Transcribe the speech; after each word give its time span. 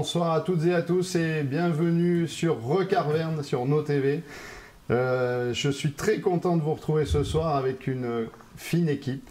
Bonsoir 0.00 0.32
à 0.32 0.40
toutes 0.40 0.64
et 0.64 0.72
à 0.72 0.80
tous 0.80 1.14
et 1.16 1.42
bienvenue 1.42 2.26
sur 2.26 2.62
Recarverne 2.62 3.42
sur 3.42 3.66
nos 3.66 3.82
TV. 3.82 4.22
Euh, 4.90 5.52
je 5.52 5.68
suis 5.68 5.92
très 5.92 6.20
content 6.20 6.56
de 6.56 6.62
vous 6.62 6.72
retrouver 6.72 7.04
ce 7.04 7.22
soir 7.22 7.54
avec 7.54 7.86
une 7.86 8.26
fine 8.56 8.88
équipe. 8.88 9.28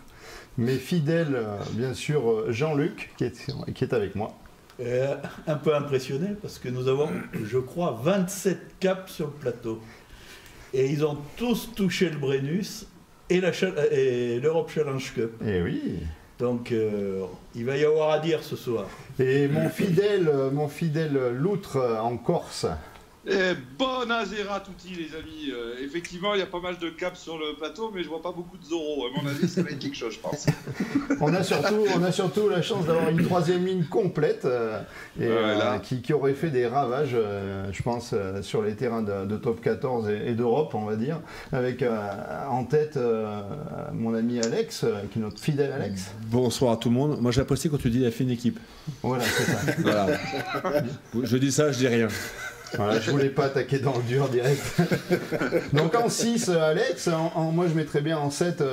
Mes 0.60 0.76
fidèles, 0.76 1.34
euh, 1.34 1.58
bien 1.72 1.96
sûr, 1.96 2.30
euh, 2.30 2.52
Jean-Luc 2.52 3.10
qui 3.18 3.24
est, 3.24 3.52
qui 3.74 3.84
est 3.84 3.94
avec 3.94 4.14
moi. 4.14 4.38
Euh, 4.80 5.16
un 5.48 5.56
peu 5.56 5.74
impressionné 5.74 6.36
parce 6.40 6.60
que 6.60 6.70
nous 6.70 6.88
avons, 6.88 7.10
je 7.44 7.58
crois, 7.58 8.00
27 8.04 8.76
caps 8.80 9.12
sur 9.12 9.26
le 9.26 9.34
plateau. 9.34 9.82
Et 10.76 10.92
ils 10.92 11.04
ont 11.04 11.18
tous 11.36 11.72
touché 11.76 12.12
le 12.12 12.20
Brennus 12.20 12.86
et 13.32 13.42
l'Europe 14.40 14.70
Challenge 14.70 15.14
Cup. 15.16 15.32
Et 15.44 15.64
oui. 15.64 16.04
Donc 16.40 16.72
euh, 16.72 17.26
il 17.54 17.66
va 17.66 17.76
y 17.76 17.84
avoir 17.84 18.12
à 18.12 18.20
dire 18.20 18.42
ce 18.44 18.56
soir. 18.56 18.86
Et 19.20 19.48
mon 19.50 19.70
fidèle, 19.70 20.32
mon 20.54 20.70
fidèle 20.70 21.34
loutre 21.34 21.78
en 22.02 22.16
Corse. 22.16 22.66
Et 23.28 23.54
bonazera 23.78 24.56
à 24.56 24.60
tutti 24.62 24.96
les 24.96 25.14
amis. 25.16 25.52
Euh, 25.52 25.76
effectivement, 25.84 26.34
il 26.36 26.40
y 26.40 26.42
a 26.42 26.46
pas 26.48 26.62
mal 26.62 26.78
de 26.80 26.90
caps 26.90 27.20
sur 27.20 27.38
le 27.38 27.54
plateau, 27.58 27.92
mais 27.94 28.02
je 28.02 28.08
vois 28.08 28.22
pas 28.22 28.32
beaucoup 28.32 28.58
de 28.58 28.64
Zoro. 28.64 29.08
À 29.08 29.22
mon 29.22 29.30
avis, 29.30 29.48
ça 29.50 29.62
va 29.62 29.72
être 29.72 29.80
quelque 29.80 29.98
chose, 29.98 30.14
je 30.14 30.20
pense. 30.20 30.46
On 31.22 31.34
a 31.34 31.44
surtout, 31.44 31.86
on 31.94 32.02
a 32.04 32.12
surtout 32.14 32.48
la 32.48 32.62
chance 32.62 32.86
d'avoir 32.86 33.10
une 33.10 33.22
troisième 33.26 33.66
ligne 33.66 33.84
complète 33.84 34.46
euh, 34.46 34.80
et, 35.20 35.28
Voilà. 35.28 35.74
euh, 35.74 35.80
qui, 35.80 36.02
qui 36.02 36.14
aurait 36.14 36.34
fait 36.34 36.50
des 36.50 36.66
ravages, 36.66 37.12
euh, 37.14 37.68
je 37.74 37.82
pense, 37.84 38.12
euh, 38.14 38.42
sur 38.42 38.62
les 38.62 38.76
terrains 38.76 39.02
de, 39.02 39.26
de 39.26 39.36
top 39.38 39.60
14 39.62 40.08
et, 40.10 40.30
et 40.30 40.34
d'Europe, 40.34 40.74
on 40.74 40.86
va 40.86 40.96
dire, 40.96 41.20
avec 41.52 41.82
euh, 41.84 42.00
en 42.50 42.64
tête 42.64 42.96
euh, 42.96 43.42
mon 43.92 44.14
ami 44.14 44.40
Alex, 44.40 44.86
euh, 44.86 44.94
qui 45.12 45.20
est 45.20 45.22
notre 45.22 45.42
fidèle 45.42 45.74
Alex. 45.74 46.12
Bonsoir 46.28 46.72
à 46.74 46.78
tout 46.78 46.88
le 46.90 46.96
monde. 46.96 47.20
Moi 47.20 47.32
j'apprécie 47.32 47.70
quand 47.70 47.78
tu 47.80 47.90
dis 47.90 48.00
la 48.00 48.12
fine 48.12 48.30
équipe. 48.30 48.60
Voilà, 49.04 49.26
c'est 49.26 49.44
ça. 49.44 49.60
Voilà. 49.80 50.08
je 51.24 51.38
dis 51.38 51.52
ça, 51.52 51.72
je 51.74 51.80
dis 51.80 51.88
rien. 51.88 52.08
Voilà, 52.76 53.00
je 53.00 53.12
voulais 53.12 53.30
pas 53.30 53.46
attaquer 53.46 53.80
dans 53.80 53.96
le 53.98 54.04
dur 54.04 54.30
direct. 54.30 54.62
Donc 55.74 55.96
en 55.96 56.10
6, 56.10 56.50
Alex, 56.50 57.08
en, 57.08 57.32
en- 57.36 57.52
moi 57.52 57.66
je 57.68 57.74
mettrais 57.74 58.02
bien 58.02 58.18
en 58.18 58.30
7 58.30 58.64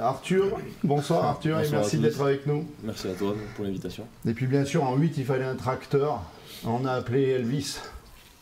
Arthur. 0.00 0.58
Bonsoir 0.82 1.24
Arthur 1.24 1.60
et 1.60 1.68
merci 1.70 1.98
d'être 1.98 2.20
avec 2.20 2.46
nous. 2.46 2.66
Merci 2.82 3.08
à 3.08 3.12
toi 3.14 3.34
pour 3.56 3.64
l'invitation. 3.64 4.06
Et 4.26 4.32
puis 4.34 4.46
bien 4.46 4.64
sûr 4.64 4.84
en 4.84 4.96
8 4.96 5.14
il 5.18 5.24
fallait 5.24 5.44
un 5.44 5.56
tracteur. 5.56 6.22
On 6.66 6.84
a 6.84 6.92
appelé 6.92 7.30
Elvis. 7.30 7.78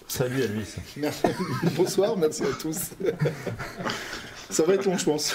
Salut 0.09 0.43
Elvis. 0.43 0.75
Merci. 0.99 1.23
Bonsoir, 1.77 2.17
merci 2.17 2.43
à 2.43 2.53
tous. 2.61 2.91
Ça 4.53 4.65
va 4.65 4.75
être 4.75 4.85
long, 4.85 4.97
je 4.99 5.05
pense. 5.05 5.35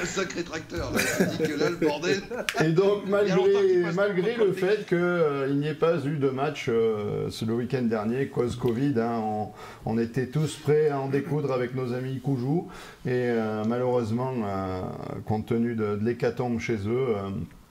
Un 0.00 0.04
sacré 0.04 0.42
tracteur. 0.42 0.92
Là. 0.92 1.00
Que 1.38 1.58
là, 1.58 1.70
le 1.70 1.76
bordel. 1.76 2.20
Et 2.64 2.68
donc 2.70 3.02
malgré, 3.08 3.82
malgré 3.94 4.36
le 4.36 4.52
fait 4.52 4.86
qu'il 4.86 5.56
n'y 5.58 5.66
ait 5.68 5.74
pas 5.74 5.96
eu 6.04 6.16
de 6.18 6.28
match 6.28 6.66
euh, 6.68 7.28
ce- 7.30 7.44
le 7.44 7.54
week-end 7.54 7.82
dernier, 7.82 8.28
cause 8.28 8.56
Covid, 8.56 8.94
hein, 8.98 9.20
on, 9.22 9.48
on 9.86 9.98
était 9.98 10.26
tous 10.26 10.56
prêts 10.56 10.90
à 10.90 11.00
en 11.00 11.08
découdre 11.08 11.52
avec 11.52 11.74
nos 11.74 11.92
amis 11.94 12.20
Koujou. 12.20 12.68
Et 13.06 13.10
euh, 13.12 13.64
malheureusement, 13.66 14.32
euh, 14.44 14.80
compte 15.26 15.46
tenu 15.46 15.74
de, 15.74 15.96
de 15.96 16.04
l'hécatombe 16.04 16.60
chez 16.60 16.76
eux, 16.86 17.06
euh, 17.16 17.30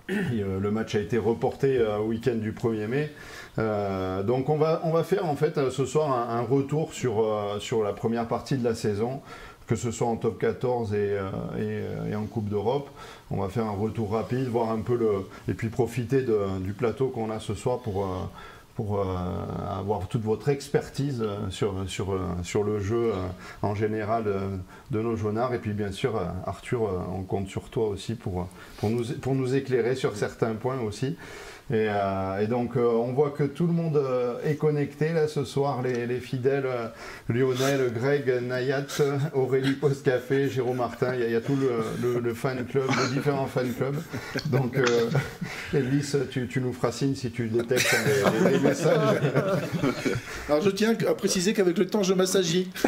et, 0.09 0.41
euh, 0.41 0.59
le 0.59 0.71
match 0.71 0.95
a 0.95 0.99
été 0.99 1.17
reporté 1.17 1.77
euh, 1.77 1.97
au 1.97 2.07
week-end 2.07 2.35
du 2.35 2.51
1er 2.53 2.87
mai. 2.87 3.11
Euh, 3.59 4.23
donc 4.23 4.49
on 4.49 4.57
va, 4.57 4.81
on 4.83 4.91
va 4.91 5.03
faire 5.03 5.25
en 5.25 5.35
fait 5.35 5.57
euh, 5.57 5.71
ce 5.71 5.85
soir 5.85 6.11
un, 6.11 6.41
retour 6.41 6.93
sur, 6.93 7.23
euh, 7.23 7.59
sur 7.59 7.83
la 7.83 7.91
première 7.91 8.27
partie 8.27 8.55
de 8.55 8.63
la 8.63 8.75
saison, 8.75 9.21
que 9.65 9.75
ce 9.75 9.91
soit 9.91 10.07
en 10.07 10.15
top 10.15 10.39
14 10.39 10.93
et, 10.93 11.17
et, 11.59 12.15
en 12.15 12.25
Coupe 12.25 12.49
d'Europe. 12.49 12.89
On 13.31 13.41
va 13.41 13.49
faire 13.49 13.65
un 13.65 13.71
retour 13.71 14.11
rapide, 14.11 14.47
voir 14.47 14.69
un 14.71 14.79
peu 14.79 14.95
le. 14.95 15.27
et 15.49 15.53
puis 15.53 15.69
profiter 15.69 16.25
du 16.61 16.73
plateau 16.73 17.09
qu'on 17.09 17.29
a 17.31 17.39
ce 17.39 17.53
soir 17.53 17.79
pour. 17.79 18.07
pour 18.75 19.03
avoir 19.69 20.07
toute 20.07 20.21
votre 20.21 20.49
expertise 20.49 21.25
sur, 21.49 21.73
sur, 21.87 22.17
sur 22.43 22.63
le 22.63 22.79
jeu 22.79 23.11
en 23.61 23.75
général 23.75 24.25
de 24.91 25.01
nos 25.01 25.17
jaunards. 25.17 25.53
Et 25.53 25.59
puis 25.59 25.73
bien 25.73 25.91
sûr, 25.91 26.21
Arthur, 26.45 26.83
on 27.13 27.23
compte 27.23 27.49
sur 27.49 27.69
toi 27.69 27.87
aussi 27.89 28.15
pour, 28.15 28.47
pour, 28.77 28.89
nous, 28.89 29.03
pour 29.19 29.35
nous 29.35 29.53
éclairer 29.53 29.95
sur 29.95 30.15
certains 30.15 30.53
points 30.53 30.79
aussi. 30.79 31.17
Et, 31.69 31.87
euh, 31.89 32.39
et 32.41 32.47
donc, 32.47 32.77
euh, 32.77 32.85
on 32.85 33.11
voit 33.11 33.31
que 33.31 33.43
tout 33.43 33.67
le 33.67 33.73
monde 33.73 33.97
euh, 33.97 34.35
est 34.45 34.55
connecté 34.55 35.11
là 35.11 35.27
ce 35.27 35.43
soir, 35.43 35.81
les, 35.81 36.05
les 36.07 36.19
fidèles 36.21 36.65
euh, 36.65 36.87
Lionel, 37.27 37.91
Greg, 37.93 38.41
Nayat, 38.41 38.85
Aurélie 39.33 39.73
Postcafé, 39.73 40.47
Jérôme 40.49 40.77
Martin, 40.77 41.13
il 41.15 41.19
y, 41.19 41.23
a- 41.23 41.27
il 41.27 41.33
y 41.33 41.35
a 41.35 41.41
tout 41.41 41.57
le, 41.57 41.83
le- 42.01 42.21
le 42.21 42.33
fan 42.33 42.65
club, 42.65 42.85
les 43.03 43.13
différents 43.15 43.47
fan 43.47 43.69
clubs. 43.73 43.97
Donc, 44.45 44.77
euh, 44.77 44.85
Elvis, 45.73 46.13
tu, 46.31 46.47
tu 46.47 46.61
nous 46.61 46.71
feras 46.71 46.93
signe 46.93 47.15
si 47.15 47.31
tu 47.31 47.49
détectes 47.49 47.93
les, 48.05 48.49
les- 48.49 48.57
les 48.57 48.63
messages. 48.69 49.17
Alors, 50.47 50.61
je 50.61 50.69
tiens 50.69 50.95
à 51.05 51.13
préciser 51.15 51.51
qu'avec 51.53 51.77
le 51.77 51.87
temps, 51.87 52.03
je 52.03 52.13
m'assagis. 52.13 52.71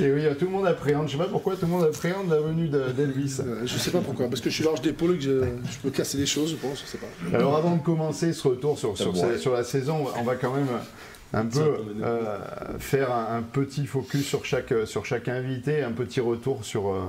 Et 0.00 0.12
oui, 0.12 0.22
tout 0.38 0.46
le 0.46 0.50
monde 0.50 0.66
appréhende, 0.66 1.06
je 1.08 1.12
sais 1.12 1.18
pas 1.18 1.28
pourquoi 1.28 1.54
tout 1.56 1.66
le 1.66 1.72
monde 1.72 1.84
appréhende 1.84 2.28
la 2.30 2.40
venue 2.40 2.68
de- 2.68 2.90
d'Elvis. 2.96 3.38
Euh, 3.40 3.62
Je 3.66 3.78
sais 3.78 3.90
pas 3.90 4.00
pourquoi, 4.00 4.28
parce 4.28 4.40
que 4.40 4.48
je 4.50 4.54
suis 4.54 4.64
large 4.64 4.80
d'épaule 4.80 5.14
et 5.14 5.18
que 5.18 5.22
je, 5.24 5.30
je 5.70 5.78
peux 5.82 5.90
casser 5.90 6.16
des 6.18 6.26
choses, 6.26 6.50
je 6.50 6.56
pense, 6.56 6.80
je 6.80 6.86
sais 6.86 6.98
pas. 6.98 7.36
Alors 7.36 7.56
avant 7.56 7.76
de 7.76 7.82
commencer 7.82 8.32
ce 8.32 8.48
retour 8.48 8.78
sur, 8.78 8.96
sur, 8.96 9.12
bon, 9.12 9.22
ouais. 9.28 9.38
sur 9.38 9.52
la 9.52 9.64
saison, 9.64 10.06
on 10.18 10.22
va 10.22 10.34
quand 10.36 10.52
même 10.54 10.66
un 11.32 11.46
peu 11.46 11.76
euh, 12.02 12.38
faire 12.78 13.12
un, 13.12 13.36
un 13.38 13.42
petit 13.42 13.86
focus 13.86 14.26
sur 14.26 14.44
chaque, 14.44 14.74
sur 14.86 15.04
chaque 15.06 15.28
invité, 15.28 15.82
un 15.82 15.92
petit 15.92 16.20
retour 16.20 16.64
sur, 16.64 16.88
euh, 16.88 17.00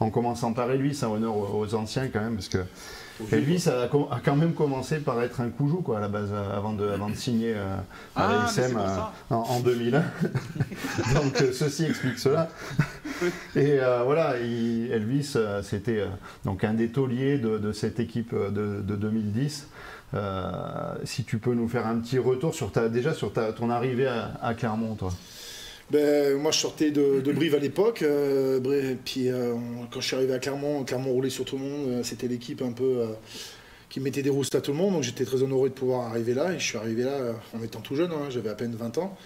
en 0.00 0.10
commençant 0.10 0.52
par 0.52 0.70
Elvis, 0.70 1.00
un 1.02 1.08
honneur 1.08 1.36
aux, 1.36 1.60
aux 1.66 1.74
anciens 1.74 2.08
quand 2.08 2.20
même, 2.20 2.34
parce 2.36 2.48
que 2.48 2.58
Elvis 3.32 3.68
a, 3.68 3.88
quand 3.88 4.36
même 4.36 4.52
commencé 4.52 4.98
par 4.98 5.22
être 5.22 5.40
un 5.40 5.48
coujou 5.50 5.82
quoi, 5.82 5.98
à 5.98 6.00
la 6.00 6.08
base, 6.08 6.28
euh, 6.32 6.56
avant 6.56 6.72
de, 6.72 6.86
avant 6.88 7.08
de 7.08 7.14
signer 7.14 7.54
euh, 7.56 7.76
à 8.14 8.24
Ah, 8.24 8.28
mais 8.28 8.34
l'ASM, 8.62 8.76
euh, 8.76 9.34
en, 9.34 9.36
en 9.36 9.60
2001. 9.60 10.00
Donc 11.14 11.40
euh, 11.42 11.52
ceci 11.52 11.84
explique 11.84 12.18
cela. 12.18 12.48
Et 13.56 13.78
euh, 13.80 14.02
voilà, 14.04 14.38
il- 14.38 14.90
Elvis, 14.92 15.32
euh, 15.36 15.62
c'était 15.62 16.00
euh, 16.00 16.06
donc 16.44 16.64
un 16.64 16.74
des 16.74 16.88
tauliers 16.88 17.38
de, 17.38 17.56
de 17.56 17.72
cette 17.72 17.98
équipe 17.98 18.32
euh, 18.34 18.50
de, 18.50 18.82
de 18.82 18.96
2010. 18.96 19.68
Euh, 20.14 20.50
si 21.04 21.24
tu 21.24 21.38
peux 21.38 21.54
nous 21.54 21.68
faire 21.68 21.86
un 21.86 21.96
petit 21.98 22.18
retour 22.18 22.54
sur 22.54 22.70
ta, 22.70 22.88
déjà 22.88 23.14
sur 23.14 23.32
ta, 23.32 23.52
ton 23.52 23.70
arrivée 23.70 24.06
à, 24.06 24.32
à 24.42 24.52
Clermont, 24.54 24.94
toi. 24.94 25.10
Ben, 25.90 26.36
moi, 26.36 26.50
je 26.50 26.58
sortais 26.58 26.90
de, 26.90 27.20
Brive 27.32 27.54
à 27.54 27.58
l'époque. 27.58 28.02
euh, 28.02 28.94
puis, 29.04 29.28
euh, 29.28 29.54
quand 29.90 30.00
je 30.00 30.06
suis 30.06 30.16
arrivé 30.16 30.34
à 30.34 30.38
Clermont, 30.38 30.82
Clermont 30.84 31.12
roulait 31.12 31.30
sur 31.30 31.44
tout 31.44 31.56
le 31.56 31.62
monde. 31.62 31.88
euh, 31.88 32.02
C'était 32.02 32.26
l'équipe 32.26 32.60
un 32.62 32.72
peu 32.72 33.04
qui 33.88 34.00
mettait 34.00 34.22
des 34.22 34.30
roustes 34.30 34.56
à 34.56 34.60
tout 34.60 34.72
le 34.72 34.78
monde. 34.78 34.94
Donc, 34.94 35.04
j'étais 35.04 35.24
très 35.24 35.42
honoré 35.42 35.68
de 35.68 35.74
pouvoir 35.74 36.08
arriver 36.10 36.34
là. 36.34 36.52
Et 36.52 36.58
je 36.58 36.64
suis 36.64 36.76
arrivé 36.78 37.04
là 37.04 37.36
en 37.56 37.62
étant 37.62 37.80
tout 37.80 37.94
jeune. 37.94 38.10
hein, 38.10 38.28
J'avais 38.30 38.48
à 38.50 38.54
peine 38.54 38.74
20 38.74 38.98
ans. 38.98 39.16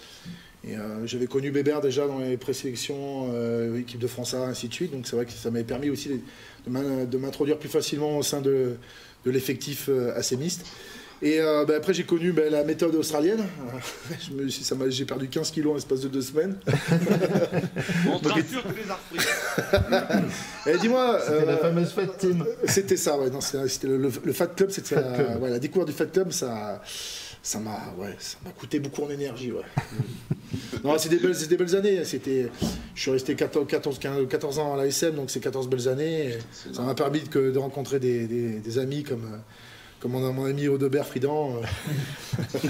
Et 0.63 0.75
j'avais 1.05 1.25
connu 1.25 1.49
Bébert 1.49 1.81
déjà 1.81 2.05
dans 2.05 2.19
les 2.19 2.37
présélections, 2.37 3.33
équipe 3.75 3.99
de 3.99 4.05
France 4.05 4.35
A, 4.35 4.43
ainsi 4.45 4.67
de 4.67 4.73
suite. 4.75 4.91
Donc, 4.91 5.07
c'est 5.07 5.15
vrai 5.15 5.25
que 5.25 5.31
ça 5.31 5.49
m'avait 5.49 5.63
permis 5.65 5.89
aussi 5.89 6.09
de 6.09 6.19
m'in- 6.69 7.05
de 7.05 7.17
m'introduire 7.17 7.57
plus 7.57 7.69
facilement 7.69 8.15
au 8.19 8.21
sein 8.21 8.41
de, 8.41 8.75
de 9.25 9.31
l'effectif 9.31 9.89
assez 10.15 10.37
mixte. 10.37 10.67
Et 11.23 11.39
euh, 11.39 11.65
ben, 11.65 11.75
après, 11.77 11.93
j'ai 11.93 12.03
connu 12.03 12.31
ben, 12.31 12.51
la 12.51 12.63
méthode 12.63 12.95
australienne. 12.95 13.43
Je 14.27 14.33
me 14.33 14.47
suis- 14.49 14.63
ça 14.63 14.73
m'a- 14.75 14.89
J'ai 14.89 15.05
perdu 15.05 15.27
15 15.29 15.51
kilos 15.51 15.71
en 15.71 15.75
l'espace 15.75 16.01
de 16.01 16.07
deux 16.07 16.21
semaines. 16.21 16.57
On 18.07 18.17
rassure 18.17 18.63
que 18.63 18.73
les 18.75 18.83
repris. 18.89 20.71
Et 20.73 20.77
dis-moi, 20.81 21.19
C'était 21.23 21.45
la 21.45 21.51
euh, 21.53 21.57
fameuse 21.57 21.91
fête 21.91 22.17
team. 22.17 22.43
c'était 22.65 22.97
ça, 22.97 23.19
ouais, 23.19 23.29
non, 23.29 23.39
c'était 23.41 23.67
c'était 23.67 23.87
le, 23.87 23.97
le- 23.97 24.11
le 24.23 24.33
Fat 24.33 24.47
Club, 24.47 24.71
c'était 24.71 24.95
Fat 24.95 25.01
la, 25.01 25.13
Club. 25.23 25.41
ouais, 25.43 25.49
la 25.49 25.59
découverte 25.59 25.89
du 25.89 25.93
Fat 25.95 26.05
Club, 26.07 26.31
ça, 26.31 26.81
ça 27.43 27.59
m'a, 27.59 27.93
ouais, 27.99 28.15
ça 28.19 28.37
m'a 28.43 28.51
coûté 28.51 28.79
beaucoup 28.79 29.03
en 29.03 29.09
énergie, 29.11 29.51
ouais. 29.51 29.61
non, 30.83 30.97
c'est 30.97 31.09
des 31.09 31.17
belles, 31.17 31.35
c'est 31.35 31.47
des 31.49 31.57
belles 31.57 31.75
années. 31.75 32.03
C'était, 32.03 32.49
je 32.95 33.01
suis 33.01 33.11
resté 33.11 33.35
14, 33.35 33.67
14, 33.67 33.99
15, 33.99 34.27
14 34.27 34.59
ans 34.59 34.73
à 34.73 34.77
l'ASM, 34.83 35.11
donc 35.15 35.29
c'est 35.29 35.39
14 35.39 35.69
belles 35.69 35.87
années. 35.87 36.33
ça 36.73 36.81
m'a 36.81 36.95
permis 36.95 37.21
de, 37.21 37.51
de 37.51 37.57
rencontrer 37.59 37.99
des, 37.99 38.25
des- 38.25 38.59
des 38.59 38.77
amis 38.79 39.03
comme, 39.03 39.39
comme 40.01 40.13
mon, 40.13 40.33
mon 40.33 40.45
ami 40.45 40.67
Audebert 40.67 41.05
Fridan. 41.05 41.57
euh, 41.57 42.59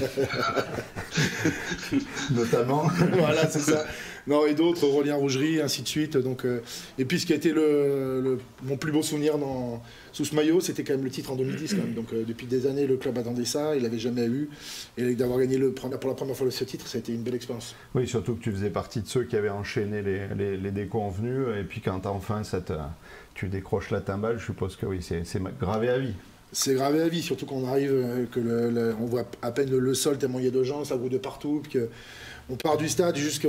notamment. 2.31 2.83
voilà, 3.13 3.49
c'est 3.49 3.59
ça. 3.59 3.85
Non, 4.27 4.45
et 4.45 4.53
d'autres, 4.53 4.85
Rolien 4.85 5.15
Rougerie, 5.15 5.61
ainsi 5.61 5.81
de 5.81 5.87
suite. 5.87 6.15
Donc, 6.17 6.45
euh, 6.45 6.61
et 6.99 7.05
puis, 7.05 7.19
ce 7.19 7.25
qui 7.25 7.33
a 7.33 7.35
été 7.35 7.51
le, 7.53 8.21
le- 8.21 8.39
mon 8.63 8.77
plus 8.77 8.91
beau 8.91 9.01
souvenir 9.01 9.39
dans, 9.39 9.81
sous 10.11 10.25
ce 10.25 10.35
maillot, 10.35 10.61
c'était 10.61 10.83
quand 10.83 10.93
même 10.93 11.03
le 11.03 11.09
titre 11.09 11.31
en 11.31 11.35
2010. 11.35 11.73
Quand 11.73 11.81
même. 11.81 11.93
Donc, 11.95 12.13
euh, 12.13 12.23
depuis 12.23 12.45
des 12.45 12.67
années, 12.67 12.85
le 12.85 12.97
club 12.97 13.17
attendait 13.17 13.45
ça, 13.45 13.75
il 13.75 13.81
l'avait 13.81 13.97
jamais 13.97 14.27
eu. 14.27 14.49
Et 14.97 15.15
d'avoir 15.15 15.39
gagné 15.39 15.57
le, 15.57 15.71
pour 15.71 15.89
la 15.89 15.97
première 16.13 16.35
fois 16.35 16.51
ce 16.51 16.63
titre, 16.65 16.87
ça 16.87 16.97
a 16.97 16.99
été 16.99 17.13
une 17.13 17.23
belle 17.23 17.35
expérience. 17.35 17.75
Oui, 17.95 18.07
surtout 18.07 18.35
que 18.35 18.43
tu 18.43 18.51
faisais 18.51 18.69
partie 18.69 19.01
de 19.01 19.07
ceux 19.07 19.23
qui 19.23 19.35
avaient 19.35 19.49
enchaîné 19.49 20.03
les, 20.03 20.27
les, 20.37 20.57
les 20.57 20.71
déconvenus. 20.71 21.47
Et 21.59 21.63
puis 21.63 21.81
quand 21.81 22.05
enfin 22.05 22.43
tu 23.33 23.47
décroches 23.47 23.89
la 23.89 24.01
timbale, 24.01 24.37
je 24.37 24.45
suppose 24.45 24.75
que 24.75 24.85
oui, 24.85 24.99
c'est 25.01 25.23
gravé 25.59 25.89
à 25.89 25.97
vie. 25.97 26.13
C'est 26.53 26.73
gravé 26.73 27.01
à 27.01 27.07
vie, 27.07 27.21
surtout 27.21 27.45
quand 27.45 27.55
on 27.55 27.67
arrive, 27.67 27.93
euh, 27.93 28.25
que 28.25 28.39
le, 28.39 28.93
on 28.99 29.05
voit 29.05 29.25
à 29.41 29.51
peine 29.51 29.69
le, 29.69 29.93
sol 29.93 30.17
tellement 30.17 30.39
il 30.39 30.45
y 30.45 30.47
a 30.47 30.51
de 30.51 30.63
gens, 30.63 30.83
ça 30.83 30.95
roule 30.95 31.09
de 31.09 31.17
partout, 31.17 31.63
que 31.71 31.89
on 32.51 32.55
part 32.57 32.77
du 32.77 32.89
stade 32.89 33.15
jusqu'à 33.15 33.47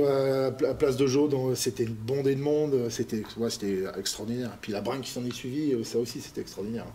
la 0.61 0.73
place 0.73 0.95
de 0.97 1.05
Jaude, 1.07 1.35
c'était 1.55 1.83
une 1.83 1.93
bondée 1.93 2.35
de 2.35 2.41
monde, 2.41 2.87
c'était 2.89 3.23
ouais, 3.37 3.49
c'était 3.49 3.83
extraordinaire. 3.99 4.51
Puis 4.61 4.71
la 4.71 4.81
bringue 4.81 5.01
qui 5.01 5.11
s'en 5.11 5.25
est 5.25 5.33
suivie, 5.33 5.73
euh, 5.73 5.83
ça 5.83 5.97
aussi 5.99 6.21
c'était 6.21 6.41
extraordinaire. 6.41 6.85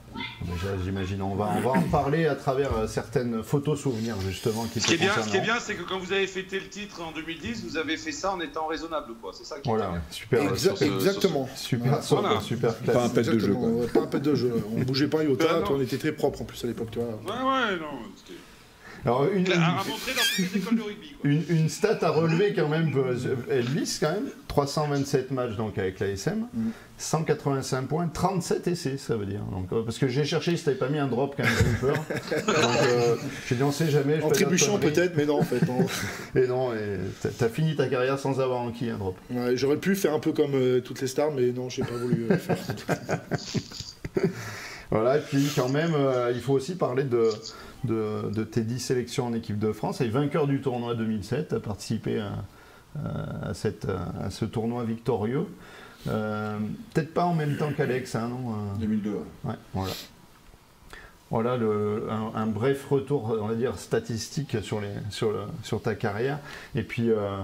Déjà, 0.42 0.74
j'imagine, 0.84 1.20
on 1.22 1.34
va, 1.34 1.50
on 1.56 1.60
va 1.60 1.70
en 1.70 1.82
parler 1.82 2.26
à 2.26 2.34
travers 2.34 2.74
euh, 2.76 2.86
certaines 2.86 3.42
photos 3.42 3.80
souvenirs 3.80 4.16
justement 4.26 4.64
qui 4.64 4.80
Ce 4.80 4.86
qui 4.86 4.94
est 4.94 4.96
bien, 4.96 5.12
ce 5.22 5.28
qui 5.28 5.36
est 5.36 5.40
bien, 5.42 5.58
c'est 5.60 5.74
que 5.74 5.82
quand 5.82 5.98
vous 5.98 6.12
avez 6.12 6.26
fêté 6.26 6.58
le 6.58 6.68
titre 6.68 7.02
en 7.02 7.12
2010, 7.12 7.64
vous 7.68 7.76
avez 7.76 7.96
fait 7.96 8.12
ça 8.12 8.32
en 8.32 8.40
étant 8.40 8.66
raisonnable, 8.66 9.12
quoi. 9.20 9.32
C'est 9.36 9.44
ça 9.44 9.56
qui 9.60 9.68
est 9.68 9.72
Voilà, 9.72 9.90
bien. 9.90 10.02
super, 10.10 10.42
Exa- 10.54 10.76
super, 10.76 10.94
exactement. 10.94 11.48
super, 11.56 12.00
Voilà. 12.08 12.40
super 12.40 12.78
classe. 12.80 12.96
Pas 12.96 13.04
un 13.04 13.08
pet 13.10 13.22
de 13.22 13.38
jeu, 13.38 13.52
quoi. 13.54 13.68
Pas 13.92 14.00
un 14.00 14.06
pet 14.06 14.20
de 14.20 14.34
jeu. 14.34 14.54
On 14.76 14.80
bougeait 14.80 15.08
pas 15.08 15.20
un 15.20 15.24
iota, 15.24 15.44
Ben 15.60 15.62
toi, 15.66 15.76
on 15.78 15.82
était 15.82 15.98
très 15.98 16.12
propre 16.12 16.40
en 16.42 16.44
plus 16.44 16.62
à 16.64 16.66
l'époque, 16.68 16.88
tu 16.90 16.98
vois. 17.00 17.08
Ouais, 17.08 17.42
ouais, 17.42 17.76
non. 17.78 17.98
Alors, 19.04 19.26
une, 19.32 19.50
À 19.52 19.56
à 19.80 19.84
montrer 19.84 20.12
dans 20.12 20.22
toutes 20.36 20.52
les 20.52 20.58
écoles 20.60 20.76
de 20.76 20.82
rugby, 20.82 21.14
quoi. 21.20 21.30
Une, 21.30 21.42
une 21.48 21.68
stat 21.68 21.98
à 22.02 22.10
relever 22.10 22.52
quand 22.54 22.68
même, 22.68 22.92
euh, 22.96 23.14
Elvis 23.50 23.98
quand 24.00 24.10
même, 24.10 24.26
327 24.48 25.30
matchs 25.30 25.56
donc 25.56 25.78
avec 25.78 26.00
l'ASM, 26.00 26.46
Mm. 26.52 26.70
185 27.00 27.82
points, 27.86 28.08
37 28.08 28.66
essais 28.66 28.96
ça 28.96 29.16
veut 29.16 29.24
dire. 29.26 29.42
Donc, 29.52 29.68
euh, 29.72 29.82
parce 29.84 29.98
que 29.98 30.08
j'ai 30.08 30.24
cherché 30.24 30.56
si 30.56 30.64
t'avais 30.64 30.76
pas 30.76 30.88
mis 30.88 30.98
un 30.98 31.06
drop 31.06 31.34
quand 31.36 31.44
même, 31.44 31.52
j'ai 31.56 31.70
eu 31.70 31.74
peur. 31.92 31.94
Donc 32.46 32.56
euh, 32.56 33.14
j'ai 33.48 33.54
dit 33.54 33.62
on 33.62 33.70
sait 33.70 33.88
jamais. 33.88 34.20
En 34.20 34.28
la 34.28 34.34
trébuchant 34.34 34.78
peut-être, 34.78 35.16
mais 35.16 35.24
non 35.26 35.38
en 35.38 35.44
fait. 35.44 35.64
non. 35.66 35.86
Et 36.34 36.46
non, 36.48 36.74
et 36.74 36.98
t'as- 37.22 37.28
t'as 37.30 37.48
fini 37.48 37.76
ta 37.76 37.86
carrière 37.86 38.18
sans 38.18 38.40
avoir 38.40 38.60
enquis 38.62 38.90
un 38.90 38.98
drop. 38.98 39.16
Ouais, 39.30 39.56
J'aurais 39.56 39.76
pu 39.76 39.94
faire 39.94 40.12
un 40.12 40.18
peu 40.18 40.32
comme 40.32 40.54
euh, 40.54 40.80
toutes 40.80 41.00
les 41.00 41.06
stars, 41.06 41.30
mais 41.30 41.52
non, 41.52 41.68
j'ai 41.68 41.82
pas 41.82 41.94
voulu 41.94 42.26
euh, 42.30 42.36
faire. 42.36 42.56
Voilà, 44.90 45.18
et 45.18 45.20
puis 45.20 45.46
quand 45.54 45.68
même, 45.68 45.92
euh, 45.94 46.32
il 46.34 46.40
faut 46.40 46.54
aussi 46.54 46.74
parler 46.74 47.04
de, 47.04 47.30
de, 47.84 48.30
de 48.30 48.44
tes 48.44 48.62
10 48.62 48.78
sélections 48.78 49.26
en 49.26 49.34
équipe 49.34 49.58
de 49.58 49.72
France. 49.72 50.00
Et 50.00 50.08
vainqueur 50.08 50.46
du 50.46 50.60
tournoi 50.60 50.94
2007, 50.94 51.48
tu 51.48 51.54
as 51.54 51.60
participé 51.60 52.20
à, 52.20 52.32
à, 53.48 53.54
cette, 53.54 53.86
à 53.86 54.30
ce 54.30 54.44
tournoi 54.46 54.84
victorieux. 54.84 55.46
Euh, 56.08 56.58
Peut-être 56.94 57.12
pas 57.12 57.24
en 57.24 57.34
même 57.34 57.56
temps 57.56 57.70
qu'Alex, 57.76 58.14
hein, 58.14 58.28
non 58.28 58.52
euh, 58.52 58.78
2002. 58.80 59.10
ouais. 59.10 59.16
Ouais, 59.44 59.54
voilà. 59.74 59.92
Voilà 61.30 61.56
le- 61.58 62.06
un, 62.10 62.32
un 62.40 62.46
bref 62.46 62.86
retour, 62.88 63.36
on 63.42 63.48
va 63.48 63.54
dire, 63.54 63.76
statistique 63.78 64.56
sur, 64.62 64.80
les, 64.80 64.88
sur, 65.10 65.30
le- 65.32 65.42
sur 65.62 65.82
ta 65.82 65.94
carrière. 65.94 66.38
Et 66.74 66.82
puis, 66.82 67.10
euh, 67.10 67.42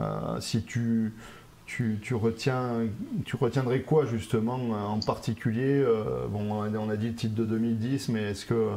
euh, 0.00 0.40
si 0.40 0.62
tu, 0.62 1.12
tu, 1.76 1.96
tu 2.02 2.14
retiens, 2.14 2.86
tu 3.24 3.36
retiendrais 3.36 3.80
quoi 3.80 4.04
justement 4.04 4.54
en 4.56 5.00
particulier 5.00 5.80
euh, 5.82 6.26
Bon, 6.28 6.52
on 6.52 6.90
a- 6.90 6.96
dit 6.96 7.08
le 7.08 7.14
titre 7.14 7.34
de 7.34 7.44
2010, 7.44 8.10
mais 8.10 8.30
est-ce 8.30 8.44
que 8.44 8.68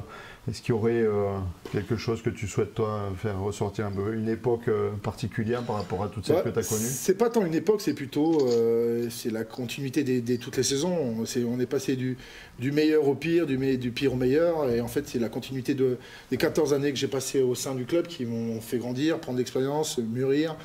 est-ce 0.47 0.61
qu'il 0.61 0.69
y 0.75 0.77
aurait 0.77 1.01
euh, 1.01 1.37
quelque 1.71 1.97
chose 1.97 2.21
que 2.21 2.29
tu 2.29 2.47
souhaites 2.47 2.73
toi 2.75 3.11
faire 3.17 3.39
ressortir 3.41 3.87
un 3.87 3.91
peu 3.91 4.13
une 4.13 4.29
époque 4.29 4.67
euh, 4.67 4.91
particulière 5.01 5.63
par 5.63 5.75
rapport 5.77 6.03
à 6.03 6.07
toutes 6.07 6.25
celles 6.27 6.35
Ouais, 6.37 6.43
que 6.43 6.49
tu 6.49 6.59
as 6.59 6.63
connues? 6.63 6.81
C'est 6.87 7.17
pas 7.17 7.29
tant 7.29 7.45
une 7.45 7.55
époque, 7.55 7.81
c'est 7.81 7.95
plutôt 7.95 8.47
euh, 8.47 9.07
c'est 9.09 9.31
la 9.31 9.43
continuité 9.43 10.03
des, 10.03 10.21
des- 10.21 10.37
toutes 10.37 10.55
les 10.57 10.63
saisons. 10.63 10.95
On 11.49 11.59
est 11.59 11.65
passé 11.65 11.95
du, 11.95 12.15
du 12.59 12.71
meilleur 12.71 13.07
au 13.07 13.15
pire, 13.15 13.45
du, 13.47 13.57
pire 13.91 14.13
au 14.13 14.15
meilleur, 14.15 14.69
et 14.69 14.79
en 14.81 14.87
fait 14.87 15.07
c'est 15.07 15.19
la 15.19 15.29
continuité 15.29 15.73
de, 15.73 15.97
des 16.31 16.37
14 16.37 16.73
années 16.73 16.91
que 16.93 16.97
j'ai 16.97 17.07
passées 17.07 17.41
au 17.41 17.55
sein 17.55 17.75
du 17.75 17.85
club 17.85 18.07
qui 18.07 18.25
m'ont 18.25 18.61
fait 18.61 18.77
grandir, 18.77 19.19
prendre 19.19 19.37
l'expérience, 19.39 19.97
mûrir, 19.97 20.55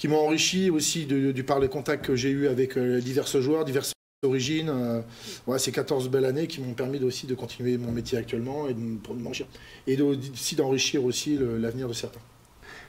qui 0.00 0.08
m'ont 0.08 0.16
enrichi 0.26 0.70
aussi 0.70 1.04
de- 1.04 1.42
par 1.42 1.60
les 1.60 1.68
contacts 1.68 2.06
que 2.06 2.16
j'ai 2.16 2.30
eu 2.30 2.48
avec 2.48 2.78
euh, 2.78 3.00
divers 3.02 3.26
joueurs, 3.26 3.66
diverses 3.66 3.92
origines. 4.24 4.70
euh, 4.70 5.02
ouais, 5.46 5.58
ces 5.58 5.72
14 5.72 6.08
belles 6.08 6.24
années 6.24 6.46
qui 6.46 6.62
m'ont 6.62 6.72
permis 6.72 6.98
aussi 7.04 7.26
de 7.26 7.34
continuer 7.34 7.76
mon 7.76 7.92
métier 7.92 8.16
actuellement 8.16 8.66
et 8.66 8.72
de 8.72 8.80
m'enrichir. 8.80 9.46
Et 9.86 10.00
aussi 10.00 10.56
d'enrichir 10.56 11.04
aussi 11.04 11.38
l'avenir 11.38 11.86
de 11.86 11.92
certains. 11.92 12.20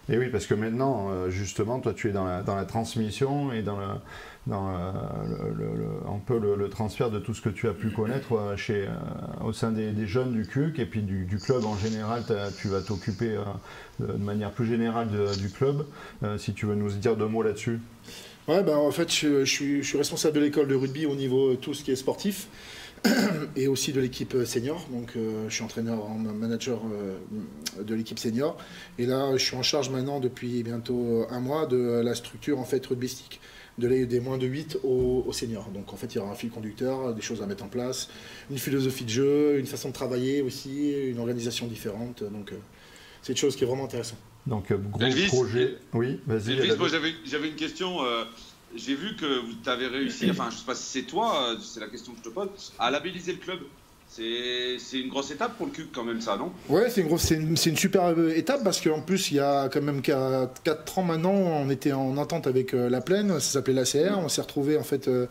Et 0.08 0.18
oui, 0.18 0.30
parce 0.30 0.46
que 0.46 0.54
maintenant, 0.54 1.10
euh, 1.12 1.30
justement, 1.30 1.80
toi, 1.81 1.94
tu 1.94 2.08
es 2.08 2.12
dans 2.13 2.25
la, 2.25 2.44
dans 2.44 2.56
la 2.56 2.63
transmission 2.66 3.52
et 3.52 3.62
dans, 3.62 3.78
le, 3.78 3.86
dans 4.48 4.70
euh, 4.70 4.92
le, 5.56 5.66
le- 5.78 6.10
un 6.10 6.18
peu 6.18 6.40
le, 6.40 6.70
transfert 6.70 7.12
de 7.12 7.20
tout 7.20 7.34
ce 7.34 7.42
que 7.42 7.50
tu 7.50 7.68
as 7.68 7.74
pu 7.74 7.92
connaître 7.92 8.34
euh, 8.34 8.58
chez, 8.58 8.88
euh, 8.88 9.46
au 9.46 9.54
sein 9.54 9.72
des, 9.72 10.08
jeunes 10.08 10.34
du 10.34 10.48
CUC 10.48 10.80
et 10.80 10.86
puis 10.86 11.02
du, 11.02 11.38
club 11.38 11.66
en 11.66 11.78
général. 11.78 12.24
Tu 12.60 12.68
vas 12.68 12.82
t'occuper 12.82 13.38
de, 14.00 14.14
manière 14.14 14.52
plus 14.52 14.66
générale 14.66 15.10
du 15.38 15.50
club. 15.50 15.86
Si 16.38 16.54
tu 16.54 16.66
veux 16.66 16.76
nous 16.76 16.90
dire 16.92 17.16
deux 17.16 17.28
mots 17.28 17.44
là-dessus. 17.44 17.80
Ouais, 18.48 18.64
ben, 18.64 18.76
en 18.76 18.92
fait, 18.92 19.14
je, 19.14 19.46
suis, 19.46 19.98
responsable 19.98 20.36
de 20.36 20.42
l'école 20.42 20.68
de 20.68 20.76
rugby 20.76 21.06
au 21.06 21.16
niveau 21.16 21.56
tout 21.56 21.74
ce 21.74 21.84
qui 21.84 21.92
est 21.92 21.96
sportif 21.96 22.48
et 23.56 23.68
aussi 23.68 23.94
de 23.94 24.02
l'équipe 24.02 24.36
senior. 24.46 24.86
Donc, 24.92 25.14
je 25.48 25.54
suis 25.54 25.64
entraîneur, 25.64 26.04
en 26.04 26.16
manager 26.16 26.82
de 27.80 27.96
l'équipe 27.96 28.20
senior. 28.20 28.58
Et 28.98 29.06
là, 29.06 29.38
je 29.38 29.44
suis 29.44 29.56
en 29.56 29.64
charge 29.64 29.90
maintenant 29.90 30.20
depuis 30.20 30.64
bientôt 30.64 31.26
un 31.30 31.40
mois 31.40 31.68
de 31.68 32.02
la 32.04 32.16
structure 32.16 32.60
en 32.60 32.66
fait 32.66 32.86
rugbystique, 32.86 33.40
de 33.81 33.88
les- 33.88 34.06
des 34.06 34.19
moins 34.22 34.38
de 34.38 34.45
8 34.48 34.78
aux, 34.83 35.24
aux 35.28 35.33
seniors. 35.33 35.69
Donc, 35.72 35.92
en 35.92 35.98
fait, 35.98 36.07
il 36.13 36.18
y 36.18 36.19
aura 36.19 36.31
un 36.31 36.36
fil 36.36 36.50
conducteur, 36.51 37.13
des 37.13 37.22
choses 37.22 37.42
à 37.42 37.48
mettre 37.48 37.63
en 37.63 37.68
place, 37.68 38.07
une 38.50 38.57
philosophie 38.57 39.04
de 39.04 39.10
jeu, 39.10 39.60
une 39.60 39.66
façon 39.66 39.89
de 39.89 39.94
travailler 39.94 40.42
aussi, 40.42 40.92
une 41.10 41.19
organisation 41.19 41.68
différente. 41.68 42.24
Donc, 42.24 42.51
euh, 42.54 42.57
c'est 43.22 43.33
une 43.33 43.38
chose 43.38 43.56
qui 43.56 43.63
est 43.63 43.68
vraiment 43.68 43.86
intéressante. 43.86 44.19
Donc, 44.48 44.72
euh, 44.72 44.78
gros 44.78 45.01
Elvis, 45.01 45.28
projet. 45.28 45.78
Oui, 45.94 46.19
vas-y. 46.25 46.51
Elvis, 46.51 46.68
David. 46.68 46.78
moi 46.80 46.88
j'avais 46.88 47.13
j'avais 47.25 47.50
une 47.50 47.56
question. 47.56 48.04
euh, 48.06 48.24
J'ai 48.75 48.95
vu 48.95 49.16
que 49.18 49.42
tu 49.63 49.69
avais 49.69 49.88
réussi, 49.88 50.31
enfin 50.31 50.48
je 50.50 50.56
sais 50.57 50.66
pas 50.66 50.75
si 50.75 50.83
c'est 51.00 51.06
toi, 51.06 51.50
euh, 51.51 51.57
c'est 51.62 51.81
la 51.81 51.88
question 51.89 52.13
que 52.13 52.19
je 52.19 52.30
te 52.30 52.33
pose, 52.33 52.48
à 52.80 52.89
labelliser 52.89 53.33
le 53.33 53.38
club. 53.39 53.60
C'est 54.13 55.00
une 55.00 55.08
grosse 55.08 55.31
étape 55.31 55.56
pour 55.58 55.68
le 55.68 55.72
CUC 55.72 55.90
quand 55.94 56.04
même 56.04 56.19
ça, 56.19 56.36
non? 56.36 56.52
Ouais, 56.68 56.90
c'est 56.90 57.00
une, 57.00 57.08
grosse- 57.08 57.31
une, 57.31 57.56
une 57.66 57.78
super 57.78 58.08
euh, 58.08 58.34
étape 58.36 58.62
parce 58.62 58.81
qu'en 58.81 59.00
plus, 59.00 59.31
il 59.31 59.36
y 59.38 59.40
a 59.40 59.69
quand 59.69 59.81
même 59.81 60.02
4 60.02 61.00
ans 61.00 61.04
maintenant, 61.04 61.31
on 61.31 61.69
était 61.69 61.94
en 61.94 62.18
entente 62.18 62.46
avec 62.46 62.74
euh, 62.74 62.90
la 62.90 63.00
Plaine, 63.00 63.30
ça 63.36 63.40
s'appelait 63.40 63.74
l'ACR. 63.74 64.19
On 64.22 64.28
s'est 64.28 64.42
retrouvés, 64.42 64.78
en 64.78 64.84
fait, 64.84 65.08
euh, 65.08 65.28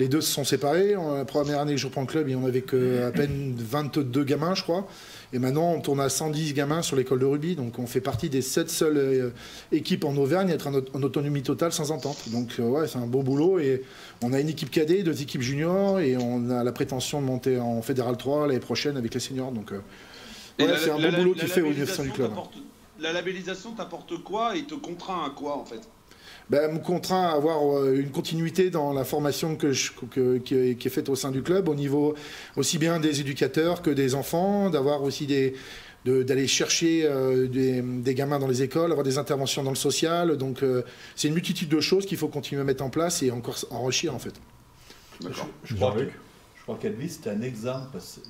les 0.00 0.08
deux 0.08 0.20
se 0.20 0.32
sont 0.32 0.42
séparés. 0.42 0.96
En- 0.96 1.14
La 1.14 1.24
première 1.24 1.60
année 1.60 1.72
que 1.74 1.80
je 1.80 1.86
reprends 1.86 2.00
le 2.00 2.08
club, 2.08 2.28
on 2.36 2.44
avait 2.46 2.62
que 2.62 3.04
à 3.06 3.12
peine 3.12 3.54
22 3.56 4.24
gamins, 4.24 4.56
je 4.56 4.62
crois. 4.64 4.88
Et 5.32 5.38
maintenant, 5.38 5.72
on 5.72 5.80
tourne 5.80 6.00
à 6.00 6.08
110 6.08 6.54
gamins 6.54 6.82
sur 6.82 6.96
l'école 6.96 7.18
de 7.18 7.24
rugby. 7.24 7.56
Donc, 7.56 7.78
on 7.78 7.86
fait 7.86 8.00
partie 8.00 8.28
des 8.30 8.42
7 8.42 8.70
seules 8.70 8.96
euh, 8.96 9.30
équipes 9.72 10.04
en 10.04 10.16
Auvergne 10.16 10.50
à 10.50 10.54
être 10.54 10.66
en, 10.68 10.74
aut- 10.74 10.84
en 10.94 11.02
autonomie 11.02 11.42
totale 11.42 11.72
sans 11.72 11.90
entente. 11.90 12.28
Donc, 12.28 12.54
euh, 12.60 12.62
ouais, 12.62 12.86
c'est 12.88 12.98
un 12.98 13.06
beau 13.06 13.22
boulot. 13.22 13.58
Et 13.58 13.82
on 14.22 14.32
a 14.32 14.40
une 14.40 14.48
équipe 14.48 14.70
cadet, 14.70 15.02
deux 15.02 15.20
équipes 15.22 15.42
juniors. 15.42 15.98
Et 16.00 16.16
on 16.16 16.48
a 16.50 16.62
la 16.62 16.72
prétention 16.72 17.20
de 17.20 17.26
monter 17.26 17.58
en 17.58 17.82
Fédéral 17.82 18.16
3 18.16 18.46
l'année 18.46 18.60
prochaine 18.60 18.96
avec 18.96 19.12
les 19.14 19.20
seniors. 19.20 19.50
Donc, 19.52 19.72
euh, 19.72 19.80
Ouais, 20.58 20.68
c'est 20.78 20.90
un 20.90 20.98
la- 20.98 21.10
bon 21.10 21.18
boulot 21.18 21.34
la 21.34 21.40
qu'il 21.40 21.48
fait 21.50 21.60
au 21.60 21.72
niveau 21.72 22.02
du 22.02 22.10
club. 22.12 22.30
La 22.98 23.12
labellisation 23.12 23.72
t'apporte 23.72 24.22
quoi 24.22 24.56
et 24.56 24.62
te 24.62 24.74
contraint 24.74 25.24
à 25.26 25.30
quoi 25.30 25.58
en 25.58 25.64
fait? 25.66 25.80
Ben, 26.50 26.72
me 26.72 26.78
contraint 26.78 27.24
à 27.24 27.32
avoir 27.32 27.76
euh, 27.78 27.94
une 28.00 28.10
continuité 28.10 28.70
dans 28.70 28.92
la 28.92 29.04
formation 29.04 29.56
que 29.56 29.72
je- 29.72 29.92
que- 30.10 30.38
qui, 30.38 30.54
est, 30.54 30.74
qui 30.78 30.86
est 30.88 30.90
faite 30.90 31.08
au 31.08 31.16
sein 31.16 31.30
du 31.32 31.42
club, 31.42 31.68
au 31.68 31.74
niveau 31.74 32.14
aussi 32.56 32.78
bien 32.78 33.00
des 33.00 33.20
éducateurs 33.20 33.82
que 33.82 33.90
des 33.90 34.14
enfants, 34.14 34.70
d'avoir 34.70 35.02
aussi 35.02 35.26
des 35.26 35.54
de- 36.04 36.22
d'aller 36.22 36.46
chercher 36.46 37.04
euh, 37.04 37.48
des, 37.48 37.82
des 37.82 38.14
gamins 38.14 38.38
dans 38.38 38.46
les 38.46 38.62
écoles, 38.62 38.92
avoir 38.92 39.02
des 39.04 39.18
interventions 39.18 39.64
dans 39.64 39.70
le 39.70 39.76
social. 39.76 40.36
Donc 40.36 40.62
euh, 40.62 40.82
c'est 41.16 41.26
une 41.26 41.34
multitude 41.34 41.68
de 41.68 41.80
choses 41.80 42.06
qu'il 42.06 42.16
faut 42.16 42.28
continuer 42.28 42.60
à 42.60 42.64
mettre 42.64 42.84
en 42.84 42.90
place 42.90 43.24
et 43.24 43.32
encore 43.32 43.56
enrichir 43.70 44.14
en 44.14 44.20
fait. 44.20 44.34
Je 45.64 45.74
crois 45.74 45.92
que- 45.92 45.98
je 46.56 46.62
crois 46.62 46.78
qu'Elvis, 46.80 47.08
c'était 47.10 47.30
un 47.30 47.42
exemple. 47.42 47.88
parce 47.92 48.20
que 48.22 48.28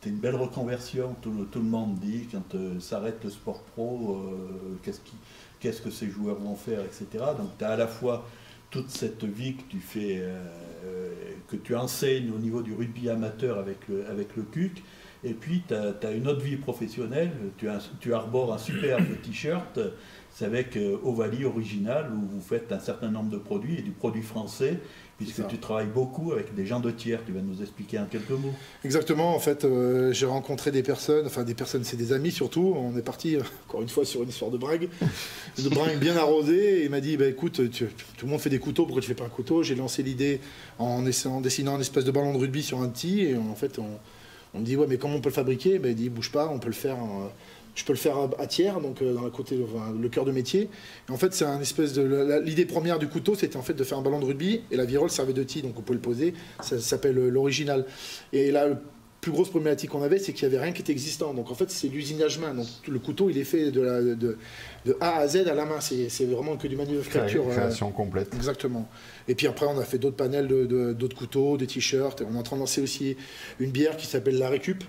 C'était 0.00 0.10
une 0.16 0.20
belle 0.20 0.34
reconversion. 0.36 1.16
Tout 1.22 1.30
le, 1.32 1.44
tout 1.46 1.60
le 1.60 1.64
monde 1.64 1.98
dit 1.98 2.28
quand 2.30 2.54
euh, 2.56 2.78
s'arrête 2.78 3.16
le 3.24 3.30
sport 3.30 3.62
pro, 3.74 4.18
euh, 4.18 4.76
qu'est-ce 4.82 5.00
qui- 5.00 5.16
qu'est-ce 5.64 5.80
que 5.80 5.90
ces 5.90 6.10
joueurs 6.10 6.36
vont 6.36 6.56
faire, 6.56 6.80
etc. 6.80 7.06
Donc 7.38 7.48
tu 7.58 7.64
as 7.64 7.70
à 7.70 7.76
la 7.76 7.86
fois 7.86 8.28
toute 8.70 8.90
cette 8.90 9.24
vie 9.24 9.54
que 9.54 9.62
tu 9.70 9.78
fais, 9.78 10.18
euh, 10.18 10.36
euh, 10.84 11.12
que 11.48 11.56
tu 11.56 11.74
enseignes 11.74 12.30
au 12.30 12.38
niveau 12.38 12.60
du 12.60 12.74
rugby 12.74 13.08
amateur 13.08 13.58
avec 13.58 13.78
le, 13.88 14.06
avec 14.10 14.36
le 14.36 14.42
CUC, 14.42 14.82
et 15.24 15.32
puis 15.32 15.62
tu 15.66 15.72
as, 15.74 16.12
une 16.12 16.28
autre 16.28 16.42
vie 16.42 16.56
professionnelle. 16.56 17.30
Tu, 17.56 17.66
as- 17.70 17.90
tu 17.98 18.12
arbores 18.12 18.52
un 18.52 18.58
superbe 18.58 19.06
t-shirt. 19.22 19.80
C'est 20.30 20.44
avec 20.44 20.76
euh, 20.76 20.98
Ovalie 21.02 21.46
Original 21.46 22.12
où 22.12 22.26
vous 22.26 22.40
faites 22.42 22.70
un 22.72 22.80
certain 22.80 23.10
nombre 23.10 23.30
de 23.30 23.38
produits 23.38 23.78
et 23.78 23.82
du 23.82 23.92
produit 23.92 24.20
français, 24.22 24.80
puisque 25.18 25.46
tu 25.46 25.58
travailles 25.58 25.86
beaucoup 25.86 26.32
avec 26.32 26.54
des 26.54 26.66
gens 26.66 26.80
de 26.80 26.90
tiers. 26.90 27.20
Tu 27.24 27.32
vas 27.32 27.40
nous 27.40 27.60
expliquer 27.62 27.98
en 27.98 28.06
quelques 28.06 28.30
mots. 28.30 28.52
Exactement, 28.84 29.34
en 29.34 29.38
fait, 29.38 29.64
euh, 29.64 30.12
j'ai 30.12 30.26
rencontré 30.26 30.70
des 30.70 30.82
personnes, 30.82 31.26
enfin 31.26 31.44
des 31.44 31.54
personnes, 31.54 31.84
c'est 31.84 31.96
des 31.96 32.12
amis 32.12 32.32
surtout. 32.32 32.74
On 32.76 32.96
est 32.98 33.02
parti, 33.02 33.36
euh, 33.36 33.40
encore 33.68 33.82
une 33.82 33.88
fois, 33.88 34.04
sur 34.04 34.22
une 34.22 34.28
histoire 34.28 34.50
de 34.50 34.58
bringue, 34.58 34.88
de 35.58 35.68
bringue 35.68 35.98
bien 35.98 36.16
arrosée. 36.16 36.80
Et 36.80 36.84
il 36.84 36.90
m'a 36.90 37.00
dit 37.00 37.16
bah, 37.16 37.26
écoute, 37.26 37.70
tu- 37.70 37.86
tout 38.16 38.26
le 38.26 38.30
monde 38.30 38.40
fait 38.40 38.50
des 38.50 38.58
couteaux, 38.58 38.84
pourquoi 38.84 39.02
tu 39.02 39.08
fais 39.08 39.14
pas 39.14 39.24
un 39.24 39.28
couteau? 39.28 39.62
J'ai 39.62 39.74
lancé 39.76 40.02
l'idée 40.02 40.40
en, 40.78 41.02
dessinant 41.02 41.76
un 41.76 41.80
espèce 41.80 42.04
de 42.04 42.10
ballon 42.10 42.32
de 42.32 42.38
rugby 42.38 42.62
sur 42.62 42.80
un 42.82 42.88
tee. 42.88 43.20
Et 43.22 43.36
en 43.36 43.54
fait, 43.54 43.78
on, 43.78 43.86
on 44.54 44.60
me 44.60 44.64
dit 44.64 44.76
ouais, 44.76 44.86
mais 44.88 44.98
comment 44.98 45.14
on 45.14 45.20
peut 45.20 45.28
le 45.30 45.34
fabriquer? 45.34 45.78
Ben, 45.78 45.90
Il 45.90 45.94
dit 45.96 46.08
bouge 46.10 46.30
pas, 46.32 46.48
on 46.48 46.58
peut 46.58 46.68
le 46.68 46.72
faire. 46.74 46.96
en- 46.98 47.30
je 47.74 47.84
peux 47.84 47.92
le 47.92 47.98
faire 47.98 48.16
à, 48.38 48.46
tiers, 48.46 48.80
donc 48.80 49.02
euh, 49.02 49.14
dans 49.14 49.28
côté, 49.30 49.58
enfin, 49.64 49.92
le 50.00 50.08
cœur 50.08 50.24
de 50.24 50.32
métier. 50.32 50.68
Et 51.08 51.12
en 51.12 51.16
fait, 51.16 51.32
c'est 51.34 51.44
un 51.44 51.60
espèce 51.60 51.92
de. 51.92 52.02
la- 52.02 52.24
la- 52.24 52.40
L'idée 52.40 52.66
première 52.66 52.98
du 52.98 53.08
couteau, 53.08 53.34
c'était 53.34 53.56
en 53.56 53.62
fait 53.62 53.74
de 53.74 53.84
faire 53.84 53.98
un 53.98 54.02
ballon 54.02 54.20
de 54.20 54.24
rugby 54.26 54.60
et 54.70 54.76
la 54.76 54.84
virole 54.84 55.10
servait 55.10 55.32
de 55.32 55.42
tee, 55.42 55.62
donc 55.62 55.78
on 55.78 55.82
peut 55.82 55.94
le 55.94 56.00
poser. 56.00 56.34
Ça, 56.60 56.76
ça 56.76 56.80
s'appelle 56.80 57.18
euh, 57.18 57.28
l'original. 57.30 57.84
Et 58.32 58.50
là, 58.52 58.68
plus 59.20 59.32
grosse 59.32 59.48
problématique 59.48 59.88
qu'on 59.88 60.02
avait, 60.02 60.18
c'est 60.18 60.34
qu'il 60.34 60.46
n'y 60.46 60.54
avait 60.54 60.62
rien 60.62 60.74
qui 60.74 60.82
était 60.82 60.92
existant. 60.92 61.32
Donc 61.32 61.50
en 61.50 61.54
fait, 61.54 61.70
c'est 61.70 61.88
l'usinage 61.88 62.38
main. 62.38 62.52
Donc 62.54 62.66
le 62.86 62.98
couteau, 62.98 63.30
il 63.30 63.38
est 63.38 63.44
fait 63.44 63.70
de, 63.70 63.80
la- 63.80 64.02
de, 64.02 64.36
de 64.84 64.96
A 65.00 65.16
à 65.16 65.26
Z 65.26 65.36
à 65.48 65.54
la 65.54 65.64
main. 65.64 65.80
C'est 65.80 66.26
vraiment 66.26 66.56
que 66.58 66.68
du 66.68 66.76
manufacture. 66.76 67.44
euh, 67.48 67.52
Création 67.54 67.90
complète. 67.90 68.34
Exactement. 68.34 68.86
Et 69.26 69.34
puis 69.34 69.46
après, 69.46 69.64
on 69.66 69.78
a 69.78 69.84
fait 69.84 69.96
d'autres 69.98 70.16
panels 70.16 70.46
de- 70.46 70.92
d'autres 70.92 71.16
couteaux, 71.16 71.56
des 71.56 71.66
t-shirts. 71.66 72.22
On 72.30 72.34
est 72.34 72.38
en 72.38 72.42
train 72.42 72.56
de 72.56 72.60
lancer 72.60 72.82
aussi 72.82 73.16
une 73.60 73.70
bière 73.70 73.96
qui 73.96 74.06
s'appelle 74.06 74.36
la 74.38 74.50
Récup. 74.50 74.84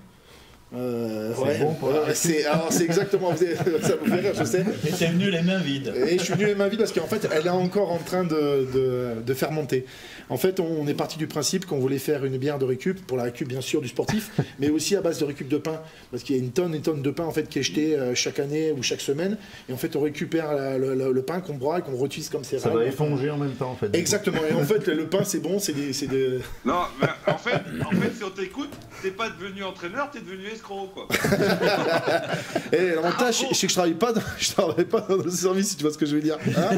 Euh, 0.73 1.31
C'est 1.35 1.59
bon 1.59 1.77
ouais, 1.83 2.13
c'est 2.15 2.45
alors, 2.45 2.67
c'est 2.71 2.83
exactement, 2.85 3.31
vous 3.31 3.43
avez- 3.43 3.55
ça 3.81 3.95
vous 4.01 4.09
fait 4.09 4.19
rire, 4.19 4.33
je 4.37 4.43
sais. 4.43 4.65
Et 4.87 4.91
t'es 4.91 5.07
venu 5.07 5.29
les 5.29 5.41
mains 5.41 5.59
vides. 5.59 5.93
Et 6.07 6.17
je 6.17 6.23
suis 6.23 6.33
venu 6.33 6.47
les 6.47 6.55
mains 6.55 6.67
vides 6.67 6.79
parce 6.79 6.91
qu'en 6.91 7.05
fait, 7.07 7.27
elle 7.31 7.45
est 7.45 7.49
encore 7.49 7.91
en 7.91 7.99
train 7.99 8.23
de, 8.23 8.67
de, 8.73 9.07
de 9.25 9.33
fermenter. 9.33 9.85
En 10.29 10.37
fait, 10.37 10.59
on 10.59 10.87
est 10.87 10.93
parti 10.93 11.17
du 11.17 11.27
principe 11.27 11.65
qu'on 11.65 11.77
voulait 11.79 11.99
faire 11.99 12.25
une 12.25 12.37
bière 12.37 12.57
de 12.59 12.65
récup, 12.65 13.05
pour 13.05 13.17
la 13.17 13.23
récup 13.23 13.47
bien 13.47 13.61
sûr 13.61 13.81
du 13.81 13.87
sportif, 13.87 14.31
mais 14.59 14.69
aussi 14.69 14.95
à 14.95 15.01
base 15.01 15.19
de 15.19 15.25
récup 15.25 15.47
de 15.47 15.57
pain. 15.57 15.79
Parce 16.11 16.23
qu'il 16.23 16.35
y 16.35 16.39
a 16.39 16.41
une 16.41 16.51
tonne 16.51 16.73
et 16.73 16.81
tonne 16.81 17.01
de 17.01 17.11
pain 17.11 17.25
en 17.25 17.31
fait, 17.31 17.47
qui 17.47 17.59
est 17.59 17.63
jeté 17.63 17.95
euh, 17.95 18.15
chaque 18.15 18.39
année 18.39 18.71
ou 18.71 18.81
chaque 18.81 19.01
semaine. 19.01 19.37
Et 19.69 19.73
en 19.73 19.77
fait, 19.77 19.95
on 19.95 20.01
récupère 20.01 20.53
la- 20.53 20.77
le, 20.77 21.21
pain 21.21 21.39
qu'on 21.41 21.55
broie 21.55 21.79
et 21.79 21.81
qu'on 21.81 21.95
réutilise 21.97 22.29
comme 22.29 22.43
Ça 22.43 22.57
céréales. 22.59 22.77
va 22.77 22.85
éponger 22.85 23.29
en 23.29 23.37
même 23.37 23.51
temps 23.53 23.71
en 23.71 23.75
fait. 23.75 23.95
Exactement. 23.95 24.41
Et 24.49 24.53
en 24.53 24.63
fait, 24.63 24.87
le 24.87 25.05
pain, 25.07 25.23
c'est 25.23 25.39
bon, 25.39 25.59
c'est 25.59 25.73
des, 25.73 25.93
c'est 25.93 26.07
des- 26.07 26.39
Non, 26.65 26.81
mais 27.01 27.07
en 27.31 27.37
fait, 27.37 27.61
en 27.85 27.91
fait, 27.91 28.11
si 28.17 28.23
on 28.23 28.29
t'écoute, 28.29 28.69
t'es 29.01 29.11
pas 29.11 29.29
devenu 29.29 29.63
entraîneur, 29.63 30.09
t'es 30.11 30.19
devenu 30.21 30.47
escroc, 30.47 30.89
quoi. 30.93 31.07
Et 32.71 32.89
l'avantage, 32.95 33.35
c'est 33.39 33.53
c'est 33.53 33.67
que 33.67 33.71
je 33.71 33.75
travaille 33.77 33.93
pas, 33.93 34.11
dans, 34.13 34.21
je 34.39 34.51
travaille 34.51 34.85
pas 34.85 35.01
dans 35.01 35.17
le 35.17 35.29
service, 35.31 35.69
si 35.69 35.75
tu 35.77 35.83
vois 35.83 35.93
ce 35.93 35.97
que 35.97 36.05
je 36.05 36.15
veux 36.15 36.21
dire. 36.21 36.37
Hein 36.57 36.77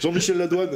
Jean-Michel 0.00 0.38
Ladoine. 0.38 0.70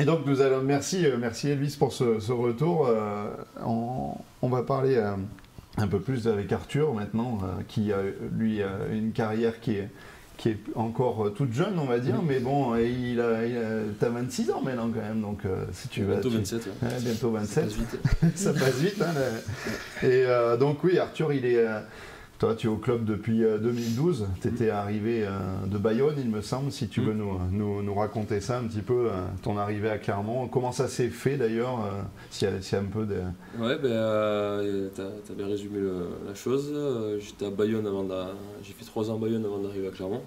Et 0.00 0.04
donc 0.04 0.24
nous 0.24 0.40
allons, 0.40 0.62
merci, 0.62 1.04
euh, 1.04 1.16
merci 1.20 1.48
Elvis 1.48 1.76
pour 1.78 1.92
ce, 1.92 2.20
ce 2.20 2.32
retour. 2.32 2.86
Euh, 2.88 3.26
on, 3.64 4.12
on 4.40 4.48
va 4.48 4.62
parler 4.62 4.96
euh, 4.96 5.12
un 5.78 5.88
peu 5.88 5.98
plus 6.00 6.28
avec 6.28 6.52
Arthur 6.52 6.94
maintenant, 6.94 7.38
euh, 7.42 7.62
qui 7.68 7.92
a 7.92 7.98
lui 8.36 8.62
a 8.62 8.70
une 8.92 9.12
carrière 9.12 9.60
qui 9.60 9.72
est, 9.72 9.88
qui 10.36 10.50
est 10.50 10.58
encore 10.76 11.32
toute 11.34 11.52
jeune, 11.52 11.78
on 11.78 11.84
va 11.86 11.98
dire, 11.98 12.22
mais 12.26 12.38
bon, 12.38 12.76
et 12.76 12.88
il 12.88 13.20
a, 13.20 13.44
il 13.44 13.58
a- 13.58 13.82
t'as 13.98 14.08
26 14.08 14.50
ans 14.52 14.62
maintenant 14.62 14.88
quand 14.94 15.02
même, 15.02 15.20
donc 15.20 15.40
euh, 15.44 15.64
si 15.72 15.88
tu 15.88 16.04
vas, 16.04 16.14
Bientôt 16.14 16.30
tu- 16.30 16.36
27. 16.36 16.66
ouais. 16.66 16.72
Ouais, 16.88 16.94
bientôt 17.00 17.32
Ça 17.34 17.40
27, 17.40 17.64
passe 17.64 17.74
vite. 17.74 17.98
ça 18.36 18.52
passe 18.54 18.74
vite. 18.76 19.02
hein, 19.02 19.12
là. 19.12 20.08
Et 20.08 20.24
euh, 20.24 20.56
donc 20.56 20.82
oui, 20.84 20.98
Arthur, 20.98 21.32
il 21.32 21.44
est, 21.44 21.58
euh, 21.58 21.80
toi, 22.40 22.54
tu 22.56 22.66
es 22.68 22.70
au 22.70 22.76
club 22.78 23.04
depuis 23.04 23.44
euh, 23.44 23.58
2012. 23.58 24.26
Tu 24.40 24.48
étais 24.48 24.70
arrivé 24.70 25.24
euh, 25.26 25.30
de 25.66 25.76
Bayonne, 25.76 26.14
il 26.18 26.30
me 26.30 26.40
semble. 26.40 26.72
Si 26.72 26.88
tu 26.88 27.02
veux 27.02 27.12
nous, 27.12 27.38
nous, 27.52 27.82
nous 27.82 27.94
raconter 27.94 28.40
ça 28.40 28.58
un 28.58 28.64
petit 28.64 28.80
peu, 28.80 29.10
euh, 29.10 29.26
ton 29.42 29.58
arrivée 29.58 29.90
à 29.90 29.98
Clermont, 29.98 30.48
comment 30.48 30.72
ça 30.72 30.88
s'est 30.88 31.10
fait 31.10 31.36
d'ailleurs, 31.36 31.84
euh, 31.84 32.00
s'il 32.30 32.48
y, 32.48 32.50
a- 32.50 32.60
un 32.78 32.84
peu 32.84 33.04
de... 33.04 33.16
Ouais, 33.58 33.76
ben, 33.78 33.88
euh, 33.90 34.88
bien 35.34 35.46
résumé 35.46 35.80
le- 35.80 36.08
la 36.26 36.34
chose. 36.34 36.70
Euh, 36.74 37.18
J'étais 37.20 37.44
à 37.44 37.50
Bayonne 37.50 37.86
avant 37.86 38.04
J'ai 38.62 38.72
fait 38.72 38.86
trois 38.86 39.10
ans 39.10 39.16
à 39.16 39.18
Bayonne 39.18 39.44
avant 39.44 39.58
d'arriver 39.58 39.88
à 39.88 39.90
Clermont. 39.90 40.22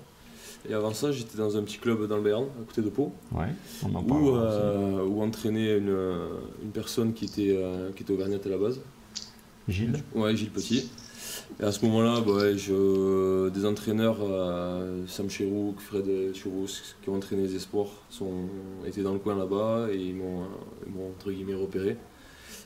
Et 0.70 0.74
avant 0.75 0.93
ça, 0.93 1.12
j'étais 1.12 1.38
dans 1.39 1.58
un 1.58 1.63
petit 1.63 1.79
club 1.79 2.08
dans 2.08 2.17
le 2.17 2.22
Béarn, 2.24 2.43
à 2.46 2.65
côté 2.67 2.82
de 2.84 2.89
Pau, 2.89 3.12
Ouais, 3.34 3.48
on 3.84 3.93
en 3.96 4.03
où, 4.03 4.36
euh, 4.38 5.01
entraînait 5.22 5.77
une, 5.79 5.98
une 6.63 6.70
personne 6.72 7.12
qui 7.13 7.25
était, 7.25 7.55
euh, 7.58 7.89
qui 7.96 8.03
était 8.03 8.13
auvergnate 8.13 8.46
à 8.46 8.50
la 8.50 8.58
base. 8.58 8.79
Gilles? 9.67 10.01
Ouais, 10.15 10.36
Gilles 10.36 10.51
Petit. 10.51 10.89
Et 11.60 11.63
à 11.63 11.72
ce 11.72 11.86
moment-là, 11.86 12.19
bah 12.25 12.51
des 13.51 13.65
entraîneurs, 13.65 14.17
euh, 14.22 15.05
Sam 15.07 15.29
Cherouk, 15.29 15.79
Fred 15.79 16.33
Chirous, 16.33 16.67
qui 17.01 17.10
ont 17.10 17.15
entraîné 17.15 17.43
les 17.43 17.55
espoirs, 17.55 17.89
sont, 18.10 18.48
étaient 18.88 19.03
dans 19.03 19.13
le 19.13 19.19
coin 19.19 19.36
là-bas 19.38 19.88
et 19.91 19.98
ils 19.98 20.15
m'ont, 20.15 20.41
euh, 20.41 20.45
ils 20.88 20.91
m'ont, 20.91 21.10
entre 21.10 21.31
guillemets 21.31 21.53
repéré. 21.53 21.95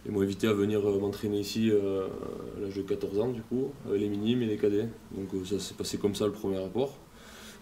Ils 0.06 0.12
m'ont 0.12 0.22
invité 0.22 0.48
à 0.48 0.54
venir 0.54 0.88
euh, 0.88 1.00
m'entraîner 1.00 1.40
ici 1.40 1.70
à 1.72 2.62
l'âge 2.62 2.76
de 2.76 2.82
14 2.82 3.20
ans, 3.20 3.30
du 3.30 3.42
coup, 3.42 3.72
avec 3.88 4.00
les 4.00 4.08
minimes 4.10 4.42
et 4.44 4.46
les 4.46 4.58
cadets. 4.58 4.88
Donc 5.12 5.28
ça 5.46 5.60
s'est 5.60 5.74
passé 5.74 5.98
comme 5.98 6.16
ça 6.16 6.26
le 6.26 6.32
premier 6.32 6.58
rapport. 6.60 6.96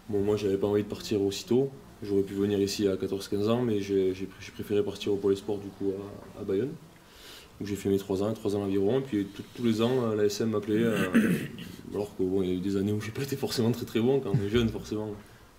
Bon, 0.10 0.22
moi, 0.22 0.38
j'avais 0.38 0.58
pas 0.58 0.68
envie 0.68 0.84
de 0.84 0.88
partir 0.88 1.22
aussitôt. 1.24 1.70
J'aurais 2.04 2.22
pu 2.22 2.36
venir 2.36 2.60
ici 2.60 2.88
à 2.88 2.96
14-15 2.98 3.50
ans, 3.50 3.62
mais 3.64 3.80
j'ai, 3.80 4.14
j'ai 4.14 4.26
pr- 4.26 4.30
j'ai 4.40 4.52
préféré 4.52 4.84
partir 4.84 5.12
au 5.14 5.16
Pôle 5.16 5.36
Sport 5.36 5.58
du 5.58 5.70
coup 5.70 5.92
à 6.40 6.44
Bayonne 6.44 6.74
où 7.62 7.66
j'ai 7.66 7.76
fait 7.76 7.90
mes 7.90 7.98
3 7.98 8.24
ans, 8.24 8.34
3 8.34 8.56
ans 8.56 8.64
environ, 8.64 9.00
et 9.00 9.02
puis 9.04 9.26
tout- 9.34 9.44
tous 9.56 9.64
les 9.64 9.82
ans, 9.82 10.04
euh, 10.12 10.16
la 10.16 10.26
SM 10.26 10.50
m'appelait, 10.50 10.76
euh, 10.84 11.08
alors 11.94 12.16
que 12.18 12.24
bon, 12.24 12.42
il 12.42 12.50
y 12.50 12.52
a 12.52 12.56
eu 12.56 12.60
des 12.60 12.76
années 12.78 12.92
où 12.92 13.00
j'ai 13.02 13.12
pas 13.12 13.24
été 13.24 13.36
forcément 13.38 13.72
très 13.72 13.86
très 13.86 14.00
bon, 14.02 14.20
quand 14.20 14.32
on 14.34 14.46
est 14.46 14.50
jeune 14.50 14.68
forcément, 14.70 15.10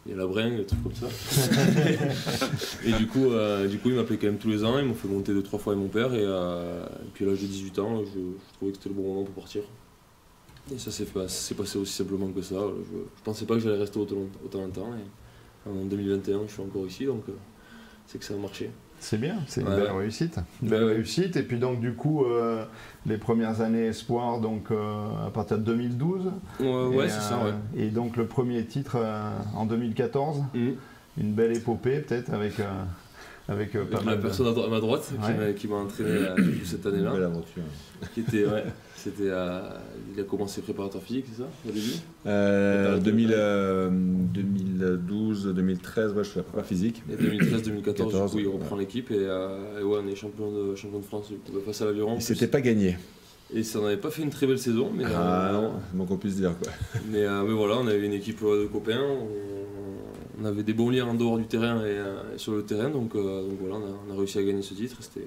il 0.04 0.10
y 0.10 0.14
a 0.14 0.18
la 0.18 0.26
bringue, 0.26 0.56
des 0.58 0.64
trucs 0.66 0.82
comme 0.82 0.94
ça. 0.94 1.08
et 2.84 2.92
du 2.92 3.06
coup, 3.06 3.26
euh, 3.32 3.66
du 3.66 3.78
coup, 3.78 3.88
ils 3.88 3.94
m'appelaient 3.96 4.18
quand 4.18 4.26
même 4.28 4.38
tous 4.38 4.48
les 4.50 4.62
ans, 4.64 4.78
ils 4.78 4.84
m'ont 4.84 4.94
fait 4.94 5.08
monter 5.08 5.32
deux 5.32 5.42
trois 5.42 5.58
fois 5.58 5.72
avec 5.72 5.82
mon 5.82 5.88
père, 5.88 6.12
et, 6.14 6.20
euh, 6.22 6.84
et 6.86 7.10
puis 7.14 7.24
à 7.24 7.28
l'âge 7.28 7.40
de 7.40 7.46
18 7.46 7.78
ans, 7.78 8.02
je, 8.04 8.10
je 8.20 8.54
trouvais 8.54 8.72
que 8.72 8.76
c'était 8.78 8.90
le 8.90 8.94
bon 8.94 9.02
moment 9.02 9.24
pour 9.24 9.34
partir. 9.34 9.62
Et 10.74 10.78
ça 10.78 10.90
s'est 10.90 11.04
passé 11.06 11.78
aussi 11.78 11.92
simplement 11.92 12.28
que 12.28 12.42
ça, 12.42 12.56
je, 12.56 12.96
je 12.98 13.22
pensais 13.24 13.46
pas 13.46 13.54
que 13.54 13.60
j'allais 13.60 13.78
rester 13.78 13.98
autant, 13.98 14.16
autant 14.44 14.60
longtemps, 14.62 14.90
et 14.94 15.68
en 15.68 15.84
2021, 15.84 16.42
je 16.46 16.52
suis 16.52 16.62
encore 16.62 16.86
ici, 16.86 17.06
donc 17.06 17.24
c'est 18.06 18.18
que 18.18 18.24
ça 18.24 18.34
a 18.34 18.36
marché. 18.36 18.70
C'est 18.98 19.18
bien, 19.20 19.36
c'est 19.46 19.60
une 19.60 19.68
Ouais. 19.68 19.76
belle 19.76 19.90
réussite. 19.92 20.38
Une 20.62 20.68
belle 20.68 20.84
Ouais. 20.84 20.92
réussite. 20.94 21.36
Et 21.36 21.42
puis 21.42 21.58
donc 21.58 21.80
du 21.80 21.92
coup, 21.94 22.24
euh, 22.24 22.64
les 23.06 23.18
premières 23.18 23.60
années 23.60 23.86
espoir, 23.86 24.40
donc 24.40 24.70
euh, 24.70 25.26
à 25.26 25.30
partir 25.30 25.58
de 25.58 25.62
2012. 25.64 26.32
Ouais, 26.60 26.66
ouais, 26.86 27.06
Et, 27.06 27.08
c'est 27.08 27.20
ça, 27.20 27.38
euh, 27.44 27.50
ouais. 27.52 27.82
Et 27.84 27.88
donc 27.90 28.16
le 28.16 28.26
premier 28.26 28.64
titre 28.64 28.96
en 29.54 29.66
2014, 29.66 30.42
Mhm. 30.54 30.74
une 31.18 31.32
belle 31.34 31.56
épopée 31.56 31.98
peut-être 32.00 32.32
avec, 32.32 32.54
avec 33.48 33.74
euh, 33.76 33.84
pas 33.84 33.98
la 33.98 34.04
mal 34.04 34.16
de... 34.18 34.22
personne 34.22 34.46
à, 34.46 34.68
ma 34.68 34.80
droite 34.80 35.08
qui 35.08 35.26
Ouais. 35.32 35.36
m'a- 35.46 35.52
qui 35.52 35.68
m'a 35.68 35.76
entraîné 35.76 36.10
euh, 36.10 36.36
cette 36.64 36.82
Belle 36.82 36.94
année-là. 37.06 37.26
aventure. 37.26 37.62
Qui 38.14 38.20
était, 38.20 38.44
ouais, 38.44 38.64
c'était, 38.96 39.28
euh, 39.28 39.60
il 40.14 40.20
a 40.20 40.24
commencé 40.24 40.60
préparateur 40.62 41.02
physique, 41.02 41.26
c'est 41.30 41.42
ça, 41.42 41.48
au 41.66 41.70
début? 41.72 41.92
Euh, 42.26 42.96
Et 42.96 43.00
2000, 43.00 43.30
euh, 43.34 43.88
2012, 43.90 45.52
2013, 45.54 46.12
ouais, 46.12 46.24
je 46.24 46.28
fais 46.30 46.38
la 46.40 46.42
prépa 46.44 46.62
physique. 46.64 47.02
Et 47.10 47.14
2013-2014, 47.16 47.62
du 47.76 47.82
14, 47.82 48.32
coup, 48.32 48.38
il 48.38 48.46
ouais. 48.46 48.52
reprend 48.52 48.76
l'équipe 48.76 49.10
et, 49.10 49.16
euh, 49.18 49.80
et 49.80 49.84
ouais, 49.84 49.98
on 50.04 50.08
est 50.08 50.14
champion 50.16 50.50
de, 50.52 50.74
champion 50.74 50.98
de 50.98 51.04
France 51.04 51.28
du 51.30 51.36
coup, 51.36 51.58
face 51.64 51.82
à 51.82 51.86
l'Aviron. 51.86 52.16
Et 52.16 52.20
c'était 52.20 52.48
pas 52.48 52.60
gagné. 52.60 52.96
Et 53.54 53.62
ça 53.62 53.78
n'avait 53.80 53.96
pas 53.96 54.10
fait 54.10 54.22
une 54.22 54.30
très 54.30 54.46
belle 54.46 54.58
saison, 54.58 54.90
mais, 54.94 55.04
Ah 55.06 55.50
euh, 55.50 55.52
non, 55.52 55.72
donc 55.94 56.10
on 56.10 56.16
puisse 56.16 56.34
dire 56.36 56.52
quoi. 56.60 56.72
mais, 57.10 57.24
euh, 57.24 57.44
mais 57.46 57.54
voilà, 57.54 57.76
on 57.78 57.86
avait 57.86 58.04
une 58.04 58.12
équipe 58.12 58.40
euh, 58.42 58.62
de 58.64 58.66
copains, 58.66 58.98
on, 59.00 59.28
on 60.40 60.44
avait 60.44 60.62
des 60.62 60.72
bons 60.74 60.90
liens 60.90 61.06
en 61.06 61.14
dehors 61.14 61.38
du 61.38 61.44
terrain 61.46 61.78
et, 61.80 61.84
euh, 61.86 62.34
et 62.34 62.38
sur 62.38 62.52
le 62.52 62.62
terrain, 62.62 62.90
donc, 62.90 63.14
euh, 63.14 63.42
donc 63.42 63.58
voilà, 63.60 63.76
on 63.76 63.78
a, 63.78 63.96
on 64.08 64.14
a 64.14 64.18
réussi 64.18 64.38
à 64.38 64.42
gagner 64.42 64.62
ce 64.62 64.74
titre. 64.74 64.96
C'était, 65.00 65.26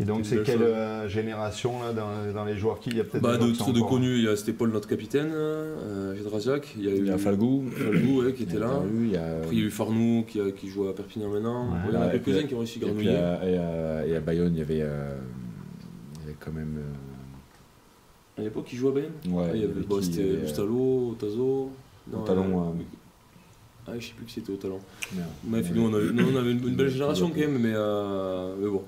Et 0.00 0.04
donc 0.04 0.24
c'est 0.24 0.42
quelle 0.44 0.62
euh, 0.62 1.08
génération 1.08 1.82
là, 1.82 1.92
dans, 1.92 2.32
dans 2.32 2.44
les 2.44 2.56
joueurs 2.56 2.78
qui 2.78 2.90
il 2.90 2.96
y 2.98 3.00
a 3.00 3.04
peut-être 3.04 3.22
Bah, 3.22 3.36
de, 3.36 3.80
connus, 3.80 4.18
il 4.18 4.24
y 4.24 4.28
a 4.28 4.36
c'était 4.36 4.52
Paul, 4.52 4.70
notre 4.70 4.86
capitaine, 4.88 5.30
euh, 5.32 6.14
il 6.16 6.84
y 6.84 6.88
a 6.88 6.90
eu 6.92 6.98
Il 6.98 7.06
y 7.06 7.10
a 7.10 7.18
Falgou, 7.18 7.64
Falgou, 7.76 8.22
ouais, 8.22 8.32
qui 8.32 8.44
il 8.44 8.48
y 8.48 8.50
était 8.54 8.62
a 8.62 8.66
là. 8.66 8.82
Il 9.00 9.10
y 9.10 9.16
a. 9.16 9.36
Après, 9.38 9.48
il 9.52 9.58
y 9.58 9.62
a 9.62 9.64
eu 9.66 9.70
Farnou 9.70 10.24
qui, 10.28 10.40
a- 10.40 10.50
qui 10.52 10.68
joue 10.68 10.86
à 10.88 10.94
Perpignan 10.94 11.28
maintenant. 11.30 11.64
Ouais. 11.70 11.78
il 11.88 11.94
y 11.94 11.96
en 11.96 12.02
a 12.02 12.08
quelques-uns 12.10 12.42
qui 12.44 12.54
ont 12.54 12.58
réussi 12.58 12.80
à 12.84 13.34
à, 13.40 13.44
et 13.48 13.56
à- 13.58 14.06
et 14.06 14.16
à 14.16 14.20
Bayonne, 14.20 14.52
il 14.54 14.58
y 14.58 14.62
avait, 14.62 14.82
euh, 14.82 15.16
il 16.16 16.20
y 16.20 16.24
avait 16.26 16.36
quand 16.38 16.52
même. 16.52 16.76
euh, 16.78 18.40
À 18.40 18.44
l'époque, 18.44 18.68
il 18.72 18.76
jouait 18.78 18.90
à 18.90 18.94
Bayonne 18.94 19.10
ouais, 19.30 19.44
Ah, 19.50 19.50
il 19.56 19.60
y 19.62 19.64
avait, 19.64 19.72
bah, 19.80 19.96
qui, 19.98 20.04
C'était 20.04 20.20
il 20.20 20.26
y 20.26 20.30
avait, 20.30 20.40
Bustalo, 20.42 21.16
talon, 21.18 21.70
euh, 22.12 22.70
euh, 22.70 22.82
Ah, 23.88 23.94
je 23.98 24.06
sais 24.06 24.12
plus 24.16 24.26
qui 24.26 24.34
c'était 24.34 24.50
au 24.52 24.58
merde. 25.14 25.28
Ouais. 25.50 25.62
nous, 25.74 25.82
on 25.88 25.94
avait, 25.94 26.12
non, 26.12 26.24
on 26.32 26.36
avait 26.36 26.52
une, 26.52 26.68
une 26.68 26.76
belle 26.76 26.90
génération 26.90 27.30
quand 27.30 27.36
même, 27.40 27.58
mais, 27.58 27.72
euh, 27.74 28.54
mais 28.60 28.68
bon. 28.68 28.84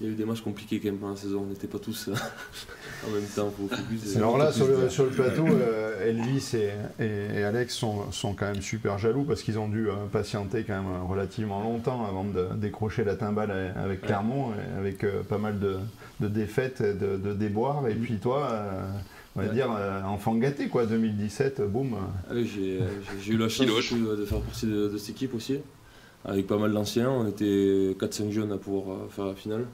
Il 0.00 0.06
y 0.06 0.08
a 0.08 0.12
eu 0.12 0.14
des 0.14 0.24
matchs 0.24 0.40
compliqués 0.40 0.80
quand 0.80 0.86
même 0.88 0.96
pendant 0.96 1.12
la 1.12 1.18
saison, 1.18 1.42
on 1.46 1.50
n'était 1.50 1.66
pas 1.66 1.78
tous 1.78 2.08
euh, 2.08 2.12
en 3.06 3.10
même 3.10 3.24
temps 3.36 3.50
focus. 3.50 4.16
Alors 4.16 4.38
là, 4.38 4.50
sur 4.50 4.66
le, 4.66 4.76
dire. 4.78 4.90
sur 4.90 5.04
le 5.04 5.10
plateau, 5.10 5.44
euh, 5.50 6.08
Elvis 6.08 6.52
et, 6.54 6.70
et- 7.04 7.40
et 7.40 7.44
Alex 7.44 7.74
sont, 7.74 8.10
sont 8.10 8.32
quand 8.32 8.46
même 8.46 8.62
super 8.62 8.96
jaloux 8.98 9.24
parce 9.24 9.42
qu'ils 9.42 9.58
ont 9.58 9.68
dû 9.68 9.90
euh, 9.90 9.92
patienter 10.10 10.64
quand 10.64 10.82
même 10.82 11.02
relativement 11.06 11.62
longtemps 11.62 12.06
avant 12.06 12.24
de 12.24 12.48
décrocher 12.56 13.04
la 13.04 13.16
timbale 13.16 13.50
avec. 13.76 14.00
Clermont, 14.00 14.52
avec 14.78 15.04
pas 15.28 15.36
mal 15.36 15.58
de, 15.58 15.76
de 16.20 16.28
défaites, 16.28 16.80
et 16.80 16.94
de, 16.94 17.18
de 17.18 17.34
déboires. 17.34 17.86
Et 17.86 17.94
puis 17.94 18.14
toi, 18.16 18.48
on 19.36 19.40
va 19.40 19.46
Ouais. 19.48 19.52
dire 19.54 19.68
euh, 19.72 20.02
enfant 20.02 20.34
gâté 20.36 20.68
quoi, 20.68 20.86
2017, 20.86 21.62
boum. 21.62 21.94
Ah 22.28 22.32
oui, 22.34 22.44
j'ai 22.52 22.80
euh, 22.80 22.86
j'ai- 23.20 23.32
eu 23.32 23.36
la 23.38 23.48
chance 23.48 23.66
de 23.66 24.24
faire 24.24 24.40
partie 24.40 24.66
de, 24.66 24.88
de 24.88 24.98
cette 24.98 25.10
équipe 25.16 25.34
aussi, 25.34 25.58
avec 26.24 26.46
pas 26.46 26.58
mal 26.58 26.72
d'anciens. 26.72 27.10
On 27.10 27.26
était 27.28 27.96
4-5 27.98 28.30
jeunes 28.30 28.52
à 28.52 28.58
pouvoir 28.58 28.96
euh, 28.96 29.08
faire 29.10 29.26
la 29.26 29.34
finale. 29.34 29.66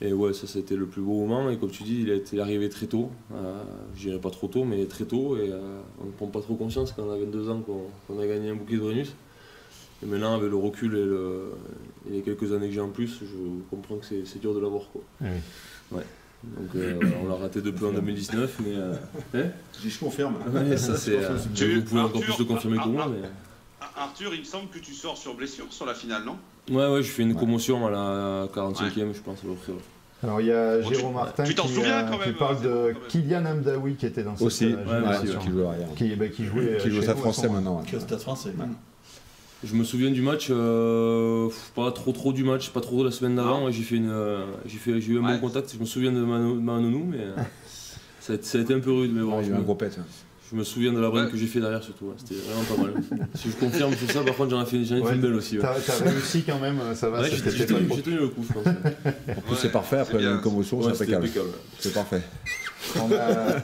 Et 0.00 0.12
ouais, 0.12 0.32
ça 0.32 0.48
c'était 0.48 0.74
le 0.74 0.86
plus 0.86 1.00
beau 1.00 1.24
moment. 1.24 1.48
Et 1.48 1.56
comme 1.58 1.70
tu 1.70 1.84
dis, 1.84 2.00
il 2.02 2.10
est 2.10 2.36
arrivé 2.40 2.68
très 2.68 2.86
tôt. 2.86 3.10
Euh, 3.32 3.62
je 3.94 4.08
dirais 4.08 4.18
pas 4.18 4.30
trop 4.30 4.48
tôt, 4.48 4.64
mais 4.64 4.84
très 4.86 5.04
tôt. 5.04 5.36
Et 5.36 5.48
euh, 5.52 5.60
on 6.00 6.06
ne 6.06 6.10
prend 6.10 6.26
pas 6.26 6.40
trop 6.40 6.56
conscience 6.56 6.90
quand 6.92 7.04
on 7.04 7.12
a 7.12 7.16
22 7.18 7.50
ans 7.50 7.62
qu'on 8.08 8.18
a 8.20 8.26
gagné 8.26 8.50
un 8.50 8.54
bouquet 8.56 8.74
de 8.74 8.80
Brennus. 8.80 9.12
Et 10.02 10.06
maintenant, 10.06 10.34
avec 10.34 10.50
le 10.50 10.56
recul 10.56 10.96
et, 10.96 11.04
le- 11.04 11.52
et 12.10 12.14
les 12.14 12.20
quelques 12.22 12.52
années 12.52 12.66
que 12.66 12.74
j'ai 12.74 12.80
en 12.80 12.88
plus, 12.88 13.20
je 13.20 13.36
comprends 13.70 13.94
que 13.98 14.04
c'est 14.24 14.40
dur 14.40 14.52
de 14.52 14.58
l'avoir. 14.58 14.88
quoi. 14.92 15.02
Eh 15.20 15.26
oui. 15.92 16.00
Donc 16.44 16.74
euh, 16.74 16.98
on 17.22 17.28
l'a 17.28 17.36
raté 17.36 17.60
de 17.60 17.70
peu 17.70 17.86
en 17.86 17.92
2019, 17.92 18.56
mais 18.64 18.74
euh, 18.76 18.94
hein 19.34 19.46
Je 19.84 19.98
confirme. 19.98 20.34
Ouais, 20.52 20.76
ça 20.76 20.96
c'est. 20.96 21.16
euh, 21.16 21.38
Tu- 21.54 21.76
vous 21.80 21.82
pouvez 21.82 22.00
encore 22.00 22.20
plus 22.20 22.38
le 22.38 22.44
confirmer 22.44 22.78
que 22.78 22.88
moi, 22.88 23.08
mais. 23.10 23.28
Arthur, 23.96 24.32
il 24.34 24.40
me 24.40 24.44
semble 24.44 24.68
que 24.68 24.78
tu 24.78 24.92
sors 24.94 25.16
sur 25.16 25.34
blessure 25.34 25.66
sur 25.70 25.86
la 25.86 25.94
finale, 25.94 26.22
non? 26.24 26.36
Ouais, 26.70 26.88
ouais, 26.88 27.02
je 27.02 27.10
fais 27.10 27.22
une 27.22 27.34
commotion 27.34 27.86
à 27.86 27.90
la 27.90 28.46
45e, 28.54 29.12
je 29.14 29.20
pense. 29.20 29.38
Alors 30.24 30.40
il 30.40 30.46
y 30.46 30.52
a 30.52 30.78
Bon, 30.78 30.88
tu- 30.88 30.94
Jérôme 30.94 31.14
Martin 31.14 31.42
tu 31.44 31.54
t'en 31.54 31.64
qui, 31.64 31.74
souviens 31.74 32.04
quand 32.08 32.18
qui 32.18 32.28
même, 32.28 32.38
parle 32.38 32.62
de. 32.62 32.94
Kylian 33.08 33.44
Amdaoui 33.44 33.94
qui 33.96 34.06
était 34.06 34.22
dans 34.22 34.36
cette 34.36 34.46
Aussi, 34.46 34.66
euh, 34.66 34.86
génération. 34.86 35.38
qui 35.40 35.48
arrière. 35.66 35.88
Qui, 35.96 36.14
bah, 36.16 36.28
qui 36.28 36.44
jouait, 36.46 36.76
Qui 36.80 36.88
euh, 36.90 37.00
chez 37.02 37.14
français 37.16 37.48
maintenant. 37.48 37.82
Qui 37.82 37.94
est 37.94 37.98
au 37.98 38.00
Stade 38.00 38.20
français. 38.20 38.52
Je 39.64 39.74
me 39.74 39.84
souviens 39.84 40.10
du 40.10 40.22
match, 40.22 40.48
euh, 40.50 41.48
pas 41.76 41.92
trop 41.92 42.10
trop 42.12 42.32
du 42.32 42.42
match, 42.42 42.70
pas 42.70 42.80
trop 42.80 42.98
de 43.00 43.04
la 43.04 43.10
semaine 43.12 43.36
d'avant. 43.36 43.70
J'ai 43.70 43.82
fait 43.82 43.94
une, 43.96 44.10
euh, 44.10 44.44
j'ai 44.66 44.78
fait, 44.78 45.00
j'ai 45.00 45.12
eu 45.12 45.18
un 45.18 45.24
Ouais. 45.24 45.34
bon 45.34 45.38
contact. 45.48 45.72
Je 45.72 45.78
me 45.78 45.84
souviens 45.84 46.10
de 46.10 46.18
Mano- 46.20 46.56
Manonou, 46.56 47.04
mais 47.08 47.18
euh, 47.20 47.36
ça, 48.20 48.32
a, 48.32 48.36
ça 48.40 48.58
a 48.58 48.60
été 48.60 48.74
un 48.74 48.80
peu 48.80 48.90
rude. 48.90 49.12
Mais 49.14 49.22
bon, 49.22 49.36
Ouais, 49.38 49.44
je, 49.44 49.50
eu 49.50 49.54
un 49.54 49.58
me, 49.58 49.62
gros 49.62 49.76
pet. 49.76 49.92
hein. 50.00 50.04
je 50.50 50.56
me 50.56 50.64
souviens 50.64 50.92
de 50.92 50.98
la 50.98 51.10
Ouais. 51.10 51.30
que 51.30 51.36
j'ai 51.36 51.46
fait 51.46 51.60
derrière 51.60 51.82
surtout. 51.82 52.06
ouais, 52.06 52.14
C'était 52.16 52.40
vraiment 52.40 52.64
pas 52.64 52.82
mal. 53.16 53.28
si 53.36 53.50
je 53.50 53.56
confirme 53.56 53.94
tout 53.94 54.12
ça, 54.12 54.22
par 54.22 54.34
contre, 54.34 54.50
j'en 54.50 54.62
ai 54.62 54.66
fait, 54.66 54.78
ai 54.78 54.98
une 54.98 55.20
belle 55.20 55.34
aussi. 55.34 55.58
Ouais. 55.58 55.62
T'as 55.62 55.74
t'as 55.80 56.10
réussi 56.10 56.42
quand 56.42 56.58
même, 56.58 56.78
ça 56.96 57.08
va, 57.08 57.20
Ouais, 57.20 57.30
ça 57.30 57.36
j'ai 57.36 57.64
tenu, 57.64 57.86
trop- 57.86 57.96
j'ai 57.96 58.02
tenu 58.02 58.16
le 58.16 58.28
coup, 58.28 58.44
je 58.48 58.52
pense. 58.52 58.64
Ouais, 58.66 58.72
En 59.36 59.40
plus, 59.42 59.52
Ouais, 59.52 59.58
c'est 59.62 59.70
parfait. 59.72 59.98
Après 59.98 60.24
une 60.24 60.40
commotion, 60.40 60.78
Ouais, 60.80 60.92
c'est 60.94 61.14
impeccable. 61.14 61.50
C'est 61.78 61.94
parfait. 61.94 62.22
On 63.00 63.10
a, 63.12 63.56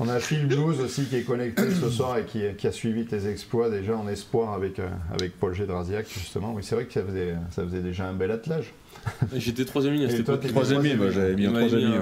on 0.00 0.08
a 0.08 0.20
Phil 0.20 0.46
Blues 0.46 0.80
aussi 0.80 1.04
qui 1.06 1.16
est 1.16 1.22
connecté 1.22 1.70
ce 1.70 1.90
soir 1.90 2.18
et 2.18 2.24
qui, 2.24 2.42
qui 2.56 2.66
a 2.66 2.72
suivi 2.72 3.04
tes 3.04 3.26
exploits 3.28 3.70
déjà 3.70 3.96
en 3.96 4.06
espoir 4.08 4.52
avec, 4.52 4.78
euh, 4.78 4.88
avec 5.12 5.38
Paul 5.38 5.54
Gédrasiac 5.54 6.06
justement. 6.12 6.52
Oui, 6.54 6.62
c'est 6.62 6.74
vrai 6.74 6.84
que 6.84 6.92
ça 6.92 7.02
faisait, 7.02 7.34
ça 7.50 7.64
faisait 7.64 7.80
déjà 7.80 8.06
un 8.08 8.12
bel 8.12 8.30
attelage. 8.30 8.72
J'étais 9.34 9.64
troisième 9.64 9.94
ligne 9.94 10.04
à 10.04 10.08
Et 10.08 10.10
cette 10.10 10.20
époque. 10.20 10.46
Troisième 10.48 10.82
ligne, 10.82 10.98
j'avais 11.10 11.34
mis 11.34 11.46
troisième 11.46 11.80
ligne. 11.80 12.00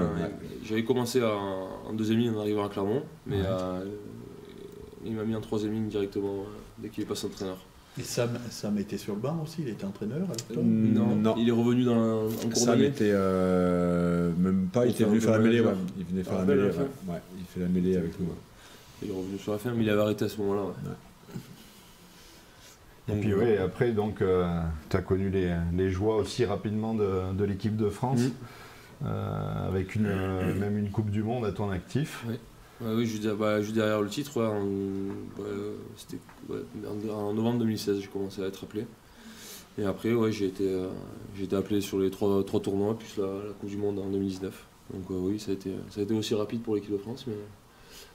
J'avais 0.67 0.83
commencé 0.83 1.21
en, 1.23 1.93
deuxième 1.93 2.19
ligne 2.19 2.35
en 2.35 2.39
arrivant 2.41 2.65
à 2.65 2.69
Clermont, 2.69 3.03
mais 3.25 3.37
Ouais. 3.37 3.43
euh, 3.47 3.85
il 5.05 5.13
m'a 5.13 5.23
mis 5.23 5.35
en 5.35 5.41
troisième 5.41 5.73
ligne 5.73 5.87
directement 5.87 6.41
euh, 6.41 6.45
dès 6.77 6.89
qu'il 6.89 7.03
est 7.03 7.07
passé 7.07 7.25
entraîneur. 7.27 7.57
Et 7.97 8.03
Sam, 8.03 8.29
Sam 8.49 8.77
était 8.77 8.97
sur 8.97 9.15
le 9.15 9.19
banc 9.21 9.41
aussi, 9.43 9.61
il 9.61 9.69
était 9.69 9.85
entraîneur 9.85 10.19
avec 10.29 10.47
toi 10.47 10.61
Mm, 10.63 11.21
Non. 11.21 11.35
Il 11.37 11.49
est 11.49 11.51
revenu 11.51 11.83
dans 11.83 12.27
en 12.27 12.29
cours 12.29 12.55
Sam 12.55 12.81
était 12.81 13.11
euh, 13.11 14.31
même 14.37 14.67
pas, 14.71 14.85
il 14.85 14.89
Il 14.89 14.95
était 14.95 15.03
venu 15.05 15.17
un 15.17 15.21
faire 15.21 15.31
la 15.31 15.39
mêlée. 15.39 15.59
ouais. 15.61 15.73
Il 15.97 16.05
venait 16.05 16.23
faire 16.23 16.33
Ah, 16.37 16.39
la 16.39 16.45
mêlée. 16.45 16.61
ouais. 16.69 16.77
Ouais, 17.07 17.21
il 17.37 17.45
fait 17.45 17.59
la 17.59 17.67
mêlée 17.67 17.97
avec 17.97 18.19
nous. 18.19 18.27
ouais. 18.27 18.31
Il 19.03 19.09
est 19.09 19.13
revenu 19.13 19.37
sur 19.37 19.51
la 19.53 19.57
fin, 19.57 19.71
mais 19.73 19.83
il 19.83 19.89
avait 19.89 20.01
arrêté 20.01 20.25
à 20.25 20.29
ce 20.29 20.37
moment-là. 20.41 20.61
ouais. 20.63 20.73
Et 23.11 23.19
puis 23.19 23.31
euh, 23.33 23.37
oui, 23.39 23.57
après, 23.57 23.91
donc, 23.91 24.21
tu 24.89 24.95
as 24.97 25.01
connu 25.01 25.29
les, 25.29 25.53
les 25.75 25.89
joies 25.89 26.15
aussi 26.17 26.45
rapidement 26.45 26.93
de, 26.93 27.33
de 27.33 27.43
l'équipe 27.43 27.75
de 27.75 27.89
France, 27.89 28.21
euh, 29.03 29.67
avec 29.67 29.95
une, 29.95 30.05
euh, 30.05 30.53
même 30.59 30.77
une 30.77 30.91
Coupe 30.91 31.09
du 31.09 31.23
Monde 31.23 31.43
à 31.45 31.51
ton 31.51 31.69
actif. 31.71 32.23
Oui, 32.81 33.05
juste, 33.05 33.27
bah, 33.35 33.61
juste 33.61 33.75
derrière 33.75 34.01
le 34.01 34.09
titre, 34.09 34.41
en, 34.41 34.61
en, 37.09 37.33
novembre 37.33 37.59
2016, 37.59 37.99
j'ai 37.99 38.07
commencé 38.07 38.41
à 38.41 38.47
être 38.47 38.63
appelé. 38.63 38.85
Et 39.77 39.85
après, 39.85 40.13
ouais, 40.13 40.31
j'ai 40.31 40.47
été, 40.47 40.67
euh, 40.67 40.89
été 41.41 41.55
appelé 41.55 41.81
sur 41.81 41.99
les 41.99 42.09
trois, 42.09 42.43
trois 42.43 42.59
tournois, 42.59 42.97
plus 42.97 43.17
la, 43.17 43.53
Coupe 43.59 43.69
du 43.69 43.77
Monde 43.77 43.99
en 43.99 44.07
2019. 44.07 44.65
Donc 44.93 45.11
euh, 45.11 45.13
oui, 45.19 45.39
ça 45.39 45.51
a, 45.51 45.53
été, 45.53 45.71
ça 45.89 46.01
a 46.01 46.03
été 46.03 46.13
aussi 46.13 46.33
rapide 46.35 46.61
pour 46.61 46.75
l'équipe 46.75 46.91
de 46.91 46.97
France, 46.97 47.25
mais 47.27 47.35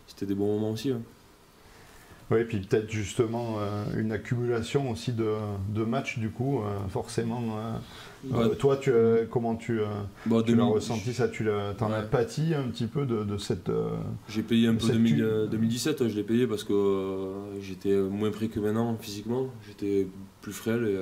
c'était 0.06 0.26
des 0.26 0.34
bons 0.34 0.54
moments 0.54 0.72
aussi. 0.72 0.92
Oui, 2.30 2.40
et 2.40 2.44
puis 2.44 2.58
peut-être 2.58 2.90
justement 2.90 3.56
euh, 3.58 3.84
une 3.96 4.12
accumulation 4.12 4.90
aussi 4.90 5.12
de, 5.12 5.34
de 5.68 5.84
matchs 5.84 6.18
du 6.18 6.30
coup, 6.30 6.60
forcément. 6.88 7.80
Ouais, 8.30 8.44
euh, 8.44 8.54
toi, 8.54 8.76
tu, 8.76 8.90
euh, 8.90 9.24
comment 9.30 9.54
tu, 9.56 9.80
euh, 9.80 9.84
bah, 10.26 10.42
tu 10.44 10.52
l'as 10.52 10.56
2000 10.62 10.72
ressenti 10.74 11.12
ça 11.12 11.28
Tu 11.28 11.46
t'en 11.78 11.90
as 11.92 12.02
pâti 12.02 12.54
un 12.54 12.68
petit 12.68 12.86
peu 12.86 13.06
de, 13.06 13.24
de 13.24 13.36
cette. 13.38 13.68
euh, 13.68 13.90
J'ai 14.28 14.42
payé 14.42 14.68
un 14.68 14.74
peu 14.74 14.86
Cette 14.86 14.96
2000, 14.96 15.16
cu- 15.16 15.22
euh, 15.22 15.46
2017, 15.46 16.00
ouais, 16.00 16.08
je 16.08 16.16
l'ai 16.16 16.22
payé 16.22 16.46
parce 16.46 16.64
que 16.64 17.30
j'étais 17.60 17.94
moins 17.96 18.30
prêt 18.30 18.48
que 18.48 18.60
maintenant 18.60 18.96
physiquement, 19.00 19.48
j'étais 19.66 20.06
plus 20.40 20.52
frêle 20.52 20.86
et, 20.86 20.94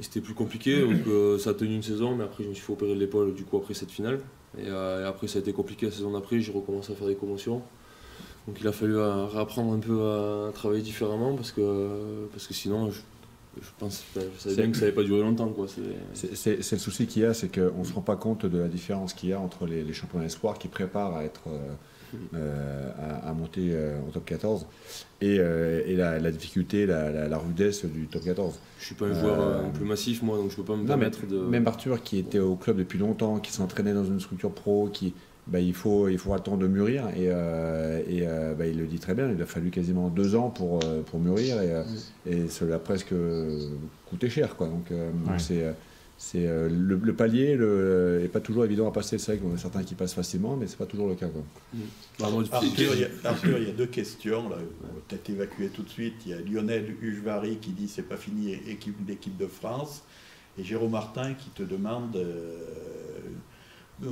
et 0.00 0.02
c'était 0.02 0.20
plus 0.20 0.34
compliqué. 0.34 0.80
Donc 0.82 1.06
euh, 1.06 1.38
ça 1.38 1.50
a 1.50 1.54
tenu 1.54 1.74
une 1.74 1.82
saison, 1.82 2.14
mais 2.16 2.24
après 2.24 2.44
je 2.44 2.48
me 2.48 2.54
suis 2.54 2.64
fait 2.64 2.72
opérer 2.72 2.94
de 2.94 3.00
l'épaule 3.00 3.34
du 3.34 3.44
coup 3.44 3.56
après 3.56 3.74
cette 3.74 3.90
finale. 3.90 4.20
Et, 4.56 4.62
euh, 4.66 5.02
et 5.02 5.06
après 5.06 5.26
ça 5.28 5.38
a 5.38 5.42
été 5.42 5.52
compliqué 5.52 5.86
la 5.86 5.92
saison 5.92 6.12
d'après, 6.12 6.40
j'ai 6.40 6.52
recommencé 6.52 6.92
à 6.92 6.96
faire 6.96 7.06
des 7.08 7.16
commotions. 7.16 7.62
Donc 8.46 8.56
il 8.60 8.66
a 8.66 8.72
fallu 8.72 8.96
euh, 8.96 9.26
réapprendre 9.26 9.72
un 9.74 9.78
peu 9.78 10.00
à 10.02 10.50
travailler 10.54 10.80
différemment 10.82 11.34
parce 11.34 11.52
que, 11.52 12.26
parce 12.32 12.46
que 12.46 12.54
sinon 12.54 12.90
je, 12.90 13.00
je 13.60 13.68
pense 13.78 14.04
je 14.14 14.20
savais 14.38 14.56
bien 14.56 14.70
que 14.70 14.76
ça 14.76 14.82
n'allait 14.82 14.94
pas 14.94 15.02
durer 15.02 15.20
longtemps. 15.22 15.48
Quoi. 15.48 15.66
C'est- 16.14 16.34
C'est- 16.34 16.72
le 16.72 16.78
souci 16.78 17.06
qu'il 17.06 17.22
y 17.22 17.24
a, 17.24 17.34
c'est 17.34 17.48
qu'on 17.54 17.78
ne 17.80 17.84
se 17.84 17.92
rend 17.92 18.00
pas 18.02 18.16
compte 18.16 18.46
de 18.46 18.58
la 18.58 18.68
différence 18.68 19.12
qu'il 19.14 19.28
y 19.28 19.32
a 19.32 19.40
entre 19.40 19.66
les, 19.66 19.82
les 19.84 19.92
championnats 19.92 20.26
espoirs 20.26 20.58
qui 20.58 20.68
préparent 20.68 21.16
à 21.16 21.24
être 21.24 21.42
euh, 21.48 21.58
euh, 22.34 22.90
à, 22.98 23.28
à 23.28 23.32
monter 23.34 23.70
euh, 23.72 23.98
au 24.08 24.10
top 24.10 24.24
14 24.24 24.66
et, 25.20 25.38
euh, 25.38 25.82
et 25.86 25.94
la, 25.96 26.18
la 26.18 26.30
difficulté, 26.30 26.86
la, 26.86 27.10
la- 27.10 27.28
la 27.28 27.38
rudesse 27.38 27.84
du 27.84 28.06
top 28.06 28.24
14. 28.24 28.58
Je 28.80 28.86
suis 28.86 28.94
pas 28.94 29.06
un 29.06 29.14
joueur 29.20 29.70
plus 29.72 29.84
massif 29.84 30.22
moi, 30.22 30.36
donc 30.38 30.50
je 30.50 30.56
peux 30.56 30.64
pas 30.64 30.72
me 30.76 30.78
Non, 30.84 30.96
mais 30.96 31.10
permettre 31.10 31.26
de... 31.26 31.38
Même 31.38 31.66
Arthur 31.66 32.02
qui 32.02 32.18
était 32.18 32.38
au 32.38 32.56
club 32.56 32.78
depuis 32.78 32.98
longtemps, 32.98 33.38
qui 33.40 33.52
s'entraînait 33.52 33.92
dans 33.94 34.04
une 34.04 34.20
structure 34.20 34.52
pro, 34.52 34.88
qui, 34.92 35.12
bah, 35.48 35.60
il, 35.60 35.74
faut, 35.74 36.08
il 36.08 36.18
faut 36.18 36.34
attendre 36.34 36.58
de 36.58 36.66
mûrir 36.68 37.08
et, 37.16 37.28
euh, 37.30 38.00
et 38.08 38.26
euh, 38.26 38.54
bah, 38.54 38.66
il 38.66 38.78
le 38.78 38.86
dit 38.86 38.98
très 38.98 39.14
bien, 39.14 39.30
il 39.32 39.40
a 39.42 39.46
fallu 39.46 39.70
quasiment 39.70 40.08
deux 40.08 40.34
ans 40.36 40.50
pour, 40.50 40.80
euh, 40.84 41.02
pour 41.02 41.18
mûrir 41.20 41.60
et, 41.62 41.82
et 42.26 42.48
cela 42.48 42.76
a 42.76 42.78
presque 42.78 43.14
coûté 44.10 44.28
cher. 44.30 44.56
Quoi. 44.56 44.68
Donc 44.68 44.90
euh, 44.90 45.10
Ouais. 45.26 45.38
c'est, 45.38 45.74
c'est, 46.18 46.44
le, 46.46 46.96
le 46.96 47.12
palier 47.14 47.54
le, 47.54 48.20
est 48.24 48.28
pas 48.28 48.40
toujours 48.40 48.64
évident 48.64 48.88
à 48.88 48.92
passer, 48.92 49.18
c'est 49.18 49.32
vrai 49.32 49.38
qu'il 49.40 49.48
y 49.48 49.52
en 49.52 49.54
a 49.54 49.58
certains 49.58 49.84
qui 49.84 49.94
passent 49.94 50.14
facilement, 50.14 50.56
mais 50.56 50.66
c'est 50.66 50.76
pas 50.76 50.86
toujours 50.86 51.08
le 51.08 51.14
cas. 51.14 51.28
Quoi. 51.28 51.42
Bah, 52.18 52.26
Arthur, 52.52 52.94
il 52.94 53.00
y 53.00 53.04
a, 53.04 53.08
Arthur, 53.30 53.56
il 53.58 53.68
y 53.68 53.70
a 53.70 53.74
deux 53.74 53.86
questions. 53.86 54.48
Là. 54.48 54.56
On 54.82 54.86
va 54.86 55.00
peut-être 55.08 55.30
évacuer 55.30 55.68
tout 55.68 55.82
de 55.82 55.88
suite. 55.88 56.14
Il 56.26 56.32
y 56.32 56.34
a 56.34 56.40
Lionel 56.40 56.94
Hugevari 57.00 57.56
qui 57.58 57.70
dit 57.70 57.88
c'est 57.88 58.02
pas 58.02 58.16
fini, 58.16 58.52
équipe 58.68 58.96
l'équipe 59.06 59.36
de 59.36 59.46
France. 59.46 60.02
Et 60.58 60.64
Jérôme 60.64 60.90
Martin 60.90 61.34
qui 61.34 61.50
te 61.50 61.62
demande 61.62 62.16
euh, 62.16 62.58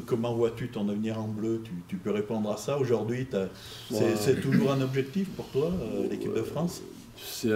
comment 0.06 0.34
vois-tu 0.34 0.68
ton 0.68 0.88
avenir 0.88 1.20
en 1.20 1.28
bleu? 1.28 1.60
Tu, 1.64 1.72
tu 1.88 1.96
peux 1.96 2.10
répondre 2.10 2.50
à 2.50 2.56
ça 2.56 2.78
aujourd'hui? 2.78 3.26
C'est 3.90 3.94
Ouais. 3.94 4.40
toujours 4.40 4.72
un 4.72 4.80
objectif 4.80 5.28
pour 5.30 5.46
toi, 5.48 5.72
euh, 5.80 6.08
l'équipe 6.08 6.34
de 6.34 6.42
France? 6.42 6.82
C'est 7.18 7.48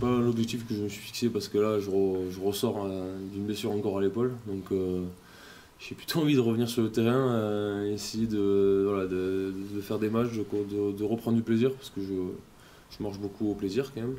pas 0.00 0.18
l'objectif 0.18 0.66
que 0.66 0.74
je 0.74 0.82
me 0.82 0.88
suis 0.88 1.00
fixé 1.00 1.28
parce 1.28 1.46
que 1.48 1.58
là 1.58 1.78
je, 1.78 1.88
re- 1.90 2.28
je 2.30 2.40
ressors 2.40 2.84
euh, 2.86 3.16
d'une 3.32 3.44
blessure 3.44 3.70
encore 3.70 3.98
à 3.98 4.00
l'épaule 4.00 4.32
donc 4.48 4.64
euh, 4.72 5.04
j'ai 5.78 5.94
plutôt 5.94 6.20
envie 6.22 6.34
de 6.34 6.40
revenir 6.40 6.68
sur 6.68 6.82
le 6.82 6.90
terrain, 6.90 7.32
euh, 7.34 7.92
essayer 7.94 8.26
de, 8.26 8.84
voilà, 8.88 9.06
de, 9.06 9.52
de 9.76 9.80
faire 9.80 9.98
des 10.00 10.08
matchs, 10.10 10.32
de, 10.32 10.38
de- 10.42 10.92
de 10.96 11.04
reprendre 11.04 11.36
du 11.36 11.42
plaisir 11.44 11.70
parce 11.72 11.90
que 11.90 12.00
je, 12.00 12.14
je 12.96 13.02
marche 13.02 13.18
beaucoup 13.20 13.48
au 13.50 13.54
plaisir 13.54 13.92
quand 13.94 14.00
même. 14.00 14.16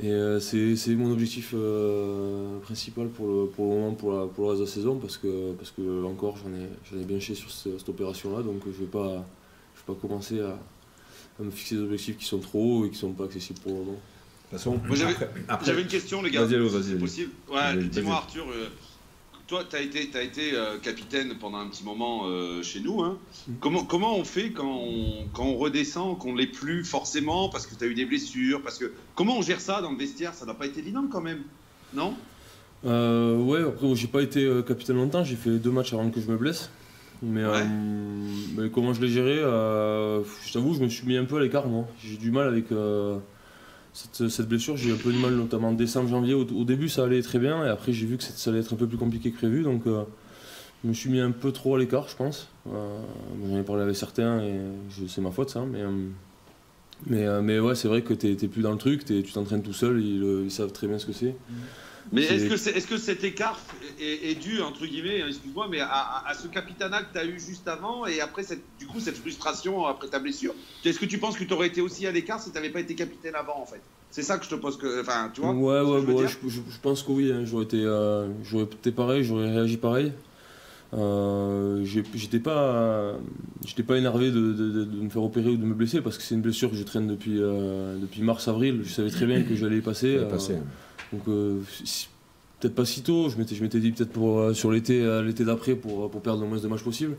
Et 0.00 0.10
euh, 0.10 0.40
c'est 0.40 0.94
mon 0.96 1.12
objectif 1.12 1.50
euh, 1.54 2.58
principal 2.60 3.08
pour 3.08 3.26
le, 3.28 3.46
pour 3.46 3.64
le 3.66 3.70
moment, 3.80 3.94
pour, 3.94 4.12
la, 4.12 4.26
pour 4.26 4.44
le 4.44 4.50
reste 4.50 4.60
de 4.62 4.66
la 4.66 4.70
saison 4.72 4.96
parce 4.98 5.16
que, 5.16 5.52
parce 5.52 5.70
que 5.70 6.04
encore 6.04 6.36
j'en 6.36 6.50
ai, 6.52 6.66
j'en 6.90 7.00
ai 7.00 7.04
bien 7.04 7.20
chié 7.20 7.36
sur 7.36 7.48
ce- 7.50 7.78
cette 7.78 7.88
opération 7.88 8.36
là 8.36 8.42
donc 8.42 8.62
je 8.66 8.70
vais 8.72 8.86
pas, 8.90 9.24
je 9.76 9.80
vais 9.92 9.94
pas 9.94 10.00
commencer 10.00 10.40
à, 10.40 10.58
à 11.38 11.42
me 11.44 11.50
fixer 11.52 11.76
des 11.76 11.82
objectifs 11.82 12.16
qui 12.18 12.24
sont 12.24 12.40
trop 12.40 12.80
hauts 12.80 12.86
et 12.86 12.90
qui 12.90 12.96
sont 12.96 13.12
pas 13.12 13.24
accessibles 13.24 13.60
pour 13.60 13.70
le 13.72 13.78
moment. 13.78 13.92
De 13.92 13.98
toute 14.50 14.58
façon, 14.58 14.80
j'avais- 15.62 15.82
une 15.82 15.86
question, 15.88 16.22
les 16.22 16.30
gars. 16.32 16.44
Vas-y, 16.44 16.58
vas-y, 16.68 16.98
possible? 16.98 17.30
Ouais, 17.52 17.76
dis-moi, 17.84 18.14
Arthur. 18.16 18.46
euh, 18.50 18.66
toi, 19.46 19.62
tu 19.68 19.76
as 19.76 19.80
été, 19.80 20.08
t'as 20.10 20.22
été 20.22 20.54
euh, 20.54 20.78
capitaine 20.78 21.34
pendant 21.38 21.58
un 21.58 21.68
petit 21.68 21.84
moment 21.84 22.22
euh, 22.26 22.62
chez 22.62 22.80
nous. 22.80 23.02
hein. 23.02 23.18
Mm. 23.48 23.52
Comment, 23.60 23.84
comment 23.84 24.16
on 24.16 24.24
fait 24.24 24.50
quand 24.50 24.66
on, 24.66 25.26
quand 25.32 25.44
on 25.44 25.56
redescend, 25.56 26.18
qu'on 26.18 26.32
ne 26.32 26.38
l'est 26.38 26.46
plus 26.46 26.84
forcément 26.84 27.48
parce 27.50 27.66
que 27.66 27.74
tu 27.74 27.84
as 27.84 27.86
eu 27.86 27.94
des 27.94 28.06
blessures 28.06 28.62
parce 28.62 28.78
que 28.78 28.92
Comment 29.14 29.38
on 29.38 29.42
gère 29.42 29.60
ça 29.60 29.80
dans 29.82 29.90
le 29.92 29.98
vestiaire? 29.98 30.34
Ça 30.34 30.46
n'a 30.46 30.54
pas 30.54 30.66
été 30.66 30.80
évident 30.80 31.04
quand 31.10 31.20
même, 31.20 31.42
non? 31.92 32.14
Euh, 32.86 33.36
ouais, 33.38 33.62
après, 33.62 33.94
j'ai 33.94 34.08
pas 34.08 34.22
été 34.22 34.44
euh, 34.44 34.62
capitaine 34.62 34.96
longtemps, 34.96 35.24
j'ai 35.24 35.36
fait 35.36 35.50
deux 35.58 35.70
matchs 35.70 35.92
avant 35.94 36.10
que 36.10 36.20
je 36.20 36.30
me 36.30 36.36
blesse. 36.36 36.70
Mais, 37.22 37.44
Ouais. 37.46 37.64
mais 38.56 38.68
comment 38.70 38.92
je 38.92 39.00
l'ai 39.00 39.08
géré 39.08 39.36
Je 39.36 40.52
t'avoue, 40.52 40.74
je 40.74 40.80
me 40.80 40.88
suis 40.88 41.06
mis 41.06 41.16
un 41.16 41.24
peu 41.24 41.36
à 41.38 41.40
l'écart, 41.40 41.66
moi. 41.68 41.86
J'ai 42.02 42.16
du 42.18 42.30
mal 42.30 42.48
avec 42.48 42.66
cette, 43.94 44.48
blessure, 44.48 44.76
j'ai 44.76 44.90
eu 44.90 44.92
un 44.92 44.96
peu 44.96 45.12
du 45.12 45.18
mal, 45.18 45.34
notamment 45.34 45.68
en 45.68 45.72
décembre, 45.72 46.08
janvier. 46.08 46.34
Au, 46.34 46.64
début, 46.64 46.88
ça 46.88 47.04
allait 47.04 47.22
très 47.22 47.38
bien, 47.38 47.64
et 47.64 47.68
après, 47.68 47.92
j'ai 47.92 48.06
vu 48.06 48.16
que 48.16 48.24
ça 48.24 48.50
allait 48.50 48.58
être 48.58 48.72
un 48.72 48.76
peu 48.76 48.88
plus 48.88 48.98
compliqué 48.98 49.30
que 49.30 49.36
prévu. 49.36 49.62
Donc, 49.62 49.86
euh, 49.86 50.02
je 50.82 50.88
me 50.88 50.92
suis 50.92 51.10
mis 51.10 51.20
un 51.20 51.30
peu 51.30 51.52
trop 51.52 51.76
à 51.76 51.78
l'écart, 51.78 52.08
je 52.08 52.16
pense. 52.16 52.48
Euh, 52.66 52.98
J'en 53.48 53.56
ai 53.56 53.62
parlé 53.62 53.82
avec 53.82 53.94
certains, 53.94 54.42
et 54.42 54.58
c'est 55.06 55.20
ma 55.20 55.30
faute, 55.30 55.50
ça. 55.50 55.64
Mais, 55.64 55.82
euh, 55.82 56.08
mais, 57.06 57.42
mais 57.42 57.60
ouais, 57.60 57.76
c'est 57.76 57.86
vrai 57.86 58.02
que 58.02 58.14
t'es 58.14 58.34
plus 58.48 58.62
dans 58.62 58.72
le 58.72 58.78
truc, 58.78 59.04
tu 59.04 59.22
t'entraînes 59.22 59.62
tout 59.62 59.72
seul, 59.72 60.00
ils, 60.00 60.44
ils 60.44 60.50
savent 60.50 60.72
très 60.72 60.88
bien 60.88 60.98
ce 60.98 61.06
que 61.06 61.12
c'est. 61.12 61.36
Mais 62.12 62.22
est-ce 62.22 62.86
que, 62.86 62.96
cet 62.98 63.24
écart 63.24 63.58
est, 64.00 64.30
est 64.30 64.34
dû, 64.34 64.60
entre 64.60 64.86
guillemets, 64.86 65.22
hein, 65.22 65.26
excuse-moi, 65.28 65.68
mais 65.70 65.80
à, 65.80 65.88
à- 65.88 66.30
à 66.30 66.34
ce 66.34 66.46
capitanat 66.48 67.02
que 67.02 67.12
tu 67.12 67.18
as 67.18 67.24
eu 67.24 67.38
juste 67.40 67.66
avant 67.66 68.06
et 68.06 68.20
après, 68.20 68.42
cette, 68.42 68.62
du 68.78 68.86
coup, 68.86 69.00
cette 69.00 69.16
frustration 69.16 69.86
après 69.86 70.08
ta 70.08 70.18
blessure? 70.18 70.54
Est-ce 70.84 70.98
que 70.98 71.06
tu 71.06 71.18
penses 71.18 71.36
que 71.36 71.44
tu 71.44 71.52
aurais 71.54 71.68
été 71.68 71.80
aussi 71.80 72.06
à 72.06 72.12
l'écart 72.12 72.40
si 72.40 72.50
tu 72.50 72.54
n'avais 72.56 72.70
pas 72.70 72.80
été 72.80 72.94
capitaine 72.94 73.34
avant, 73.34 73.60
en 73.60 73.66
fait? 73.66 73.80
C'est 74.10 74.22
ça 74.22 74.38
que 74.38 74.44
je 74.44 74.50
te 74.50 74.54
pose 74.54 74.76
que. 74.78 75.00
Enfin, 75.00 75.30
tu 75.34 75.40
vois 75.40 75.50
Ouais, 75.52 75.80
ouais, 75.80 76.00
je 76.02 76.06
ouais, 76.06 76.14
dire? 76.14 76.28
je, 76.44 76.48
je- 76.48 76.60
je 76.70 76.78
pense 76.80 77.02
que 77.02 77.10
oui, 77.10 77.32
hein, 77.32 77.42
j'aurais 77.44 77.64
été, 77.64 77.82
euh, 77.82 78.28
j'aurais 78.44 78.64
été 78.64 78.92
pareil, 78.92 79.24
j'aurais 79.24 79.50
réagi 79.52 79.76
pareil. 79.76 80.12
Euh, 80.92 81.84
j'ai- 81.84 82.04
j'étais 82.14 82.38
pas, 82.38 83.14
j'étais 83.66 83.82
pas 83.82 83.96
énervé 83.96 84.30
de, 84.30 84.52
de- 84.52 84.70
de- 84.70 84.84
de 84.84 85.00
me 85.00 85.08
faire 85.08 85.22
opérer 85.24 85.50
ou 85.50 85.56
de 85.56 85.64
me 85.64 85.74
blesser 85.74 86.00
parce 86.00 86.16
que 86.16 86.22
c'est 86.22 86.36
une 86.36 86.42
blessure 86.42 86.70
que 86.70 86.76
je 86.76 86.84
traîne 86.84 87.08
depuis, 87.08 87.38
euh, 87.40 87.96
depuis 87.98 88.22
mars-avril. 88.22 88.82
Je 88.84 88.92
savais 88.92 89.10
très 89.10 89.26
bien 89.26 89.42
que 89.42 89.56
j'allais 89.56 89.78
y 89.78 89.80
passer. 89.80 90.20
Donc 91.12 91.22
euh, 91.28 91.60
peut-être 92.60 92.74
pas 92.74 92.84
si 92.84 93.02
tôt. 93.02 93.28
Je 93.28 93.36
m'étais, 93.36 93.54
je 93.54 93.62
m'étais 93.62 93.80
dit 93.80 93.92
peut-être 93.92 94.12
pour 94.12 94.38
euh, 94.38 94.54
sur 94.54 94.70
l'été, 94.70 95.02
euh, 95.02 95.22
l'été 95.22 95.44
d'après 95.44 95.74
pour, 95.74 96.10
pour 96.10 96.22
perdre 96.22 96.42
le 96.42 96.48
moins 96.48 96.58
de 96.58 96.68
matchs 96.68 96.84
possible. 96.84 97.16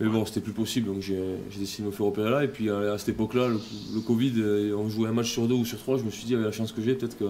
Mais 0.00 0.08
bon, 0.08 0.24
c'était 0.24 0.40
plus 0.40 0.52
possible, 0.52 0.86
donc 0.86 1.00
j'ai, 1.00 1.20
décidé 1.58 1.82
de 1.82 1.88
me 1.88 1.92
faire 1.92 2.06
opérer 2.06 2.30
là. 2.30 2.44
Et 2.44 2.48
puis 2.48 2.70
à 2.70 2.96
cette 2.98 3.10
époque-là, 3.10 3.48
le, 3.48 3.60
le 3.94 4.00
Covid, 4.00 4.72
on 4.76 4.88
jouait 4.88 5.08
un 5.08 5.12
match 5.12 5.32
sur 5.32 5.48
deux 5.48 5.54
ou 5.54 5.64
sur 5.64 5.78
trois. 5.78 5.98
Je 5.98 6.04
me 6.04 6.10
suis 6.10 6.24
dit 6.24 6.34
avec 6.34 6.46
la 6.46 6.52
chance 6.52 6.70
que 6.70 6.80
j'ai, 6.80 6.94
peut-être 6.94 7.18
que 7.18 7.24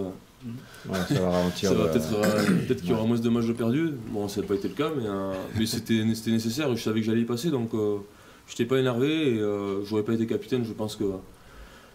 Ouais, 0.88 0.98
ça 1.08 1.20
va 1.20 1.30
ralentir. 1.30 1.68
ça 1.68 1.74
va 1.74 1.86
peut-être, 1.88 2.80
qu'il 2.80 2.90
y 2.90 2.92
aura 2.92 3.06
moins 3.06 3.18
de 3.18 3.28
matchs 3.28 3.46
de 3.46 3.52
perdus. 3.52 3.90
Bon, 4.08 4.28
ça 4.28 4.40
n'a 4.40 4.46
pas 4.46 4.54
été 4.54 4.68
le 4.68 4.74
cas, 4.74 4.90
mais, 4.96 5.06
euh, 5.06 5.32
mais 5.56 5.66
c'était, 5.66 6.02
c'était 6.14 6.30
nécessaire. 6.30 6.74
Je 6.74 6.82
savais 6.82 7.00
que 7.00 7.06
j'allais 7.06 7.20
y 7.20 7.24
passer, 7.24 7.50
donc 7.50 7.74
euh, 7.74 7.98
je 8.46 8.52
n'étais 8.52 8.64
pas 8.64 8.78
énervé 8.78 9.34
et 9.34 9.38
euh, 9.38 9.84
j'aurais 9.84 10.02
pas 10.02 10.14
été 10.14 10.26
capitaine. 10.26 10.64
Je 10.64 10.72
pense 10.72 10.96
que 10.96 11.04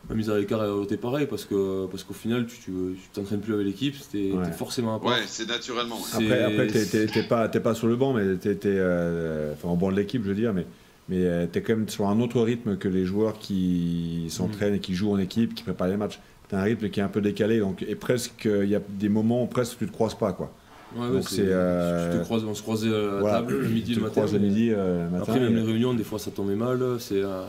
à 0.10 0.38
l'écart 0.38 0.60
aurait 0.62 0.86
été 0.86 0.98
pareil 0.98 1.28
parce, 1.28 1.46
que, 1.46 1.86
parce 1.88 2.04
qu'au 2.04 2.14
final, 2.14 2.46
tu, 2.48 2.72
t'entraînes 3.14 3.40
plus 3.42 3.54
avec 3.54 3.66
l'équipe, 3.68 3.96
c'était 3.96 4.32
Ouais. 4.32 4.52
forcément 4.52 4.96
à 4.96 5.00
part. 5.00 5.10
Ouais, 5.12 5.24
c'est 5.28 5.48
naturellement. 5.48 5.98
Après, 6.14 6.44
après 6.44 6.68
t'es- 6.68 7.24
pas, 7.24 7.48
t'es 7.50 7.60
pas 7.60 7.76
sur 7.76 7.88
le 7.88 7.96
banc, 7.96 8.14
mais 8.14 8.36
t'es, 8.38 8.58
euh, 8.66 9.54
enfin, 9.54 9.70
au 9.70 9.76
banc 9.76 9.92
de 9.92 9.98
l'équipe, 9.98 10.24
je 10.24 10.30
veux 10.30 10.36
dire, 10.36 10.54
mais, 10.54 10.66
mais 11.10 11.18
euh, 11.26 11.46
t'es 11.46 11.62
quand 11.62 11.76
même 11.76 11.90
sur 11.90 12.08
un 12.08 12.20
autre 12.22 12.42
rythme 12.42 12.78
que 12.78 12.88
les 12.88 13.06
joueurs 13.06 13.38
qui 13.38 14.26
s'entraînent 14.30 14.76
et 14.76 14.80
qui 14.80 14.96
jouent 14.96 15.12
en 15.12 15.18
équipe, 15.20 15.54
qui 15.56 15.64
préparent 15.64 15.90
les 15.90 15.98
matchs. 15.98 16.20
T'as 16.50 16.60
un 16.60 16.64
rythme 16.64 16.90
qui 16.90 17.02
est 17.02 17.04
un 17.04 17.10
peu 17.10 17.20
décalé, 17.22 17.60
donc 17.60 17.84
et 17.86 17.96
presque 17.96 18.46
il 18.46 18.70
y 18.70 18.76
a 18.76 18.82
des 18.88 19.10
moments 19.10 19.44
où 19.44 19.48
presque 19.48 19.78
tu 19.80 19.88
te 19.88 19.92
croises 19.92 20.16
pas, 20.16 20.32
quoi. 20.32 20.54
Ouais, 20.98 21.10
Donc 21.12 21.30
c'est, 21.30 21.42
euh, 21.46 22.12
tu 22.14 22.20
te 22.20 22.24
croises, 22.24 22.44
on 22.46 22.54
se 22.54 22.62
croisait 22.62 22.90
à 22.90 22.92
la 22.98 23.20
Voilà. 23.20 23.38
table 23.38 23.58
le 23.60 23.68
midi, 23.70 23.94
le 23.96 24.02
matin. 24.02 24.26
le 24.32 24.40
midi, 24.40 24.72
euh, 24.72 25.06
le 25.06 25.10
matin. 25.12 25.24
Après, 25.34 25.40
même 25.40 25.54
et- 25.58 25.62
les 25.62 25.66
réunions, 25.66 25.94
des 25.94 26.04
fois, 26.04 26.20
ça 26.20 26.32
tombait 26.32 26.56
mal. 26.56 26.82
C'est, 27.00 27.22
euh, 27.24 27.44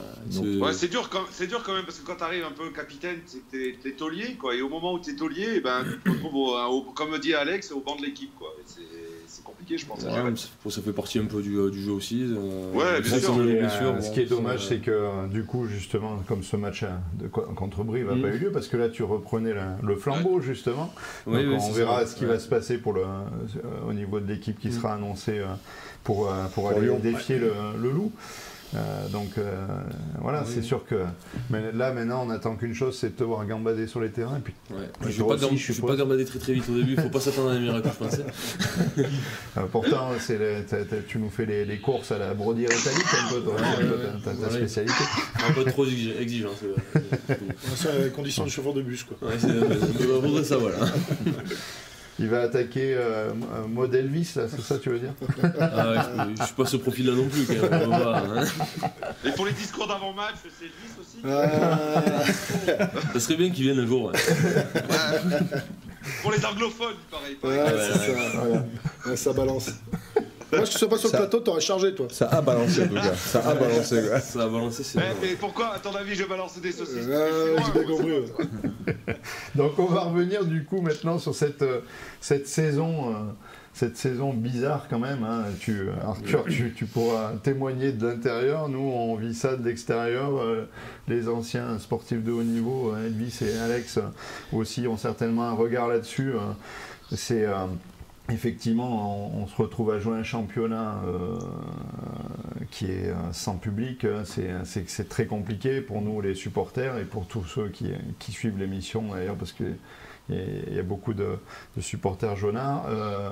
Ouais, 0.60 0.72
c'est 0.72 0.88
dur, 0.88 1.08
quand, 1.08 1.22
c'est 1.30 1.46
dur 1.46 1.62
quand 1.64 1.74
même 1.74 1.84
parce 1.84 1.98
que 1.98 2.06
quand 2.06 2.16
tu 2.16 2.24
arrives 2.24 2.44
un 2.44 2.52
peu 2.52 2.70
capitaine, 2.70 3.18
c'est 3.26 3.38
que 3.38 3.50
t'es, 3.50 3.76
t'es 3.82 3.92
taulier 3.92 4.34
quoi. 4.38 4.54
Et 4.54 4.62
au 4.62 4.68
moment 4.68 4.92
où 4.94 4.98
t'es 4.98 5.14
taulier, 5.14 5.46
eh 5.56 5.60
ben, 5.60 5.84
tu 5.84 5.98
te 5.98 6.10
retrouves 6.10 6.34
au- 6.34 6.56
au- 6.56 6.82
comme 6.92 7.16
dit 7.18 7.34
Alex, 7.34 7.72
au 7.72 7.80
banc 7.80 7.96
de 7.96 8.02
l'équipe 8.02 8.34
quoi. 8.38 8.54
Et 8.58 8.62
c'est, 8.66 8.82
c'est 9.38 9.44
compliqué, 9.44 9.78
je 9.78 9.86
pense. 9.86 10.02
Ouais, 10.02 10.10
ça, 10.36 10.70
ça 10.70 10.82
fait 10.82 10.92
partie 10.92 11.18
un 11.18 11.24
peu 11.26 11.40
du, 11.40 11.56
euh, 11.56 11.70
du 11.70 11.80
jeu 11.82 11.92
aussi. 11.92 12.22
euh, 12.22 12.72
Ouais, 12.74 13.00
bien 13.00 13.18
sûr. 13.18 13.36
euh, 13.38 14.00
ce 14.00 14.10
qui 14.10 14.20
est 14.20 14.26
dommage, 14.26 14.66
c'est 14.66 14.78
que 14.78 15.28
du 15.28 15.44
coup, 15.44 15.66
justement, 15.66 16.16
comme 16.26 16.42
ce 16.42 16.56
match 16.56 16.84
de, 17.14 17.28
contre 17.28 17.84
Brive 17.84 18.08
n'a 18.08 18.16
Mm. 18.16 18.22
pas 18.22 18.28
eu 18.28 18.38
lieu, 18.38 18.50
parce 18.52 18.66
que 18.68 18.76
là, 18.76 18.88
tu 18.88 19.02
reprenais 19.04 19.54
la- 19.54 19.76
le 19.82 19.96
flambeau, 19.96 20.40
justement. 20.40 20.92
oui, 21.26 21.44
Donc, 21.44 21.52
oui, 21.60 21.66
on 21.68 21.72
verra 21.72 22.00
ça. 22.00 22.06
ce 22.12 22.16
qui 22.16 22.24
Ouais. 22.24 22.32
va 22.32 22.38
se 22.40 22.48
passer 22.48 22.78
pour 22.78 22.92
le, 22.92 23.02
euh, 23.02 23.88
au 23.88 23.92
niveau 23.92 24.18
de 24.20 24.26
l'équipe 24.26 24.58
qui 24.58 24.68
Mm. 24.68 24.72
sera 24.72 24.94
annoncée 24.94 25.38
euh, 25.38 25.46
pour, 26.04 26.28
euh, 26.30 26.44
pour, 26.54 26.64
Pour 26.64 26.70
aller 26.70 26.86
Lyon, 26.86 26.98
défier 27.00 27.38
le, 27.38 27.52
le 27.80 27.90
loup. 27.90 28.12
Euh, 28.76 29.08
donc 29.08 29.30
euh, 29.38 29.66
voilà, 30.20 30.42
Oui. 30.46 30.52
c'est 30.54 30.62
sûr 30.62 30.84
que. 30.84 30.96
Mais 31.48 31.72
là, 31.72 31.90
maintenant, 31.92 32.22
on 32.26 32.30
attend 32.30 32.54
qu'une 32.56 32.74
chose, 32.74 32.98
c'est 32.98 33.08
de 33.10 33.14
te 33.14 33.24
voir 33.24 33.46
gambader 33.46 33.86
sur 33.86 34.00
les 34.00 34.10
terrains. 34.10 34.36
Et 34.36 34.40
puis, 34.40 34.52
Ouais. 34.70 34.76
Et 35.08 35.10
Je 35.10 35.22
ne 35.22 35.28
pas 35.28 35.38
suppose. 35.56 35.90
pas 35.90 35.96
gambader 35.96 36.24
très 36.26 36.38
très 36.38 36.52
vite 36.52 36.64
au 36.68 36.74
début, 36.74 36.92
il 36.92 37.00
faut 37.00 37.08
pas 37.08 37.20
s'attendre 37.20 37.48
à 37.50 37.52
un 37.54 37.60
miracle, 37.60 37.88
je 37.98 38.04
pensais. 38.04 38.24
euh, 39.56 39.62
pourtant, 39.72 40.10
c'est 40.20 40.38
les- 40.38 40.64
t'as- 40.64 40.84
t'as- 40.84 41.00
tu 41.06 41.18
nous 41.18 41.30
fais 41.30 41.46
les, 41.46 41.64
les 41.64 41.78
courses 41.78 42.12
à 42.12 42.18
la 42.18 42.34
brodière 42.34 42.68
italique 42.70 43.06
un 43.24 43.32
peu, 43.32 43.40
toi, 43.40 43.54
Ouais, 43.54 43.60
ouais, 43.60 44.20
ta- 44.22 44.30
ta, 44.32 44.36
ta 44.36 44.46
ouais. 44.48 44.56
spécialité. 44.58 45.04
Un 45.48 45.52
peu 45.54 45.64
trop 45.64 45.86
exig- 45.86 46.18
exigeant, 46.20 46.50
c'est 46.60 46.66
vrai. 46.66 47.38
C'est 47.74 47.98
la 48.04 48.08
condition 48.10 48.44
de 48.44 48.50
chauffeur 48.50 48.74
de 48.74 48.82
bus, 48.82 49.04
quoi. 49.04 49.16
Ouais, 49.28 49.36
c'est 49.38 50.44
ça, 50.44 50.56
voilà. 50.58 50.76
Il 52.20 52.28
va 52.28 52.40
attaquer 52.42 52.94
euh, 52.94 53.30
euh, 53.30 53.32
Maud 53.68 53.94
Elvis, 53.94 54.32
là, 54.36 54.42
c'est 54.48 54.60
ça 54.60 54.78
tu 54.78 54.90
veux 54.90 54.98
dire? 54.98 55.12
Ah 55.60 55.90
ouais, 55.90 55.96
je, 56.34 56.40
je 56.40 56.44
suis 56.46 56.54
pas 56.54 56.66
ce 56.66 56.76
profil-là 56.76 57.12
non 57.14 57.28
plus, 57.28 57.46
quand 57.46 57.70
même. 57.70 57.82
on 57.86 57.90
va 57.90 57.98
voir, 57.98 58.24
hein. 58.24 58.44
Et 59.24 59.30
pour 59.32 59.46
les 59.46 59.52
discours 59.52 59.86
d'avant-match, 59.86 60.34
c'est 60.42 60.64
Elvis 60.64 60.98
aussi? 61.00 61.18
Ça 63.12 63.20
serait 63.20 63.36
bien 63.36 63.50
qu'il 63.50 63.64
vienne 63.64 63.78
un 63.78 63.86
jour. 63.86 64.06
ouais. 64.12 64.18
Pour 66.22 66.32
les 66.32 66.44
anglophones, 66.44 66.96
pareil. 67.10 67.36
ça. 67.40 69.08
Ouais, 69.08 69.16
ça 69.16 69.32
balance. 69.32 69.70
Moi, 70.52 70.64
je 70.64 70.72
ne 70.72 70.78
sois 70.78 70.88
pas 70.88 70.96
sur 70.98 71.10
le 71.12 71.16
plateau, 71.18 71.40
t'aurais 71.40 71.60
chargé, 71.60 71.94
toi. 71.94 72.06
Ça 72.10 72.26
a 72.28 72.40
balancé, 72.40 72.82
en 72.84 72.88
tout 72.88 72.94
cas. 72.94 73.14
Ça 73.14 73.40
a 73.40 73.54
balancé. 73.54 74.02
quoi. 74.08 74.20
Ça 74.20 74.42
a 74.42 74.46
balancé, 74.48 74.82
c'est. 74.82 74.98
Eh, 74.98 75.02
mais 75.26 75.34
pourquoi, 75.38 75.74
à 75.74 75.78
ton 75.78 75.94
avis, 75.94 76.14
je 76.14 76.24
balance 76.24 76.58
des 76.60 76.72
saucisses? 76.72 76.94
Que 76.94 77.00
j'ai 77.02 77.06
je 77.06 77.54
bien 77.54 77.64
suis 77.64 77.86
compris. 77.86 78.96
Donc 79.54 79.78
on 79.78 79.86
va 79.86 80.00
revenir 80.00 80.44
du 80.44 80.64
coup 80.64 80.80
maintenant 80.80 81.18
sur 81.18 81.34
cette, 81.34 81.62
euh, 81.62 81.80
cette 82.20 82.46
saison. 82.48 83.10
euh, 83.10 83.14
cette 83.74 83.96
saison 83.96 84.32
bizarre 84.32 84.86
quand 84.90 84.98
même, 84.98 85.22
hein. 85.22 85.44
tu, 85.60 85.86
Arthur, 86.04 86.44
tu, 86.46 86.72
tu 86.74 86.84
pourras 86.84 87.34
témoigner 87.44 87.92
de 87.92 88.08
l'intérieur. 88.08 88.68
Nous, 88.68 88.80
on 88.80 89.14
vit 89.14 89.34
ça 89.36 89.54
de 89.54 89.64
l'extérieur. 89.64 90.36
Euh, 90.36 90.64
les 91.06 91.28
anciens 91.28 91.78
sportifs 91.78 92.24
de 92.24 92.32
haut 92.32 92.42
niveau, 92.42 92.92
euh, 92.92 93.06
Elvis 93.06 93.38
et 93.42 93.56
Alex, 93.58 93.98
euh, 93.98 94.02
aussi 94.52 94.88
ont 94.88 94.96
certainement 94.96 95.44
un 95.44 95.52
regard 95.52 95.86
là-dessus. 95.86 96.32
euh. 96.32 96.38
C'est 97.14 97.44
euh, 97.44 97.54
effectivement, 98.30 99.30
on, 99.36 99.42
on 99.42 99.46
se 99.46 99.56
retrouve 99.56 99.90
à 99.92 99.98
jouer 99.98 100.16
un 100.18 100.22
championnat 100.22 100.96
euh, 101.06 101.38
qui 102.70 102.86
est 102.86 103.08
euh, 103.08 103.14
sans 103.32 103.56
public. 103.56 104.04
euh, 104.04 104.22
C'est 104.64 105.08
très 105.08 105.26
compliqué 105.26 105.80
pour 105.80 106.02
nous, 106.02 106.20
les 106.20 106.34
supporters, 106.34 106.98
et 106.98 107.04
pour 107.04 107.26
tous 107.26 107.44
ceux 107.44 107.68
qui, 107.68 107.90
qui 108.18 108.32
suivent 108.32 108.58
l'émission 108.58 109.02
d'ailleurs, 109.12 109.36
parce 109.36 109.52
qu'il 109.52 109.76
y, 110.30 110.34
a- 110.38 110.42
il 110.68 110.74
y 110.74 110.78
a 110.78 110.82
beaucoup 110.82 111.14
de, 111.14 111.38
de 111.76 111.80
supporters 111.80 112.36
jaunards. 112.36 112.84
euh, 112.88 113.30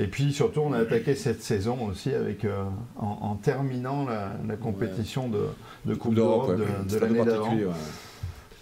et 0.00 0.06
puis 0.06 0.32
surtout, 0.32 0.60
on 0.60 0.72
a 0.72 0.78
attaqué 0.78 1.16
cette 1.16 1.42
saison 1.42 1.86
aussi 1.86 2.14
avec, 2.14 2.44
euh, 2.44 2.62
en, 2.96 3.18
en 3.22 3.34
terminant 3.34 4.04
la, 4.04 4.30
la 4.46 4.56
compétition 4.56 5.28
de, 5.28 5.46
de 5.86 5.94
Coupe 5.94 6.14
d'Europe 6.14 6.50
ouais. 6.50 6.56
de, 6.88 6.98
l'année 6.98 7.24
d'avant. 7.24 7.52
ouais. 7.54 7.66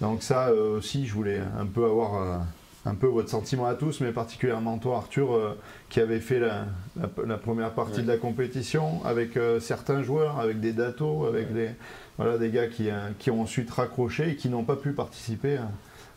Donc 0.00 0.22
ça 0.22 0.52
aussi, 0.52 1.06
je 1.06 1.12
voulais 1.14 1.40
un 1.58 1.66
peu 1.66 1.84
avoir 1.84 2.42
un 2.86 2.94
peu 2.94 3.08
votre 3.08 3.28
sentiment 3.28 3.66
à 3.66 3.74
tous, 3.74 4.00
mais 4.00 4.12
particulièrement 4.12 4.78
toi, 4.78 4.96
Arthur, 4.98 5.34
euh, 5.34 5.58
qui 5.90 6.00
avait 6.00 6.20
fait 6.20 6.38
la, 6.38 6.66
la- 6.96 7.10
la 7.26 7.36
première 7.36 7.72
partie 7.74 7.96
Ouais. 7.98 8.02
de 8.02 8.08
la 8.08 8.16
compétition 8.16 9.04
avec 9.04 9.36
euh, 9.36 9.58
certains 9.60 10.02
joueurs, 10.02 10.38
avec 10.38 10.60
des 10.60 10.72
datos, 10.72 11.26
avec 11.26 11.52
des, 11.52 11.70
voilà, 12.16 12.38
des 12.38 12.50
gars 12.50 12.68
qui, 12.68 12.88
euh, 12.88 13.08
qui 13.18 13.30
ont 13.30 13.42
ensuite 13.42 13.70
raccroché 13.70 14.30
et 14.30 14.36
qui 14.36 14.48
n'ont 14.48 14.62
pas 14.64 14.76
pu 14.76 14.92
participer 14.92 15.56
à, 15.56 15.68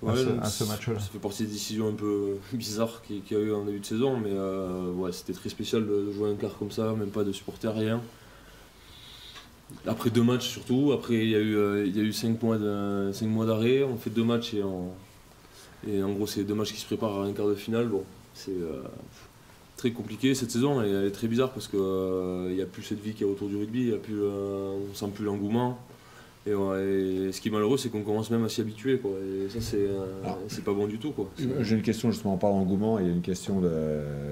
Ouais, 0.01 0.15
ce, 0.15 0.29
à 0.29 0.65
match-là. 0.69 0.93
Ça 0.99 1.09
fait 1.11 1.17
partie 1.19 1.43
des 1.43 1.51
décisions 1.51 1.89
un 1.89 1.93
peu 1.93 2.37
bizarres 2.53 3.01
qu'il 3.01 3.21
y 3.29 3.35
a 3.35 3.39
eu 3.43 3.51
en 3.53 3.65
début 3.65 3.79
de 3.81 3.85
saison, 3.85 4.17
mais 4.17 4.31
ouais, 5.01 5.11
c'était 5.11 5.33
très 5.33 5.49
spécial 5.49 5.85
de, 5.85 6.11
jouer 6.13 6.29
un 6.31 6.35
quart 6.35 6.55
comme 6.57 6.71
ça, 6.71 6.93
même 6.93 7.09
pas 7.09 7.23
de 7.25 7.31
supporters, 7.33 7.75
rien. 7.75 7.99
Après 9.85 10.09
deux 10.09 10.23
matchs 10.23 10.47
surtout, 10.47 10.91
après 10.93 11.15
il 11.15 11.29
y 11.29 11.35
a 11.35 11.39
eu, 11.39 11.85
il 11.85 11.95
y 11.97 11.99
a 11.99 12.03
eu 12.03 12.13
cinq 12.13 12.41
mois 12.41 12.57
d'arrêt, 12.57 13.83
on 13.83 13.97
fait 13.97 14.09
deux 14.09 14.23
matchs 14.23 14.53
et, 14.53 14.63
on- 14.63 14.91
et 15.87 16.03
en 16.03 16.11
gros 16.11 16.27
c'est 16.27 16.43
deux 16.43 16.55
matchs 16.55 16.73
qui 16.73 16.79
se 16.79 16.85
préparent 16.85 17.21
à 17.21 17.25
un 17.25 17.33
quart 17.33 17.47
de 17.47 17.55
finale. 17.55 17.87
Bon, 17.87 18.03
c'est 18.33 18.51
euh, 18.51 18.81
très 19.79 19.91
compliqué 19.91 20.35
cette 20.35 20.51
saison, 20.51 20.83
et 20.83 20.89
elle 20.89 21.05
est 21.05 21.11
très 21.11 21.27
bizarre 21.27 21.51
parce 21.51 21.67
qu'il 21.67 21.79
n'y 21.79 22.61
a 22.61 22.65
plus 22.65 22.83
cette 22.83 22.99
vie 22.99 23.13
qu'il 23.13 23.25
y 23.25 23.29
a 23.29 23.31
autour 23.31 23.47
du 23.47 23.55
rugby, 23.55 23.85
y 23.85 23.93
a 23.93 23.97
plus, 23.97 24.21
euh, 24.21 24.77
on 24.91 24.93
sent 24.93 25.11
plus 25.15 25.25
l'engouement. 25.25 25.79
Et, 26.45 26.53
ouais, 26.53 26.83
et 26.83 27.31
ce 27.31 27.41
qui 27.41 27.49
est 27.49 27.51
malheureux, 27.51 27.77
c'est 27.77 27.89
qu'on 27.89 28.01
commence 28.01 28.29
même 28.31 28.43
à 28.43 28.49
s'y 28.49 28.61
habituer. 28.61 28.97
Quoi. 28.97 29.11
Et 29.11 29.49
ça, 29.49 29.61
c'est 29.61 29.77
euh, 29.77 30.05
c'est 30.47 30.63
pas 30.63 30.73
bon 30.73 30.87
du 30.87 30.97
tout. 30.97 31.11
Quoi. 31.11 31.29
J'ai 31.61 31.75
une 31.75 31.81
question 31.81 32.11
justement, 32.11 32.33
on 32.33 32.37
parle 32.37 32.53
d'engouement, 32.53 32.99
il 32.99 33.05
y 33.05 33.09
a 33.09 33.11
une 33.11 33.21
question 33.21 33.61
de 33.61 33.69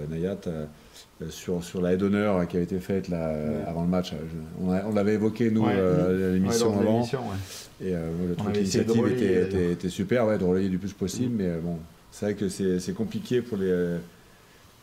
Nayat 0.09 0.37
euh, 0.47 0.65
sur, 1.29 1.63
sur 1.63 1.81
la 1.81 1.93
haie 1.93 1.97
d'honneur 1.97 2.47
qui 2.47 2.57
a 2.57 2.61
été 2.61 2.79
faite 2.79 3.07
là, 3.09 3.29
euh, 3.29 3.63
avant 3.67 3.81
le 3.83 3.87
match. 3.89 4.11
Je- 4.11 4.63
on 4.65 4.71
a- 4.71 4.85
on 4.85 4.93
l'avait 4.93 5.15
évoqué 5.15 5.49
nous 5.51 5.65
Ouais. 5.65 5.73
euh, 5.75 6.05
à 6.05 6.27
Ouais, 6.27 6.33
l'émission 6.33 6.79
avant. 6.79 7.03
Et 7.81 7.93
euh, 7.95 8.09
le 8.29 8.35
truc 8.35 8.55
l'initiative 8.55 9.07
était, 9.07 9.43
était, 9.47 9.71
était 9.73 9.89
super, 9.89 10.25
ouais, 10.27 10.37
de 10.37 10.43
relayer 10.43 10.69
du 10.69 10.77
plus 10.77 10.93
possible, 10.93 11.33
mais 11.37 11.47
euh, 11.47 11.59
bon, 11.59 11.77
c'est 12.11 12.25
vrai 12.27 12.35
que 12.35 12.49
c'est 12.49 12.79
c'est 12.79 12.93
compliqué 12.93 13.41
pour 13.41 13.57
les 13.57 13.65
euh, 13.69 13.97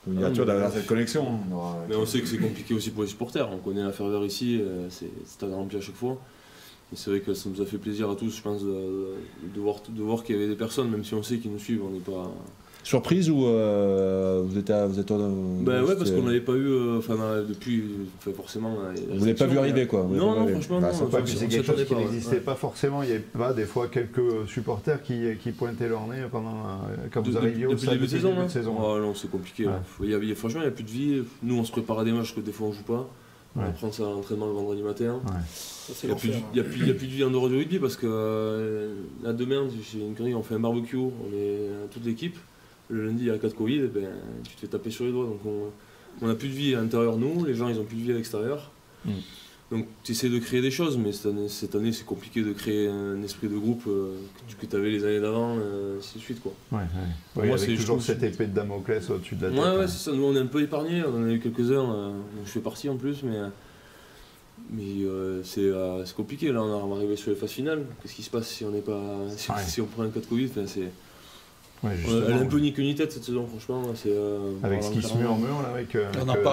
pour 0.04 0.12
les 0.12 0.24
Ah, 0.24 0.30
mais- 0.30 0.44
d'avoir 0.44 0.70
cette 0.72 0.86
connexion. 0.86 1.26
hein. 1.26 1.76
Mais 1.88 1.96
on 1.96 2.04
sait 2.06 2.20
que 2.20 2.26
c'est 2.26 2.38
compliqué 2.38 2.74
aussi 2.74 2.90
pour 2.90 3.02
les 3.04 3.08
supporters. 3.08 3.48
On 3.50 3.58
connaît 3.58 3.82
la 3.82 3.92
ferveur 3.92 4.24
ici, 4.24 4.60
euh, 4.60 4.86
c'est 4.90 5.46
rempli 5.46 5.78
à 5.78 5.80
chaque 5.80 5.94
fois. 5.94 6.18
Et 6.92 6.96
c'est 6.96 7.10
vrai 7.10 7.20
que 7.20 7.32
ça 7.32 7.48
nous 7.48 7.60
a 7.62 7.64
fait 7.66 7.78
plaisir 7.78 8.10
à 8.10 8.14
tous, 8.14 8.36
je 8.36 8.42
pense, 8.42 8.62
de, 8.62 9.14
de 9.54 9.60
voir, 9.60 9.76
de 9.88 10.02
voir 10.02 10.22
qu'il 10.22 10.36
y 10.36 10.38
avait 10.38 10.48
des 10.48 10.54
personnes, 10.54 10.90
même 10.90 11.02
si 11.02 11.14
on 11.14 11.22
sait 11.22 11.38
qu'ils 11.38 11.50
nous 11.50 11.58
suivent, 11.58 11.82
on 11.84 11.90
n'est 11.90 11.98
pas. 12.00 12.30
Surprise 12.84 13.30
ou 13.30 13.46
euh, 13.46 14.42
vous 14.44 14.58
êtes, 14.58 14.68
à- 14.68 14.86
vous 14.86 15.00
êtes 15.00 15.10
en- 15.10 15.18
Ben 15.62 15.82
ouais, 15.84 15.96
parce 15.96 16.10
qu'on 16.10 16.22
n'avait 16.22 16.42
pas 16.42 16.52
eu, 16.52 16.66
euh, 16.68 16.98
enfin 16.98 17.16
depuis, 17.48 17.82
enfin, 18.18 18.30
forcément. 18.36 18.76
euh, 18.78 18.92
Vous 19.14 19.20
l'avez 19.24 19.32
pas 19.34 19.46
vu 19.46 19.56
arriver 19.58 19.86
quoi 19.86 20.02
vous 20.02 20.14
Non, 20.14 20.38
non, 20.40 20.46
franchement, 20.48 20.80
Bah, 20.80 20.92
non. 20.92 21.08
c'est 21.24 21.46
quelque 21.48 21.64
chose 21.66 21.84
qui 21.86 21.94
n'existait 21.94 22.34
Ouais. 22.36 22.40
pas 22.42 22.54
forcément. 22.54 23.02
Il 23.02 23.08
y 23.08 23.12
avait 23.12 23.20
pas 23.20 23.54
des 23.54 23.64
fois 23.64 23.88
quelques 23.88 24.46
supporters 24.46 25.02
qui, 25.02 25.22
qui 25.42 25.52
pointaient 25.52 25.88
leur 25.88 26.06
nez 26.06 26.24
pendant 26.30 26.52
quand 27.10 27.22
De- 27.22 27.30
vous 27.30 27.36
arriviez 27.38 27.64
au 27.66 27.70
depuis 27.70 27.82
stade 27.86 27.94
le 27.94 28.00
début 28.06 28.12
de 28.12 28.42
de 28.44 28.48
saison. 28.50 28.74
Ah 28.78 29.00
non, 29.00 29.14
c'est 29.14 29.30
compliqué. 29.30 29.64
Ouais. 29.64 29.72
là. 29.72 29.80
Il 30.02 30.10
y 30.10 30.14
avait- 30.14 30.34
franchement, 30.34 30.60
il 30.60 30.64
n'y 30.64 30.68
a 30.68 30.72
plus 30.72 30.84
de 30.84 30.90
vie. 30.90 31.22
Nous, 31.42 31.56
on 31.58 31.64
se 31.64 31.72
prépare 31.72 32.00
à 32.00 32.04
des 32.04 32.12
matchs 32.12 32.34
que 32.34 32.40
des 32.40 32.52
fois 32.52 32.66
on 32.68 32.72
joue 32.72 32.82
pas. 32.82 33.08
On 33.56 33.60
Ouais. 33.60 33.66
prend 33.78 33.90
ça 33.92 34.02
à 34.02 34.10
l'entraînement 34.10 34.46
le 34.46 34.52
vendredi 34.52 34.82
matin. 34.82 35.20
Ouais. 35.24 35.32
Il 36.02 36.08
n'y 36.08 36.12
a, 36.12 36.16
y 36.16 36.18
a 36.60 36.64
plus- 36.64 36.82
il 36.82 36.88
y 36.88 36.90
a 36.90 36.94
plus 36.94 37.06
de 37.06 37.12
vie 37.12 37.24
en 37.24 37.30
dehors 37.30 37.48
du 37.48 37.56
rugby 37.56 37.78
parce 37.78 37.96
que 37.96 38.06
euh, 38.06 38.94
là 39.22 39.32
demain, 39.32 39.62
chez 39.82 40.00
une 40.00 40.14
connerie, 40.14 40.34
on 40.34 40.42
fait 40.42 40.56
un 40.56 40.60
barbecue, 40.60 40.96
on 40.98 41.10
est 41.34 41.68
toute 41.90 42.04
l'équipe. 42.04 42.36
Le 42.90 43.06
lundi, 43.06 43.22
il 43.22 43.26
y 43.26 43.30
a 43.30 43.34
le 43.34 43.38
cas 43.38 43.48
de 43.48 43.54
Covid, 43.54 43.80
ben, 43.86 44.08
tu 44.44 44.54
te 44.54 44.60
fais 44.60 44.66
taper 44.66 44.90
sur 44.90 45.04
les 45.04 45.12
doigts. 45.12 45.26
Donc 45.26 45.40
on, 46.22 46.26
n'a 46.26 46.34
plus 46.34 46.48
de 46.48 46.54
vie 46.54 46.74
à 46.74 46.80
l'intérieur, 46.80 47.16
nous, 47.16 47.44
les 47.44 47.54
gens, 47.54 47.68
ils 47.68 47.78
ont 47.78 47.84
plus 47.84 47.96
de 47.96 48.02
vie 48.02 48.12
à 48.12 48.14
l'extérieur. 48.14 48.70
Mm. 49.04 49.10
Donc 49.70 49.86
tu 50.02 50.12
essaies 50.12 50.28
de 50.28 50.38
créer 50.38 50.60
des 50.60 50.70
choses, 50.70 50.98
mais 50.98 51.10
cette 51.12 51.74
année, 51.74 51.92
c'est 51.92 52.04
compliqué 52.04 52.42
de 52.42 52.52
créer 52.52 52.86
un 52.86 53.22
esprit 53.22 53.48
de 53.48 53.56
groupe 53.56 53.82
euh, 53.88 54.14
que 54.60 54.66
tu 54.66 54.76
avais 54.76 54.90
les 54.90 55.04
années 55.04 55.20
d'avant, 55.20 55.56
euh, 55.58 55.98
ainsi 55.98 56.18
de 56.18 56.22
suite. 56.22 56.42
Quoi. 56.42 56.52
Ouais, 56.70 56.78
ouais. 56.78 56.86
Pour 57.32 57.42
Oui, 57.42 57.48
moi, 57.48 57.58
c'est- 57.58 57.74
toujours 57.74 58.00
cette 58.02 58.22
épée 58.22 58.46
de 58.46 58.52
Damoclès 58.52 59.08
au-dessus 59.10 59.36
de 59.36 59.46
la 59.46 59.50
tête. 59.50 59.58
Ouais, 59.58 59.64
ouais, 59.64 59.84
hein. 59.84 59.88
c'est 59.88 60.10
ça. 60.10 60.12
Nous, 60.12 60.22
on 60.22 60.36
est 60.36 60.40
un 60.40 60.46
peu 60.46 60.62
épargnés. 60.62 61.02
On 61.04 61.16
en 61.16 61.24
a 61.24 61.32
eu 61.32 61.40
quelques-uns. 61.40 61.92
euh, 61.92 62.12
je 62.44 62.50
fais 62.50 62.60
partie 62.60 62.88
en 62.90 62.96
plus, 62.96 63.22
mais, 63.22 63.36
euh, 63.36 63.48
mais 64.70 65.04
euh, 65.04 65.42
c'est 65.44 66.14
compliqué. 66.14 66.52
Là, 66.52 66.62
on 66.62 66.86
va 66.86 66.96
arriver 66.96 67.16
sur 67.16 67.30
les 67.30 67.36
phases 67.36 67.50
finales. 67.50 67.84
Qu'est-ce 68.02 68.14
qui 68.14 68.22
se 68.22 68.30
passe 68.30 68.48
si 68.48 68.64
on 68.64 68.70
n'est 68.70 68.80
pas, 68.80 69.16
si, 69.66 69.80
on 69.80 69.86
prend 69.86 70.02
un 70.02 70.10
cas 70.10 70.20
de 70.20 70.26
Covid? 70.26 70.50
Enfin, 70.50 70.66
c'est, 70.66 70.90
Ouais, 71.84 71.90
on- 71.92 71.96
justement, 71.96 72.26
Elle 72.28 72.36
est 72.36 72.40
un 72.40 72.46
peu 72.46 72.58
ni 72.58 72.72
queue 72.72 72.82
ni 72.82 72.94
tête 72.94 73.12
cette 73.12 73.24
saison, 73.24 73.46
franchement. 73.46 73.82
C'est, 73.94 74.08
euh, 74.10 74.52
Avec 74.62 74.82
ce 74.82 74.90
qui 74.90 75.02
se 75.02 75.08
clairement. 75.12 75.36
murmure 75.36 75.62
là, 75.62 75.68
avec. 75.74 75.94
euh, 75.94 76.10
On 76.24 76.28
en 76.28 76.32
avec, 76.32 76.44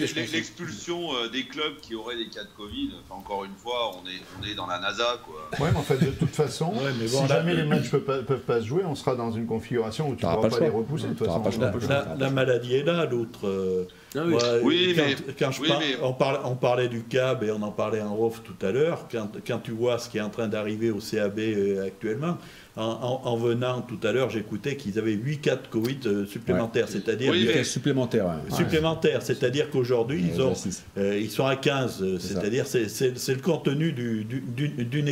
euh. 0.00 0.06
L'expulsion 0.32 1.00
euh, 1.14 1.28
des 1.28 1.44
clubs 1.44 1.76
qui 1.82 1.94
auraient 1.94 2.16
des 2.16 2.28
cas 2.28 2.42
de 2.42 2.48
Covid, 2.56 2.90
enfin, 3.08 3.18
encore 3.20 3.44
une 3.44 3.54
fois, 3.56 3.92
on 3.94 4.06
est, 4.08 4.20
on 4.40 4.46
est 4.50 4.54
dans 4.54 4.66
la 4.66 4.78
NASA. 4.78 5.18
Quoi. 5.24 5.64
Ouais, 5.64 5.70
mais 5.72 5.78
en 5.78 5.82
fait, 5.82 5.98
de 6.04 6.10
toute 6.10 6.30
façon, 6.30 6.66
Ouais, 6.72 6.92
mais 7.00 7.06
si 7.08 7.20
là- 7.22 7.26
jamais 7.28 7.54
les 7.54 7.64
matchs 7.64 7.90
peuvent 7.90 8.00
pas, 8.04 8.18
peuvent 8.22 8.40
pas 8.40 8.60
se 8.60 8.66
jouer, 8.66 8.82
on 8.84 8.94
sera 8.94 9.14
dans 9.14 9.30
une 9.30 9.46
configuration 9.46 10.08
où 10.08 10.14
tu 10.14 10.24
ne 10.24 10.30
pourras 10.30 10.42
pas 10.42 10.48
pas, 10.48 10.58
le 10.58 10.64
les 10.64 10.70
repousser. 10.70 11.08
De 11.08 11.14
façon. 11.14 11.42
La, 11.60 11.72
choix. 11.72 11.80
la- 11.88 12.16
la 12.18 12.30
maladie 12.30 12.74
est 12.76 12.84
là, 12.84 13.04
l'autre. 13.06 13.46
euh, 13.46 13.84
Ah 14.14 14.20
oui. 14.24 14.34
Oui, 14.62 14.94
quand, 14.96 15.02
mais- 15.06 15.34
quand 15.38 15.50
je 15.50 15.60
oui, 15.60 15.68
par- 15.68 15.78
mais- 15.80 15.96
on, 16.02 16.12
parle- 16.14 16.40
on 16.44 16.54
parlait 16.56 16.88
du 16.88 17.02
CAB 17.02 17.44
et 17.44 17.50
on 17.50 17.60
en 17.62 17.70
parlait 17.72 18.00
en 18.00 18.16
off 18.18 18.40
tout 18.42 18.66
à 18.66 18.72
l'heure. 18.72 19.06
Quand, 19.10 19.28
quand 19.46 19.58
tu 19.58 19.72
vois 19.72 19.98
ce 19.98 20.08
qui 20.08 20.18
est 20.18 20.22
en 20.22 20.30
train 20.30 20.48
d'arriver 20.48 20.90
au 20.90 21.00
CAB 21.00 21.38
euh, 21.38 21.86
actuellement, 21.86 22.38
en, 22.76 22.82
en- 22.84 23.20
en 23.24 23.36
venant 23.36 23.80
tout 23.80 23.98
à 24.06 24.12
l'heure, 24.12 24.28
j'écoutais 24.30 24.76
qu'ils 24.76 24.98
avaient 24.98 25.12
8 25.12 25.38
cas 25.38 25.56
de 25.56 25.66
Covid 25.68 25.98
euh, 26.06 26.26
supplémentaires, 26.26 26.88
c'est-à-dire 26.88 27.30
Oui, 27.32 27.48
mais- 27.52 27.64
supplémentaires. 27.64 28.26
ouais. 28.26 28.54
supplémentaires, 28.56 29.22
c'est-à-dire 29.22 29.70
qu'aujourd'hui 29.70 30.22
ils 30.34 30.40
Ouais, 30.40 30.46
ont 30.48 30.54
euh, 30.98 31.18
ils 31.18 31.30
sont 31.30 31.46
à 31.46 31.56
15, 31.56 32.02
euh, 32.02 32.18
C'est 32.18 32.34
ça. 32.34 32.40
c'est-à-dire 32.40 32.66
c'est 32.66 33.34
le 33.34 33.40
contenu 33.40 33.92
du- 33.92 34.24
du- 34.24 34.40
d'une 34.84 35.08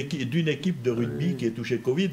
équipe, 0.48 0.82
de 0.82 0.90
rugby 0.90 1.36
qui 1.36 1.46
est 1.46 1.50
touchée 1.50 1.78
Covid. 1.78 2.10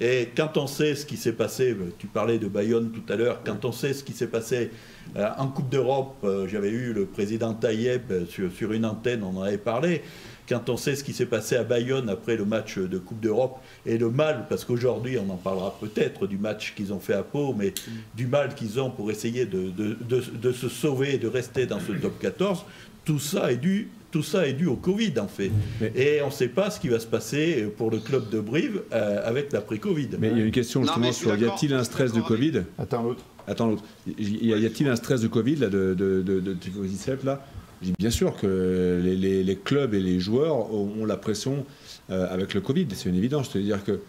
Et 0.00 0.30
quand 0.36 0.56
on 0.56 0.66
sait 0.66 0.94
ce 0.94 1.04
qui 1.04 1.16
s'est 1.16 1.32
passé, 1.34 1.72
euh, 1.72 1.92
tu 1.98 2.06
parlais 2.06 2.38
de 2.38 2.48
Bayonne 2.48 2.90
tout 2.90 3.12
à 3.12 3.16
l'heure, 3.16 3.42
quand 3.44 3.64
on 3.64 3.72
sait 3.72 3.92
ce 3.92 4.02
qui 4.02 4.12
s'est 4.12 4.26
passé 4.26 4.70
euh, 5.16 5.28
en 5.36 5.48
Coupe 5.48 5.68
d'Europe, 5.68 6.16
euh, 6.24 6.48
j'avais 6.48 6.70
eu 6.70 6.92
le 6.92 7.04
président 7.06 7.52
Taïeb 7.54 8.10
sur, 8.28 8.50
sur 8.52 8.72
une 8.72 8.86
antenne, 8.86 9.22
on 9.22 9.36
en 9.36 9.42
avait 9.42 9.58
parlé. 9.58 10.02
Quand 10.48 10.68
on 10.68 10.76
sait 10.76 10.96
ce 10.96 11.04
qui 11.04 11.12
s'est 11.12 11.26
passé 11.26 11.56
à 11.56 11.62
Bayonne 11.64 12.08
après 12.08 12.36
le 12.36 12.44
match 12.44 12.78
de 12.78 12.98
Coupe 12.98 13.20
d'Europe 13.20 13.58
et 13.86 13.96
le 13.96 14.10
mal, 14.10 14.46
parce 14.48 14.64
qu'aujourd'hui 14.64 15.16
on 15.18 15.30
en 15.32 15.36
parlera 15.36 15.76
peut-être 15.80 16.26
du 16.26 16.36
match 16.36 16.74
qu'ils 16.76 16.92
ont 16.92 16.98
fait 17.00 17.14
à 17.14 17.22
Pau, 17.22 17.54
mais 17.56 17.72
du 18.16 18.26
mal 18.26 18.54
qu'ils 18.54 18.80
ont 18.80 18.90
pour 18.90 19.10
essayer 19.10 19.46
de, 19.46 19.70
de- 19.70 19.96
de- 20.08 20.24
de 20.40 20.52
se 20.52 20.68
sauver 20.68 21.14
et 21.14 21.18
de 21.18 21.28
rester 21.28 21.66
dans 21.66 21.78
ce 21.80 21.92
top 21.92 22.18
14, 22.20 22.64
tout 23.04 23.18
ça 23.18 23.50
est 23.52 23.56
dû, 23.56 23.88
tout 24.10 24.22
ça 24.22 24.46
est 24.46 24.52
dû 24.52 24.66
au 24.66 24.76
Covid 24.76 25.14
en 25.20 25.28
fait. 25.28 25.50
Mais- 25.80 25.92
Et 25.94 26.22
on 26.22 26.26
ne 26.26 26.32
sait 26.32 26.48
pas 26.48 26.70
ce 26.70 26.78
qui 26.80 26.88
va 26.88 26.98
se 26.98 27.06
passer 27.06 27.68
pour 27.76 27.90
le 27.90 27.98
club 27.98 28.28
de 28.30 28.40
Brive 28.40 28.82
euh, 28.92 29.20
avec 29.24 29.52
l'après-Covid. 29.52 30.08
Mais 30.18 30.30
il 30.32 30.38
y 30.38 30.42
a 30.42 30.44
une 30.44 30.50
question 30.50 30.82
justement 30.82 31.12
sur 31.12 31.30
y 31.36 31.44
a-t-il 31.44 31.72
un 31.72 31.84
stress 31.84 32.12
de 32.12 32.20
Covid 32.20 32.62
Attends 32.78 33.02
l'autre. 33.02 33.24
Attends 33.48 33.66
l'autre. 33.68 33.82
Y 34.06 34.52
a-t-il 34.66 34.88
un 34.88 34.94
stress 34.96 35.20
de 35.20 35.26
Covid 35.28 35.56
là, 35.56 35.68
de, 35.68 35.94
de, 35.94 36.22
de, 36.22 36.40
de, 36.40 36.52
de 36.52 36.58
Covid 36.76 36.96
là 37.24 37.44
Je 37.82 37.86
dis 37.88 37.94
bien 37.98 38.10
sûr 38.10 38.36
que 38.36 39.00
les, 39.02 39.16
les- 39.16 39.42
les 39.42 39.56
clubs 39.56 39.92
et 39.94 40.00
les 40.00 40.20
joueurs 40.20 40.72
ont 40.72 41.04
la 41.04 41.16
pression 41.16 41.66
euh, 42.10 42.32
avec 42.32 42.54
le 42.54 42.60
Covid, 42.60 42.86
c'est 42.94 43.08
une 43.08 43.16
évidence. 43.16 43.50
C'est-à-dire 43.50 43.82
que, 43.84 44.00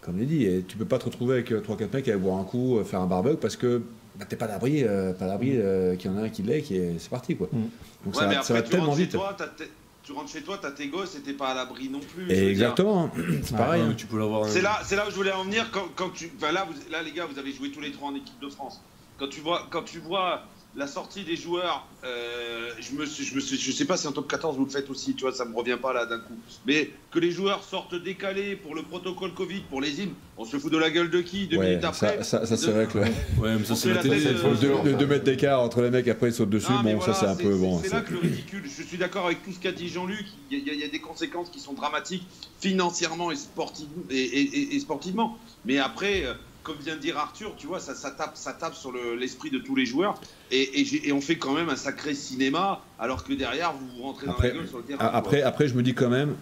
comme 0.00 0.14
je 0.16 0.20
l'ai 0.20 0.26
dit, 0.26 0.44
eh, 0.46 0.62
tu 0.66 0.76
peux 0.76 0.84
pas 0.84 0.98
te 0.98 1.04
retrouver 1.06 1.34
avec 1.34 1.50
3-4 1.50 1.92
mecs 1.94 2.08
à 2.08 2.16
boire 2.16 2.38
un 2.38 2.44
coup, 2.44 2.78
euh, 2.78 2.84
faire 2.84 3.00
un 3.00 3.06
barbecue 3.06 3.36
parce 3.36 3.56
que 3.56 3.82
bah, 4.16 4.24
t'es 4.28 4.36
pas 4.36 4.46
d'abri, 4.46 4.84
euh, 4.84 5.12
pas 5.12 5.26
d'abri 5.26 5.52
euh, 5.56 5.96
qu'il 5.96 6.10
y 6.10 6.14
en 6.14 6.18
a 6.18 6.22
un 6.22 6.28
qui 6.28 6.42
l'est, 6.42 6.62
qui 6.62 6.76
est, 6.76 6.94
c'est 6.98 7.10
parti 7.10 7.36
quoi. 7.36 7.48
Mm. 7.52 7.56
Donc 8.04 8.14
Ouais, 8.14 8.20
ça, 8.20 8.26
mais 8.28 8.34
après, 8.36 8.46
ça 8.46 8.54
va 8.54 8.62
tu 8.62 8.70
tellement 8.70 8.86
rentres 8.86 8.96
chez 8.98 9.02
vite. 9.04 9.12
toi, 9.12 9.34
t'as 9.36 9.46
tes- 9.48 9.70
tu 10.04 10.12
rentres 10.12 10.30
chez 10.30 10.40
toi, 10.42 10.58
t'as 10.62 10.70
tes 10.70 10.86
gosses 10.88 11.16
et 11.16 11.20
t'es 11.20 11.34
pas 11.34 11.48
à 11.48 11.54
l'abri 11.54 11.88
non 11.88 12.00
plus. 12.00 12.30
exactement, 12.32 13.10
c'est 13.42 13.56
pareil. 13.56 13.82
Ouais, 13.82 13.88
hein. 13.90 13.94
tu 13.96 14.06
peux 14.06 14.18
l'avoir. 14.18 14.46
C'est 14.48 14.62
là, 14.62 14.78
c'est 14.84 14.96
là 14.96 15.06
où 15.06 15.10
je 15.10 15.16
voulais 15.16 15.32
en 15.32 15.44
venir 15.44 15.70
quand, 15.72 15.88
quand 15.96 16.10
tu. 16.10 16.30
Enfin 16.36 16.52
là, 16.52 16.66
vous- 16.68 16.90
là, 16.92 17.02
les 17.02 17.12
gars, 17.12 17.26
vous 17.30 17.38
avez 17.38 17.52
joué 17.52 17.70
tous 17.70 17.80
les 17.80 17.90
trois 17.92 18.08
en 18.10 18.14
équipe 18.14 18.38
de 18.40 18.48
France. 18.48 18.80
Quand 19.18 19.28
tu 19.28 19.40
vois, 19.40 19.66
quand 19.70 19.82
tu 19.82 19.98
vois 19.98 20.42
la 20.78 20.86
sortie 20.86 21.24
des 21.24 21.34
joueurs, 21.36 21.86
euh, 22.04 22.70
je 22.78 22.92
me, 22.92 23.04
suis- 23.04 23.24
je 23.24 23.34
me, 23.34 23.40
suis- 23.40 23.58
je 23.58 23.72
sais 23.72 23.84
pas 23.84 23.96
si 23.96 24.06
en 24.06 24.12
top 24.12 24.28
14 24.30 24.56
vous 24.56 24.64
le 24.64 24.70
faites 24.70 24.88
aussi, 24.88 25.14
tu 25.14 25.22
vois, 25.22 25.32
ça 25.32 25.44
me 25.44 25.54
revient 25.54 25.76
pas 25.80 25.92
là 25.92 26.06
d'un 26.06 26.20
coup. 26.20 26.36
Mais 26.66 26.90
que 27.10 27.18
les 27.18 27.32
joueurs 27.32 27.64
sortent 27.64 27.96
décalés 27.96 28.54
pour 28.54 28.76
le 28.76 28.82
protocole 28.82 29.34
Covid, 29.34 29.62
pour 29.68 29.80
les 29.80 30.00
hymnes, 30.00 30.14
on 30.36 30.44
se 30.44 30.56
fout 30.56 30.70
de 30.72 30.78
la 30.78 30.90
gueule 30.90 31.10
de 31.10 31.20
qui 31.20 31.48
Deux 31.48 31.56
Ouais, 31.58 31.70
minutes 31.70 31.84
après 31.84 32.18
ça, 32.18 32.22
ça, 32.22 32.46
ça, 32.46 32.56
c'est 32.56 32.70
vrai 32.70 32.86
que 32.86 32.98
le- 32.98 33.04
Ouais, 33.42 33.56
mais 33.58 33.64
ça, 33.64 33.74
c'est 33.74 33.92
la 33.92 34.02
tête, 34.02 34.12
euh, 34.12 34.54
de, 34.84 34.90
de, 34.92 34.96
de 34.96 35.04
mettre 35.04 35.24
d'écart 35.24 35.60
entre 35.60 35.82
les 35.82 35.90
mecs, 35.90 36.06
après 36.06 36.28
ils 36.28 36.32
sautent 36.32 36.48
dessus, 36.50 36.70
Non, 36.70 36.82
mais 36.84 36.94
bon, 36.94 37.00
ça 37.00 37.12
c'est 37.14 37.26
un 37.26 37.34
peu 37.34 37.54
bon. 37.56 37.80
C'est 37.82 37.92
là 37.92 38.00
que 38.02 38.12
le 38.12 38.20
ridicule. 38.20 38.62
Je 38.64 38.82
suis 38.84 38.98
d'accord 38.98 39.26
avec 39.26 39.42
tout 39.44 39.50
ce 39.52 39.58
qu'a 39.58 39.72
dit 39.72 39.88
Jean-Luc. 39.88 40.26
Il 40.52 40.58
y, 40.64 40.70
a- 40.70 40.74
il 40.74 40.80
y 40.80 40.84
a 40.84 40.88
des 40.88 41.00
conséquences 41.00 41.50
qui 41.50 41.58
sont 41.58 41.72
dramatiques 41.72 42.24
financièrement 42.60 43.30
et, 43.32 43.36
sportive- 43.36 43.86
et, 44.10 44.16
et- 44.16 44.40
et- 44.60 44.76
et 44.76 44.80
sportivement. 44.80 45.38
Mais 45.64 45.78
après, 45.78 46.24
euh, 46.24 46.34
comme 46.68 46.76
vient 46.84 46.96
de 46.96 47.00
dire 47.00 47.16
Arthur, 47.16 47.54
tu 47.56 47.66
vois, 47.66 47.80
ça, 47.80 47.94
ça 47.94 48.10
tape, 48.10 48.32
ça 48.36 48.52
tape 48.52 48.74
sur 48.74 48.92
le- 48.92 49.16
l'esprit 49.16 49.50
de 49.50 49.58
tous 49.58 49.74
les 49.74 49.86
joueurs. 49.86 50.20
Et, 50.50 50.80
et 50.80 50.84
j'ai- 50.84 51.08
et 51.08 51.12
on 51.12 51.20
fait 51.22 51.36
quand 51.36 51.54
même 51.54 51.70
un 51.70 51.76
sacré 51.76 52.12
cinéma, 52.14 52.80
alors 52.98 53.24
que 53.24 53.32
derrière, 53.32 53.72
vous 53.72 53.86
vous 53.96 54.02
rentrez 54.02 54.26
dans 54.26 54.32
Après- 54.32 54.48
la 54.48 54.54
gueule 54.54 54.68
sur 54.68 54.76
le 54.78 54.84
terrain. 54.84 54.98
Quoi. 54.98 55.14
Après, 55.14 55.42
après, 55.42 55.66
je 55.66 55.74
me 55.74 55.82
dis 55.82 55.94
quand 55.94 56.10
même, 56.10 56.34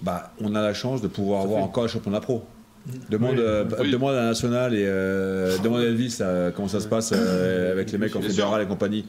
bah, 0.00 0.32
on 0.40 0.54
a 0.56 0.60
la 0.62 0.74
chance 0.74 1.00
de 1.00 1.08
pouvoir 1.08 1.42
avoir 1.42 1.62
encore 1.62 1.84
un 1.84 1.88
championnat 1.88 2.20
pro. 2.20 2.44
Demande, 3.10 3.36
Oui. 3.36 3.40
euh, 3.40 3.64
Oui. 3.80 3.90
demande 3.90 4.12
à 4.14 4.20
la 4.22 4.26
nationale 4.26 4.74
et 4.74 4.84
euh, 4.86 5.56
demande 5.58 5.80
à 5.82 5.84
Elvis 5.84 6.18
euh, 6.20 6.50
comment 6.50 6.68
ça 6.68 6.80
se 6.80 6.88
passe 6.88 7.12
euh, 7.14 7.70
avec 7.72 7.92
les 7.92 7.98
mecs 7.98 8.16
en 8.16 8.22
fédéral 8.22 8.62
et 8.62 8.66
compagnie. 8.66 9.04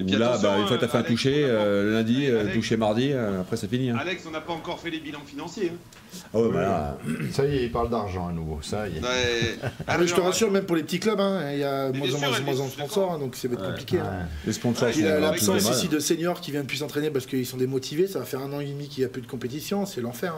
Et 0.00 0.04
puis 0.04 0.16
là, 0.16 0.38
bah, 0.40 0.58
une 0.58 0.66
fois 0.68 0.76
que 0.76 0.80
tu 0.80 0.84
as 0.84 0.88
fait 0.88 0.96
un 0.96 1.00
Alex, 1.00 1.12
toucher, 1.12 1.44
on 1.44 1.48
a 1.48 1.50
pas- 1.50 1.54
euh, 1.64 1.92
lundi, 1.94 2.26
euh, 2.26 2.40
Alex- 2.40 2.54
toucher 2.54 2.76
mardi, 2.76 3.10
euh, 3.12 3.40
après 3.40 3.56
c'est 3.56 3.68
fini. 3.68 3.90
Hein. 3.90 3.96
Alex, 4.00 4.22
on 4.28 4.30
n'a 4.30 4.40
pas 4.40 4.52
encore 4.52 4.78
fait 4.78 4.90
les 4.90 5.00
bilans 5.00 5.24
financiers. 5.26 5.72
hein. 5.74 6.38
Ouais, 6.38 6.48
bah 6.52 6.98
Ça 7.32 7.44
y 7.44 7.56
est, 7.56 7.64
il 7.64 7.72
parle 7.72 7.90
d'argent 7.90 8.28
à 8.28 8.32
nouveau. 8.32 8.60
Ça 8.62 8.88
y 8.88 8.96
est. 8.98 9.00
Ouais. 9.00 9.58
Ah, 9.86 9.98
mais 9.98 10.06
je 10.06 10.14
te 10.14 10.20
rassure, 10.20 10.50
même 10.50 10.64
pour 10.64 10.76
les 10.76 10.82
petits 10.84 11.00
clubs, 11.00 11.20
hein, 11.20 11.50
il 11.52 11.58
y 11.58 11.64
a 11.64 11.90
moins 11.92 12.14
en 12.14 12.18
moins 12.18 12.40
moins 12.40 12.60
en 12.60 12.68
sponsors, 12.68 13.12
hein, 13.12 13.18
donc 13.18 13.34
ça 13.36 13.48
va 13.48 13.54
être 13.54 13.60
Ouais. 13.62 13.66
compliqué. 13.68 13.98
hein. 13.98 14.04
Ouais. 14.04 14.26
les 14.46 14.52
sponsors 14.52 14.88
Ah, 14.96 15.18
l'absence 15.20 15.68
ici 15.70 15.88
de 15.88 15.98
seniors 15.98 16.40
qui 16.40 16.50
viennent 16.52 16.66
plus 16.66 16.76
s'entraîner 16.78 17.10
parce 17.10 17.26
qu'ils 17.26 17.46
sont 17.46 17.56
démotivés. 17.56 18.06
Ça 18.06 18.20
va 18.20 18.24
faire 18.24 18.40
un 18.40 18.52
an 18.52 18.60
et 18.60 18.66
demi 18.66 18.88
qu'il 18.88 19.00
n'y 19.02 19.06
a 19.06 19.08
plus 19.10 19.22
de 19.22 19.26
compétition. 19.26 19.84
C'est 19.84 20.00
l'enfer. 20.00 20.32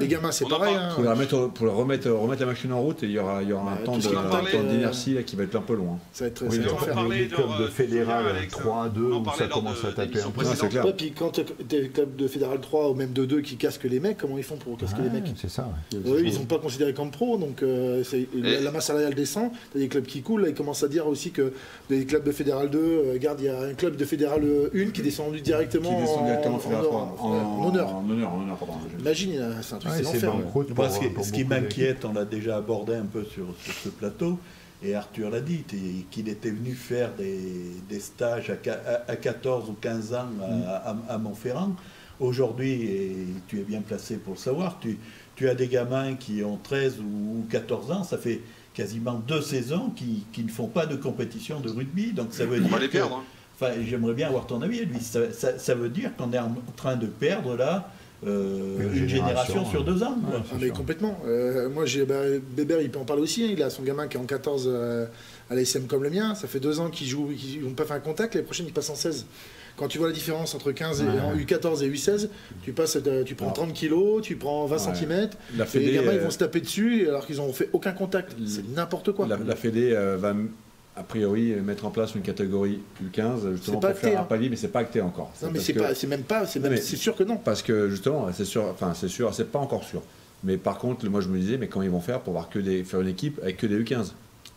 Les 0.00 0.08
gamins, 0.08 0.32
c'est 0.32 0.48
pareil. 0.48 0.74
parle. 0.74 0.86
hein. 0.86 0.92
Pour, 0.94 1.02
les 1.04 1.10
remettre, 1.10 1.48
pour 1.50 1.66
le 1.66 1.72
remettre, 1.72 2.10
remettre 2.10 2.40
la 2.40 2.46
machine 2.46 2.72
en 2.72 2.80
route, 2.80 2.98
il 3.02 3.10
y 3.10 3.18
aura, 3.18 3.42
il 3.42 3.48
y 3.48 3.52
aura 3.52 3.72
un 3.72 3.76
temps 3.76 3.98
de- 3.98 4.06
euh, 4.06 4.70
d'inertie 4.70 5.16
qui 5.26 5.36
va 5.36 5.44
être 5.44 5.56
un 5.56 5.60
peu 5.60 5.74
long. 5.74 5.94
hein. 5.94 5.98
Ça 6.12 6.24
va 6.24 6.28
être, 6.28 6.42
Oui, 6.48 6.58
mais 6.58 6.64
être 6.64 6.74
on 6.74 6.94
parlait 6.94 7.26
de 7.26 7.34
euh, 7.34 7.68
fédéral 7.68 8.26
Alex, 8.28 8.52
3 8.52 8.88
2 8.88 9.02
on 9.12 9.16
en 9.16 9.22
où 9.22 9.30
ça 9.36 9.46
commence 9.46 9.82
de- 9.82 9.88
à 9.88 9.92
taper 9.92 10.20
un 10.20 10.30
peu. 10.30 10.44
C'est 10.44 10.68
clair. 10.68 10.96
Puis 10.96 11.12
quand 11.12 11.30
tu 11.30 11.42
des 11.68 11.88
clubs 11.88 12.16
de 12.16 12.28
Fédéral 12.28 12.60
3 12.60 12.90
ou 12.90 12.94
même 12.94 13.12
de 13.12 13.24
2 13.24 13.40
qui 13.40 13.56
casquent 13.56 13.84
les 13.84 14.00
mecs, 14.00 14.16
comment 14.18 14.38
ils 14.38 14.44
font 14.44 14.56
pour 14.56 14.76
casquer 14.78 15.02
les 15.02 15.10
mecs? 15.10 15.32
C'est 15.36 15.50
ça. 15.50 15.68
Eux, 15.94 16.22
ils 16.24 16.32
sont 16.32 16.44
pas 16.46 16.58
considérés 16.58 16.94
comme 16.94 17.10
pros, 17.10 17.36
donc 17.36 17.62
euh, 17.62 18.02
la, 18.34 18.70
masse 18.70 18.86
salariale 18.86 19.14
descend. 19.14 19.50
T'as 19.72 19.78
des 19.78 19.88
clubs 19.88 20.04
qui 20.06 20.22
coulent. 20.22 20.42
Là, 20.42 20.48
ils 20.48 20.54
commencent 20.54 20.82
à 20.82 20.88
dire 20.88 21.06
aussi 21.06 21.30
que 21.30 21.52
des 21.90 22.04
clubs 22.06 22.24
de 22.24 22.32
Fédéral 22.32 22.70
2, 22.70 22.78
euh, 22.78 23.12
regarde, 23.12 23.40
il 23.40 23.46
y 23.46 23.48
a 23.48 23.60
un 23.60 23.74
club 23.74 23.96
de 23.96 24.04
Fédéral 24.04 24.42
1 24.74 24.90
qui 24.90 25.00
est 25.00 25.04
descendu 25.04 25.40
directement, 25.40 25.90
Qui 25.90 26.00
descend 26.02 26.24
en, 27.20 27.66
honneur. 27.68 27.88
Imagine, 29.00 29.38
euh, 29.38 29.52
c'est 29.80 29.88
un 29.88 29.90
truc, 29.90 29.92
Ouais, 29.92 29.98
c'est 30.12 30.18
c'est 30.20 30.26
l'enfer. 30.26 30.42
banqueroute 30.44 30.76
Moi, 30.76 30.86
pour- 30.86 30.94
ce 30.94 31.00
qui, 31.00 31.08
pour 31.08 31.24
ce 31.24 31.32
qui 31.32 31.44
beaucoup 31.44 31.60
d'équipes. 31.60 31.78
m'inquiète, 31.78 32.04
on 32.04 32.12
l'a 32.12 32.24
déjà 32.24 32.56
abordé 32.56 32.94
un 32.94 33.06
peu 33.06 33.24
sur, 33.24 33.46
sur 33.62 33.72
ce 33.74 33.88
plateau, 33.90 34.38
et 34.82 34.94
Arthur 34.94 35.30
l'a 35.30 35.40
dit, 35.40 35.64
qu'il 36.10 36.28
était 36.28 36.50
venu 36.50 36.72
faire 36.72 37.12
des, 37.14 37.38
des 37.88 38.00
stages 38.00 38.50
à, 38.50 38.56
qua- 38.56 38.80
à- 38.86 39.10
à 39.10 39.16
14 39.16 39.70
ou 39.70 39.74
15 39.80 40.12
ans 40.14 40.26
à, 40.66 40.90
à- 40.90 40.96
à 41.14 41.18
Montferrand. 41.18 41.74
Aujourd'hui, 42.20 42.72
et 42.82 43.16
tu 43.48 43.58
es 43.60 43.64
bien 43.64 43.80
placé 43.80 44.16
pour 44.16 44.34
le 44.34 44.38
savoir, 44.38 44.78
tu, 44.80 44.98
tu 45.34 45.48
as 45.48 45.54
des 45.54 45.66
gamins 45.66 46.14
qui 46.14 46.44
ont 46.44 46.58
13 46.62 47.00
ou 47.00 47.44
14 47.50 47.90
ans, 47.90 48.04
ça 48.04 48.18
fait 48.18 48.40
quasiment 48.72 49.14
deux 49.26 49.40
saisons 49.42 49.90
qui, 49.96 50.24
qui 50.32 50.44
ne 50.44 50.48
font 50.50 50.68
pas 50.68 50.86
de 50.86 50.96
compétition 50.96 51.60
de 51.60 51.68
rugby. 51.70 52.12
Donc 52.12 52.28
ça 52.32 52.44
veut 52.46 52.58
On 52.58 52.62
dire 52.62 52.70
va 52.70 52.78
les 52.78 52.88
perdre. 52.88 53.16
hein. 53.16 53.22
Enfin, 53.56 53.72
j'aimerais 53.86 54.14
bien 54.14 54.28
avoir 54.28 54.46
ton 54.46 54.62
avis, 54.62 54.84
lui. 54.84 55.00
Ça, 55.00 55.32
ça- 55.32 55.58
ça 55.58 55.74
veut 55.74 55.88
dire 55.88 56.10
qu'on 56.16 56.32
est 56.32 56.38
en 56.38 56.52
train 56.76 56.96
de 56.96 57.06
perdre 57.06 57.56
là 57.56 57.90
euh, 58.26 58.76
Une 58.80 58.98
une, 59.02 59.08
génération, 59.08 59.54
génération, 59.54 59.64
sur 59.70 59.80
ouais. 59.80 59.86
deux 59.86 60.02
ans. 60.02 60.16
quoi. 60.24 60.38
Ouais. 60.38 60.44
Ah, 60.52 60.56
mais 60.60 60.68
complètement. 60.70 61.18
Euh, 61.26 61.68
moi, 61.68 61.84
j'ai 61.86 62.04
bah, 62.04 62.20
Bébert, 62.56 62.80
il 62.80 62.90
peut 62.90 62.98
en 62.98 63.04
parler 63.04 63.22
aussi. 63.22 63.44
hein. 63.44 63.48
Il 63.52 63.62
a 63.62 63.70
son 63.70 63.82
gamin 63.82 64.06
qui 64.08 64.16
est 64.16 64.20
en 64.20 64.24
14 64.24 64.68
euh, 64.70 65.06
à 65.50 65.54
l'ASM 65.54 65.86
comme 65.86 66.02
le 66.02 66.10
mien. 66.10 66.34
Ça 66.34 66.46
fait 66.48 66.60
deux 66.60 66.80
ans 66.80 66.90
qu'ils 66.90 67.06
jouent, 67.08 67.30
qu'ils 67.36 67.62
n'ont 67.62 67.74
pas 67.74 67.84
fait 67.84 67.94
un 67.94 68.00
contact. 68.00 68.34
L'année 68.34 68.44
prochaine, 68.44 68.66
ils 68.66 68.72
passent 68.72 68.90
en 68.90 68.94
16. 68.94 69.26
Quand 69.76 69.88
tu 69.88 69.98
vois 69.98 70.06
la 70.06 70.12
différence 70.12 70.54
entre 70.54 70.70
15 70.70 71.00
et, 71.00 71.04
Ouais. 71.04 71.10
en 71.20 71.34
U14 71.36 71.82
et 71.82 71.90
U16, 71.90 72.28
tu, 72.62 72.72
passes, 72.72 72.96
tu 73.26 73.34
prends 73.34 73.46
Alors. 73.46 73.54
30 73.56 73.72
kilos, 73.72 74.22
tu 74.22 74.36
prends 74.36 74.66
20 74.66 74.76
Ouais. 74.76 74.94
cm. 74.94 75.30
La 75.56 75.64
Et 75.74 75.78
les 75.80 75.92
gamins, 75.92 76.12
ils 76.12 76.18
euh, 76.18 76.22
vont 76.24 76.30
se 76.30 76.38
taper 76.38 76.60
dessus 76.60 77.08
alors 77.08 77.26
qu'ils 77.26 77.36
n'ont 77.38 77.52
fait 77.52 77.70
aucun 77.72 77.90
contact. 77.92 78.36
C'est 78.46 78.68
n'importe 78.68 79.10
quoi. 79.12 79.26
La, 79.26 79.36
la 79.36 79.56
Fédé 79.56 79.90
euh, 79.92 80.16
va 80.16 80.32
a 80.96 81.02
priori 81.02 81.54
mettre 81.64 81.86
en 81.86 81.90
place 81.90 82.14
une 82.14 82.22
catégorie 82.22 82.80
U15 83.02 83.52
justement 83.52 83.80
pour 83.80 83.90
acté, 83.90 84.00
faire 84.08 84.20
un 84.20 84.22
hein. 84.22 84.26
palier, 84.28 84.48
mais 84.48 84.56
c'est 84.56 84.68
pas 84.68 84.80
acté 84.80 85.00
encore. 85.00 85.32
Non, 85.42 85.50
mais 85.52 85.58
c'est 85.58 85.72
que- 85.72 86.06
même 86.06 86.22
pas, 86.22 86.46
c'est 86.46 86.96
sûr 86.96 87.16
que 87.16 87.24
non. 87.24 87.36
Parce 87.36 87.62
que 87.62 87.88
justement, 87.88 88.28
c'est 88.32 88.44
sûr, 88.44 88.64
enfin 88.64 88.94
c'est 88.94 89.08
sûr, 89.08 89.34
c'est 89.34 89.50
pas 89.50 89.58
encore 89.58 89.84
sûr. 89.84 90.02
Mais 90.44 90.56
par 90.56 90.78
contre, 90.78 91.08
moi 91.08 91.20
je 91.20 91.28
me 91.28 91.38
disais, 91.38 91.56
mais 91.56 91.68
comment 91.68 91.84
ils 91.84 91.90
vont 91.90 92.00
faire 92.00 92.20
pour 92.20 92.34
avoir 92.34 92.50
que 92.50 92.58
des, 92.58 92.84
faire 92.84 93.00
une 93.00 93.08
équipe 93.08 93.40
avec 93.42 93.56
que 93.56 93.66
des 93.66 93.82
U15 93.82 94.12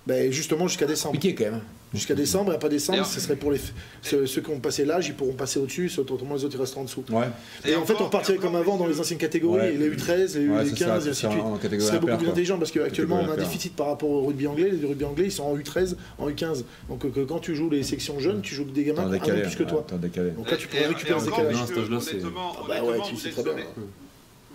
Ben, 0.07 0.31
justement 0.31 0.67
jusqu'à 0.67 0.85
décembre. 0.85 1.19
Quand 1.21 1.43
même. 1.43 1.61
Jusqu'à 1.93 2.15
décembre, 2.15 2.51
et 2.51 2.55
après 2.55 2.67
décembre, 2.67 3.05
ce 3.05 3.19
serait 3.19 3.37
pour 3.37 3.49
les 3.51 3.59
ceux, 4.01 4.25
ceux 4.25 4.41
qui 4.41 4.49
ont 4.49 4.59
passé 4.59 4.83
l'âge, 4.83 5.07
ils 5.07 5.13
pourront 5.13 5.33
passer 5.33 5.57
au-dessus, 5.57 5.89
autrement 5.97 6.35
les 6.35 6.43
autres 6.43 6.55
ils 6.55 6.59
resteront 6.59 6.81
en 6.81 6.83
dessous. 6.83 7.03
Ouais. 7.09 7.25
Et, 7.65 7.75
en 7.75 7.85
fait, 7.85 7.95
on 8.01 8.09
partirait 8.09 8.37
comme 8.37 8.55
avant 8.55 8.75
dans 8.77 8.87
les 8.87 8.99
anciennes 8.99 9.17
catégories, 9.19 9.59
Ouais. 9.59 9.71
les 9.71 9.89
U13, 9.89 10.37
les 10.37 10.47
Ouais, 10.49 10.63
U15, 10.65 10.67
c'est 10.67 10.75
ça, 10.83 10.87
et 10.87 10.91
ainsi 10.91 11.07
de 11.07 11.13
suite. 11.13 11.81
Ce 11.81 11.87
serait 11.87 11.99
beaucoup 11.99 12.17
plus 12.17 12.25
quoi. 12.25 12.31
intelligent 12.33 12.57
parce 12.57 12.71
qu'actuellement 12.71 13.21
on 13.25 13.29
a 13.29 13.33
un 13.33 13.37
déficit 13.37 13.73
par 13.75 13.87
rapport 13.87 14.09
au 14.09 14.25
rugby 14.25 14.47
anglais. 14.47 14.69
Les 14.71 14.85
rugby 14.87 15.05
anglais 15.05 15.25
ils 15.25 15.31
sont 15.31 15.43
en 15.43 15.55
U13, 15.57 15.95
en 16.19 16.29
U15. 16.29 16.63
Donc 16.89 17.05
euh, 17.05 17.09
que 17.09 17.21
quand 17.21 17.39
tu 17.39 17.55
joues 17.55 17.69
les 17.69 17.83
sections 17.83 18.19
jeunes, 18.19 18.41
tu 18.41 18.53
joues 18.53 18.65
des 18.65 18.83
gamins 18.83 19.09
un 19.09 19.17
plus 19.19 19.55
que 19.55 19.63
toi. 19.63 19.85
Donc 19.89 20.51
là 20.51 20.57
tu 20.57 20.67
pourrais 20.67 20.87
récupérer 20.87 21.19
ce 21.19 21.25
décalage. 21.25 21.55
Honnêtement, 21.55 22.53
Ah 22.59 22.65
bah 22.67 22.75
vous 22.81 23.27
êtes 23.27 23.33
très 23.33 23.43
bien. 23.43 23.53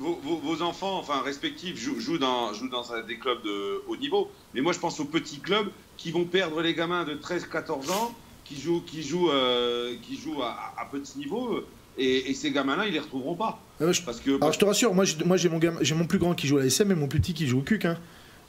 Vos, 0.03 0.19
vos- 0.23 0.37
vos 0.38 0.62
enfants, 0.62 0.99
enfin 0.99 1.23
respectifs, 1.25 1.79
jouent, 1.79 2.01
jouent 2.01 2.19
dans, 2.19 2.53
jouent 2.53 2.69
dans 2.69 2.85
des 3.07 3.19
clubs 3.19 3.43
de 3.45 3.83
haut 3.88 3.97
niveau. 3.97 4.31
Mais 4.55 4.61
moi, 4.61 4.73
je 4.73 4.79
pense 4.79 4.99
aux 5.01 5.05
petits 5.05 5.38
clubs 5.38 5.69
qui 5.97 6.11
vont 6.11 6.25
perdre 6.25 6.61
les 6.61 6.75
gamins 6.75 7.05
de 7.05 7.15
13-14 7.15 7.91
ans, 7.91 8.12
qui 8.45 8.61
jouent, 8.61 8.83
qui 8.85 9.03
jouent, 9.03 9.31
euh, 9.31 9.95
qui 10.03 10.17
jouent 10.17 10.43
à, 10.43 10.75
à 10.79 10.85
petit 10.87 11.19
niveau. 11.19 11.61
Et, 11.99 12.31
et 12.31 12.35
ces 12.35 12.51
gamins-là, 12.51 12.87
ils 12.87 12.93
les 12.93 12.99
retrouveront 13.01 13.35
pas. 13.35 13.61
Ah 13.81 13.85
ouais, 13.87 13.93
je- 13.93 14.03
Parce 14.03 14.19
que 14.21 14.31
Alors 14.37 14.53
je 14.53 14.59
te 14.59 14.65
rassure, 14.65 14.95
moi 14.95 15.05
j'ai 15.05 15.23
moi, 15.25 15.37
j'ai 15.37 15.49
mon, 15.51 15.59
gamin- 15.59 15.95
mon 15.95 16.07
plus 16.07 16.19
grand 16.19 16.35
qui 16.35 16.47
joue 16.47 16.57
à 16.57 16.61
la 16.61 16.67
SM 16.67 16.91
et 16.91 16.95
mon 16.95 17.07
plus 17.07 17.21
petit 17.21 17.35
qui 17.35 17.47
joue 17.47 17.59
au 17.59 17.62
CUC. 17.62 17.85
hein. 17.85 17.99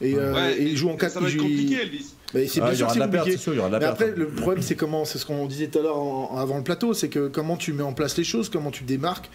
Et, 0.01 0.15
euh, 0.15 0.33
Ouais, 0.33 0.57
et 0.57 0.63
il 0.63 0.75
joue 0.77 0.89
en 0.89 0.95
4 0.97 1.11
Ça 1.13 1.19
va 1.19 1.29
être 1.29 1.37
compliqué, 1.37 1.75
Elvis. 1.81 2.13
Mais 2.33 2.47
c'est 2.47 2.61
Ah, 2.61 2.65
bien 2.65 2.71
il 2.71 2.75
y 2.75 2.77
sûr 2.77 2.85
aura 2.87 2.93
que 2.93 2.93
de 2.93 2.93
c'est 2.93 2.99
la 2.99 3.07
perte, 3.09 3.23
compliqué. 3.25 3.37
c'est 3.37 3.43
sûr, 3.53 3.63
Mais 3.69 3.79
perte. 3.79 3.83
après, 4.01 4.11
le 4.15 4.27
problème, 4.27 4.61
c'est 4.63 4.75
comment, 4.75 5.05
c'est 5.05 5.17
ce 5.19 5.25
qu'on 5.25 5.45
disait 5.45 5.67
tout 5.67 5.79
à 5.79 5.81
l'heure 5.83 5.97
avant 6.37 6.57
le 6.57 6.63
plateau, 6.63 6.93
c'est 6.93 7.09
que 7.09 7.27
comment 7.27 7.57
tu 7.57 7.73
mets 7.73 7.83
en 7.83 7.93
place 7.93 8.17
les 8.17 8.23
choses, 8.23 8.49
comment 8.49 8.71
tu 8.71 8.83
démarques 8.85 9.29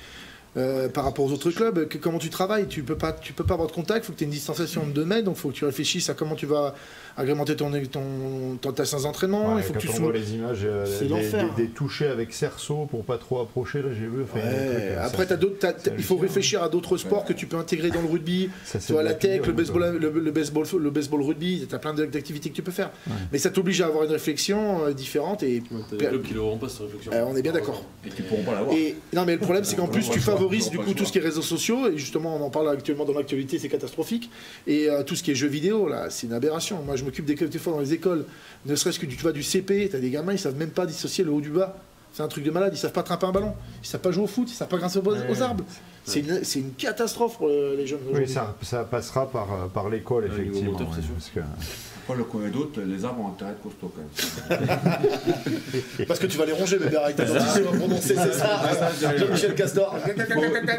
euh, 0.56 0.88
par 0.88 1.04
rapport 1.04 1.24
aux 1.24 1.32
autres 1.32 1.50
clubs, 1.50 1.88
comment 2.00 2.18
tu 2.18 2.30
travailles? 2.30 2.66
Tu 2.66 2.82
peux 2.82 2.96
pas, 2.96 3.12
peux 3.12 3.44
pas 3.44 3.54
avoir 3.54 3.68
de 3.68 3.72
contact. 3.72 4.04
Il 4.04 4.06
faut 4.06 4.12
que 4.12 4.18
tu 4.18 4.24
aies 4.24 4.26
une 4.26 4.32
distanciation 4.32 4.86
de 4.86 4.92
2 4.92 5.04
mètres. 5.04 5.24
Donc, 5.24 5.36
il 5.36 5.40
faut 5.40 5.50
que 5.50 5.54
tu 5.54 5.64
réfléchisses 5.64 6.08
à 6.10 6.14
comment 6.14 6.34
tu 6.34 6.46
vas 6.46 6.74
agrémenter 7.18 7.56
ton, 7.56 7.70
ton, 7.90 8.56
ton 8.60 8.72
ta 8.72 8.84
séance 8.84 9.02
d'entraînement. 9.02 9.54
Ouais, 9.54 9.60
il 9.60 9.62
faut 9.64 9.72
quand 9.74 9.78
que 9.80 9.84
tu 9.84 9.90
on 9.90 9.94
sou- 9.96 10.02
voit 10.04 10.12
les 10.12 10.34
images 10.34 10.60
euh, 10.64 10.86
C'est 10.86 11.04
des, 11.04 11.10
l'enfer. 11.10 11.54
des- 11.56 11.64
des 11.64 11.68
touchés 11.68 12.06
avec 12.06 12.32
cerceau 12.32 12.86
pour 12.90 13.04
pas 13.04 13.18
trop 13.18 13.40
approcher, 13.40 13.82
là 13.82 13.88
j'ai 13.92 14.06
vu. 14.06 14.22
enfin, 14.22 14.38
Ouais, 14.38 14.44
des 14.44 14.50
trucs, 14.70 14.82
euh, 14.82 15.04
Après, 15.06 15.22
ça- 15.24 15.28
t'as 15.30 15.36
d'autres- 15.36 15.66
il 15.96 16.04
faut 16.04 16.16
réfléchir 16.16 16.62
à 16.62 16.68
d'autres 16.68 16.96
sports 16.96 17.24
que 17.24 17.32
tu 17.32 17.46
peux 17.46 17.56
intégrer 17.56 17.90
dans 17.90 18.00
le 18.02 18.08
rugby. 18.08 18.48
ça, 18.64 18.78
Tu 18.78 18.92
vois, 18.92 19.02
la 19.02 19.14
tech, 19.14 19.44
le 19.46 19.52
baseball, 19.52 19.96
le, 19.98 20.10
le 20.10 20.30
baseball, 20.30 20.64
le 20.78 20.90
baseball 20.90 21.22
rugby, 21.22 21.66
tu 21.68 21.74
as 21.74 21.78
plein 21.78 21.92
d'activités 21.94 22.50
que 22.50 22.54
tu 22.54 22.62
peux 22.62 22.70
faire. 22.72 22.90
Mais 23.32 23.38
ça 23.38 23.50
t'oblige 23.50 23.80
à 23.80 23.86
avoir 23.86 24.04
une 24.04 24.12
réflexion 24.12 24.84
euh, 24.86 24.92
différente 24.92 25.42
et 25.42 25.62
des 25.90 25.96
clubs 25.96 26.22
qui 26.22 26.34
l'auront 26.34 26.58
pas 26.58 26.68
cette 26.68 26.82
réflexion. 26.82 27.12
Euh, 27.12 27.24
on 27.28 27.36
est 27.36 27.42
bien 27.42 27.52
d'accord. 27.52 27.84
Et 28.06 28.10
qui 28.10 28.22
pourront 28.22 28.42
pas 28.44 28.52
l'avoir. 28.54 28.74
Et 28.76 28.94
non, 29.12 29.24
mais 29.26 29.32
le 29.34 29.40
problème, 29.40 29.64
c'est 29.64 29.76
qu'en 29.76 29.88
plus, 29.88 30.08
tu 30.08 30.20
favorises 30.20 30.70
du 30.70 30.78
coup 30.78 30.94
tout 30.94 31.04
ce 31.04 31.12
qui 31.12 31.18
est 31.18 31.22
réseaux 31.22 31.42
sociaux, 31.42 31.88
et 31.88 31.98
justement, 31.98 32.36
on 32.36 32.44
en 32.44 32.50
parle 32.50 32.68
actuellement 32.70 33.04
dans 33.04 33.14
l'actualité, 33.14 33.58
c'est 33.58 33.68
catastrophique. 33.68 34.30
Et 34.66 34.88
tout 35.06 35.16
ce 35.16 35.22
qui 35.22 35.32
est 35.32 35.34
jeux 35.34 35.48
vidéo, 35.48 35.88
là, 35.88 36.10
c'est 36.10 36.26
une 36.26 36.32
aberration. 36.32 36.82
Moi, 36.84 36.96
je 36.96 37.04
m'occupe 37.08 37.24
des 37.24 37.34
des 37.34 37.58
fois 37.58 37.72
dans 37.72 37.80
les 37.80 37.92
écoles, 37.92 38.24
ne 38.66 38.74
serait-ce 38.74 38.98
que 38.98 39.06
du, 39.06 39.16
tu 39.16 39.22
vois, 39.22 39.32
du 39.32 39.42
CP, 39.42 39.88
t'as 39.90 39.98
des 39.98 40.10
gamins, 40.10 40.32
ils 40.32 40.38
savent 40.38 40.56
même 40.56 40.70
pas 40.70 40.86
dissocier 40.86 41.24
le 41.24 41.32
haut 41.32 41.40
du 41.40 41.50
bas. 41.50 41.76
C'est 42.12 42.22
un 42.22 42.28
truc 42.28 42.44
de 42.44 42.50
malade, 42.50 42.72
ils 42.74 42.78
savent 42.78 42.92
pas 42.92 43.02
trapper 43.02 43.26
un 43.26 43.32
ballon, 43.32 43.54
ils 43.82 43.86
savent 43.86 44.00
pas 44.00 44.10
jouer 44.10 44.24
au 44.24 44.26
foot, 44.26 44.50
ils 44.50 44.54
savent 44.54 44.68
pas 44.68 44.78
grincer 44.78 44.98
aux, 44.98 45.42
arbres. 45.42 45.64
C'est 46.04 46.20
une, 46.20 46.42
c'est 46.44 46.58
une 46.60 46.72
catastrophe 46.72 47.36
pour 47.38 47.48
euh, 47.48 47.74
les 47.76 47.86
jeunes. 47.86 47.98
Oui, 48.12 48.26
ça, 48.28 48.54
ça 48.62 48.84
passera 48.84 49.28
par, 49.30 49.46
euh, 49.52 49.66
par 49.72 49.88
l'école, 49.90 50.24
niveau 50.24 50.36
effectivement. 50.36 50.72
moteur, 50.72 50.88
c'est 50.92 51.00
ouais, 51.00 51.06
sûr. 51.06 51.14
parce 51.14 51.30
que- 51.30 51.40
Après, 52.08 52.16
le 52.16 52.24
connaît 52.24 52.48
d'autres, 52.48 52.80
les 52.80 53.04
arbres 53.04 53.22
ont 53.22 53.28
intérêt 53.28 53.52
de 53.52 53.58
costaud 53.62 53.92
quand 53.94 54.00
même. 54.00 54.08
Parce 56.08 56.18
que 56.18 56.26
tu 56.26 56.38
vas 56.38 56.46
les 56.46 56.52
ronger, 56.52 56.78
bébé, 56.78 56.96
avec 56.96 57.16
ta 57.16 57.26
dentition 57.26 57.68
à 57.70 57.76
prononcer, 57.76 58.14
c'est 58.16 58.32
ça. 58.32 58.62
Jean-Michel 59.18 59.54
Castor. 59.54 59.94
Ouais, 59.94 60.14
quoi. 60.14 60.24
ouais, 60.46 60.62
mais 60.64 60.76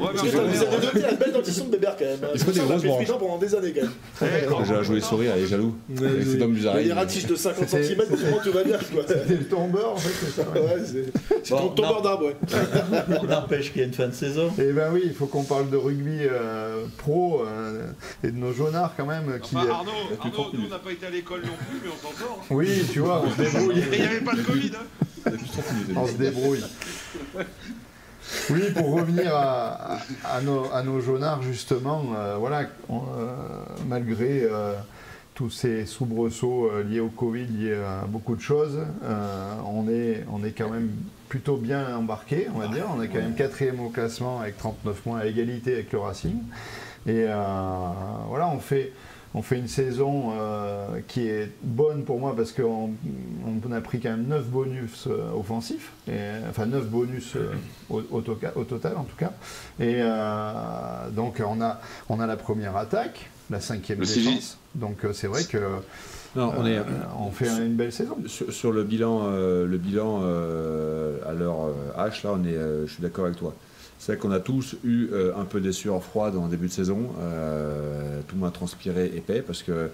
Parce 0.00 0.22
que 0.22 0.28
avez 0.38 0.86
noté 0.86 1.00
la 1.00 1.12
belle 1.12 1.32
dentition 1.32 1.66
de 1.66 1.70
Bébert 1.70 1.96
quand 1.98 2.04
même. 2.06 2.18
Il 2.34 2.40
faut 2.40 2.50
des 2.50 2.60
grosses 2.60 2.82
branches. 2.82 3.08
pendant 3.18 3.36
des 3.38 3.54
années 3.54 3.74
quand 3.74 3.82
même. 4.26 4.64
J'ai 4.66 4.84
joué 4.84 5.00
sourire, 5.02 5.34
il 5.36 5.44
est 5.44 5.46
jaloux. 5.46 5.74
Avec 5.98 6.22
ses 6.26 6.36
dents 6.38 6.48
Il 6.54 6.62
y 6.62 6.68
a 6.68 6.82
des 6.82 6.92
ratiches 6.92 7.26
de 7.26 7.36
50 7.36 7.68
C'est- 7.68 7.84
cm, 7.84 7.98
tout 8.42 8.52
va 8.52 8.64
bien. 8.64 8.78
Quoi. 8.78 9.02
C'était 9.06 9.34
le 9.34 9.44
tombeur, 9.44 9.92
en 9.92 9.96
fait, 9.96 10.14
c'est 10.24 10.30
ça. 10.42 10.46
c'est 10.86 11.04
c'est 11.42 11.54
ton 11.54 11.68
tombeur 11.68 12.00
d'arbre, 12.00 12.24
ouais. 12.26 12.36
N'empêche 13.32 13.72
qu'il 13.72 13.80
y 13.80 13.84
ait 13.84 13.88
une 13.88 13.94
fin 13.94 14.06
de 14.08 14.12
saison. 14.12 14.50
Eh 14.58 14.72
ben 14.72 14.90
oui, 14.92 15.02
il 15.04 15.14
faut 15.14 15.26
qu'on 15.26 15.42
parle 15.44 15.70
de 15.70 15.76
rugby 15.76 16.18
euh, 16.22 16.84
pro 16.98 17.42
euh, 17.44 17.86
et 18.22 18.30
de 18.30 18.36
nos 18.36 18.52
jaunards 18.52 18.94
quand 18.96 19.06
même. 19.06 19.38
Qui, 19.40 19.56
Enfin, 19.56 19.66
euh, 19.66 19.70
Arnaud, 19.70 19.90
Arnaud, 20.20 20.50
nous, 20.52 20.64
on 20.66 20.68
n'a 20.68 20.78
pas 20.78 20.92
été 20.92 21.06
à 21.06 21.10
l'école 21.10 21.40
non 21.40 21.52
plus, 21.68 21.80
mais 21.84 21.90
on 21.90 21.96
s'en 22.08 22.14
sort. 22.18 22.38
hein. 22.40 22.44
oui, 22.50 22.84
tu 22.92 23.00
vois, 23.00 23.22
on 23.24 23.30
se 23.30 23.36
débrouille. 23.42 23.78
Et 23.78 23.94
il 23.96 24.00
n'y 24.00 24.06
avait 24.06 24.20
pas 24.20 24.34
de 24.34 24.42
Covid. 24.42 24.72
Hein. 24.76 25.30
On 25.96 26.06
se 26.06 26.12
débrouille. 26.12 26.62
Oui, 28.50 28.60
pour 28.74 28.92
revenir 28.94 29.34
à, 29.34 29.94
à- 29.94 29.98
à 30.36 30.40
nos, 30.40 30.70
à 30.72 30.82
nos 30.82 31.00
jaunards, 31.00 31.42
justement, 31.42 32.04
euh, 32.16 32.36
voilà, 32.38 32.66
on, 32.88 32.98
euh, 32.98 33.34
malgré 33.88 34.42
euh, 34.44 34.74
tous 35.34 35.50
ces 35.50 35.86
soubresauts 35.86 36.70
euh, 36.70 36.82
liés 36.84 37.00
au 37.00 37.08
Covid, 37.08 37.46
liés 37.46 37.74
à 37.74 38.06
beaucoup 38.06 38.36
de 38.36 38.40
choses, 38.40 38.78
euh, 39.04 39.54
on, 39.66 39.88
est, 39.88 40.24
on 40.32 40.44
est 40.44 40.52
quand 40.52 40.70
même 40.70 40.90
plutôt 41.32 41.56
bien 41.56 41.96
embarqué, 41.96 42.46
on 42.54 42.58
va 42.58 42.68
dire. 42.68 42.84
On 42.94 43.00
est 43.02 43.08
quand 43.08 43.18
même 43.18 43.34
quatrième 43.34 43.80
au 43.80 43.88
classement 43.88 44.40
avec 44.40 44.58
39 44.58 45.00
points 45.00 45.20
à 45.20 45.24
égalité 45.24 45.72
avec 45.72 45.90
le 45.90 45.98
Racing. 45.98 46.36
Et 47.06 47.24
euh, 47.26 47.34
voilà, 48.28 48.48
on 48.48 48.58
fait, 48.58 48.92
on 49.32 49.40
fait 49.40 49.56
une 49.58 49.66
saison 49.66 50.32
euh, 50.34 50.98
qui 51.08 51.26
est 51.28 51.50
bonne 51.62 52.04
pour 52.04 52.20
moi 52.20 52.36
parce 52.36 52.52
qu'on 52.52 52.90
on 53.66 53.72
a 53.72 53.80
pris 53.80 53.98
quand 53.98 54.10
même 54.10 54.26
9 54.26 54.44
bonus 54.44 55.06
euh, 55.06 55.30
offensifs, 55.34 55.92
et, 56.06 56.18
enfin 56.50 56.66
9 56.66 56.84
bonus 56.90 57.34
euh, 57.36 57.50
au, 57.88 58.02
au 58.10 58.20
toca- 58.20 58.52
au 58.54 58.64
total 58.64 58.98
en 58.98 59.04
tout 59.04 59.16
cas. 59.16 59.32
Et 59.80 60.02
donc 61.12 61.40
on 61.42 61.62
a, 61.62 61.80
on 62.10 62.20
a 62.20 62.26
la 62.26 62.36
première 62.36 62.76
attaque, 62.76 63.30
la 63.48 63.60
cinquième 63.60 64.00
Le 64.00 64.04
défense. 64.30 64.58
Donc 64.74 64.98
c'est 65.14 65.28
vrai 65.28 65.44
que 65.44 65.58
Non, 66.34 66.52
on 66.56 66.66
est. 66.66 66.78
euh, 66.78 66.82
on 67.18 67.30
fait 67.30 67.48
une 67.64 67.74
belle 67.74 67.92
saison. 67.92 68.16
Sur, 68.26 68.52
sur 68.52 68.72
le 68.72 68.84
bilan, 68.84 69.22
euh, 69.26 69.66
le 69.66 69.76
bilan 69.76 70.20
euh, 70.22 71.18
à 71.26 71.32
l'heure 71.32 71.70
H, 71.96 72.24
là, 72.24 72.32
on 72.34 72.44
est, 72.44 72.56
je 72.86 72.92
suis 72.92 73.02
d'accord 73.02 73.26
avec 73.26 73.36
toi. 73.36 73.54
C'est 73.98 74.12
vrai 74.12 74.18
qu'on 74.20 74.32
a 74.32 74.40
tous 74.40 74.76
eu 74.82 75.10
un 75.36 75.44
peu 75.44 75.60
des 75.60 75.70
sueurs 75.70 76.02
froides 76.02 76.36
en 76.36 76.48
début 76.48 76.66
de 76.66 76.72
saison. 76.72 76.98
Tout 78.26 78.34
le 78.34 78.40
monde 78.40 78.48
a 78.48 78.52
transpiré 78.52 79.06
épais 79.14 79.42
parce 79.42 79.62
que 79.62 79.90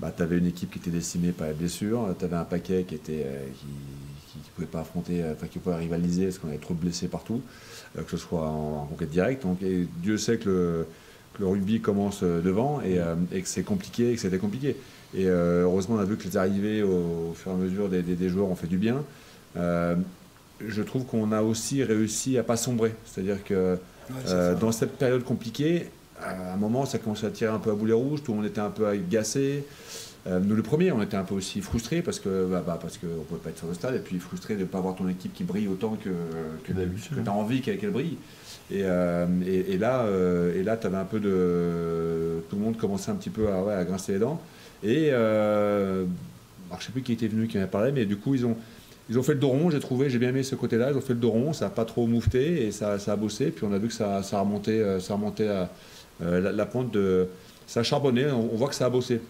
bah, 0.00 0.12
tu 0.16 0.20
avais 0.22 0.38
une 0.38 0.46
équipe 0.46 0.72
qui 0.72 0.78
était 0.80 0.90
décimée 0.90 1.30
par 1.30 1.46
les 1.46 1.54
blessures, 1.54 2.08
tu 2.18 2.24
avais 2.24 2.34
un 2.34 2.44
paquet 2.44 2.84
qui 2.88 2.96
était 2.96 3.24
qui, 3.60 3.66
qui, 4.32 4.38
qui 4.40 4.50
pouvait 4.56 4.66
pas 4.66 4.80
affronter, 4.80 5.22
enfin 5.30 5.46
qui 5.46 5.60
pouvait 5.60 5.76
rivaliser 5.76 6.24
parce 6.24 6.38
qu'on 6.38 6.48
avait 6.48 6.58
trop 6.58 6.74
de 6.74 6.80
blessés 6.80 7.06
partout, 7.06 7.40
que 7.94 8.10
ce 8.10 8.16
soit 8.16 8.48
en, 8.48 8.82
en 8.82 8.86
conquête 8.86 9.10
directe. 9.10 9.44
Donc, 9.44 9.62
et 9.62 9.86
Dieu 10.02 10.18
sait 10.18 10.38
que 10.38 10.48
le, 10.48 10.86
que 11.34 11.42
le 11.42 11.46
rugby 11.46 11.80
commence 11.80 12.24
devant 12.24 12.80
et, 12.82 12.98
et 13.30 13.42
que 13.42 13.48
c'est 13.48 13.62
compliqué, 13.62 14.10
et 14.10 14.14
que 14.16 14.20
c'était 14.20 14.38
compliqué. 14.38 14.74
Et 15.14 15.26
euh, 15.26 15.62
heureusement, 15.64 15.96
on 15.96 16.00
a 16.00 16.04
vu 16.04 16.16
que 16.16 16.24
les 16.24 16.36
arrivées 16.36 16.82
au, 16.82 17.30
au 17.30 17.34
fur 17.34 17.50
et 17.52 17.54
à 17.54 17.58
mesure 17.58 17.88
des, 17.88 18.02
des- 18.02 18.14
des 18.14 18.28
joueurs 18.28 18.48
ont 18.48 18.54
fait 18.56 18.66
du 18.66 18.78
bien. 18.78 19.02
Euh, 19.56 19.94
je 20.66 20.82
trouve 20.82 21.04
qu'on 21.04 21.32
a 21.32 21.42
aussi 21.42 21.82
réussi 21.82 22.38
à 22.38 22.42
pas 22.42 22.56
sombrer. 22.56 22.94
C'est-à-dire 23.04 23.44
que 23.44 23.76
euh, 24.28 24.54
dans 24.54 24.72
cette 24.72 24.92
période 24.96 25.22
compliquée, 25.24 25.88
à 26.20 26.54
un 26.54 26.56
moment, 26.56 26.86
ça 26.86 26.98
commençait 26.98 27.26
à 27.26 27.30
tirer 27.30 27.50
un 27.52 27.58
peu 27.58 27.70
à 27.70 27.74
boulet 27.74 27.92
rouge, 27.92 28.22
tout 28.22 28.32
le 28.32 28.38
monde 28.38 28.46
était 28.46 28.60
un 28.60 28.70
peu 28.70 28.86
agacé. 28.86 29.64
Euh, 30.28 30.38
nous, 30.38 30.54
le 30.54 30.62
premier, 30.62 30.92
on 30.92 31.02
était 31.02 31.16
un 31.16 31.24
peu 31.24 31.34
aussi 31.34 31.60
frustrés 31.60 32.00
parce 32.00 32.20
que 32.20 32.46
bah, 32.48 32.62
bah, 32.64 32.78
parce 32.80 32.96
qu'on 32.96 33.08
ne 33.08 33.24
pouvait 33.24 33.40
pas 33.40 33.50
être 33.50 33.58
sur 33.58 33.66
le 33.66 33.74
stade 33.74 33.96
et 33.96 33.98
puis 33.98 34.18
frustré 34.20 34.54
de 34.54 34.60
ne 34.60 34.64
pas 34.66 34.80
voir 34.80 34.94
ton 34.94 35.08
équipe 35.08 35.34
qui 35.34 35.42
brille 35.42 35.66
autant 35.66 35.96
que, 36.02 36.10
que, 36.64 36.72
D'habitude. 36.72 37.22
tu 37.24 37.28
as 37.28 37.32
envie 37.32 37.60
qu'elle 37.60 37.90
brille. 37.90 38.16
Et, 38.70 38.82
euh, 38.84 39.26
et, 39.44 39.72
et 39.72 39.78
là, 39.78 40.02
euh, 40.02 40.54
et 40.58 40.62
là 40.62 40.76
tu 40.76 40.86
avais 40.86 40.96
un 40.96 41.04
peu 41.04 41.18
de. 41.18 42.40
Tout 42.48 42.56
le 42.56 42.62
monde 42.62 42.76
commençait 42.76 43.10
un 43.10 43.16
petit 43.16 43.30
peu 43.30 43.48
à, 43.48 43.62
ouais, 43.62 43.74
à 43.74 43.84
grincer 43.84 44.12
les 44.12 44.18
dents. 44.20 44.40
Et 44.82 45.10
euh, 45.12 46.04
alors, 46.68 46.80
je 46.80 46.84
ne 46.84 46.86
sais 46.86 46.92
plus 46.92 47.02
qui 47.02 47.12
était 47.12 47.28
venu, 47.28 47.46
qui 47.46 47.56
m'avait 47.56 47.70
parlé, 47.70 47.92
mais 47.92 48.04
du 48.04 48.16
coup, 48.16 48.34
ils 48.34 48.44
ont, 48.46 48.56
ils 49.08 49.18
ont 49.18 49.22
fait 49.22 49.34
le 49.34 49.40
dos 49.40 49.48
rond, 49.48 49.70
j'ai 49.70 49.80
trouvé, 49.80 50.10
j'ai 50.10 50.18
bien 50.18 50.30
aimé 50.30 50.42
ce 50.42 50.54
côté-là, 50.54 50.90
ils 50.90 50.96
ont 50.96 51.00
fait 51.02 51.12
le 51.12 51.20
dos 51.20 51.30
rond, 51.30 51.52
ça 51.52 51.66
n'a 51.66 51.70
pas 51.70 51.84
trop 51.84 52.06
moufté 52.06 52.66
et 52.66 52.72
ça, 52.72 52.94
a 52.94 53.16
bossé. 53.16 53.50
Puis 53.50 53.66
on 53.68 53.72
a 53.72 53.78
vu 53.78 53.88
que 53.88 53.94
ça, 53.94 54.18
a 54.18 54.40
remonté, 54.40 54.80
euh, 54.80 55.00
ça 55.00 55.14
a 55.14 55.16
à, 55.16 55.70
euh, 56.22 56.40
la, 56.40 56.52
la 56.52 56.66
pente 56.66 56.90
de. 56.92 57.28
Ça 57.66 57.80
a 57.80 57.82
charbonné, 57.82 58.26
on, 58.30 58.56
voit 58.56 58.68
que 58.68 58.74
ça 58.74 58.86
a 58.86 58.90
bossé. 58.90 59.20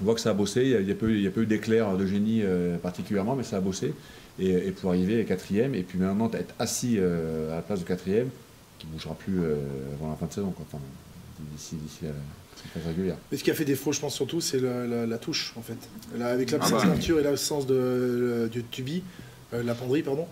On 0.00 0.04
voit 0.04 0.14
que 0.14 0.20
ça 0.20 0.30
a 0.30 0.34
bossé, 0.34 0.76
il 0.78 0.84
n'y 0.84 0.92
a, 0.92 0.94
pas 0.94 1.06
eu- 1.06 1.26
a 1.26 1.44
d'éclair 1.44 1.96
de 1.96 2.06
génie 2.06 2.42
euh, 2.42 2.76
particulièrement, 2.76 3.34
mais 3.34 3.42
ça 3.42 3.56
a 3.56 3.60
bossé. 3.60 3.94
Et, 4.38 4.70
pour 4.70 4.90
arriver 4.90 5.20
à 5.20 5.24
quatrième, 5.24 5.74
et 5.74 5.82
puis 5.82 5.98
maintenant 5.98 6.30
être 6.32 6.54
assis 6.60 6.98
à 7.00 7.56
la 7.56 7.62
place 7.62 7.80
de 7.80 7.84
quatrième, 7.84 8.28
qui 8.78 8.86
ne 8.86 8.92
bougera 8.92 9.14
plus 9.14 9.38
avant 9.94 10.10
la 10.10 10.16
fin 10.16 10.26
de 10.26 10.32
saison, 10.32 10.54
d'ici 11.50 11.76
phase 12.00 12.12
régulière. 12.86 13.16
Mais 13.30 13.38
ce 13.38 13.44
qui 13.44 13.50
a 13.50 13.54
fait 13.54 13.64
défaut, 13.64 13.92
je 13.92 14.00
pense 14.00 14.14
surtout, 14.14 14.40
c'est 14.40 14.60
la, 14.60 15.06
la 15.06 15.18
touche, 15.18 15.52
en 15.56 15.62
fait. 15.62 15.76
Là, 16.18 16.28
avec 16.28 16.50
l'absence 16.50 16.80
Ah 16.82 16.86
bah. 16.86 16.92
d'Arthur 16.94 17.18
et 17.20 17.22
l'absence 17.22 17.66
de, 17.66 18.50
de 18.52 18.60
Tubi, 18.70 19.02
euh, 19.54 19.62
la 19.62 19.74
penderie, 19.74 20.02
pardon, 20.02 20.26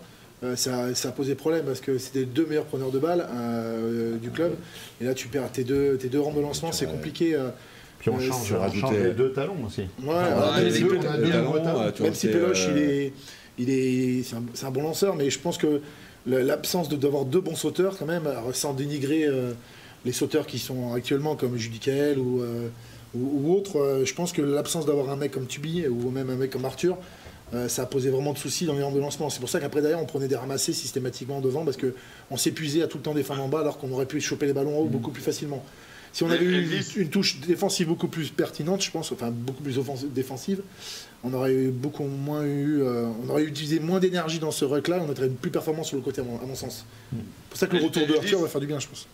euh, 0.44 0.54
ça, 0.56 0.94
ça 0.94 1.08
a 1.08 1.12
posé 1.12 1.34
problème 1.34 1.64
parce 1.64 1.80
que 1.80 1.96
c'était 1.98 2.20
les 2.20 2.24
deux 2.26 2.44
meilleurs 2.46 2.66
preneurs 2.66 2.90
de 2.90 2.98
balles 2.98 3.26
euh, 3.34 4.16
du 4.16 4.30
club. 4.30 4.52
Et 5.00 5.04
là, 5.04 5.14
tu 5.14 5.28
perds 5.28 5.50
tes 5.50 5.64
deux, 5.64 5.96
tes 5.96 6.08
deux 6.08 6.20
rangs 6.20 6.34
de 6.34 6.40
lancement, 6.40 6.72
c'est 6.72 6.86
compliqué. 6.86 7.34
euh, 7.34 7.48
Puis 7.98 8.10
on 8.10 8.20
change, 8.20 8.52
on 8.52 8.58
rajouter- 8.60 8.80
change 8.80 8.94
les 8.98 9.12
deux 9.14 9.32
talons 9.32 9.56
aussi. 9.66 9.80
ouais, 9.82 9.88
Ah, 10.08 10.60
les 10.62 10.78
deux- 10.80 10.98
talons. 10.98 11.92
même 12.00 12.14
si 12.14 12.28
Péloche, 12.28 12.66
euh, 12.68 12.72
il 12.76 12.82
est, 12.82 13.12
il 13.58 13.70
est, 13.70 14.22
c'est 14.54 14.66
un, 14.66 14.70
bon 14.70 14.82
lanceur, 14.82 15.16
mais 15.16 15.30
je 15.30 15.38
pense 15.38 15.56
que 15.56 15.80
l'absence 16.26 16.88
de- 16.90 16.96
d'avoir 16.96 17.24
deux 17.24 17.40
bons 17.40 17.54
sauteurs, 17.56 17.96
quand 17.98 18.04
même, 18.06 18.28
sans 18.52 18.74
dénigrer 18.74 19.24
euh, 19.24 19.52
les 20.06 20.12
sauteurs 20.12 20.46
qui 20.46 20.58
sont 20.58 20.94
actuellement 20.94 21.36
comme 21.36 21.58
Judicael 21.58 22.18
ou, 22.18 22.40
euh, 22.40 22.68
ou, 23.14 23.40
ou 23.42 23.54
autre, 23.54 23.80
euh, 23.80 24.04
je 24.04 24.14
pense 24.14 24.32
que 24.32 24.40
l'absence 24.40 24.86
d'avoir 24.86 25.10
un 25.10 25.16
mec 25.16 25.32
comme 25.32 25.46
Tubi 25.46 25.86
ou 25.88 26.10
même 26.10 26.30
un 26.30 26.36
mec 26.36 26.50
comme 26.50 26.64
Arthur, 26.64 26.96
euh, 27.54 27.68
ça 27.68 27.82
a 27.82 27.86
posé 27.86 28.10
vraiment 28.10 28.32
de 28.32 28.38
soucis 28.38 28.66
dans 28.66 28.74
les 28.74 28.82
rampes 28.82 28.94
de 28.94 29.00
lancement. 29.00 29.28
C'est 29.30 29.40
pour 29.40 29.48
ça 29.48 29.60
qu'après 29.60 29.82
derrière 29.82 30.00
on 30.00 30.06
prenait 30.06 30.28
des 30.28 30.36
ramassés 30.36 30.72
systématiquement 30.72 31.40
devant 31.40 31.64
parce 31.64 31.76
qu'on 31.76 32.36
s'épuisait 32.36 32.82
à 32.82 32.86
tout 32.86 32.98
le 32.98 33.02
temps 33.02 33.14
défendre 33.14 33.42
en 33.42 33.48
bas 33.48 33.60
alors 33.60 33.78
qu'on 33.78 33.90
aurait 33.92 34.06
pu 34.06 34.20
choper 34.20 34.46
les 34.46 34.52
ballons 34.52 34.78
en 34.78 34.80
haut 34.82 34.88
beaucoup 34.88 35.10
plus 35.10 35.22
facilement. 35.22 35.62
Si 36.12 36.22
on 36.22 36.30
avait 36.30 36.46
eu 36.46 36.80
une 36.96 37.10
touche 37.10 37.40
défensive 37.40 37.88
beaucoup 37.88 38.08
plus 38.08 38.30
pertinente, 38.30 38.82
je 38.82 38.90
pense, 38.90 39.12
enfin 39.12 39.30
beaucoup 39.30 39.62
plus 39.62 39.76
offensive, 39.78 40.10
défensive, 40.14 40.62
on 41.22 41.34
aurait 41.34 41.52
eu 41.52 41.68
beaucoup 41.68 42.04
moins 42.04 42.42
eu, 42.42 42.80
euh, 42.80 43.06
on 43.22 43.28
aurait 43.28 43.42
utilisé 43.42 43.80
moins 43.80 44.00
d'énergie 44.00 44.38
dans 44.38 44.50
ce 44.50 44.64
ruck-là, 44.64 45.02
on 45.06 45.10
aurait 45.10 45.28
plus 45.28 45.50
performant 45.50 45.82
sur 45.82 45.96
le 45.96 46.02
côté 46.02 46.22
à 46.22 46.24
mon, 46.24 46.40
à 46.40 46.46
mon 46.46 46.54
sens. 46.54 46.86
C'est 47.10 47.18
pour 47.50 47.58
ça 47.58 47.66
que 47.66 47.76
le 47.76 47.84
retour 47.84 48.06
de 48.06 48.14
Arthur 48.14 48.40
va 48.40 48.48
faire 48.48 48.62
du 48.62 48.66
bien, 48.66 48.78
je 48.80 48.86
pense. 48.86 49.06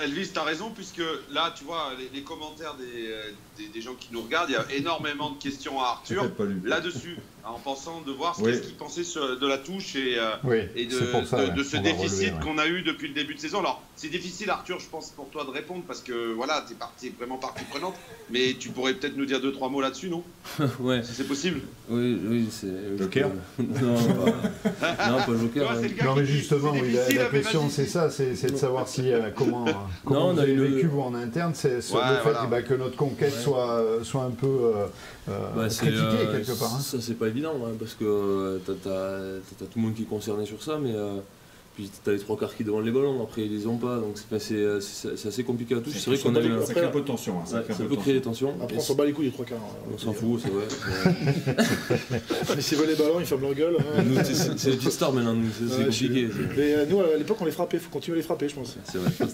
Elvis, 0.00 0.30
t'as 0.32 0.44
raison, 0.44 0.70
puisque 0.70 1.02
là, 1.30 1.52
tu 1.56 1.64
vois, 1.64 1.92
les, 1.98 2.08
les 2.12 2.22
commentaires 2.22 2.74
des, 2.74 3.08
euh, 3.08 3.30
des, 3.56 3.68
des 3.68 3.80
gens 3.80 3.94
qui 3.94 4.08
nous 4.12 4.22
regardent, 4.22 4.50
il 4.50 4.52
y 4.52 4.56
a 4.56 4.72
énormément 4.72 5.30
de 5.30 5.38
questions 5.38 5.80
à 5.80 5.88
Arthur. 5.88 6.30
Là-dessus, 6.64 7.16
en 7.44 7.58
pensant 7.58 8.02
de 8.06 8.12
voir 8.12 8.36
ce 8.36 8.42
Oui. 8.42 8.50
qu'est-ce 8.52 8.62
qu'il 8.62 8.74
pensait 8.76 9.04
sur- 9.04 9.38
de 9.38 9.46
la 9.46 9.58
touche 9.58 9.96
et, 9.96 10.18
euh, 10.18 10.30
Oui, 10.44 10.58
et 10.76 10.86
de, 10.86 10.92
ça. 11.24 11.38
ce 11.64 11.76
déficit 11.78 12.34
ouais. 12.34 12.40
qu'on 12.42 12.58
a 12.58 12.66
eu 12.66 12.82
depuis 12.82 13.08
le 13.08 13.14
début 13.14 13.34
de 13.34 13.40
saison. 13.40 13.60
Alors, 13.60 13.82
c'est 13.96 14.08
difficile, 14.08 14.50
Arthur, 14.50 14.78
je 14.78 14.86
pense, 14.86 15.10
pour 15.10 15.28
toi 15.30 15.44
de 15.44 15.50
répondre, 15.50 15.82
parce 15.86 16.00
que 16.00 16.32
voilà, 16.34 16.64
t'es 16.68 16.74
parti, 16.74 17.10
vraiment 17.18 17.36
partie 17.38 17.64
prenante, 17.64 17.94
mais 18.30 18.54
tu 18.58 18.68
pourrais 18.70 18.94
peut-être 18.94 19.16
nous 19.16 19.24
dire 19.26 19.40
deux, 19.40 19.52
trois 19.52 19.68
mots 19.68 19.80
là-dessus, 19.80 20.08
non? 20.10 20.22
Ouais, 20.80 21.02
Si 21.02 21.12
c'est 21.14 21.26
possible 21.26 21.60
oui, 21.90 22.18
oui, 22.26 22.48
c'est. 22.50 22.98
Joker? 22.98 23.30
Non, 23.58 23.94
pas, 24.80 25.10
non, 25.10 25.18
pas 25.18 25.24
Tu 25.26 25.38
Joker. 25.38 25.70
hein. 25.70 25.82
Non 26.04 26.14
mais 26.16 26.24
justement, 26.26 26.72
oui, 26.72 26.92
la, 27.14 27.24
question 27.26 27.68
c'est 27.70 27.86
ça, 27.86 28.10
c'est 28.10 28.50
de 28.50 28.56
savoir 28.56 28.86
si 28.88 29.10
euh, 29.12 29.30
comment, 29.34 29.66
euh, 29.66 29.72
comment 30.04 30.20
Non, 30.20 30.26
on 30.30 30.32
vous 30.34 30.40
avez 30.40 30.54
le- 30.54 30.64
vécu 30.66 30.86
vous 30.86 31.00
en 31.00 31.14
interne, 31.14 31.52
c'est 31.54 31.68
Ouais, 31.68 32.00
le 32.10 32.16
fait 32.16 32.22
voilà. 32.24 32.46
bah, 32.46 32.62
que 32.62 32.74
notre 32.74 32.96
conquête 32.96 33.32
soit 33.34 33.82
soit 34.02 34.22
un 34.24 34.30
peu 34.30 34.46
euh, 34.46 34.72
euh, 34.76 34.86
Bah, 35.54 35.68
c'est, 35.70 35.86
critiquée 35.86 36.02
euh, 36.26 36.32
quelque 36.44 36.58
part. 36.58 36.74
hein. 36.74 36.80
Ça, 36.80 36.98
c'est 37.00 37.14
pas 37.14 37.28
évident, 37.28 37.54
hein, 37.66 37.72
parce 37.78 37.94
que 37.94 38.04
euh, 38.04 38.58
t'as, 38.64 38.72
t'as- 38.74 39.40
t'as 39.58 39.66
tout 39.66 39.78
le 39.78 39.82
monde 39.82 39.94
qui 39.94 40.02
est 40.02 40.06
concerné 40.06 40.46
sur 40.46 40.62
ça, 40.62 40.78
mais 40.78 40.92
euh, 40.94 41.18
puis 41.78 41.88
t'as 42.02 42.10
les 42.10 42.18
trois 42.18 42.36
quarts 42.36 42.56
qui 42.56 42.64
demandent 42.64 42.84
les 42.84 42.90
ballons, 42.90 43.22
après 43.22 43.42
ils 43.44 43.52
les 43.56 43.68
ont 43.68 43.76
pas, 43.76 43.98
donc 43.98 44.16
c'est, 44.16 44.38
c'est, 44.40 44.54
euh, 44.54 44.80
c'est- 44.80 45.16
c'est 45.16 45.28
assez 45.28 45.44
compliqué 45.44 45.76
à 45.76 45.78
toucher. 45.78 46.00
C'est 46.00 46.10
vrai 46.10 46.18
qu'on 46.18 46.34
a 46.34 46.40
eu 46.40 46.50
un- 46.50 46.88
peu 46.90 47.00
de 47.00 47.04
tension. 47.06 47.34
hein, 47.38 47.44
ça 47.46 47.58
ouais, 47.58 47.62
peu 47.68 47.84
peut 47.84 47.94
créer 47.96 48.14
des 48.14 48.20
tension. 48.20 48.48
tensions. 48.48 48.64
Après, 48.64 48.76
on 48.76 48.80
s'en 48.80 48.94
bat 48.96 49.04
les 49.04 49.12
couilles 49.12 49.26
les 49.26 49.30
trois 49.30 49.44
quarts. 49.44 49.58
hein. 49.58 49.90
on 49.94 49.96
s'en 49.98 50.12
fout, 50.12 50.40
c'est 50.42 50.50
vrai. 50.50 50.64
Mais 52.56 52.60
s'ils 52.62 52.78
veulent 52.78 52.88
les 52.88 52.94
ballons, 52.96 53.14
ils 53.20 53.26
ferment 53.26 53.42
leur 53.42 53.54
gueule. 53.54 53.76
hein. 53.78 54.02
Nous, 54.04 54.16
c'est, 54.24 54.34
c'est- 54.34 54.58
c'est 54.58 54.70
les 54.70 54.76
petites 54.76 54.90
stars 54.90 55.12
maintenant, 55.12 55.34
nous, 55.34 55.46
c'est, 55.52 55.84
compliqué. 55.84 56.28
Mais 56.56 56.74
euh, 56.74 56.86
nous, 56.90 57.00
à 57.00 57.16
l'époque, 57.16 57.36
on 57.40 57.44
les 57.44 57.52
frappait, 57.52 57.76
il 57.76 57.80
faut 57.80 57.90
continuer 57.90 58.16
à 58.16 58.18
les 58.18 58.22
frapper, 58.24 58.48
je 58.48 58.54
pense. 58.56 58.76
C'est, 58.84 58.92
c'est 58.92 58.98
vrai, 58.98 59.10
que. 59.10 59.24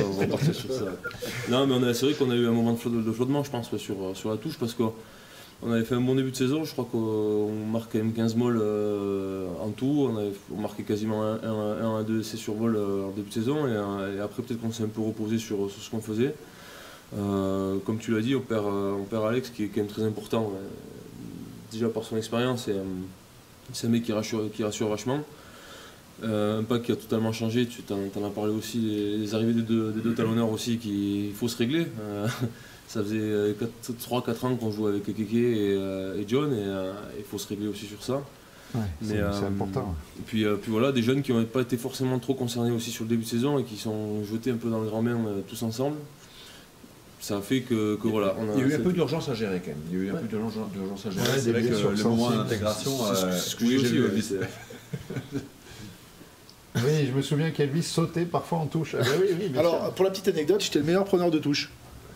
On 0.00 0.10
va- 0.20 0.26
partir 0.26 0.54
sur 0.54 0.72
ça. 0.72 0.84
Non, 1.50 1.66
mais 1.66 1.74
on 1.74 1.82
a, 1.82 1.92
c'est 1.94 2.06
vrai 2.06 2.14
qu'on 2.14 2.30
a 2.30 2.34
eu 2.36 2.46
un 2.46 2.52
moment 2.52 2.72
de, 2.72 2.78
flot- 2.78 2.90
de 3.02 3.12
flottement, 3.12 3.44
je 3.44 3.50
pense, 3.50 3.76
sur, 3.76 3.96
sur 4.14 4.30
la 4.30 4.36
touche, 4.36 4.56
parce 4.58 4.72
qu'on 4.74 4.92
on 5.62 5.72
avait 5.72 5.84
fait 5.84 5.94
un 5.94 6.00
bon 6.00 6.14
début 6.14 6.30
de 6.30 6.36
saison. 6.36 6.64
Je 6.64 6.72
crois 6.72 6.86
qu'on 6.90 7.52
marque 7.70 7.92
quand 7.92 7.98
même 7.98 8.12
15 8.12 8.34
molles 8.34 8.58
euh, 8.60 9.46
en 9.60 9.70
tout. 9.70 10.10
On, 10.52 10.60
marquait 10.60 10.84
quasiment 10.84 11.22
1 11.22 11.98
à 11.98 12.02
2 12.02 12.20
essais 12.20 12.36
sur 12.36 12.54
vol 12.54 12.76
euh, 12.76 13.04
en 13.04 13.10
début 13.10 13.28
de 13.28 13.34
saison. 13.34 13.66
Et, 13.66 13.72
euh, 13.72 14.16
et 14.16 14.20
après, 14.20 14.42
peut-être 14.42 14.60
qu'on 14.60 14.72
s'est 14.72 14.84
un 14.84 14.88
peu 14.88 15.02
reposé 15.02 15.38
sur, 15.38 15.70
ce 15.70 15.90
qu'on 15.90 16.00
faisait. 16.00 16.34
Comme 17.12 17.98
tu 17.98 18.12
l'as 18.12 18.20
dit, 18.20 18.34
on 18.36 18.40
perd, 18.40 18.66
on 18.66 19.04
perd 19.04 19.26
Alex, 19.26 19.50
qui 19.50 19.64
est 19.64 19.66
quand 19.66 19.80
même 19.80 19.88
très 19.88 20.04
important. 20.04 20.52
Déjà 21.72 21.88
par 21.88 22.04
son 22.04 22.16
expérience, 22.16 22.68
et, 22.68 22.74
c'est 23.72 23.86
un 23.86 23.90
mec 23.90 24.02
qui 24.02 24.12
rassure, 24.12 24.50
qui 24.52 24.64
rassure 24.64 24.88
vachement. 24.88 25.20
Un 26.22 26.62
pack 26.62 26.82
qui 26.82 26.92
a 26.92 26.96
totalement 26.96 27.32
changé, 27.32 27.66
tu 27.66 27.82
t'en 27.82 27.96
as 27.98 28.30
parlé 28.30 28.52
aussi, 28.52 28.78
les, 29.18 29.34
arrivées 29.34 29.54
des 29.54 29.62
deux, 29.62 30.14
talonneurs 30.14 30.50
aussi, 30.50 30.78
qui- 30.78 31.28
il 31.28 31.34
faut 31.34 31.48
se 31.48 31.56
régler. 31.56 31.86
Ça 32.90 33.04
faisait 33.04 33.54
3-4 34.00 34.46
ans 34.46 34.56
qu'on 34.56 34.72
jouait 34.72 34.90
avec 34.90 35.04
Keke 35.04 35.20
et, 35.32 35.76
euh, 35.78 36.20
et 36.20 36.24
John, 36.26 36.52
et 36.52 36.56
euh, 36.58 36.92
il 37.16 37.22
faut 37.24 37.38
se 37.38 37.46
régler 37.46 37.68
aussi 37.68 37.86
sur 37.86 38.02
ça. 38.02 38.14
Ouais, 38.74 38.80
c'est 39.00 39.14
mais, 39.14 39.20
c'est 39.32 39.44
euh, 39.44 39.46
important. 39.46 39.94
Et 40.18 40.22
puis, 40.26 40.44
euh, 40.44 40.56
puis 40.56 40.72
voilà, 40.72 40.90
des 40.90 41.02
jeunes 41.02 41.22
qui 41.22 41.32
n'ont 41.32 41.44
pas 41.44 41.60
été 41.60 41.76
forcément 41.76 42.18
trop 42.18 42.34
concernés 42.34 42.72
aussi 42.72 42.90
sur 42.90 43.04
le 43.04 43.10
début 43.10 43.22
de 43.22 43.28
saison 43.28 43.60
et 43.60 43.64
qui 43.64 43.76
sont 43.76 44.24
jetés 44.24 44.50
un 44.50 44.56
peu 44.56 44.70
dans 44.70 44.80
le 44.80 44.88
grand 44.88 45.04
bain 45.04 45.16
euh, 45.24 45.40
tous 45.48 45.62
ensemble. 45.62 45.98
Ça 47.20 47.36
a 47.36 47.40
fait 47.40 47.60
que, 47.60 47.94
que 47.94 48.08
voilà. 48.08 48.34
On 48.40 48.50
a, 48.50 48.54
Il 48.56 48.60
y 48.60 48.64
a 48.64 48.66
eu 48.66 48.74
un 48.74 48.80
peu 48.80 48.92
d'urgence 48.92 49.28
à 49.28 49.34
gérer 49.34 49.60
quand 49.60 49.68
même. 49.70 49.78
Il 49.92 49.96
y 49.96 50.00
a 50.00 50.04
eu 50.06 50.10
un 50.10 50.14
peu 50.14 50.26
d'urgence 50.26 51.06
à 51.06 51.10
gérer. 51.10 51.28
Ouais, 51.28 51.38
c'est 51.38 51.52
des 51.52 51.60
vrai 51.60 51.62
que 51.62 51.96
le 51.96 52.04
moment 52.04 52.30
d'intégration. 52.30 52.90
C'est 53.14 53.38
ce 53.38 53.54
que- 53.54 53.64
euh, 53.64 53.68
oui, 53.68 53.78
j'ai 53.78 53.88
vu 53.88 54.02
je 57.06 57.16
me 57.16 57.22
souviens 57.22 57.50
qu'Elvis 57.50 57.82
sautait 57.82 58.24
parfois 58.24 58.58
en 58.58 58.66
touche. 58.66 58.94
Ah, 58.98 59.02
bah 59.02 59.10
oui, 59.20 59.28
oui, 59.38 59.48
bien 59.48 59.60
Alors, 59.60 59.84
sûr. 59.84 59.94
pour 59.94 60.04
la 60.04 60.10
petite 60.10 60.28
anecdote, 60.28 60.60
j'étais 60.60 60.78
le 60.78 60.84
meilleur 60.84 61.04
preneur 61.04 61.30
de 61.30 61.38
touche. 61.38 61.70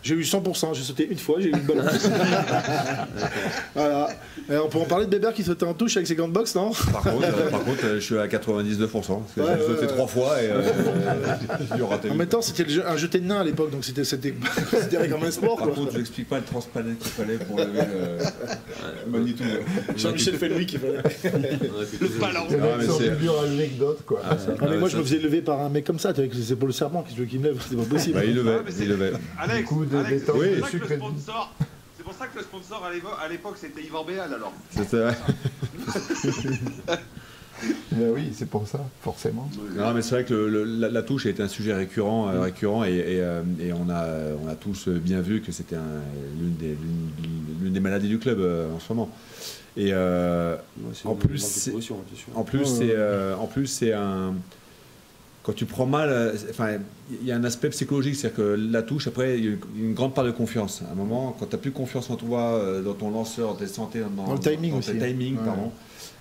J'ai 0.04 0.14
eu 0.14 0.20
100%, 0.22 0.74
j'ai 0.74 0.82
sauté 0.82 1.08
une 1.10 1.16
fois, 1.18 1.36
j'ai 1.40 1.48
eu 1.48 1.52
une 1.52 1.60
balle. 1.60 1.82
voilà. 3.74 4.08
Et 4.50 4.56
on 4.58 4.68
peut 4.68 4.76
en 4.78 4.84
parler 4.84 5.06
de 5.06 5.10
Bébert 5.10 5.32
qui 5.32 5.42
sautait 5.42 5.64
en 5.64 5.72
touche 5.72 5.96
avec 5.96 6.06
ses 6.06 6.14
gants 6.14 6.28
de 6.28 6.32
boxe, 6.34 6.54
non? 6.54 6.72
Par 6.92 7.02
contre, 7.02 7.24
euh, 7.26 7.50
par 7.50 7.64
contre, 7.64 7.84
euh, 7.86 7.94
je 7.94 8.00
suis 8.00 8.18
à 8.18 8.26
99%. 8.26 8.90
Parce 8.90 9.08
que 9.34 9.40
Ouais, 9.40 9.46
j'ai 9.58 9.66
sauté 9.66 9.86
trois 9.86 10.06
fois 10.06 10.42
et 10.42 10.48
euh, 10.50 10.60
j'ai 11.70 11.76
dû 11.76 11.82
rater. 11.82 12.10
En 12.10 12.14
même 12.14 12.28
temps, 12.28 12.42
c'était 12.42 12.68
jeu- 12.68 12.84
un 12.86 12.98
jeté 12.98 13.20
de 13.20 13.26
nain 13.26 13.40
à 13.40 13.44
l'époque, 13.44 13.70
donc 13.70 13.82
c'était 13.84 14.04
c'était- 14.04 14.34
c'était 14.70 15.08
comme 15.08 15.24
un 15.24 15.30
sport. 15.30 15.56
Par 15.56 15.68
Quoi. 15.68 15.74
contre, 15.76 15.92
je 15.92 15.98
n'explique 15.98 16.28
pas 16.28 16.36
le 16.38 16.44
transplanet 16.44 16.94
qu'il 16.96 17.10
fallait 17.10 17.38
pour 17.38 17.56
lever 17.56 17.80
le 19.06 19.10
magnitude. 19.10 19.46
Jean-Michel 19.96 20.34
Felmy 20.34 20.66
qui 20.66 20.76
fallait. 20.76 20.98
Le 21.24 22.20
ballon. 22.20 22.40
C'est 22.50 22.58
Ah, 22.60 22.94
c'est- 22.98 23.10
de 23.10 23.14
dure 23.16 23.40
anecdote, 23.42 24.00
quoi. 24.04 24.20
Ah, 24.24 24.36
Ah, 24.36 24.50
mais 24.60 24.66
ah, 24.74 24.76
moi, 24.76 24.88
ça- 24.90 24.96
je 24.96 24.98
me 24.98 25.04
faisais 25.04 25.18
lever 25.18 25.40
par 25.40 25.60
un 25.62 25.70
mec 25.70 25.84
comme 25.86 25.98
ça, 25.98 26.10
avec 26.10 26.34
ses 26.34 26.52
épaules 26.52 26.74
serpent, 26.74 27.02
qui 27.08 27.16
veut 27.16 27.24
qu'il 27.24 27.40
me 27.40 27.44
lève, 27.46 27.56
c'est 27.66 27.76
pas 27.76 27.82
possible. 27.84 28.14
Bah, 28.18 28.24
il 28.26 28.34
levait, 28.34 28.58
Ah, 28.66 28.70
il 28.78 28.88
levait. 28.88 29.12
Alex, 29.40 29.68
de 30.00 30.06
Alex, 30.06 30.20
détente, 30.22 30.36
c'est 30.42 30.50
de 30.50 30.60
pour 30.60 30.68
ça 30.68 30.70
que 30.70 30.78
sucre 30.78 30.88
le 30.90 30.96
sponsor, 30.96 31.54
c'est 31.96 32.02
pour 32.04 32.12
ça 32.14 32.26
que 32.26 32.36
le 32.38 32.42
sponsor 32.44 32.90
à 33.22 33.28
l'époque 33.28 33.56
c'était 33.60 33.82
Yvan 33.82 34.04
Béal 34.04 34.32
alors. 34.34 34.52
C'était- 34.70 35.08
Ben 37.92 38.10
oui, 38.14 38.32
c'est 38.34 38.48
pour 38.48 38.66
ça, 38.66 38.80
forcément. 39.00 39.48
Non, 39.76 39.92
mais 39.94 40.02
c'est 40.02 40.10
vrai 40.16 40.24
que 40.24 40.34
le- 40.34 40.48
le- 40.48 40.64
la, 40.64 40.88
la 40.90 41.02
touche 41.02 41.26
a 41.26 41.30
été 41.30 41.42
un 41.42 41.48
sujet 41.48 41.72
récurrent, 41.72 42.28
euh, 42.28 42.40
récurrent 42.40 42.84
et, 42.84 42.92
et, 42.94 43.20
euh, 43.20 43.42
et 43.60 43.72
on, 43.72 43.88
a, 43.90 44.06
on 44.44 44.48
a 44.48 44.54
tous 44.56 44.88
bien 44.88 45.20
vu 45.20 45.40
que 45.40 45.52
c'était 45.52 45.76
un- 45.76 46.02
l'une 46.38 46.56
des, 46.56 46.76
l'une- 47.62 47.72
des 47.72 47.80
maladies 47.80 48.08
du 48.08 48.18
club 48.18 48.40
euh, 48.40 48.72
en 48.74 48.80
ce 48.80 48.92
moment. 48.92 49.08
Et 49.76 49.90
euh, 49.92 50.56
Ouais, 50.78 50.90
c'est 50.92 51.06
En 51.06 51.14
plus, 51.14 51.38
c'est 51.38 52.90
euh, 52.90 53.36
en 53.36 53.46
plus 53.46 53.66
c'est 53.66 53.92
un 53.92 54.34
quand 55.44 55.52
tu 55.52 55.66
prends 55.66 55.84
mal, 55.84 56.08
euh, 56.08 56.32
enfin, 56.48 56.78
il 57.20 57.28
y 57.28 57.30
a 57.30 57.36
un 57.36 57.44
aspect 57.44 57.68
psychologique, 57.68 58.16
c'est-à-dire 58.16 58.36
que 58.38 58.68
la 58.72 58.82
touche, 58.82 59.06
après, 59.08 59.38
il 59.38 59.44
y 59.44 59.48
a 59.48 59.56
une, 59.76 59.92
grande 59.92 60.14
part 60.14 60.24
de 60.24 60.30
confiance. 60.30 60.82
À 60.88 60.92
un 60.92 60.94
moment, 60.94 61.36
quand 61.38 61.44
tu 61.44 61.54
n'as 61.54 61.60
plus 61.60 61.70
confiance 61.70 62.08
en 62.08 62.16
toi, 62.16 62.54
euh, 62.54 62.82
dans 62.82 62.94
ton 62.94 63.10
lanceur, 63.10 63.54
tes 63.58 63.66
santé, 63.66 64.00
dans, 64.00 64.24
Dans 64.24 64.32
le 64.32 64.38
timing 64.38 64.72
dans 64.72 64.80
tes 64.80 64.92
hein. 64.92 65.16
Ouais. 65.18 65.32
pardon, 65.44 65.70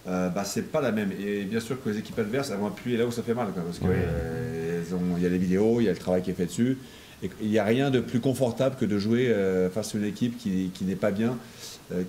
euh, 0.07 0.27
bah, 0.27 0.43
c'est 0.43 0.69
pas 0.69 0.81
la 0.81 0.91
même. 0.91 1.11
Et 1.25 1.43
bien 1.45 1.61
sûr 1.61 1.81
que 1.81 1.89
les 1.89 1.99
équipes 1.99 2.19
adverses, 2.19 2.49
elles 2.51 2.57
vont 2.57 2.67
appuyer 2.67 2.97
là 2.97 3.05
où 3.05 3.11
ça 3.11 3.23
fait 3.23 3.33
mal, 3.33 3.47
quoi, 3.53 3.63
parce 3.63 3.79
que 3.79 3.85
Oui. 3.85 3.91
euh, 3.95 4.81
elles 4.81 4.93
ont- 4.93 5.15
il 5.15 5.23
y 5.23 5.25
a 5.25 5.29
les 5.29 5.37
vidéos, 5.37 5.79
il 5.79 5.85
y 5.85 5.89
a 5.89 5.93
le 5.93 5.97
travail 5.97 6.21
qui 6.21 6.31
est 6.31 6.35
fait 6.35 6.47
dessus. 6.47 6.77
Et 7.23 7.29
il 7.41 7.49
n'y 7.49 7.59
a 7.59 7.63
rien 7.63 7.91
de 7.91 8.01
plus 8.01 8.19
confortable 8.19 8.75
que 8.77 8.83
de 8.83 8.99
jouer 8.99 9.29
euh, 9.29 9.69
face 9.69 9.95
à 9.95 9.97
une 9.97 10.03
équipe 10.03 10.37
qui, 10.37 10.69
qui 10.73 10.83
n'est 10.83 10.97
pas 10.97 11.11
bien, 11.11 11.37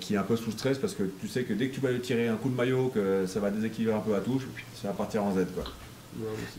qui 0.01 0.15
est 0.15 0.17
un 0.17 0.23
peu 0.23 0.35
sous 0.35 0.51
stress, 0.51 0.79
parce 0.79 0.95
que 0.95 1.03
tu 1.21 1.27
sais 1.27 1.43
que 1.43 1.53
dès 1.53 1.67
que 1.67 1.75
tu 1.75 1.79
vas 1.79 1.91
lui 1.91 1.99
tirer 1.99 2.27
un 2.27 2.37
coup 2.37 2.49
de 2.49 2.55
maillot, 2.55 2.91
que 2.93 3.25
ça 3.27 3.39
va 3.39 3.51
déséquilibrer 3.51 3.93
un 3.95 3.99
peu 3.99 4.11
la 4.11 4.19
touche, 4.19 4.43
ça 4.81 4.87
va 4.87 4.93
partir 4.95 5.23
en 5.23 5.31
Z. 5.33 5.45
Quoi. 5.53 5.63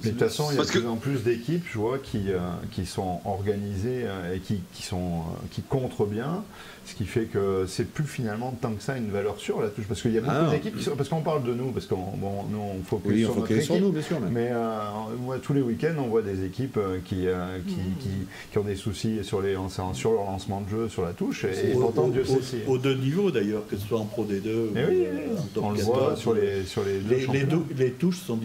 Mais 0.05 0.11
de 0.11 0.19
toute 0.19 0.29
façon, 0.29 0.49
il 0.51 0.57
y 0.57 0.61
a 0.61 0.65
de 0.65 0.69
que- 0.69 0.79
plus 0.79 0.87
en 0.89 0.97
plus 0.97 1.23
d'équipes, 1.23 1.65
je 1.73 1.79
vois, 1.79 1.99
qui, 1.99 2.31
euh, 2.31 2.39
qui 2.73 2.85
sont 2.87 3.21
organisées 3.25 4.03
euh, 4.05 4.35
et 4.35 4.41
qui, 4.41 4.61
qui, 4.75 4.83
sont, 4.83 4.97
euh, 5.21 5.47
qui 5.51 5.63
contrent 5.63 6.07
bien, 6.07 6.43
ce 6.85 6.95
qui 6.95 7.05
fait 7.07 7.25
que 7.25 7.65
c'est 7.67 7.89
plus 7.91 8.05
finalement 8.05 8.57
tant 8.61 8.73
que 8.73 8.83
ça 8.83 8.97
une 8.97 9.11
valeur 9.11 9.41
sûre 9.41 9.61
la 9.61 9.69
touche. 9.71 9.87
Parce 9.89 10.03
qu'il 10.03 10.13
y 10.13 10.19
a 10.19 10.21
beaucoup 10.21 10.35
Ah 10.37 10.51
d'équipes 10.51 10.77
qui 10.77 10.85
sont. 10.85 10.95
Parce 10.95 11.09
qu'on 11.09 11.23
parle 11.23 11.43
de 11.43 11.53
nous, 11.55 11.73
parce 11.73 11.87
qu'on 11.87 11.97
bon, 11.97 12.45
nous 12.51 12.59
on 12.61 12.83
focus 12.85 13.11
Oui, 13.13 13.21
sur 13.23 13.31
on 13.33 13.35
notre 13.37 13.47
qu'il 13.49 13.57
équipe. 13.57 13.67
sur 13.73 13.81
nous, 13.81 13.91
bien 13.93 14.03
sûr. 14.03 14.21
mais- 14.21 14.31
Mais 14.31 14.49
euh, 14.53 14.79
moi, 15.21 15.39
tous 15.39 15.53
les 15.55 15.63
week-ends, 15.63 15.95
on 15.99 16.09
voit 16.09 16.23
des 16.23 16.45
équipes 16.45 16.77
euh, 16.77 16.99
qui, 17.05 17.27
euh, 17.27 17.59
qui, 17.67 17.75
qui, 17.75 18.09
qui 18.53 18.59
ont 18.59 18.63
des 18.65 18.77
soucis 18.77 19.19
sur, 19.25 19.41
les, 19.41 19.57
sur 19.95 20.13
leur 20.13 20.25
lancement 20.25 20.61
de 20.61 20.69
jeu, 20.69 20.89
sur 20.89 21.03
la 21.05 21.13
touche. 21.13 21.45
Et, 21.45 21.75
Au- 21.75 21.81
pourtant, 21.81 22.05
au- 22.05 22.11
Dieu 22.11 22.25
sait 22.25 22.43
si. 22.43 22.57
Aux 22.69 22.79
deux 22.79 22.95
niveaux 22.95 23.31
d'ailleurs, 23.33 23.67
que 23.67 23.77
ce 23.77 23.87
soit 23.87 23.99
en 23.99 24.05
Pro 24.05 24.25
D2 24.25 24.49
ou 24.69 24.71
Mais 24.75 24.85
oui, 24.89 25.05
euh, 25.07 25.39
en 25.39 25.43
top 25.55 25.65
on 25.65 25.71
le 25.71 25.77
14, 25.79 25.99
voit 25.99 26.17
sur 26.17 26.35
les, 26.35 26.65
sur 26.65 26.85
les 26.85 26.99
deux 27.01 27.17
Les, 27.33 27.85
les, 27.87 27.91
touches 27.93 28.19
sont, 28.19 28.39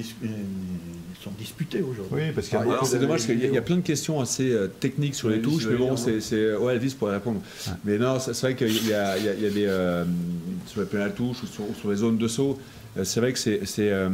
sont 1.24 1.32
disputées 1.38 1.82
aujourd'hui. 1.82 2.06
Oui, 2.12 2.32
parce 2.34 2.48
qu'il 2.48 2.56
y 2.56 2.58
a 2.58 2.62
Alors, 2.62 2.74
beaucoup 2.76 2.86
c'est 2.86 3.00
dommage 3.00 3.22
d'analyses 3.22 3.26
qu'il 3.26 3.36
y, 3.36 3.38
a- 3.38 3.40
il 3.40 3.54
y 3.54 3.58
a 3.58 3.62
vidéo. 3.62 3.64
plein 3.64 3.76
de 3.78 3.82
questions 3.88 4.20
assez 4.20 4.52
euh, 4.52 4.68
techniques 4.68 5.16
sur 5.16 5.30
les 5.30 5.36
Elvis, 5.36 5.50
touches, 5.52 5.68
mais 5.68 5.76
bon, 5.78 5.96
c'est, 5.98 6.20
c'est- 6.22 6.56
ouais, 6.56 6.76
Elvis 6.76 6.96
pourrait 6.98 7.14
répondre. 7.14 7.40
Ouais. 7.68 7.74
Mais 7.86 7.98
non, 7.98 8.20
c'est, 8.20 8.34
c'est 8.34 8.48
vrai 8.48 8.56
qu'il 8.56 8.88
y 8.88 8.94
a, 8.94 9.18
il 9.18 9.26
y 9.26 9.30
a- 9.30 9.34
il 9.34 9.42
y 9.42 9.46
a 9.46 9.50
des 9.50 9.66
euh, 9.68 10.04
sur 10.68 10.82
les 10.82 10.88
pénales 10.88 11.14
touches 11.14 11.44
ou 11.44 11.48
sur, 11.48 11.90
les 11.90 11.96
zones 11.98 12.18
de 12.18 12.28
saut. 12.28 12.58
euh, 12.98 13.04
C'est 13.04 13.20
vrai 13.20 13.34
que 13.34 13.40
c'est, 13.40 13.62
c'est, 13.66 13.92
euh, 13.92 14.10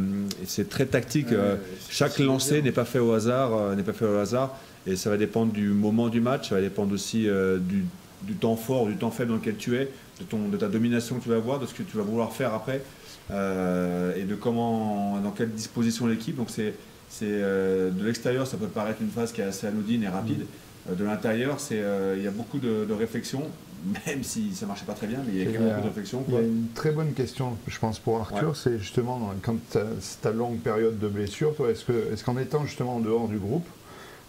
c'est 0.46 0.68
très 0.68 0.86
tactique. 0.86 1.32
euh, 1.32 1.56
chaque 1.88 2.18
lancer 2.18 2.62
n'est 2.62 2.72
pas 2.72 2.84
fait 2.84 2.98
au 3.00 3.12
hasard, 3.12 3.54
euh, 3.56 3.74
n'est 3.74 3.82
pas 3.82 3.92
fait 3.92 4.04
au 4.06 4.16
hasard, 4.18 4.56
et 4.86 4.96
ça 4.96 5.08
va 5.10 5.16
dépendre 5.16 5.52
du 5.52 5.68
moment 5.68 6.08
du 6.08 6.20
match, 6.20 6.50
ça 6.50 6.54
va 6.56 6.60
dépendre 6.60 6.92
aussi 6.94 7.28
euh, 7.28 7.58
du, 7.58 7.84
du 8.22 8.34
temps 8.34 8.56
fort, 8.56 8.86
du 8.86 8.96
temps 8.96 9.10
faible 9.10 9.30
dans 9.30 9.36
lequel 9.36 9.56
tu 9.56 9.76
es, 9.76 9.88
de, 10.20 10.24
ton, 10.28 10.48
de 10.48 10.56
ta 10.56 10.68
domination 10.68 11.16
que 11.16 11.22
tu 11.24 11.28
vas 11.30 11.36
avoir, 11.36 11.58
de 11.58 11.66
ce 11.66 11.74
que 11.74 11.82
tu 11.82 11.96
vas 11.96 12.02
vouloir 12.02 12.32
faire 12.32 12.52
après, 12.54 12.82
euh, 13.30 14.14
et 14.16 14.22
de 14.24 14.34
comment, 14.34 15.20
dans 15.22 15.30
quelle 15.32 15.50
disposition 15.50 16.06
l'équipe. 16.06 16.36
Donc 16.36 16.48
c'est, 16.50 16.74
c'est 17.08 17.26
euh, 17.28 17.90
de 17.90 18.04
l'extérieur, 18.04 18.46
ça 18.46 18.56
peut 18.56 18.66
paraître 18.66 19.00
une 19.02 19.10
phase 19.10 19.32
qui 19.32 19.40
est 19.40 19.44
assez 19.44 19.66
anodine 19.66 20.02
et 20.02 20.08
rapide. 20.08 20.44
Euh, 20.90 20.94
De 20.94 21.04
l'intérieur, 21.04 21.60
c'est, 21.60 21.80
euh, 21.80 22.14
il 22.16 22.22
y 22.24 22.26
a 22.26 22.30
beaucoup 22.30 22.58
de, 22.58 22.84
de 22.84 22.92
réflexion, 22.92 23.42
même 24.06 24.22
si 24.24 24.54
ça 24.54 24.66
marchait 24.66 24.84
pas 24.86 24.92
très 24.94 25.06
bien, 25.06 25.18
mais 25.26 25.32
il 25.34 25.38
y 25.38 25.42
a 25.42 25.44
quand 25.46 25.60
même 25.60 25.68
beaucoup 25.70 25.82
de 25.82 25.88
réflexion. 25.88 26.24
Il 26.28 26.34
y 26.34 26.36
a 26.36 26.40
une 26.40 26.66
très 26.74 26.90
bonne 26.92 27.12
question, 27.12 27.56
je 27.66 27.78
pense, 27.78 27.98
pour 27.98 28.18
Arthur, 28.20 28.56
c'est 28.56 28.78
justement 28.78 29.32
quand 29.42 29.56
tu 29.70 29.78
as 29.78 29.84
ta 30.22 30.32
longue 30.32 30.58
période 30.58 30.98
de 30.98 31.08
blessure, 31.08 31.54
toi, 31.56 31.70
est-ce 31.70 31.84
que- 31.84 32.12
est-ce 32.12 32.24
qu'en 32.24 32.36
étant 32.38 32.64
justement 32.66 32.96
en 32.96 33.00
dehors 33.00 33.28
du 33.28 33.38
groupe, 33.38 33.66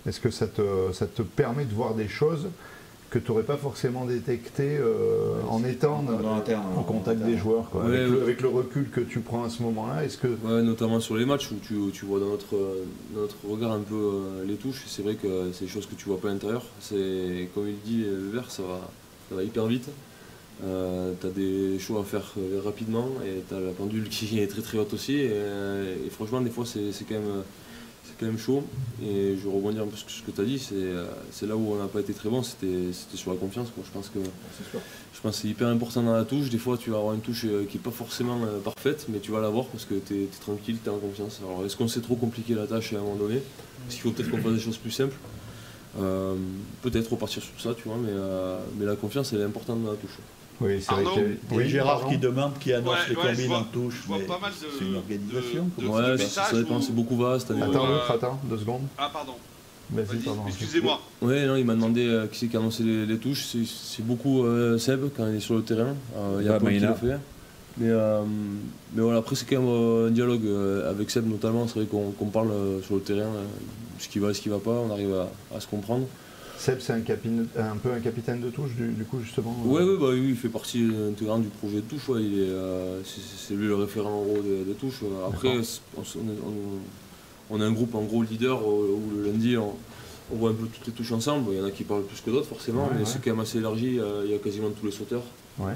est-ce 0.08 0.20
que 0.20 0.30
ça 0.32 0.48
te, 0.48 0.92
ça 0.94 1.06
te 1.08 1.22
permet 1.22 1.66
de 1.66 1.74
voir 1.74 1.94
des 1.94 2.08
choses 2.08 2.48
que 3.10 3.20
tu 3.20 3.32
n'aurais 3.32 3.44
pas 3.44 3.58
forcément 3.58 4.06
détectées 4.06 4.78
euh, 4.78 5.42
en 5.50 5.64
étant 5.64 6.04
Dans 6.04 6.36
l'interne, 6.36 6.64
en 6.76 6.80
en 6.80 6.84
contact 6.84 7.22
des 7.22 7.38
joueurs 7.38 7.70
quoi. 7.70 7.84
Ouais, 7.86 7.98
avec, 7.98 8.10
le, 8.10 8.18
ouais. 8.18 8.24
avec 8.24 8.42
le 8.42 8.48
recul 8.50 8.90
que 8.90 9.02
tu 9.02 9.20
prends 9.20 9.44
à 9.44 9.50
ce 9.50 9.64
moment-là, 9.64 10.04
est-ce 10.04 10.18
que 10.18 10.28
Ouais, 10.28 10.62
notamment 10.62 11.00
sur 11.00 11.16
les 11.18 11.26
matchs 11.26 11.52
où 11.52 11.56
tu, 11.62 11.76
tu 11.92 12.06
vois 12.06 12.20
dans 12.20 12.30
notre, 12.30 12.56
euh, 12.56 12.84
dans 13.14 13.22
notre 13.22 13.38
regard 13.50 13.72
un 13.72 13.80
peu 13.80 13.96
euh, 13.96 14.46
les 14.46 14.56
touches, 14.56 14.84
c'est 14.88 15.02
vrai 15.02 15.16
que 15.16 15.52
c'est 15.54 15.66
des 15.66 15.72
choses 15.72 15.88
que 15.88 15.96
tu 15.96 16.06
vois 16.06 16.20
pas 16.20 16.30
à 16.30 16.32
l'intérieur. 16.32 16.64
C'est 16.80 17.50
comme 17.54 17.68
il 17.68 17.80
dit, 17.84 18.04
euh, 18.06 18.16
le 18.16 18.30
vert 18.30 18.50
ça 18.52 18.64
va, 18.64 18.80
ça 19.30 19.36
va 19.36 19.44
hyper 19.44 19.66
vite. 19.66 19.90
Euh, 20.64 21.14
tu 21.20 21.28
as 21.28 21.30
des 21.30 21.80
choix 21.80 22.02
à 22.02 22.04
faire 22.04 22.34
euh, 22.38 22.60
rapidement 22.64 23.08
et 23.26 23.44
tu 23.48 23.56
as 23.56 23.60
la 23.60 23.72
pendule 23.72 24.10
qui 24.10 24.40
est 24.40 24.48
très 24.48 24.62
très 24.62 24.78
haute 24.78 24.94
aussi. 24.94 25.14
Et, 25.16 25.30
euh, 25.32 25.96
et 26.06 26.10
franchement, 26.10 26.42
des 26.42 26.50
fois, 26.50 26.66
c'est 26.66 26.92
c'est 26.92 27.06
quand, 27.06 27.16
même, 27.16 27.24
euh, 27.30 27.42
quand 28.20 28.26
même 28.26 28.38
chaud. 28.38 28.64
Et 29.02 29.36
je 29.38 29.48
vais 29.48 29.56
rebondir 29.56 29.84
un 29.84 29.88
peu 29.88 29.96
sur 29.96 30.10
ce 30.10 30.22
que 30.22 30.32
tu 30.32 30.42
as 30.42 30.44
dit. 30.44 30.60
C'est 30.60 30.76
euh, 30.76 31.06
c'est 31.32 31.48
là 31.48 31.56
où 31.56 31.74
on 31.74 31.78
n'a 31.78 31.88
pas 31.88 32.00
été 32.02 32.14
très 32.14 32.30
bon, 32.30 32.44
c'était 32.44 32.92
sur 33.16 33.32
la 33.32 33.38
confiance. 33.38 33.70
quoi. 33.74 33.84
Je 33.86 33.92
pense 33.92 34.10
que 34.10 34.20
je 35.14 35.22
pense 35.22 35.38
c'est 35.38 35.48
hyper 35.48 35.68
important 35.68 36.04
dans 36.04 36.14
la 36.14 36.26
touche. 36.26 36.50
Des 36.50 36.58
fois, 36.58 36.78
tu 36.78 36.90
vas 36.92 36.98
avoir 36.98 37.14
une 37.14 37.22
touche 37.22 37.46
euh, 37.46 37.66
qui 37.66 37.78
n'est 37.78 37.84
pas 37.84 37.92
forcément 37.92 38.40
euh, 38.44 38.60
parfaite, 38.60 39.06
mais 39.10 39.20
tu 39.20 39.32
vas 39.32 39.42
l'avoir 39.42 39.66
parce 39.68 39.86
que 39.86 39.96
tu 39.96 40.24
es, 40.24 40.28
tranquille, 40.42 40.78
tu 40.84 40.90
es 40.90 40.94
en 40.94 40.98
confiance. 40.98 41.40
Alors, 41.44 41.66
est-ce 41.66 41.76
qu'on 41.76 41.88
s'est 41.88 42.02
trop 42.02 42.16
compliqué 42.16 42.54
la 42.56 42.68
tâche 42.68 42.94
à 42.94 42.98
un 42.98 43.02
moment 43.02 43.16
donné? 43.16 43.36
Est-ce 43.36 43.96
qu'il 43.96 44.02
faut 44.02 44.12
peut-être 44.12 44.30
qu'on 44.30 44.42
fasse 44.42 44.54
des 44.54 44.60
choses 44.60 44.78
plus 44.78 44.92
simples? 44.92 45.16
Euh, 46.00 46.36
Peut-être 46.82 47.12
repartir 47.12 47.42
sur 47.44 47.60
ça, 47.60 47.74
tu 47.76 47.88
vois, 47.88 47.98
mais, 47.98 48.12
euh, 48.12 48.60
mais 48.78 48.86
la 48.86 48.96
confiance, 48.96 49.34
elle 49.34 49.42
est 49.42 49.46
importante 49.46 49.84
dans 49.84 49.92
la 49.92 49.98
touche. 49.98 50.18
Oui, 50.62 50.82
c'est 50.82 50.94
vrai 50.94 51.04
que 51.04 51.60
a 51.60 51.68
Gérard 51.68 52.08
qui 52.08 52.18
demande 52.18 52.58
qui 52.60 52.74
annonce 52.74 52.90
Ouais, 52.94 53.00
les 53.10 53.16
ouais, 53.16 53.22
combines 53.30 53.48
vois- 53.48 53.58
en 53.60 53.64
touche. 53.64 54.04
mais 54.10 54.20
pas 54.20 54.40
mal 54.40 54.52
de- 54.52 54.68
C'est 54.78 54.86
une 54.86 54.96
organisation. 54.96 55.70
de- 55.78 55.88
Ouais, 55.88 56.18
ça 56.18 56.52
dépend, 56.54 56.82
c'est 56.82 56.94
beaucoup 56.96 57.16
vaste. 57.18 57.50
ou- 57.52 57.64
Attends, 57.64 57.86
euh, 57.86 57.92
l'autre, 57.94 58.12
attends, 58.12 58.40
deux 58.44 58.58
secondes. 58.58 58.82
Ah, 58.98 59.10
pardon. 59.12 59.34
Vas-y, 59.92 60.06
Vas-y, 60.06 60.18
pardon. 60.20 60.42
excusez-moi. 60.48 61.00
Ouais, 61.22 61.46
non, 61.48 61.56
il 61.56 61.66
m'a 61.66 61.74
demandé 61.74 62.06
euh, 62.06 62.28
qui 62.28 62.38
c'est 62.40 62.48
qui 62.48 62.56
a 62.56 62.60
annoncé 62.60 62.84
les, 62.84 63.06
les 63.06 63.18
touches. 63.18 63.46
C'est- 63.46 63.66
C'est 63.66 64.06
beaucoup 64.06 64.44
euh, 64.46 64.78
Seb 64.78 65.06
quand 65.18 65.28
il 65.28 65.36
est 65.38 65.40
sur 65.40 65.56
le 65.56 65.64
terrain. 65.64 65.96
Euh, 66.16 66.38
Il 66.42 66.46
y 66.46 66.50
a 66.50 66.60
Paul 66.60 66.70
qui 66.72 66.80
le 66.80 66.94
fait. 66.94 67.18
Mais, 67.78 67.88
euh, 67.90 68.22
mais 68.94 69.02
voilà, 69.02 69.20
après, 69.20 69.36
c'est 69.36 69.46
quand 69.46 69.60
même 69.62 69.70
euh, 69.70 70.08
un 70.10 70.12
dialogue 70.12 70.46
euh, 70.46 70.90
avec 70.92 71.10
Seb 71.10 71.28
notamment. 71.28 71.68
C'est 71.68 71.76
vrai 71.80 71.86
qu'on 71.86 72.12
qu'on 72.12 72.26
parle 72.26 72.52
euh, 72.52 72.82
sur 72.84 72.96
le 72.96 73.02
terrain, 73.02 73.22
euh, 73.22 73.44
ce 74.00 74.08
qui 74.10 74.20
va 74.20 74.30
et 74.32 74.34
ce 74.34 74.42
qui 74.42 74.50
va 74.50 74.60
pas. 74.60 74.72
On 74.72 74.92
arrive 74.92 75.14
à, 75.16 75.56
à 75.56 75.60
se 75.60 75.68
comprendre. 75.68 76.06
Seb, 76.60 76.80
c'est 76.82 76.92
un, 76.92 77.00
peu 77.82 77.94
un 77.94 78.00
capitaine 78.02 78.42
de 78.42 78.50
touche, 78.50 78.72
du, 78.76 78.90
du 78.90 79.06
coup, 79.06 79.22
justement. 79.22 79.56
euh, 79.66 79.70
Ouais, 79.70 79.98
bah 79.98 80.08
oui, 80.12 80.26
il 80.32 80.36
fait 80.36 80.50
partie 80.50 80.86
intégrante 81.10 81.44
du 81.44 81.48
projet 81.48 81.78
de 81.78 81.82
touche. 81.82 82.10
ouais, 82.10 82.20
euh, 82.22 83.00
c'est, 83.06 83.54
lui 83.54 83.68
le 83.68 83.76
référent 83.76 84.12
en 84.12 84.24
gros 84.24 84.42
des, 84.42 84.66
des 84.66 84.74
touches. 84.74 85.00
Après, 85.26 85.58
on, 87.50 87.62
a 87.62 87.66
un 87.66 87.72
groupe 87.72 87.96
en 87.96 88.02
gros 88.04 88.24
leader 88.24 88.60
euh, 88.60 88.64
où 88.64 89.10
le 89.16 89.32
lundi 89.32 89.56
on, 89.56 89.74
on 90.34 90.36
voit 90.36 90.50
un 90.50 90.54
peu 90.54 90.66
toutes 90.68 90.86
les 90.88 90.94
touches 90.94 91.14
ensemble. 91.14 91.52
Il 91.54 91.60
y 91.60 91.62
en 91.62 91.66
a 91.66 91.72
qui 91.72 91.86
parlent 91.86 92.04
plus 92.04 92.20
que 92.20 92.30
d'autres 92.30 92.48
forcément, 92.48 92.84
Ouais, 92.88 92.96
mais 93.00 93.06
c'est 93.06 93.24
quand 93.24 93.32
même 93.32 93.40
assez 93.40 93.60
élargi. 93.60 93.98
euh, 93.98 94.24
Il 94.26 94.32
y 94.32 94.36
a 94.36 94.38
quasiment 94.38 94.70
tous 94.70 94.86
les 94.86 94.92
sauteurs 94.92 95.24
euh, 95.62 95.74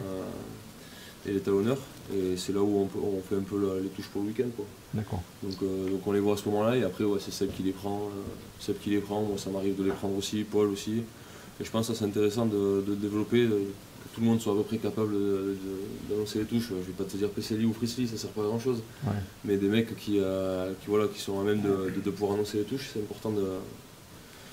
et 1.25 1.31
les 1.31 1.39
talonneurs. 1.39 1.79
Et 2.13 2.35
c'est 2.37 2.51
là 2.53 2.61
où 2.61 2.79
on, 2.79 2.85
peut- 2.85 2.99
on 3.01 3.21
fait 3.21 3.35
un 3.35 3.41
peu 3.43 3.55
la- 3.65 3.79
les 3.79 3.87
touches 3.89 4.07
pour 4.07 4.21
le 4.23 4.27
week-end. 4.29 4.49
D'accord. 4.93 5.21
Donc, 5.41 5.53
euh, 5.63 5.89
donc 5.89 6.05
on 6.05 6.11
les 6.11 6.19
voit 6.19 6.33
à 6.33 6.37
ce 6.37 6.49
moment-là 6.49 6.75
et 6.77 6.83
après 6.83 7.03
ouais, 7.05 7.19
c'est 7.23 7.31
Seb 7.31 7.51
qui 7.55 7.63
les 7.63 7.71
prend. 7.71 7.97
euh, 8.07 8.21
Seb 8.59 8.77
qui 8.79 8.89
les 8.89 8.99
prend, 8.99 9.21
moi 9.21 9.37
ça 9.37 9.49
m'arrive 9.49 9.77
de 9.77 9.83
les 9.83 9.91
prendre 9.91 10.17
aussi, 10.17 10.43
Paul 10.43 10.67
aussi. 10.67 11.03
Et 11.59 11.63
je 11.63 11.69
pense 11.71 11.87
que 11.87 11.93
c'est 11.93 12.05
intéressant 12.05 12.45
de, 12.45 12.83
de 12.85 12.95
développer, 12.95 13.45
de- 13.45 13.49
que 13.51 14.15
tout 14.15 14.21
le 14.21 14.27
monde 14.27 14.41
soit 14.41 14.51
à 14.53 14.55
peu 14.57 14.63
près 14.63 14.77
capable 14.77 15.13
d'annoncer 16.09 16.39
les 16.39 16.45
touches. 16.45 16.69
Je 16.69 16.73
vais 16.75 16.91
pas 16.97 17.05
te 17.05 17.15
dire 17.15 17.29
PCLI 17.29 17.65
ou 17.65 17.73
Frisley, 17.73 18.05
ça 18.07 18.17
sert 18.17 18.31
pas 18.31 18.41
à 18.41 18.45
grand 18.47 18.59
chose. 18.59 18.79
Ouais. 19.05 19.13
Mais 19.45 19.55
des 19.57 19.67
mecs 19.69 19.95
qui, 19.95 20.17
euh, 20.19 20.73
qui, 20.81 20.87
voilà, 20.87 21.07
qui 21.07 21.21
sont 21.21 21.39
à 21.39 21.43
même 21.43 21.61
de, 21.61 21.89
de- 21.95 22.01
de 22.03 22.09
pouvoir 22.11 22.33
annoncer 22.33 22.57
les 22.57 22.63
touches, 22.65 22.89
c'est 22.93 22.99
important 22.99 23.31
de. 23.31 23.41
C'est- 23.41 23.43
c'est- 23.43 23.47
c'est- 23.47 23.51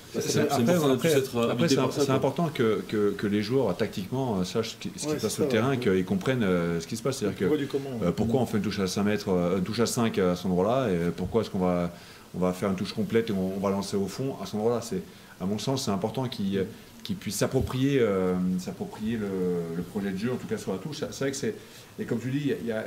Après, 1.51 1.67
c'est 1.69 2.09
important 2.11 2.49
que, 2.53 2.81
que, 2.87 3.11
que 3.11 3.27
les 3.27 3.41
joueurs, 3.41 3.75
tactiquement, 3.77 4.39
euh, 4.39 4.43
sachent 4.43 4.71
ce 4.71 4.75
qui, 4.77 4.89
qui 4.89 5.07
Ouais, 5.07 5.17
se 5.17 5.21
passe 5.21 5.33
sur 5.33 5.43
le 5.43 5.49
terrain, 5.49 5.69
ouais. 5.71 5.77
qu'ils 5.77 6.05
comprennent 6.05 6.43
euh, 6.43 6.79
ce 6.81 6.87
qui 6.87 6.97
se 6.97 7.01
passe. 7.03 7.17
C'est-à-dire 7.17 7.37
que 7.37 7.45
Pourquoi 7.45 7.57
du 7.57 7.67
comment 7.67 7.89
Euh, 8.03 8.11
pourquoi 8.11 8.41
on 8.41 8.45
fait 8.45 8.57
une 8.57 8.63
touche 8.63 8.79
à 8.79 8.87
5 8.87 9.03
mètres, 9.03 9.29
euh, 9.29 9.57
une 9.57 9.63
touche 9.63 9.79
à 9.79 9.85
5 9.85 10.17
à 10.19 10.35
cet 10.35 10.45
endroit-là 10.45 10.89
et 10.91 11.11
pourquoi 11.15 11.41
est-ce 11.41 11.49
qu'on 11.49 11.59
va, 11.59 11.91
on 12.35 12.39
va 12.39 12.53
faire 12.53 12.69
une 12.69 12.75
touche 12.75 12.93
complète 12.93 13.29
et 13.29 13.33
on, 13.33 13.55
on 13.55 13.59
va 13.59 13.69
lancer 13.69 13.95
au 13.97 14.07
fond 14.07 14.35
à 14.41 14.45
cet 14.45 14.55
endroit-là? 14.55 14.81
C'est, 14.81 15.01
À 15.39 15.45
mon 15.45 15.57
sens, 15.57 15.85
c'est 15.85 15.91
important 15.91 16.27
qu'ils 16.27 16.57
euh, 16.59 16.63
qu'ils 17.03 17.15
puissent 17.15 17.37
s'approprier, 17.37 17.99
euh, 17.99 18.35
s'approprier 18.59 19.17
le, 19.17 19.27
le 19.75 19.81
projet 19.81 20.11
de 20.11 20.17
jeu, 20.17 20.31
en 20.31 20.35
tout 20.35 20.45
cas 20.45 20.57
sur 20.57 20.71
la 20.71 20.77
touche. 20.77 20.97
C'est 20.99 21.19
vrai 21.19 21.31
que 21.31 21.37
c'est. 21.37 21.55
Et 21.99 22.05
comme 22.05 22.19
tu 22.19 22.29
dis, 22.29 22.37
il 22.41 22.47
y 22.47 22.51
a- 22.53 22.57
il 22.61 22.67
y 22.67 22.71
a- 22.71 22.85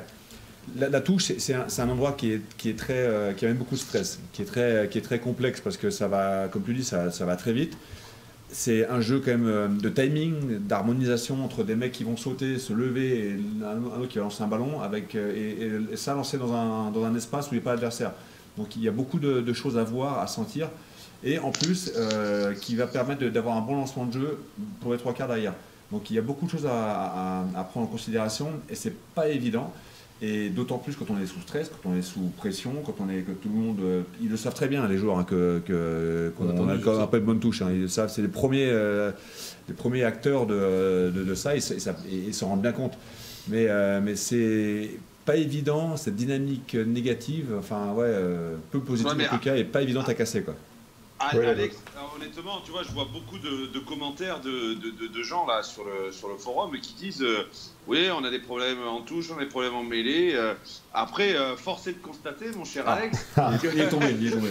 la, 0.76 1.00
touche, 1.00 1.32
c'est- 1.38 1.54
un, 1.54 1.88
endroit 1.88 2.12
qui 2.12 2.32
est, 2.32 2.76
très, 2.76 2.94
euh, 2.94 3.32
qui 3.32 3.44
amène 3.44 3.58
beaucoup 3.58 3.74
de 3.74 3.80
stress, 3.80 4.18
qui 4.32 4.42
est 4.42 4.44
très, 4.44 4.88
qui 4.90 4.98
est 4.98 5.02
très 5.02 5.18
complexe 5.18 5.60
parce 5.60 5.76
que 5.76 5.90
ça 5.90 6.08
va, 6.08 6.48
comme 6.48 6.62
tu 6.62 6.74
dis, 6.74 6.84
ça, 6.84 7.08
va 7.08 7.36
très 7.36 7.52
vite. 7.52 7.76
C'est 8.50 8.86
un 8.86 9.00
jeu 9.00 9.20
quand 9.24 9.32
même 9.32 9.48
euh, 9.48 9.68
de 9.68 9.88
timing, 9.88 10.58
d'harmonisation 10.60 11.44
entre 11.44 11.64
des 11.64 11.74
mecs 11.74 11.92
qui 11.92 12.04
vont 12.04 12.16
sauter, 12.16 12.58
se 12.58 12.72
lever 12.72 13.28
et 13.30 13.40
un, 13.64 14.00
autre 14.00 14.08
qui 14.08 14.18
va 14.18 14.24
lancer 14.24 14.42
un 14.42 14.46
ballon 14.46 14.80
avec, 14.80 15.14
euh, 15.14 15.88
et, 15.92 15.96
ça 15.96 16.14
lancé 16.14 16.38
dans 16.38 16.52
un, 16.52 16.90
dans 16.90 17.04
un 17.04 17.14
espace 17.16 17.46
où 17.46 17.54
il 17.54 17.58
n'y 17.58 17.62
a 17.62 17.64
pas 17.64 17.72
d'adversaire. 17.72 18.12
Donc 18.56 18.76
il 18.76 18.82
y 18.82 18.88
a 18.88 18.92
beaucoup 18.92 19.18
de, 19.18 19.52
choses 19.52 19.76
à 19.76 19.82
voir, 19.82 20.20
à 20.20 20.26
sentir 20.28 20.68
et 21.24 21.38
en 21.38 21.50
plus 21.50 21.90
qui 22.60 22.76
va 22.76 22.86
permettre 22.86 23.24
d'avoir 23.24 23.56
un 23.56 23.62
bon 23.62 23.74
lancement 23.74 24.04
de 24.04 24.12
jeu 24.12 24.38
pour 24.80 24.92
les 24.92 24.98
trois 24.98 25.12
quarts 25.14 25.26
derrière. 25.26 25.54
Donc 25.90 26.10
il 26.10 26.14
y 26.14 26.18
a 26.18 26.22
beaucoup 26.22 26.46
de 26.46 26.50
choses 26.50 26.66
à, 26.66 26.70
à- 26.70 27.44
à 27.56 27.64
prendre 27.64 27.86
en 27.88 27.90
considération 27.90 28.50
et 28.70 28.76
c'est 28.76 28.94
pas 29.14 29.28
évident. 29.28 29.72
Et 30.22 30.48
d'autant 30.48 30.78
plus 30.78 30.94
quand 30.96 31.10
on 31.10 31.20
est 31.20 31.26
sous 31.26 31.40
stress, 31.40 31.70
quand 31.70 31.90
on 31.90 31.96
est 31.96 32.02
sous 32.02 32.30
pression, 32.36 32.72
quand 32.86 32.94
on 33.00 33.10
est 33.10 33.22
que 33.22 33.32
tout 33.32 33.48
le 33.48 33.54
monde, 33.60 33.78
euh, 33.80 34.02
ils 34.22 34.30
le 34.30 34.36
savent 34.36 34.54
très 34.54 34.68
bien 34.68 34.86
les 34.88 34.96
joueurs 34.96 35.18
hein, 35.18 35.24
que 35.24 35.60
qu'on 36.38 36.48
On 36.48 36.68
a 36.68 36.78
quand 36.78 36.98
un 37.00 37.06
peu 37.06 37.20
de 37.20 37.24
bonne 37.24 37.40
touche. 37.40 37.62
hein. 37.62 37.68
ils 37.72 37.82
le 37.82 37.88
savent, 37.88 38.08
c'est 38.10 38.22
les 38.22 38.28
premiers 38.28 38.68
euh, 38.70 39.10
les 39.68 39.74
premiers 39.74 40.04
acteurs 40.04 40.46
de, 40.46 41.10
de, 41.14 41.24
de 41.24 41.34
ça 41.34 41.56
et 41.56 41.60
ils 42.10 42.32
s'en 42.34 42.48
rendent 42.48 42.62
bien 42.62 42.72
compte. 42.72 42.96
Mais 43.48 43.66
euh, 43.68 44.00
mais 44.02 44.14
c'est 44.16 44.90
pas 45.26 45.36
évident 45.36 45.96
cette 45.96 46.16
dynamique 46.16 46.74
négative, 46.74 47.48
enfin 47.58 47.92
ouais, 47.92 48.04
euh, 48.06 48.54
peu 48.70 48.80
positive 48.80 49.16
Ouais, 49.16 49.26
en 49.28 49.36
tout 49.36 49.42
cas 49.42 49.56
et 49.56 49.64
pas 49.64 49.82
évidente 49.82 50.08
à 50.08 50.14
casser 50.14 50.42
quoi. 50.42 50.54
Ah, 51.32 51.36
Ouais, 51.36 51.46
Alex, 51.46 51.76
alors, 51.96 52.14
honnêtement, 52.16 52.60
tu 52.64 52.70
vois, 52.70 52.82
je 52.82 52.92
vois 52.92 53.06
beaucoup 53.12 53.38
de, 53.38 53.66
de 53.66 53.78
commentaires 53.78 54.40
de, 54.40 54.74
de- 54.74 54.90
de- 54.90 55.06
de 55.06 55.22
gens 55.22 55.46
là 55.46 55.62
sur 55.62 55.84
le, 55.84 56.12
sur 56.12 56.28
le 56.28 56.36
forum 56.36 56.78
qui 56.80 56.94
disent 56.94 57.22
euh, 57.22 57.48
Oui, 57.86 58.08
on 58.16 58.22
a 58.24 58.30
des 58.30 58.40
problèmes 58.40 58.82
en 58.86 59.00
touche, 59.02 59.30
on 59.30 59.36
a 59.38 59.40
des 59.44 59.48
problèmes 59.48 59.74
en 59.74 59.82
mêlée. 59.84 60.32
euh. 60.34 60.54
après, 60.92 61.34
euh, 61.36 61.56
force 61.56 61.86
est 61.86 61.92
de 61.94 61.98
constater, 62.02 62.46
mon 62.56 62.64
cher 62.64 62.84
Ah. 62.86 62.94
Alex, 62.94 63.26
Il 63.72 63.80
est 63.80 63.88
tombé, 63.88 64.14
il 64.20 64.26
est 64.26 64.30
tombé. 64.30 64.50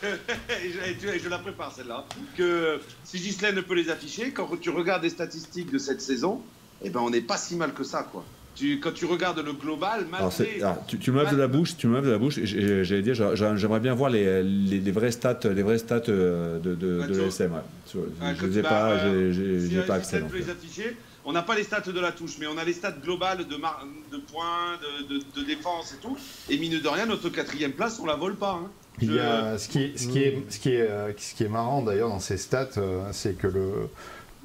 et 0.02 0.70
je, 1.00 1.08
et 1.08 1.28
la 1.28 1.38
prépare 1.38 1.72
celle-là, 1.72 2.04
que 2.36 2.80
si 3.04 3.18
Ghislaine 3.18 3.62
peut 3.62 3.74
les 3.74 3.90
afficher, 3.90 4.30
quand 4.32 4.48
tu 4.60 4.70
regardes 4.70 5.02
les 5.02 5.10
statistiques 5.10 5.70
de 5.72 5.78
cette 5.78 6.00
saison, 6.00 6.40
eh 6.82 6.90
ben, 6.90 7.00
on 7.00 7.10
n'est 7.10 7.20
pas 7.20 7.36
si 7.36 7.56
mal 7.56 7.74
que 7.74 7.82
ça, 7.84 8.04
quoi. 8.04 8.24
Tu, 8.58 8.80
quand 8.80 8.92
tu 8.92 9.04
regardes 9.04 9.38
le 9.38 9.52
global, 9.52 10.06
malgré. 10.10 10.60
alors, 10.60 10.84
tu, 10.88 10.98
tu 10.98 11.12
me 11.12 11.22
lèves 11.22 11.32
de 11.32 11.36
la 11.36 11.46
bouche, 11.46 11.76
tu 11.76 11.86
me 11.86 11.94
lèves 11.94 12.06
de 12.06 12.10
la 12.10 12.18
bouche. 12.18 12.40
J'allais 12.42 13.02
dire, 13.02 13.14
j'a- 13.14 13.34
j'a- 13.36 13.54
j'aimerais 13.54 13.78
bien 13.78 13.94
voir 13.94 14.10
les, 14.10 14.42
les, 14.42 14.80
les 14.80 14.90
vraies 14.90 15.12
stats, 15.12 15.38
les 15.44 15.62
vraies 15.62 15.78
stats 15.78 16.02
euh, 16.08 16.58
de, 16.58 16.74
de, 16.74 16.98
Ouais, 16.98 17.06
l'ESM. 17.06 17.52
ouais. 17.52 17.58
Je 17.92 17.98
Ouais, 17.98 18.04
je 18.34 18.40
quand 18.40 18.46
les 18.48 18.58
ai 18.58 18.62
pas, 18.62 18.90
euh, 18.90 19.32
j'ai- 19.32 19.68
si 19.68 19.74
pas 19.86 19.94
accès. 19.94 20.20
Non 20.20 20.26
les 20.34 20.50
afficher, 20.50 20.96
on 21.24 21.32
n'a 21.32 21.42
pas 21.42 21.54
les 21.54 21.62
stats 21.62 21.82
de 21.82 22.00
la 22.00 22.10
touche, 22.10 22.36
mais 22.40 22.46
on 22.48 22.58
a 22.58 22.64
les 22.64 22.72
stats 22.72 22.90
globales 23.04 23.46
de, 23.46 23.56
mar- 23.56 23.86
de 24.10 24.16
points, 24.18 24.76
de, 25.08 25.14
de- 25.18 25.22
de 25.40 25.46
défense 25.46 25.92
et 25.94 26.02
tout. 26.02 26.16
Et 26.50 26.58
mine 26.58 26.80
de 26.80 26.88
rien, 26.88 27.06
notre 27.06 27.28
quatrième 27.28 27.72
place, 27.72 28.00
on 28.02 28.06
la 28.06 28.16
vole 28.16 28.34
pas. 28.34 28.60
hein. 28.64 28.68
Il 29.00 29.12
y 29.12 29.14
Je- 29.14 29.18
a, 29.20 29.56
ce, 29.58 29.68
qui 29.68 29.78
est, 29.84 29.96
ce, 29.96 30.08
qui 30.08 30.18
est, 30.18 30.42
ce, 30.48 30.58
qui 30.58 30.70
est, 30.70 30.88
ce 31.16 31.34
qui 31.34 31.44
est 31.44 31.48
marrant 31.48 31.82
d'ailleurs 31.82 32.08
dans 32.08 32.18
ces 32.18 32.36
stats, 32.36 32.70
euh, 32.78 33.02
c'est 33.12 33.38
que 33.38 33.46
le, 33.46 33.70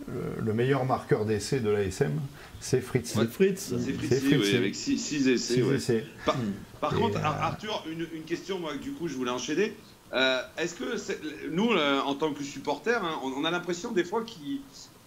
le, 0.08 0.44
le 0.46 0.54
meilleur 0.54 0.86
marqueur 0.86 1.26
d'essai 1.26 1.60
de 1.60 1.70
l'ASM, 1.70 2.12
c'est 2.60 2.82
Fritz. 2.82 3.16
Ouais. 3.16 3.28
Fritz. 3.28 3.74
C'est 3.78 4.38
oui, 4.38 4.56
avec 4.56 4.76
6 4.76 5.28
essais. 5.28 5.54
Six 5.56 5.62
ouais. 5.64 5.76
essais. 5.76 6.06
Par 6.82 6.94
Et, 6.94 6.98
contre, 6.98 7.18
euh, 7.18 7.24
Ar- 7.24 7.42
Arthur, 7.42 7.84
une, 7.92 8.06
une 8.14 8.24
question, 8.24 8.60
moi, 8.60 8.76
du 8.76 8.92
coup, 8.92 9.08
je 9.08 9.16
voulais 9.16 9.32
enchaîner. 9.32 9.74
Euh, 10.14 10.42
Est-ce 10.58 10.76
que 10.76 11.50
nous, 11.50 11.72
euh, 11.72 12.00
en 12.02 12.16
tant 12.16 12.34
que 12.34 12.44
supporters, 12.44 13.04
hein, 13.04 13.20
on, 13.24 13.30
on 13.32 13.46
a 13.46 13.52
l'impression 13.52 13.92
des 13.92 14.04
fois 14.04 14.24
qu'il- 14.24 14.60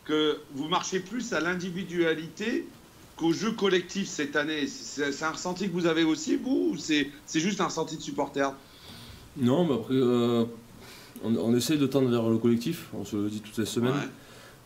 que 0.05 0.39
vous 0.55 0.69
marchez 0.69 1.01
plus 1.01 1.33
à 1.33 1.41
l'individualité 1.41 2.67
qu'au 3.17 3.33
jeu 3.33 3.53
collectif 3.53 4.09
cette 4.09 4.37
année? 4.37 4.67
C'est 4.67 5.23
un 5.25 5.31
ressenti 5.31 5.69
que 5.69 5.73
vous 5.73 5.87
avez 5.87 6.05
aussi, 6.05 6.37
vous, 6.37 6.71
ou 6.73 6.77
c'est 6.77 7.09
c'est 7.27 7.41
juste 7.41 7.61
un 7.61 7.67
ressenti 7.67 7.97
de 7.97 8.03
supporter? 8.03 8.53
Non, 9.37 9.65
mais 9.67 9.75
après, 9.75 9.95
euh, 9.95 10.45
on, 11.23 11.37
on 11.37 11.55
essaye 11.55 11.79
de 11.79 11.87
tendre 11.87 12.09
vers 12.09 12.29
le 12.29 12.39
collectif, 12.39 12.87
on 12.95 13.05
se 13.05 13.17
le 13.17 13.29
dit 13.29 13.41
toutes 13.41 13.59
les 13.59 13.67
semaines. 13.67 13.93
Ouais. 13.93 14.09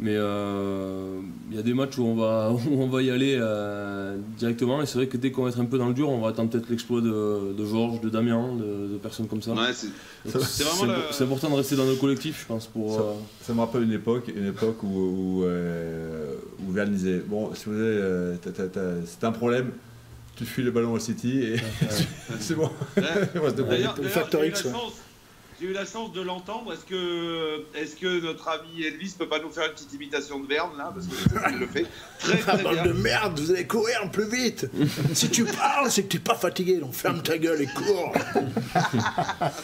Mais 0.03 0.14
euh, 0.16 1.20
il 1.51 1.57
y 1.57 1.59
a 1.59 1.62
des 1.62 1.74
matchs 1.74 1.98
où 1.98 2.05
on 2.05 2.14
va, 2.14 2.51
où 2.70 2.80
on 2.82 2.88
va 2.88 3.03
y 3.03 3.11
aller 3.11 3.36
euh, 3.38 4.16
directement. 4.38 4.80
Et 4.80 4.86
c'est 4.86 4.96
vrai 4.96 5.07
que 5.09 5.18
dès 5.18 5.30
qu'on 5.30 5.42
va 5.42 5.51
être 5.51 5.61
un 5.61 5.66
peu 5.66 5.76
dans 5.76 5.88
le 5.88 5.94
dur, 5.94 6.09
on 6.09 6.20
va 6.22 6.28
attendre 6.28 6.48
peut-être 6.48 6.70
l'exploit 6.70 7.03
de, 7.03 7.53
de 7.53 7.66
Georges, 7.66 8.01
de 8.01 8.09
Damien, 8.09 8.55
de, 8.57 8.94
de 8.94 8.96
personnes 8.98 9.26
comme 9.26 9.42
ça. 9.42 9.53
Ouais, 9.53 9.72
c'est 9.74 10.64
vraiment 10.64 10.94
le- 10.94 11.22
important 11.24 11.51
de 11.51 11.55
rester 11.57 11.76
dans 11.76 11.84
nos 11.84 11.96
collectifs, 11.96 12.40
je 12.42 12.46
pense, 12.46 12.66
pour. 12.66 12.94
Ça, 12.94 13.01
euh, 13.03 13.12
ça 13.42 13.53
me 13.53 13.61
rappelle 13.61 13.82
une 13.82 13.92
époque, 13.92 14.30
une 14.34 14.46
époque 14.48 14.82
où, 14.82 14.88
où, 15.40 15.44
euh, 15.44 16.34
où 16.66 16.72
Verne 16.72 16.92
disait 16.92 17.22
Bon, 17.26 17.51
si 17.55 17.64
vous 17.66 17.74
avez, 17.74 17.84
euh, 17.84 18.34
c'est 19.05 19.24
un 19.24 19.32
problème, 19.32 19.70
tu 20.36 20.46
fuis 20.46 20.62
le 20.62 20.70
ballon 20.70 20.92
au 20.94 20.98
City 20.98 21.42
et 21.42 21.57
c'est 22.40 22.55
bon. 22.55 22.70
Ouais. 22.96 23.03
D'ailleurs, 23.68 23.96
Le 23.98 24.46
eu 24.46 24.48
X, 24.48 24.64
ouais. 24.64 24.70
J'ai 25.61 25.66
eu 25.66 25.72
la 25.74 25.84
chance 25.84 26.12
de 26.14 26.22
l'entendre. 26.22 26.72
Est-ce 26.72 26.86
que, 26.86 27.61
est 27.74 28.00
que 28.00 28.22
notre 28.24 28.48
ami 28.48 28.82
Elvis 28.82 29.14
peut 29.18 29.28
pas 29.28 29.40
nous 29.40 29.50
faire 29.50 29.66
une 29.66 29.72
petite 29.72 29.92
imitation 29.92 30.40
de 30.40 30.46
Verne 30.46 30.70
là? 30.78 30.90
Parce 30.94 31.06
que 31.06 31.14
je 31.52 31.58
le 31.58 31.66
fait 31.66 31.84
très 32.18 32.38
Ah, 32.48 32.52
très 32.54 32.62
bande 32.62 32.72
bien. 32.74 32.86
de 32.86 32.92
merde, 32.92 33.38
vous 33.38 33.50
allez 33.50 33.66
courir 33.66 34.11
plus 34.11 34.28
vite. 34.30 34.66
si 35.12 35.28
tu 35.28 35.44
parles, 35.44 35.90
c'est 35.90 36.04
que 36.04 36.08
tu 36.08 36.16
n'es 36.16 36.22
pas 36.22 36.34
fatigué, 36.34 36.78
donc 36.78 36.94
ferme 36.94 37.22
ta 37.22 37.36
gueule 37.36 37.61
et 37.61 37.66
cours. 37.66 38.12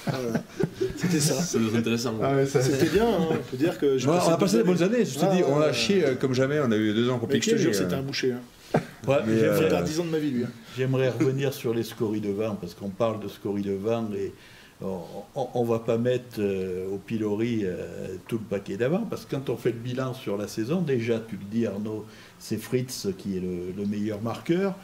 Voilà. 0.06 0.44
C'était 0.96 1.20
ça. 1.20 1.34
être 1.58 1.76
intéressant. 1.76 2.14
Ah 2.22 2.34
ouais, 2.34 2.46
C'était 2.46 2.90
bien, 2.90 3.06
hein. 3.08 3.28
on 3.30 3.36
peut 3.36 3.56
dire 3.56 3.78
que. 3.78 3.96
j'ai 3.96 4.06
on 4.08 4.12
a, 4.12 4.16
on 4.24 4.28
a 4.28 4.32
des 4.34 4.38
passé 4.38 4.56
des 4.58 4.64
bonnes 4.64 4.82
années, 4.82 5.04
je 5.04 5.18
te 5.18 5.24
Ah, 5.24 5.34
dis, 5.34 5.42
on 5.48 5.60
a 5.60 5.72
chié 5.72 6.04
euh, 6.04 6.14
comme 6.14 6.34
jamais, 6.34 6.60
on 6.60 6.70
a 6.72 6.76
eu 6.76 6.92
deux 6.92 7.08
ans 7.08 7.14
Mais 7.14 7.20
compliqués. 7.20 7.52
je 7.52 7.56
te 7.56 7.60
jure, 7.62 7.70
mais, 7.70 7.76
c'était 7.76 7.94
euh, 7.94 7.98
un 7.98 8.02
boucher. 8.02 8.32
Hein. 8.32 8.80
Ouais, 9.08 9.16
Mais, 9.26 9.36
Il 9.38 9.44
a 9.44 9.48
euh, 9.48 9.58
fait 9.62 9.68
perdre 9.68 9.86
10 9.86 10.00
ans 10.00 10.04
de 10.04 10.10
ma 10.10 10.18
vie, 10.18 10.30
lui. 10.30 10.44
hein. 10.44 10.50
J'aimerais 10.76 11.08
revenir 11.08 11.54
sur 11.54 11.72
les 11.72 11.84
scories 11.84 12.20
de 12.20 12.32
vin, 12.32 12.56
parce 12.60 12.74
qu'on 12.74 12.90
parle 12.90 13.20
de 13.20 13.28
scories 13.28 13.62
de 13.62 13.72
vin 13.72 14.08
et 14.14 14.34
on 14.82 15.62
ne 15.62 15.66
va 15.66 15.78
pas 15.78 15.96
mettre 15.96 16.38
euh, 16.38 16.86
au 16.92 16.98
pilori 16.98 17.60
euh, 17.62 18.16
tout 18.28 18.38
le 18.38 18.44
paquet 18.44 18.76
d'avant, 18.76 19.06
parce 19.08 19.24
que 19.24 19.34
quand 19.34 19.48
on 19.48 19.56
fait 19.56 19.72
le 19.72 19.78
bilan 19.78 20.12
sur 20.12 20.36
la 20.36 20.48
saison, 20.48 20.82
déjà, 20.82 21.18
tu 21.18 21.36
le 21.36 21.44
dis 21.44 21.66
Arnaud, 21.66 22.04
c'est 22.38 22.58
Fritz 22.58 23.08
qui 23.16 23.38
est 23.38 23.40
le, 23.40 23.72
le 23.76 23.86
meilleur 23.86 24.20
marqueur. 24.20 24.74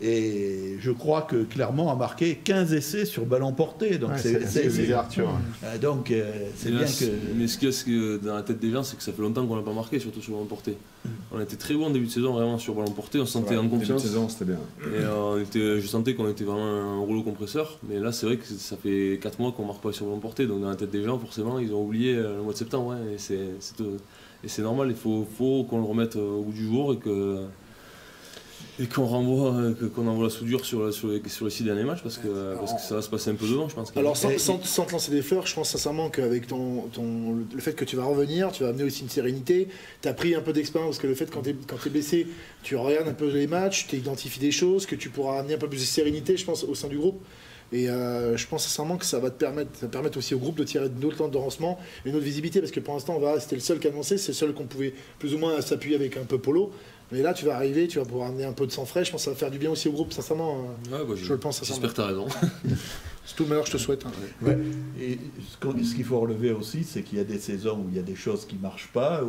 Et 0.00 0.76
je 0.78 0.92
crois 0.92 1.22
que 1.22 1.42
Clermont 1.42 1.90
a 1.90 1.96
marqué 1.96 2.36
15 2.44 2.72
essais 2.72 3.04
sur 3.04 3.26
ballon 3.26 3.52
porté. 3.52 3.98
Donc 3.98 4.10
Ouais, 4.10 4.18
c'est- 4.18 4.92
Arthur. 4.92 5.28
hein. 5.28 5.78
Donc 5.82 6.10
euh, 6.12 6.30
c'est 6.56 6.70
là, 6.70 6.84
bien 6.84 6.86
que. 6.86 7.04
Mais 7.36 7.48
ce 7.48 7.58
qu'il 7.58 7.66
y 7.66 7.70
a 7.70 7.72
ce 7.74 7.84
que 7.84 8.16
dans 8.18 8.34
la 8.36 8.42
tête 8.42 8.60
des 8.60 8.70
gens, 8.70 8.84
c'est 8.84 8.96
que 8.96 9.02
ça 9.02 9.12
fait 9.12 9.22
longtemps 9.22 9.44
qu'on 9.44 9.56
n'a 9.56 9.62
pas 9.62 9.72
marqué, 9.72 9.98
surtout 9.98 10.20
sur 10.22 10.34
ballon 10.34 10.46
porté. 10.46 10.76
Mm. 11.04 11.08
On 11.32 11.40
était 11.40 11.56
très 11.56 11.74
bon 11.74 11.86
en 11.86 11.90
début 11.90 12.06
de 12.06 12.10
saison, 12.12 12.32
vraiment 12.32 12.58
sur 12.58 12.74
ballon 12.74 12.92
porté, 12.92 13.18
on 13.18 13.26
se 13.26 13.32
sentait 13.32 13.50
ouais, 13.50 13.56
en 13.56 13.62
début 13.64 13.74
de 13.74 13.80
confiance. 13.80 14.02
saison, 14.02 14.28
c'était 14.28 14.44
bien. 14.44 14.58
Et 14.84 14.98
euh, 15.02 15.32
on 15.34 15.40
était, 15.40 15.80
je 15.80 15.86
sentais 15.88 16.14
qu'on 16.14 16.28
était 16.28 16.44
vraiment 16.44 16.64
un 16.64 16.98
rouleau 17.00 17.22
compresseur. 17.24 17.78
Mais 17.88 17.98
là, 17.98 18.12
c'est 18.12 18.26
vrai 18.26 18.36
que 18.36 18.46
ça 18.46 18.76
fait 18.76 19.18
4 19.20 19.40
mois 19.40 19.50
qu'on 19.50 19.64
marque 19.64 19.82
pas 19.82 19.92
sur 19.92 20.06
ballon 20.06 20.20
porté. 20.20 20.46
Donc, 20.46 20.60
dans 20.60 20.68
la 20.70 20.76
tête 20.76 20.92
des 20.92 21.02
gens, 21.02 21.18
forcément, 21.18 21.58
ils 21.58 21.72
ont 21.74 21.82
oublié 21.84 22.14
euh, 22.14 22.36
le 22.36 22.42
mois 22.44 22.52
de 22.52 22.58
septembre. 22.58 22.90
ouais, 22.90 23.14
et 23.14 23.18
c'est 23.18 23.40
euh, 24.60 24.62
normal, 24.62 24.88
il 24.90 24.96
faut, 24.96 25.26
faut 25.36 25.64
qu'on 25.64 25.78
le 25.78 25.84
remette 25.84 26.14
euh, 26.14 26.38
au 26.38 26.42
bout 26.42 26.52
du 26.52 26.64
jour 26.66 26.92
et 26.92 26.98
que. 26.98 27.38
Et 28.80 28.86
qu'on 28.86 29.06
renvoie, 29.06 29.54
euh, 29.54 29.74
qu'on 29.94 30.06
envoie 30.06 30.24
la 30.24 30.30
soudure 30.30 30.64
sur, 30.64 30.80
le- 30.84 30.92
sur, 30.92 31.08
les, 31.08 31.20
sur 31.28 31.44
les 31.46 31.50
six 31.50 31.64
derniers 31.64 31.82
matchs 31.82 32.02
parce 32.02 32.16
que, 32.18 32.54
parce 32.56 32.74
que 32.74 32.80
ça 32.80 32.94
va 32.94 33.02
se 33.02 33.08
passer 33.10 33.30
un 33.30 33.34
peu 33.34 33.46
devant, 33.48 33.68
je 33.68 33.74
pense. 33.74 33.92
Alors, 33.96 34.16
sans, 34.16 34.30
Et- 34.30 34.38
sans- 34.38 34.62
sans 34.62 34.84
te 34.84 34.92
lancer 34.92 35.10
des 35.10 35.22
fleurs, 35.22 35.46
je 35.46 35.54
pense 35.54 35.70
sincèrement 35.70 36.10
qu'avec 36.10 36.46
ton, 36.46 36.82
ton, 36.92 37.34
le- 37.52 37.60
fait 37.60 37.72
que 37.74 37.84
tu 37.84 37.96
vas 37.96 38.04
revenir, 38.04 38.52
tu 38.52 38.62
vas 38.62 38.68
amener 38.68 38.84
aussi 38.84 39.02
une 39.02 39.08
sérénité. 39.08 39.66
Tu 40.00 40.08
as 40.08 40.14
pris 40.14 40.34
un 40.36 40.40
peu 40.42 40.52
d'expérience 40.52 40.90
parce 40.90 41.02
que 41.02 41.06
le 41.08 41.14
fait 41.14 41.28
quand 41.30 41.42
tu 41.42 41.50
es, 41.50 41.90
blessé, 41.90 42.26
tu 42.62 42.76
regardes 42.76 43.08
un 43.08 43.14
peu 43.14 43.28
les 43.28 43.46
matchs, 43.48 43.86
tu 43.88 43.96
identifies 43.96 44.38
des 44.40 44.52
choses, 44.52 44.86
que 44.86 44.94
tu 44.94 45.08
pourras 45.10 45.40
amener 45.40 45.54
un 45.54 45.58
peu 45.58 45.68
plus 45.68 45.80
de 45.80 45.84
sérénité, 45.84 46.36
je 46.36 46.44
pense, 46.44 46.62
au 46.62 46.74
sein 46.76 46.86
du 46.88 46.98
groupe. 46.98 47.20
Et 47.72 47.90
euh, 47.90 48.34
je 48.36 48.46
pense 48.46 48.62
sincèrement 48.64 48.96
que 48.96 49.04
ça 49.04 49.18
va 49.18 49.28
te 49.28 49.38
permettre, 49.38 49.70
ça 49.74 49.86
va 49.86 49.92
permettre 49.92 50.16
aussi 50.16 50.34
au 50.34 50.38
groupe 50.38 50.56
de 50.56 50.64
tirer 50.64 50.88
de 50.88 50.98
notre 51.04 51.18
temps 51.18 51.28
de 51.28 51.34
lancement 51.34 51.78
et 52.06 52.08
une 52.08 52.14
autre 52.14 52.24
visibilité 52.24 52.60
parce 52.60 52.72
que 52.72 52.80
pour 52.80 52.94
l'instant, 52.94 53.20
c'était 53.40 53.56
le 53.56 53.60
seul 53.60 53.78
qui 53.78 53.88
annonçait, 53.88 54.16
c'est 54.16 54.28
le 54.32 54.36
seul 54.36 54.54
qu'on 54.54 54.64
pouvait 54.64 54.94
plus 55.18 55.34
ou 55.34 55.38
moins 55.38 55.60
s'appuyer 55.60 55.94
avec 55.96 56.16
un 56.16 56.24
peu 56.24 56.38
polo. 56.38 56.70
Mais 57.10 57.22
là, 57.22 57.32
tu 57.32 57.44
vas 57.46 57.56
arriver, 57.56 57.88
tu 57.88 57.98
vas 57.98 58.04
pouvoir 58.04 58.28
amener 58.28 58.44
un 58.44 58.52
peu 58.52 58.66
de 58.66 58.70
sang 58.72 58.84
frais. 58.84 59.04
Je 59.04 59.10
pense 59.10 59.22
que 59.22 59.24
ça 59.26 59.30
va 59.30 59.36
faire 59.36 59.50
du 59.50 59.58
bien 59.58 59.70
aussi 59.70 59.88
au 59.88 59.92
groupe, 59.92 60.12
sincèrement. 60.12 60.66
euh, 60.92 60.98
Ouais, 60.98 61.04
bah, 61.08 61.14
je 61.16 61.32
le 61.32 61.38
pense 61.38 61.58
sincèrement. 61.58 61.80
J'espère 61.82 61.90
que 61.90 61.94
tu 61.96 62.00
as 62.02 62.06
raison. 62.06 62.26
C'est 63.24 63.36
tout 63.36 63.42
le 63.42 63.48
malheur 63.50 63.64
que 63.64 63.70
je 63.70 63.76
te 63.76 63.82
souhaite. 63.82 64.06
hein. 64.06 64.10
Ouais. 64.42 64.56
Et 65.00 65.18
ce 65.84 65.94
qu'il 65.94 66.04
faut 66.04 66.18
relever 66.18 66.50
aussi, 66.50 66.82
c'est 66.82 67.02
qu'il 67.02 67.18
y 67.18 67.20
a 67.20 67.24
des 67.24 67.38
saisons 67.38 67.76
où 67.84 67.86
il 67.90 67.96
y 67.96 67.98
a 67.98 68.02
des 68.02 68.14
choses 68.16 68.46
qui 68.46 68.56
ne 68.56 68.62
marchent 68.62 68.88
pas. 68.92 69.20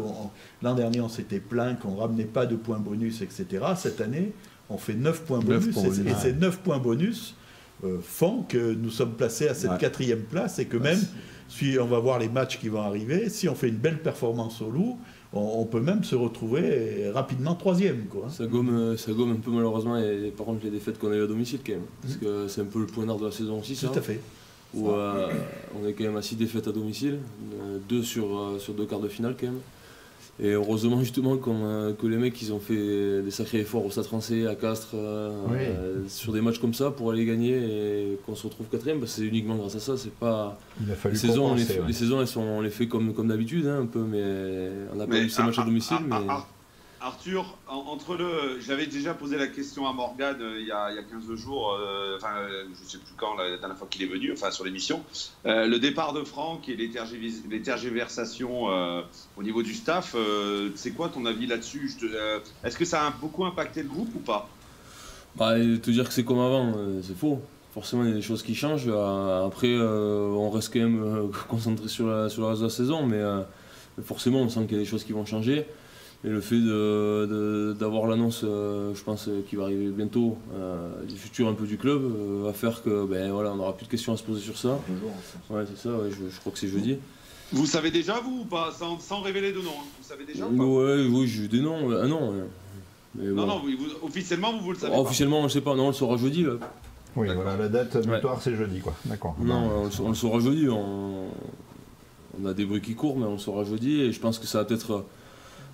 L'an 0.61 0.73
dernier, 0.73 1.01
on 1.01 1.09
s'était 1.09 1.41
plaint 1.41 1.77
qu'on 1.77 1.95
ne 1.95 1.99
ramenait 1.99 2.23
pas 2.23 2.45
de 2.45 2.55
points 2.55 2.79
bonus, 2.79 3.21
etc. 3.21 3.45
Cette 3.75 3.99
année, 3.99 4.31
on 4.69 4.77
fait 4.77 4.93
9 4.93 5.23
points 5.23 5.39
Neuf 5.39 5.47
bonus. 5.59 5.73
points 5.73 5.83
et, 5.83 5.87
bonus, 5.89 6.11
et 6.13 6.15
ces 6.21 6.31
9 6.33 6.59
points 6.59 6.77
bonus 6.77 7.35
font 8.01 8.43
que 8.43 8.73
nous 8.73 8.89
sommes 8.89 9.13
placés 9.13 9.47
à 9.47 9.53
cette 9.53 9.71
Ouais. 9.71 9.77
quatrième 9.77 10.21
place 10.23 10.59
et 10.59 10.65
que 10.65 10.77
même, 10.77 10.99
si 11.47 11.77
on 11.81 11.85
va 11.85 11.99
voir 11.99 12.19
les 12.19 12.29
matchs 12.29 12.59
qui 12.59 12.69
vont 12.69 12.81
arriver, 12.81 13.29
si 13.29 13.47
on 13.49 13.55
fait 13.55 13.69
une 13.69 13.77
belle 13.77 13.99
performance 14.01 14.61
au 14.61 14.69
loup, 14.69 14.99
on, 15.33 15.39
on 15.61 15.65
peut 15.65 15.79
même 15.79 16.03
se 16.03 16.15
retrouver 16.15 17.09
rapidement 17.13 17.55
troisième. 17.55 18.05
Quoi. 18.05 18.29
Ça 18.29 18.45
gomme, 18.47 18.69
euh, 18.75 18.97
ça 18.97 19.11
gomme 19.13 19.31
un 19.31 19.35
peu 19.35 19.51
malheureusement, 19.51 19.97
et, 19.97 20.33
par 20.35 20.45
contre, 20.47 20.63
les 20.65 20.71
défaites 20.71 20.97
qu'on 20.99 21.11
a 21.11 21.15
eues 21.15 21.23
à 21.23 21.27
domicile 21.27 21.59
quand 21.65 21.73
même. 21.73 21.81
Parce 22.01 22.15
que 22.15 22.47
c'est 22.47 22.61
un 22.61 22.65
peu 22.65 22.79
le 22.79 22.85
point 22.87 23.05
d'art 23.05 23.17
de 23.17 23.25
la 23.25 23.31
saison 23.31 23.59
aussi, 23.59 23.75
ça. 23.75 23.87
Tout 23.87 23.99
à 23.99 24.01
fait. 24.01 24.19
Où 24.73 24.89
euh, 24.91 25.27
on 25.81 25.87
est 25.87 25.93
quand 25.93 26.03
même 26.03 26.17
à 26.17 26.21
6 26.21 26.35
défaites 26.35 26.67
à 26.67 26.71
domicile, 26.71 27.17
2 27.89 28.03
sur, 28.03 28.37
euh, 28.37 28.59
sur 28.59 28.73
deux 28.75 28.85
quarts 28.85 28.99
de 28.99 29.07
finale 29.07 29.35
quand 29.39 29.47
même. 29.47 29.59
Et 30.41 30.51
heureusement 30.51 30.99
justement 31.01 31.37
euh, 31.47 31.93
que 31.93 32.07
les 32.07 32.15
mecs 32.17 32.41
ils 32.41 32.53
ont 32.53 32.59
fait 32.59 33.21
des 33.21 33.31
sacrés 33.31 33.59
efforts 33.59 33.85
au 33.85 33.91
Stade 33.91 34.05
français, 34.05 34.47
à 34.47 34.55
Castres, 34.55 34.91
euh, 34.93 35.31
Oui. 35.49 35.57
euh, 35.59 35.95
sur 36.07 36.31
des 36.31 36.39
matchs 36.39 36.59
comme 36.59 36.73
ça 36.73 36.91
pour 36.91 37.11
aller 37.11 37.25
gagner 37.25 37.55
et 37.57 38.17
qu'on 38.25 38.35
se 38.35 38.47
retrouve 38.47 38.67
quatrième, 38.67 38.99
parce 38.99 39.11
que 39.15 39.21
c'est 39.21 39.27
uniquement 39.27 39.55
grâce 39.57 39.75
à 39.75 39.79
ça. 39.81 39.97
C'est 39.97 40.13
pas 40.13 40.57
Il 40.85 40.89
a 40.91 40.95
fallu 40.95 41.15
les 41.15 41.19
saisons, 41.19 41.47
on 41.51 41.55
les, 41.55 41.63
fait- 41.63 41.79
ouais. 41.81 41.87
les 41.87 41.93
saisons 41.93 42.21
elles 42.21 42.27
sont, 42.27 42.41
on 42.41 42.61
les 42.61 42.69
fait 42.69 42.87
comme, 42.87 43.13
comme 43.13 43.27
d'habitude 43.27 43.67
un 43.67 43.85
peu, 43.85 43.99
mais 43.99 44.23
on 44.93 44.95
n'a 44.95 45.07
pas 45.07 45.19
eu 45.19 45.29
ces 45.29 45.43
matchs 45.43 45.57
à 45.57 45.61
Ar- 45.61 45.67
domicile. 45.67 45.97
Mais... 46.07 46.15
Ar- 46.15 46.47
Arthur, 47.01 47.57
en- 47.67 47.77
entre 47.77 48.15
le, 48.15 48.59
j'avais 48.59 48.85
déjà 48.85 49.13
posé 49.13 49.37
la 49.37 49.47
question 49.47 49.87
à 49.87 49.93
Morgane 49.93 50.41
euh, 50.41 50.59
il, 50.59 50.67
y 50.67 50.71
a, 50.71 50.91
il 50.91 50.95
y 50.95 50.99
a 50.99 51.03
15 51.03 51.33
jours, 51.35 51.71
euh, 51.71 52.17
enfin 52.17 52.37
euh, 52.37 52.65
je 52.77 52.83
ne 52.83 52.89
sais 52.89 52.97
plus 52.97 53.13
quand, 53.15 53.35
la 53.35 53.57
dernière 53.57 53.77
fois 53.77 53.87
qu'il 53.89 54.03
est 54.03 54.07
venu, 54.07 54.33
enfin 54.33 54.51
sur 54.51 54.65
l'émission, 54.65 55.03
le 55.45 55.77
départ 55.77 56.13
de 56.13 56.23
Franck 56.23 56.67
et 56.67 56.75
les, 56.75 56.89
au 59.37 59.43
niveau 59.43 59.63
du 59.63 59.73
staff, 59.73 60.15
c'est 60.75 60.91
quoi 60.91 61.09
ton 61.09 61.25
avis 61.25 61.47
là-dessus? 61.47 61.91
Est-ce 62.63 62.77
que 62.77 62.85
ça 62.85 63.07
a 63.07 63.11
beaucoup 63.11 63.45
impacté 63.45 63.83
le 63.83 63.89
groupe 63.89 64.13
ou 64.15 64.19
pas? 64.19 64.49
Bah, 65.35 65.55
te 65.55 65.91
dire 65.91 66.07
que 66.07 66.13
c'est 66.13 66.25
comme 66.25 66.39
avant, 66.39 66.73
c'est 67.01 67.17
faux. 67.17 67.41
Forcément, 67.73 68.03
il 68.03 68.09
y 68.09 68.11
a 68.11 68.15
des 68.15 68.21
choses 68.21 68.43
qui 68.43 68.55
changent. 68.55 68.89
Après, 68.89 69.77
on 69.77 70.49
reste 70.49 70.73
quand 70.73 70.79
même 70.79 71.29
concentré 71.47 71.87
sur 71.87 72.07
la, 72.07 72.29
sur 72.29 72.41
le 72.41 72.47
reste 72.49 72.61
de 72.61 72.65
la 72.65 72.71
saison, 72.71 73.05
mais 73.05 73.21
forcément, 74.03 74.41
on 74.41 74.49
sent 74.49 74.65
qu'il 74.65 74.73
y 74.73 74.79
a 74.79 74.83
des 74.83 74.89
choses 74.89 75.03
qui 75.03 75.13
vont 75.13 75.25
changer. 75.25 75.65
Et 76.25 76.27
le 76.29 76.41
fait 76.41 76.59
d'avoir 77.79 78.07
l'annonce, 78.07 78.41
euh, 78.43 78.93
je 78.93 79.01
pense, 79.03 79.27
euh, 79.29 79.41
qui 79.49 79.55
va 79.55 79.63
arriver 79.63 79.87
bientôt, 79.87 80.37
euh, 80.53 81.03
du 81.07 81.15
futur 81.15 81.47
un 81.47 81.53
peu 81.53 81.65
du 81.65 81.77
club, 81.77 82.01
euh, 82.03 82.41
va 82.43 82.51
faire 82.53 82.83
que 82.83 83.05
ben, 83.05 83.31
voilà, 83.31 83.53
on 83.53 83.55
n'aura 83.55 83.75
plus 83.75 83.85
de 83.85 83.91
questions 83.91 84.11
à 84.13 84.17
se 84.17 84.23
poser 84.23 84.41
sur 84.41 84.57
ça. 84.57 84.79
Ouais, 85.49 85.63
c'est 85.65 85.81
ça, 85.81 85.89
ouais, 85.93 86.09
je, 86.09 86.29
je 86.29 86.39
crois 86.41 86.51
que 86.51 86.59
c'est 86.59 86.67
jeudi. 86.67 86.97
Vous 87.53 87.65
savez 87.65 87.89
déjà 87.89 88.19
vous 88.19 88.41
ou 88.41 88.45
pas 88.45 88.71
sans, 88.77 88.99
sans 88.99 89.21
révéler 89.21 89.51
de 89.53 89.59
nom, 89.59 89.71
hein. 89.71 89.85
vous 89.99 90.07
savez 90.07 90.25
déjà 90.25 90.45
ou 90.45 90.55
pas? 90.57 90.63
Ouais, 90.63 91.05
oui, 91.09 91.25
j'ai 91.27 91.43
eu 91.43 91.47
des 91.47 91.61
noms. 91.61 91.89
Ah 91.99 92.05
non. 92.05 92.31
ouais. 92.31 92.43
Mais 93.15 93.25
Non, 93.29 93.35
bon. 93.35 93.47
non, 93.47 93.59
vous- 93.59 93.69
vous- 93.83 94.05
officiellement 94.07 94.51
vous, 94.53 94.59
vous 94.65 94.71
le 94.73 94.77
savez 94.77 94.93
Oh, 94.95 94.97
pas. 95.03 95.07
officiellement, 95.09 95.39
on 95.39 95.43
ne 95.45 95.49
sait 95.49 95.61
pas. 95.61 95.73
Non, 95.75 95.85
on 95.85 95.87
le 95.87 95.93
saura 95.93 96.17
jeudi. 96.17 96.43
Là. 96.43 96.53
Oui, 97.15 97.27
voilà, 97.33 97.55
la 97.57 97.67
date 97.69 98.05
butoir, 98.05 98.39
c'est 98.41 98.55
jeudi, 98.55 98.81
quoi. 98.81 98.93
D'accord. 99.05 99.35
Non, 99.41 99.55
on, 99.81 99.85
le 99.85 99.91
sa- 99.91 100.03
on 100.03 100.09
le 100.09 100.15
saura 100.15 100.39
jeudi. 100.41 100.67
On, 100.69 101.27
on 102.39 102.45
a 102.45 102.53
des 102.53 102.65
bruits 102.65 102.81
qui 102.81 102.93
courent, 102.93 103.17
mais 103.17 103.25
on 103.25 103.31
le 103.33 103.37
saura 103.39 103.63
jeudi. 103.63 104.01
Et 104.01 104.11
je 104.11 104.19
pense 104.19 104.37
que 104.37 104.45
ça 104.45 104.59
va 104.59 104.65
peut-être 104.65 104.91
euh, 104.91 105.05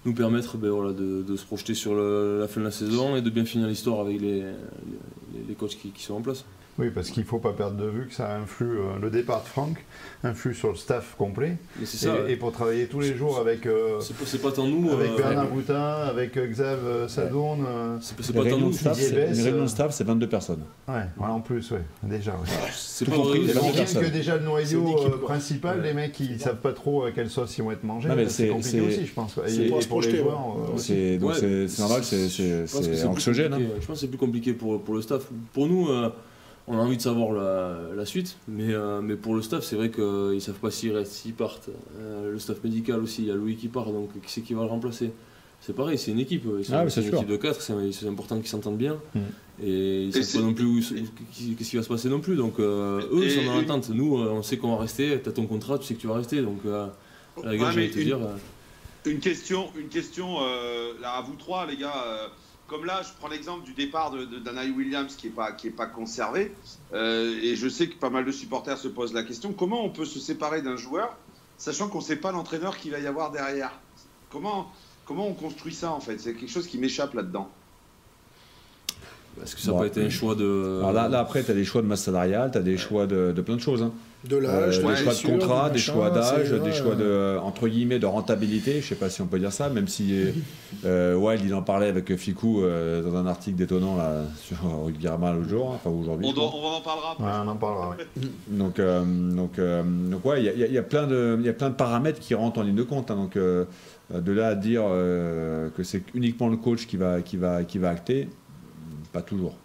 nous 0.05 0.13
permettre 0.13 0.57
ben, 0.57 0.69
voilà, 0.69 0.93
de, 0.93 1.35
se 1.35 1.45
projeter 1.45 1.73
sur 1.73 1.95
la 1.95 2.47
fin 2.47 2.61
de 2.61 2.65
la 2.65 2.71
saison 2.71 3.15
et 3.15 3.21
de 3.21 3.29
bien 3.29 3.45
finir 3.45 3.67
l'histoire 3.67 3.99
avec 4.01 4.21
les, 4.21 4.43
les, 5.47 5.55
coachs 5.55 5.77
qui 5.77 6.03
sont 6.03 6.15
en 6.15 6.21
place. 6.21 6.45
Oui, 6.77 6.89
parce 6.93 7.09
qu'il 7.09 7.23
ne 7.23 7.27
faut 7.27 7.39
pas 7.39 7.53
perdre 7.53 7.77
de 7.77 7.85
vue 7.89 8.07
que 8.07 8.13
ça 8.13 8.35
influe, 8.35 8.79
euh, 8.79 8.99
le 9.01 9.09
départ 9.09 9.41
de 9.43 9.47
Franck 9.47 9.77
influe 10.25 10.53
sur 10.53 10.69
le 10.71 10.75
staff 10.75 11.15
complet. 11.17 11.55
Et, 11.81 11.85
ça. 11.85 12.13
ouais. 12.13 12.33
et 12.33 12.35
pour 12.35 12.51
travailler 12.51 12.87
tous 12.87 12.99
les 12.99 13.15
jours 13.15 13.37
avec, 13.39 13.65
euh, 13.65 14.01
C'est 14.01 14.13
pas, 14.13 14.25
c'est 14.25 14.41
pas 14.41 14.51
tant 14.51 14.67
nous. 14.67 14.91
avec 14.91 15.11
euh, 15.11 15.15
Bernard 15.17 15.47
Boutin, 15.47 15.79
avec 16.09 16.35
euh, 16.35 16.47
Xav 16.47 16.79
euh, 16.85 17.07
Sadourne. 17.07 17.65
euh, 17.65 17.97
c'est 18.01 18.17
pas- 18.17 18.23
c'est 18.23 18.33
pas 18.33 18.39
tant 18.39 18.45
nous. 18.45 18.51
réunions 18.55 18.67
euh, 18.67 19.61
de 19.63 19.67
staff, 19.67 19.93
c'est 19.93 20.03
22 20.03 20.27
personnes. 20.27 20.63
ouais, 20.89 21.03
voilà, 21.15 21.33
en 21.35 21.39
plus, 21.39 21.71
ouais, 21.71 21.79
déjà. 22.03 22.31
ouais. 22.31 22.37
C'est 22.73 23.05
Tout 23.05 23.11
pas 23.11 23.17
compris, 23.17 23.39
Rien 23.51 23.85
que 23.85 24.09
déjà 24.11 24.35
le 24.35 24.43
noyau 24.43 24.81
une 24.81 25.13
euh, 25.13 25.17
principal, 25.17 25.79
Ouais. 25.79 25.87
les 25.87 25.93
mecs 25.93 26.19
ils 26.19 26.39
savent 26.41 26.57
pas 26.59 26.73
trop 26.73 27.05
à 27.05 27.11
quelle 27.11 27.29
sauce 27.29 27.57
ils 27.57 27.63
vont 27.63 27.71
être 27.71 27.83
mangés. 27.85 28.09
C'est 28.27 28.49
compliqué 28.49 28.81
aussi, 28.81 29.05
je 29.05 29.13
pense. 29.13 29.39
c'est 29.47 29.55
Et 29.65 29.69
pour 29.69 29.79
les 29.79 29.85
projeter, 29.87 30.17
joueurs 30.17 30.57
ouais. 30.57 30.73
aussi. 30.75 30.87
C'est 30.87 31.17
donc 31.19 31.29
Ouais, 31.31 31.35
c'est 31.39 31.67
c'est 31.69 31.81
normal, 31.81 32.01
c'est 32.03 33.05
anxiogène. 33.05 33.53
hein. 33.53 33.59
Je 33.79 33.85
pense 33.85 33.95
que 33.95 34.01
c'est 34.01 34.07
plus 34.07 34.17
compliqué 34.17 34.51
pour, 34.53 34.81
pour 34.81 34.95
le 34.95 35.01
staff. 35.01 35.23
Pour 35.53 35.67
nous, 35.67 35.87
euh, 35.89 36.09
on 36.67 36.77
a 36.77 36.81
envie 36.81 36.97
de 36.97 37.01
savoir 37.01 37.31
la, 37.33 37.77
la 37.95 38.05
suite, 38.05 38.37
mais, 38.47 38.73
euh, 38.73 39.01
mais 39.01 39.15
pour 39.15 39.35
le 39.35 39.41
staff, 39.41 39.63
c'est 39.63 39.75
vrai 39.75 39.91
qu'ils 39.91 40.03
ne 40.03 40.39
savent 40.39 40.55
pas 40.59 40.71
s'ils 40.71 40.95
restent, 40.95 41.11
s'ils 41.13 41.33
partent. 41.33 41.69
Euh, 41.99 42.31
le 42.31 42.39
staff 42.39 42.63
médical 42.63 42.99
aussi, 43.01 43.21
il 43.23 43.27
y 43.27 43.31
a 43.31 43.35
Louis 43.35 43.55
qui 43.55 43.67
part, 43.67 43.85
donc 43.91 44.09
qui 44.13 44.31
c'est 44.31 44.41
qui 44.41 44.53
va 44.53 44.63
le 44.63 44.69
remplacer? 44.69 45.11
C'est 45.61 45.75
pareil, 45.75 45.97
c'est 45.97 46.11
une 46.11 46.19
équipe. 46.19 46.43
Ah, 46.71 46.83
c'est 46.83 46.89
c'est 46.89 47.01
une 47.01 47.07
sûr. 47.09 47.15
équipe 47.17 47.27
de 47.29 47.37
4, 47.37 47.61
c'est 47.61 47.73
c'est 47.91 48.07
important 48.07 48.37
qu'ils 48.37 48.47
s'entendent 48.47 48.77
bien. 48.77 48.97
Mm. 49.15 49.19
Et 49.63 50.03
ils 50.03 50.07
ne 50.07 50.11
savent 50.21 50.41
pas 50.41 50.47
non 50.47 50.53
plus 50.53 50.65
où- 50.65 50.79
qu'est-ce 51.57 51.69
qui 51.69 51.77
va 51.77 51.81
se 51.83 51.87
passer 51.87 52.09
non 52.09 52.19
plus. 52.19 52.35
Donc 52.35 52.59
euh, 52.59 53.01
eux, 53.11 53.23
ils 53.23 53.31
sont 53.31 53.45
dans 53.45 53.55
l'attente. 53.57 53.89
Nous, 53.89 54.15
on 54.17 54.43
sait 54.43 54.57
qu'on 54.57 54.75
va 54.75 54.81
rester. 54.81 55.19
Tu 55.23 55.29
as 55.29 55.31
ton 55.31 55.47
contrat, 55.47 55.79
tu 55.79 55.85
sais 55.85 55.95
que 55.95 56.01
tu 56.01 56.07
vas 56.07 56.15
rester. 56.15 56.41
Donc, 56.41 56.59
euh, 56.65 56.87
à 57.37 57.45
la 57.45 57.51
Ouais, 57.51 57.57
j'allais 57.59 57.75
mais 57.87 57.89
te 57.89 57.97
une- 57.99 58.05
dire. 58.05 58.19
Une 59.05 59.19
question, 59.19 59.69
une 59.79 59.87
question 59.87 60.37
euh, 60.41 60.93
là, 61.01 61.11
à 61.17 61.21
vous 61.21 61.35
trois, 61.35 61.65
les 61.67 61.77
gars. 61.77 61.93
Comme 62.67 62.85
là, 62.85 63.01
je 63.03 63.09
prends 63.19 63.27
l'exemple 63.27 63.63
du 63.63 63.73
départ 63.73 64.11
de, 64.11 64.27
Williams 64.75 65.15
qui 65.15 65.27
n'est 65.27 65.33
pas, 65.33 65.51
qui 65.51 65.67
est 65.67 65.71
pas 65.71 65.85
conservé. 65.85 66.51
Euh, 66.93 67.39
et 67.41 67.55
je 67.55 67.67
sais 67.69 67.87
que 67.87 67.95
pas 67.95 68.09
mal 68.09 68.25
de 68.25 68.31
supporters 68.31 68.77
se 68.77 68.87
posent 68.87 69.13
la 69.13 69.23
question 69.23 69.53
comment 69.53 69.85
on 69.85 69.89
peut 69.89 70.05
se 70.05 70.19
séparer 70.19 70.63
d'un 70.63 70.75
joueur, 70.75 71.15
sachant 71.57 71.87
qu'on 71.89 71.99
ne 71.99 72.03
sait 72.03 72.15
pas 72.15 72.31
l'entraîneur 72.31 72.77
qu'il 72.77 72.91
va 72.91 72.99
y 72.99 73.05
avoir 73.05 73.31
derrière? 73.31 73.71
Comment, 74.31 74.71
comment 75.05 75.27
on 75.27 75.33
construit 75.33 75.73
ça 75.73 75.91
en 75.91 75.99
fait? 75.99 76.19
C'est 76.19 76.33
quelque 76.33 76.51
chose 76.51 76.67
qui 76.67 76.79
m'échappe 76.79 77.13
là-dedans. 77.13 77.51
Est-ce 79.43 79.55
que 79.55 79.61
ça 79.61 79.71
Bon, 79.71 79.79
pas 79.79 79.87
été 79.87 80.03
un 80.03 80.09
choix 80.09 80.33
de. 80.33 80.77
Alors 80.79 80.93
là, 80.93 81.07
là, 81.07 81.19
après, 81.19 81.43
tu 81.43 81.51
as 81.51 81.53
des 81.53 81.65
choix 81.65 81.81
de 81.81 81.87
masse 81.87 82.03
salariale, 82.03 82.51
tu 82.51 82.57
as 82.57 82.61
des 82.61 82.77
choix 82.77 83.05
de, 83.05 83.31
de 83.31 83.41
plein 83.41 83.57
de 83.57 83.61
choses. 83.61 83.83
hein. 83.83 83.91
De 84.27 84.37
l'âge, 84.37 84.79
Euh, 84.79 84.81
de 84.81 84.87
des 84.87 84.95
choix 84.95 85.13
de 85.13 85.37
contrat, 85.39 85.69
de 85.69 85.73
des 85.73 85.79
choix 85.79 86.09
d'âge, 86.09 86.51
des 86.51 86.71
choix 86.73 86.95
de 86.95 87.37
entre 87.41 87.67
guillemets 87.67 87.99
de 87.99 88.05
rentabilité. 88.05 88.81
Je 88.81 88.87
sais 88.87 88.95
pas 88.95 89.09
si 89.09 89.21
on 89.21 89.27
peut 89.27 89.39
dire 89.39 89.51
ça, 89.51 89.69
même 89.69 89.87
si 89.87 90.25
euh, 90.85 91.15
Wild 91.15 91.41
il 91.45 91.53
en 91.53 91.61
parlait 91.61 91.87
avec 91.87 92.15
Ficou 92.15 92.63
euh, 92.63 93.01
dans 93.03 93.15
un 93.17 93.27
article 93.27 93.57
détonnant 93.57 93.97
là 93.97 94.23
sur 94.41 94.57
Rugby 94.85 95.05
l'autre 95.05 95.49
jour, 95.49 95.69
enfin 95.71 95.89
aujourd'hui. 95.89 96.27
On, 96.35 96.39
on 96.41 96.43
en 96.77 96.81
parlera. 96.81 97.15
Ouais, 97.19 97.43
on 97.45 97.47
en 97.49 97.55
parlera. 97.55 97.89
ouais. 97.89 98.05
Donc, 98.47 98.79
euh, 98.79 99.03
donc, 99.05 99.59
euh, 99.59 99.83
donc 99.83 100.25
ouais, 100.25 100.41
il 100.43 100.45
y 100.59 100.63
a- 100.63 100.67
y, 100.67 100.73
y 100.77 100.81
plein 100.81 101.07
de, 101.07 101.35
il 101.39 101.45
y 101.45 101.49
a 101.49 101.53
plein 101.53 101.69
de 101.69 101.75
paramètres 101.75 102.19
qui 102.19 102.33
rentrent 102.35 102.59
en 102.59 102.63
ligne 102.63 102.75
de 102.75 102.83
compte. 102.83 103.11
hein. 103.11 103.15
donc, 103.15 103.35
euh, 103.35 103.65
de 104.13 104.31
là 104.31 104.49
à 104.49 104.55
dire 104.55 104.83
euh, 104.85 105.69
que 105.75 105.83
c'est 105.83 106.03
uniquement 106.13 106.47
le 106.47 106.57
coach 106.57 106.85
qui 106.85 106.95
va, 106.97 107.21
qui 107.21 107.37
va, 107.37 107.63
qui 107.63 107.79
va 107.79 107.89
acter, 107.89 108.29
pas 109.11 109.21
toujours. 109.23 109.55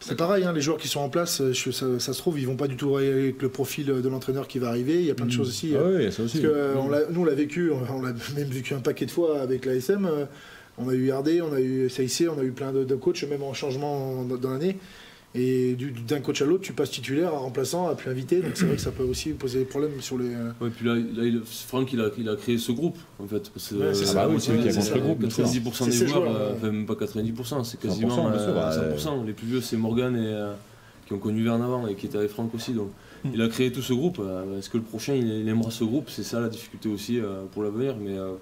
C'est 0.00 0.16
pareil, 0.16 0.44
hein, 0.44 0.52
les 0.52 0.60
joueurs 0.60 0.76
qui 0.76 0.88
sont 0.88 1.00
en 1.00 1.08
place, 1.08 1.40
euh, 1.40 1.52
je- 1.52 1.70
ça, 1.70 1.86
ça 1.98 2.12
se 2.12 2.18
trouve, 2.18 2.38
ils 2.38 2.46
vont 2.46 2.56
pas 2.56 2.68
du 2.68 2.76
tout 2.76 2.96
avec 2.96 3.40
le 3.40 3.48
profil 3.48 3.86
de 3.86 4.08
l'entraîneur 4.08 4.46
qui 4.46 4.58
va 4.58 4.68
arriver. 4.68 4.94
Il 5.00 5.06
y 5.06 5.10
a 5.10 5.14
plein 5.14 5.26
de 5.26 5.32
choses 5.32 5.48
aussi. 5.48 5.72
Ah 5.74 5.78
euh, 5.78 6.06
oui, 6.06 6.12
ça 6.12 6.22
aussi. 6.22 6.38
Parce 6.40 6.52
que, 6.52 6.58
euh, 6.58 6.74
on 6.76 6.88
l'a- 6.88 7.06
nous, 7.10 7.22
on 7.22 7.24
l'a 7.24 7.34
vécu, 7.34 7.70
on, 7.72 8.02
l'a 8.02 8.12
même 8.36 8.48
vécu 8.48 8.74
un 8.74 8.80
paquet 8.80 9.06
de 9.06 9.10
fois 9.10 9.40
avec 9.40 9.64
l'ASM. 9.64 10.06
euh, 10.06 10.26
on 10.78 10.90
a 10.90 10.94
eu 10.94 11.10
RD, 11.10 11.40
on 11.42 11.54
a 11.54 11.60
eu 11.60 11.88
CIC, 11.88 12.28
on 12.28 12.38
a 12.38 12.44
eu 12.44 12.50
plein 12.52 12.70
de, 12.72 12.84
de 12.84 12.94
coachs, 12.94 13.22
même 13.24 13.42
en 13.42 13.54
changement 13.54 14.22
dans, 14.24 14.36
dans 14.36 14.50
l'année. 14.50 14.76
Et 15.36 15.74
du- 15.74 15.90
d'un 15.92 16.20
coach 16.20 16.40
à 16.42 16.44
l'autre, 16.46 16.62
tu 16.62 16.72
passes 16.72 16.90
titulaire 16.90 17.34
à 17.34 17.38
remplaçant, 17.38 17.88
à 17.88 17.94
plus 17.94 18.10
invité. 18.10 18.40
Donc 18.40 18.52
c'est 18.54 18.64
vrai 18.64 18.76
que 18.76 18.80
ça 18.82 18.90
peut 18.90 19.02
aussi 19.04 19.30
poser 19.30 19.60
des 19.60 19.64
problèmes 19.64 20.00
sur 20.00 20.18
les. 20.18 20.34
euh, 20.34 20.50
Ouais, 20.60 20.70
puis 20.70 20.86
là, 20.86 20.94
là, 20.94 21.24
il- 21.24 21.42
Franck, 21.44 21.92
il 21.92 22.00
a, 22.00 22.08
il 22.18 22.28
a 22.28 22.36
créé 22.36 22.58
ce 22.58 22.72
groupe, 22.72 22.96
en 23.18 23.26
fait. 23.26 23.50
Que, 23.52 23.58
Ouais, 23.58 23.60
c'est 23.60 23.74
euh, 23.74 23.94
ça. 23.94 24.22
Ah 24.22 24.26
bah 24.26 24.32
oui, 24.34 24.40
c'est 24.40 24.52
lui 24.52 24.62
qui 24.62 24.68
a 24.68 24.70
c'est 24.70 24.76
construit 24.78 24.92
ça, 24.94 25.00
le 25.00 25.06
groupe, 25.06 25.18
bien 25.20 25.30
sûr. 25.30 25.44
90% 25.44 25.84
C'est 25.84 25.90
des 25.90 25.96
joueurs, 26.08 26.24
joueurs, 26.24 26.36
euh, 26.36 26.52
enfin 26.56 26.70
même 26.72 26.86
pas 26.86 26.94
90%, 26.94 27.64
c'est 27.64 27.78
quasiment 27.80 28.08
100%, 28.08 28.30
bien 28.30 28.38
sûr, 28.40 28.48
euh, 28.48 28.54
bah, 28.54 28.70
100%. 28.96 29.24
Les 29.26 29.32
plus 29.32 29.46
vieux, 29.46 29.60
c'est 29.60 29.76
Morgan 29.76 30.14
et, 30.16 30.18
euh, 30.20 30.52
qui 31.06 31.12
ont 31.12 31.18
connu 31.18 31.44
Verne 31.44 31.62
avant 31.62 31.86
et 31.86 31.94
qui 31.94 32.06
étaient 32.06 32.18
avec 32.18 32.30
Franck 32.30 32.54
aussi. 32.54 32.72
Donc, 32.72 32.90
Mm. 33.24 33.30
il 33.34 33.42
a 33.42 33.48
créé 33.48 33.72
tout 33.72 33.82
ce 33.82 33.92
groupe. 33.92 34.20
Est-ce 34.58 34.68
que 34.70 34.76
le 34.76 34.82
prochain, 34.84 35.14
il, 35.14 35.26
il 35.26 35.48
aimera 35.48 35.70
ce 35.70 35.84
groupe? 35.84 36.08
C'est 36.10 36.22
ça 36.24 36.40
la 36.40 36.48
difficulté 36.48 36.88
aussi 36.88 37.18
euh, 37.20 37.42
pour 37.52 37.62
l'avenir. 37.62 37.94
Mais 38.00 38.16
euh, 38.18 38.32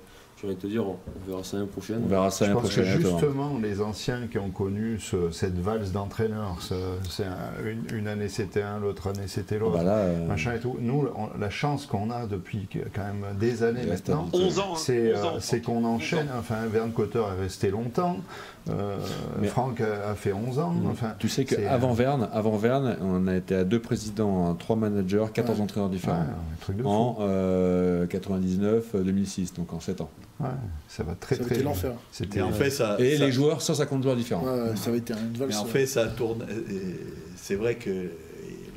j'ai 0.45 0.51
envie 0.53 0.57
de 0.57 0.61
te 0.61 0.67
dire, 0.67 0.87
on 0.87 0.97
verra 1.29 1.43
ça 1.45 1.57
l'année 1.57 1.69
prochaine. 1.69 2.03
On 2.05 2.09
verra 2.09 2.31
ça 2.31 2.47
l'année 2.47 2.61
que 2.61 2.69
justement, 2.85 3.59
les 3.63 3.81
anciens 3.81 4.27
qui 4.31 4.39
ont 4.39 4.51
connu 4.51 4.99
ce- 5.01 5.31
cette 5.31 5.59
valse 5.59 5.93
d'entraîneurs, 5.93 6.57
ce- 6.61 6.75
c'est 7.09 7.25
un- 7.25 7.67
une, 7.67 7.99
une 7.99 8.09
année 8.09 8.29
c'était 8.29 8.63
un, 8.63 8.79
l'autre 8.79 9.09
année 9.09 9.27
c'était 9.27 9.57
Ah 9.57 9.59
l'autre, 9.61 9.77
bah 9.79 9.83
là, 9.85 9.97
euh, 9.99 10.27
machin 10.27 10.55
et 10.55 10.59
tout. 10.61 10.77
Nous, 10.81 11.09
on- 11.17 11.39
la 11.39 11.51
chance 11.51 11.87
qu'on 11.87 12.11
a 12.11 12.27
depuis 12.27 12.69
quand 12.95 13.03
même 13.03 13.37
des 13.39 13.63
années 13.63 13.87
maintenant, 13.87 14.27
stabilité. 14.29 14.39
11 14.47 14.59
ans. 14.59 14.73
hein, 14.73 14.77
c'est 14.79 15.15
11 15.15 15.19
euh, 15.25 15.27
ans, 15.29 15.33
c'est 15.41 15.63
Franck. 15.63 15.77
qu'on 15.77 15.85
enchaîne. 15.85 16.29
Enfin, 16.39 16.67
Verne 16.71 16.93
Cotter 16.93 17.23
est 17.39 17.43
resté 17.43 17.71
longtemps. 17.71 18.19
Euh, 18.71 18.97
Mais- 19.41 19.49
Franck 19.49 19.81
a, 19.81 20.15
fait 20.15 20.33
11 20.33 20.59
ans. 20.59 20.71
Mm. 20.73 20.87
Enfin, 20.91 21.15
Tu 21.19 21.29
sais 21.29 21.45
qu'avant 21.45 21.93
Verne, 21.93 22.29
avant 22.33 22.57
Verne, 22.57 22.97
on 23.03 23.27
a 23.27 23.37
été 23.37 23.55
à 23.55 23.65
deux 23.65 23.81
présidents, 23.81 24.55
trois 24.55 24.77
managers, 24.77 25.27
14 25.33 25.59
Ouais. 25.59 25.65
entraîneurs 25.65 25.91
ouais, 25.91 25.97
différents. 25.97 26.21
un 26.21 26.61
truc 26.61 26.77
de 26.79 26.83
fou. 26.83 26.89
En 26.89 27.19
euh, 27.21 28.07
99-2006, 28.07 29.55
donc 29.55 29.73
en 29.73 29.81
7 29.81 30.01
ans. 30.01 30.11
Ouais, 30.41 30.49
ça 30.89 31.03
va 31.05 31.15
très 31.15 31.37
ça 31.37 31.45
très 31.45 31.57
vite. 31.57 31.65
l'enfer. 31.65 31.93
C'était 32.11 32.43
en 32.43 32.51
fait, 32.53 32.71
ça. 32.71 32.97
Et 32.99 33.17
ça- 33.19 33.27
les 33.27 33.33
joueurs, 33.33 33.63
150 33.63 34.03
joueurs 34.03 34.17
différents. 34.17 34.45
Ouais, 34.45 34.75
ça 34.77 34.91
va 34.91 34.97
être 34.97 35.11
une 35.11 35.39
valse. 35.39 35.51
Mais 35.51 35.57
en 35.57 35.65
fait, 35.67 35.87
ça 35.87 36.07
tourne. 36.09 36.45
C'est 37.37 37.55
vrai 37.55 37.77
que 37.77 37.91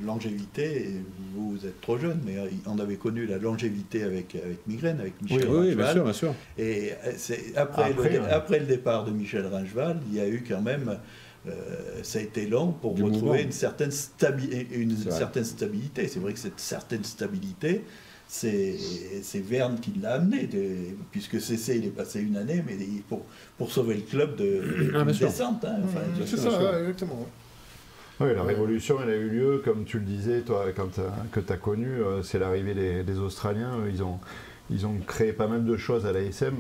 longévité, 0.05 0.91
vous, 1.37 1.51
vous 1.51 1.65
êtes 1.65 1.79
trop 1.81 1.97
jeune, 1.97 2.19
mais 2.25 2.35
on 2.65 2.79
avait 2.79 2.95
connu 2.95 3.25
la 3.27 3.37
longévité 3.37 4.03
avec, 4.03 4.35
avec 4.35 4.65
Migraine, 4.67 4.99
avec 4.99 5.13
Oui, 5.21 5.35
Michel 5.35 5.49
oui, 5.49 5.75
bien 5.75 5.85
Rangeval. 5.85 5.93
sûr, 5.93 6.03
bien 6.03 6.13
sûr. 6.13 6.33
Et 6.57 6.91
euh, 7.05 7.35
après, 7.55 7.91
Après, 7.91 8.09
le, 8.09 8.19
ouais. 8.21 8.29
après 8.31 8.59
le 8.59 8.65
départ 8.65 9.05
de 9.05 9.11
Michel 9.11 9.45
Rangeval, 9.47 9.99
il 10.09 10.15
y 10.17 10.19
a 10.19 10.27
eu 10.27 10.43
quand 10.47 10.61
même. 10.61 10.97
euh, 11.47 11.51
ça 12.03 12.19
a 12.19 12.21
été 12.23 12.45
long 12.47 12.71
pour 12.73 12.93
Du 12.95 13.03
retrouver 13.03 13.25
mouvement. 13.27 13.41
une 13.43 13.51
certaine, 13.51 13.91
stabi- 13.91 14.65
une 14.71 14.97
certaine 14.97 15.45
stabilité. 15.45 16.07
C'est 16.07 16.19
vrai 16.19 16.33
que 16.33 16.39
cette 16.39 16.59
certaine 16.59 17.03
stabilité, 17.05 17.83
c'est 18.27 18.75
c'est 19.21 19.39
Verne 19.39 19.79
qui 19.79 19.93
l'a 20.01 20.15
amené, 20.15 20.47
de- 20.47 20.95
puisque 21.11 21.39
CC 21.39 21.77
il 21.77 21.85
est 21.85 21.89
passé 21.95 22.19
une 22.21 22.35
année, 22.35 22.61
mais 22.67 22.75
pour, 23.07 23.21
pour 23.57 23.71
sauver 23.71 23.95
le 23.95 24.01
club 24.01 24.35
de 24.35 24.91
Ah, 24.95 25.05
descente. 25.05 25.63
hein. 25.63 25.77
Enfin, 25.85 25.99
Mmh, 26.01 26.25
c'est 26.25 26.37
ça, 26.37 26.49
sûr. 26.49 26.75
exactement. 26.77 27.25
Oui, 28.19 28.33
la 28.35 28.41
révolution, 28.41 28.97
elle 29.03 29.11
a 29.11 29.15
eu 29.15 29.29
lieu, 29.29 29.61
comme 29.63 29.85
tu 29.85 29.99
le 29.99 30.05
disais, 30.05 30.41
toi, 30.41 30.65
quand 30.75 30.99
que 31.31 31.39
tu 31.39 31.53
as 31.53 31.57
connu, 31.57 31.87
euh, 31.87 32.23
c'est 32.23 32.39
l'arrivée 32.39 32.73
des, 32.73 33.03
des 33.03 33.19
Australiens. 33.19 33.73
Ils 33.87 34.01
ont, 34.01 34.19
ils 34.71 34.87
ont 34.87 34.97
créé 35.05 35.33
pas 35.33 35.47
mal 35.47 35.63
de 35.65 35.77
choses 35.77 36.05
à 36.07 36.11
l'ASM, 36.11 36.55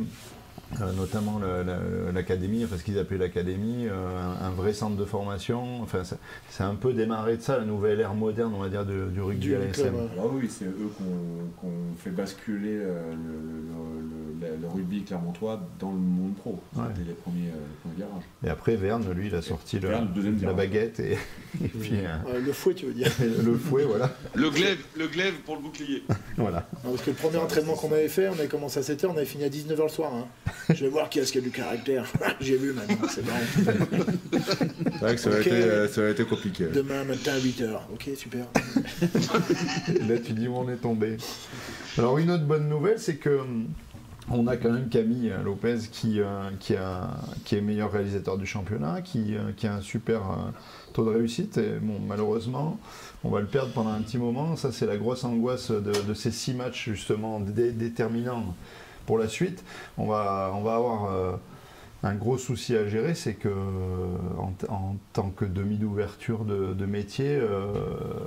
euh, 0.81 0.91
notamment 0.93 1.39
le- 1.39 1.63
la- 1.63 2.11
l'académie, 2.13 2.63
enfin 2.65 2.77
ce 2.77 2.83
qu'ils 2.83 2.99
appelaient 2.99 3.17
l'académie, 3.17 3.87
euh, 3.87 3.93
un, 4.41 4.47
un 4.47 4.49
vrai 4.51 4.73
centre 4.73 4.95
de 4.95 5.05
formation. 5.05 5.81
Enfin, 5.81 6.01
c'est 6.49 6.63
un 6.63 6.75
peu 6.75 6.93
démarré 6.93 7.37
de 7.37 7.41
ça, 7.41 7.57
la 7.57 7.65
nouvelle 7.65 7.99
ère 7.99 8.13
moderne, 8.13 8.53
on 8.55 8.59
va 8.61 8.69
dire, 8.69 8.85
du, 8.85 8.93
du 9.13 9.21
rugby 9.21 9.39
Du 9.47 9.55
à 9.55 9.59
l'ASM. 9.59 9.95
ouais. 9.95 10.01
Alors 10.13 10.31
oui, 10.33 10.49
c'est 10.49 10.65
eux 10.65 10.91
qu'on 11.61 11.69
fait 11.97 12.09
basculer 12.11 12.77
euh, 12.77 13.13
le, 13.13 14.67
rugby 14.73 15.03
clermontois 15.03 15.59
dans 15.79 15.91
le 15.91 15.97
monde 15.97 16.35
pro. 16.35 16.59
Ouais. 16.75 16.83
C'était 16.93 17.07
les 17.09 17.13
premiers, 17.15 17.45
les 17.45 17.51
premiers 17.81 17.95
virages. 17.95 18.23
Et 18.45 18.49
après, 18.49 18.75
Verne, 18.75 19.09
lui, 19.13 19.27
il 19.27 19.35
a 19.35 19.41
sorti 19.41 19.79
le- 19.79 19.87
Verne, 19.89 20.09
deuxième 20.13 20.39
la 20.43 20.53
baguette 20.53 20.99
et, 20.99 21.13
et 21.63 21.67
puis 21.67 21.93
euh, 21.95 22.31
Ouais, 22.33 22.39
le 22.39 22.51
fouet, 22.53 22.73
tu 22.73 22.85
veux 22.87 22.93
dire. 22.93 23.09
le 23.43 23.55
fouet, 23.57 23.85
voilà. 23.85 24.11
Le 24.35 24.49
glaive, 24.49 24.79
le 24.97 25.07
glaive 25.07 25.35
pour 25.45 25.55
le 25.55 25.61
bouclier. 25.61 26.03
voilà. 26.37 26.67
Non, 26.83 26.91
parce 26.91 27.01
que 27.03 27.09
le 27.11 27.15
premier 27.15 27.37
entraînement 27.37 27.73
qu'on 27.73 27.91
avait 27.91 28.09
fait, 28.09 28.27
on 28.27 28.33
avait 28.33 28.47
commencé 28.47 28.79
à 28.79 28.83
7h, 28.83 29.07
on 29.07 29.17
avait 29.17 29.25
fini 29.25 29.43
à 29.45 29.49
19h 29.49 29.83
le 29.83 29.89
soir. 29.89 30.11
hein. 30.13 30.27
Je 30.69 30.83
vais 30.83 30.89
voir 30.89 31.09
qui 31.09 31.19
est-ce 31.19 31.31
qui 31.31 31.37
a 31.37 31.41
du 31.41 31.49
caractère. 31.51 32.05
J'ai 32.41 32.57
vu 32.57 32.73
maintenant, 32.73 33.07
c'est 33.09 33.25
marrant. 33.25 33.39
C'est 34.91 34.99
vrai 34.99 35.15
que 35.15 35.21
ça 35.21 35.29
aurait, 35.29 35.39
Ok. 35.39 35.47
été, 35.47 35.55
euh, 35.63 35.87
ça 35.87 36.01
aurait 36.01 36.11
été 36.11 36.23
compliqué. 36.25 36.65
Demain 36.73 37.03
matin 37.05 37.33
à 37.33 37.39
8h. 37.39 37.79
Ok, 37.93 38.09
super. 38.17 38.45
Là, 40.07 40.17
tu 40.23 40.33
dis 40.33 40.47
où 40.47 40.55
on 40.57 40.69
est 40.69 40.75
tombé. 40.77 41.17
Alors, 41.97 42.17
une 42.17 42.31
autre 42.31 42.45
bonne 42.45 42.67
nouvelle, 42.69 42.99
c'est 42.99 43.15
que 43.15 43.39
hum, 43.39 43.67
on 44.29 44.45
a 44.47 44.57
quand 44.57 44.71
même 44.71 44.89
Camille 44.89 45.31
euh, 45.31 45.41
Lopez 45.41 45.77
qui, 45.91 46.19
euh, 46.19 46.49
qui, 46.59 46.75
a, 46.75 47.11
qui 47.45 47.55
est 47.55 47.61
meilleur 47.61 47.91
réalisateur 47.91 48.37
du 48.37 48.45
championnat, 48.45 49.01
qui, 49.01 49.35
euh, 49.35 49.51
qui 49.55 49.67
a 49.67 49.75
un 49.75 49.81
super 49.81 50.19
euh, 50.31 50.35
taux 50.93 51.05
de 51.05 51.11
réussite. 51.15 51.57
Et 51.57 51.79
bon, 51.81 51.99
malheureusement, 52.05 52.77
on 53.23 53.29
va 53.29 53.39
le 53.39 53.47
perdre 53.47 53.71
pendant 53.71 53.91
un 53.91 54.01
petit 54.01 54.17
moment. 54.17 54.55
Ça, 54.57 54.71
c'est 54.73 54.85
la 54.85 54.97
grosse 54.97 55.23
angoisse 55.23 55.71
de, 55.71 55.93
de 56.07 56.13
ces 56.13 56.31
six 56.31 56.53
matchs, 56.53 56.89
justement, 56.89 57.39
dé- 57.39 57.71
déterminants 57.71 58.53
pour 59.07 59.17
la 59.17 59.27
suite. 59.27 59.63
On 59.97 60.05
va, 60.05 60.53
avoir. 60.53 61.11
euh, 61.11 61.35
un 62.03 62.15
gros 62.15 62.37
souci 62.37 62.75
à 62.75 62.87
gérer, 62.87 63.15
c'est 63.15 63.33
que 63.33 63.47
euh, 63.47 64.17
en, 64.69 64.95
tant 65.13 65.29
que 65.29 65.45
demi 65.45 65.77
d'ouverture 65.77 66.45
de, 66.45 66.85
métier, 66.85 67.35
euh, 67.35 67.73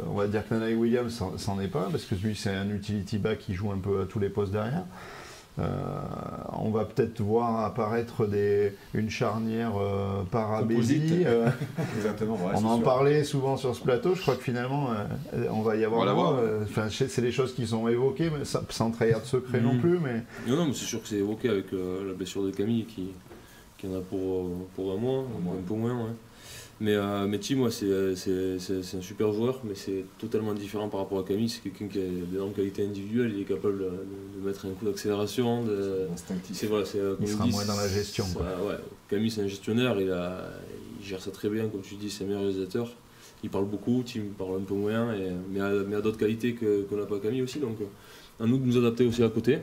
on 0.09 0.15
va 0.15 0.27
dire 0.27 0.47
que 0.47 0.55
Nanaï 0.55 0.75
Williams 0.75 1.23
c'en 1.37 1.61
est 1.61 1.69
pas, 1.69 1.89
parce 1.91 2.05
que 2.05 2.15
lui 2.17 2.35
c'est 2.35 2.55
un 2.55 2.69
utility 2.71 3.19
back 3.19 3.39
qui 3.39 3.55
joue 3.55 3.71
un 3.71 3.79
peu 3.79 4.03
à 4.03 4.07
tous 4.07 4.19
les 4.19 4.29
postes 4.29 4.53
derrière. 4.53 4.85
Euh, 5.61 5.65
on 6.59 6.71
va 6.71 6.85
peut-être 6.85 7.21
voir 7.21 7.65
apparaître 7.65 8.27
des, 8.27 8.75
une 8.95 9.11
charnière 9.11 9.73
euh, 9.81 10.23
euh, 11.27 11.49
Exactement, 11.97 12.35
ouais, 12.35 12.53
on 12.55 12.65
en 12.65 12.77
sûr. 12.77 12.85
parlait 12.85 13.25
souvent 13.25 13.57
sur 13.57 13.75
ce 13.75 13.83
plateau. 13.83 14.15
Je 14.15 14.23
crois 14.23 14.37
que 14.37 14.43
finalement, 14.43 14.89
euh, 15.35 15.47
on 15.51 15.63
va 15.63 15.77
y 15.77 15.85
avoir. 15.85 16.35
Euh, 16.37 16.63
Enfin, 16.65 16.87
c'est 16.91 17.21
des 17.23 17.33
choses 17.33 17.55
qui 17.55 17.67
sont 17.67 17.89
évoquées, 17.89 18.31
mais 18.37 18.45
ça- 18.45 18.63
sans 18.71 18.91
trahir 18.91 19.21
de 19.21 19.27
secret 19.27 19.61
non 19.61 19.75
Mhm. 19.75 19.81
plus. 19.81 19.99
Mais 19.99 20.23
Non, 20.47 20.57
non, 20.57 20.67
mais 20.67 20.73
c'est 20.75 20.85
sûr 20.85 21.03
que 21.03 21.09
c'est 21.09 21.17
évoqué 21.17 21.49
avec 21.49 21.73
euh, 21.73 22.09
la 22.09 22.15
blessure 22.15 22.45
de 22.45 22.51
Camille 22.51 22.85
qui, 22.85 23.09
qui 23.79 23.87
en 23.87 23.95
a 23.97 24.01
pour, 24.01 24.51
pour 24.77 24.93
un 24.93 24.97
mois, 24.97 25.25
mois. 25.43 25.55
un 25.59 25.63
peu 25.67 25.75
moins. 25.75 25.95
ouais. 25.95 26.11
Mais, 26.83 26.95
euh, 26.95 27.27
mais 27.29 27.39
Tim, 27.39 27.61
ouais, 27.61 27.71
c'est, 27.71 28.17
c'est, 28.17 28.59
c'est- 28.59 28.83
c'est 28.83 28.97
un 28.97 29.03
super 29.03 29.33
joueur, 29.35 29.61
mais 29.65 29.75
c'est 29.75 30.05
totalement 30.19 30.55
différent 30.55 30.89
par 30.89 31.01
rapport 31.01 31.19
à 31.19 31.25
Camille. 31.25 31.49
C'est 31.51 31.61
quelqu'un 31.61 31.87
qui 31.89 31.99
a 31.99 32.05
d'énormes 32.31 32.53
qualités 32.55 32.83
individuelles, 32.85 33.33
il 33.37 33.43
est 33.43 33.45
capable 33.45 33.79
de, 33.79 33.85
de 34.41 34.47
mettre 34.47 34.65
un 34.65 34.71
coup 34.71 34.87
d'accélération. 34.87 35.63
De... 35.65 36.07
C'est 36.55 36.69
c'est, 36.87 36.99
euh, 36.99 37.17
il 37.21 37.29
sera 37.29 37.45
dit, 37.45 37.51
moins 37.51 37.67
dans 37.67 37.77
la 37.77 37.87
gestion. 37.89 38.25
quoi. 38.35 38.45
ouais. 38.67 38.77
Camille, 39.11 39.31
c'est 39.31 39.43
un 39.43 39.47
gestionnaire, 39.49 40.01
il, 40.01 40.11
a, 40.11 40.49
il 41.01 41.07
gère 41.07 41.21
ça 41.21 41.31
très 41.31 41.51
bien, 41.51 41.69
comme 41.69 41.83
tu 41.83 41.97
dis, 41.97 42.09
c'est 42.11 42.25
un 42.25 42.29
meilleur 42.29 42.43
réalisateur. 42.43 42.91
Il 43.45 43.51
parle 43.51 43.67
beaucoup, 43.67 44.03
Tim 44.05 44.23
parle 44.39 44.57
un 44.57 44.65
peu 44.65 44.75
moins, 44.75 45.15
et, 45.15 45.31
mais 45.51 45.61
a, 45.61 45.71
mais 45.87 45.97
a 45.97 46.01
d'autres 46.01 46.19
qualités 46.19 46.55
que, 46.55 46.83
que 46.89 46.95
n'a 46.95 47.05
pas 47.07 47.19
Camille 47.19 47.43
aussi. 47.43 47.59
Donc, 47.59 47.77
euh, 47.83 48.43
à 48.43 48.47
nous 48.47 48.57
de 48.57 48.65
nous 48.65 48.79
adapter 48.79 49.05
aussi 49.07 49.23
à 49.23 49.29
côté. 49.29 49.59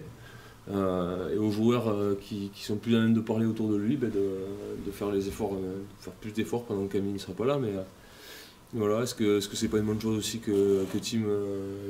Euh, 0.70 1.34
et 1.34 1.38
aux 1.38 1.50
joueurs 1.50 1.88
euh, 1.88 2.20
qui, 2.20 2.52
sont 2.56 2.76
plus 2.76 2.96
à 2.96 3.00
même 3.00 3.14
de 3.14 3.22
parler 3.22 3.46
autour 3.46 3.70
de 3.70 3.78
lui, 3.78 3.96
ben, 3.96 4.10
de, 4.12 4.92
faire 4.92 5.12
les 5.12 5.28
efforts, 5.28 5.54
euh, 5.54 5.78
de 5.78 6.04
faire 6.04 6.14
plus 6.14 6.32
d'efforts 6.32 6.66
pendant 6.66 6.88
que 6.88 6.94
Camille 6.94 7.14
ne 7.14 7.18
sera 7.18 7.34
pas 7.34 7.46
là. 7.46 7.58
Mais 7.58 7.72
voilà, 8.74 9.04
est-ce 9.04 9.16
que 9.16 9.38
est-ce 9.38 9.48
que 9.48 9.56
c'est 9.56 9.70
pas 9.70 9.78
une 9.78 9.86
bonne 9.86 10.02
chose 10.02 10.18
aussi 10.18 10.40
que, 10.40 10.84
Tim 11.02 11.24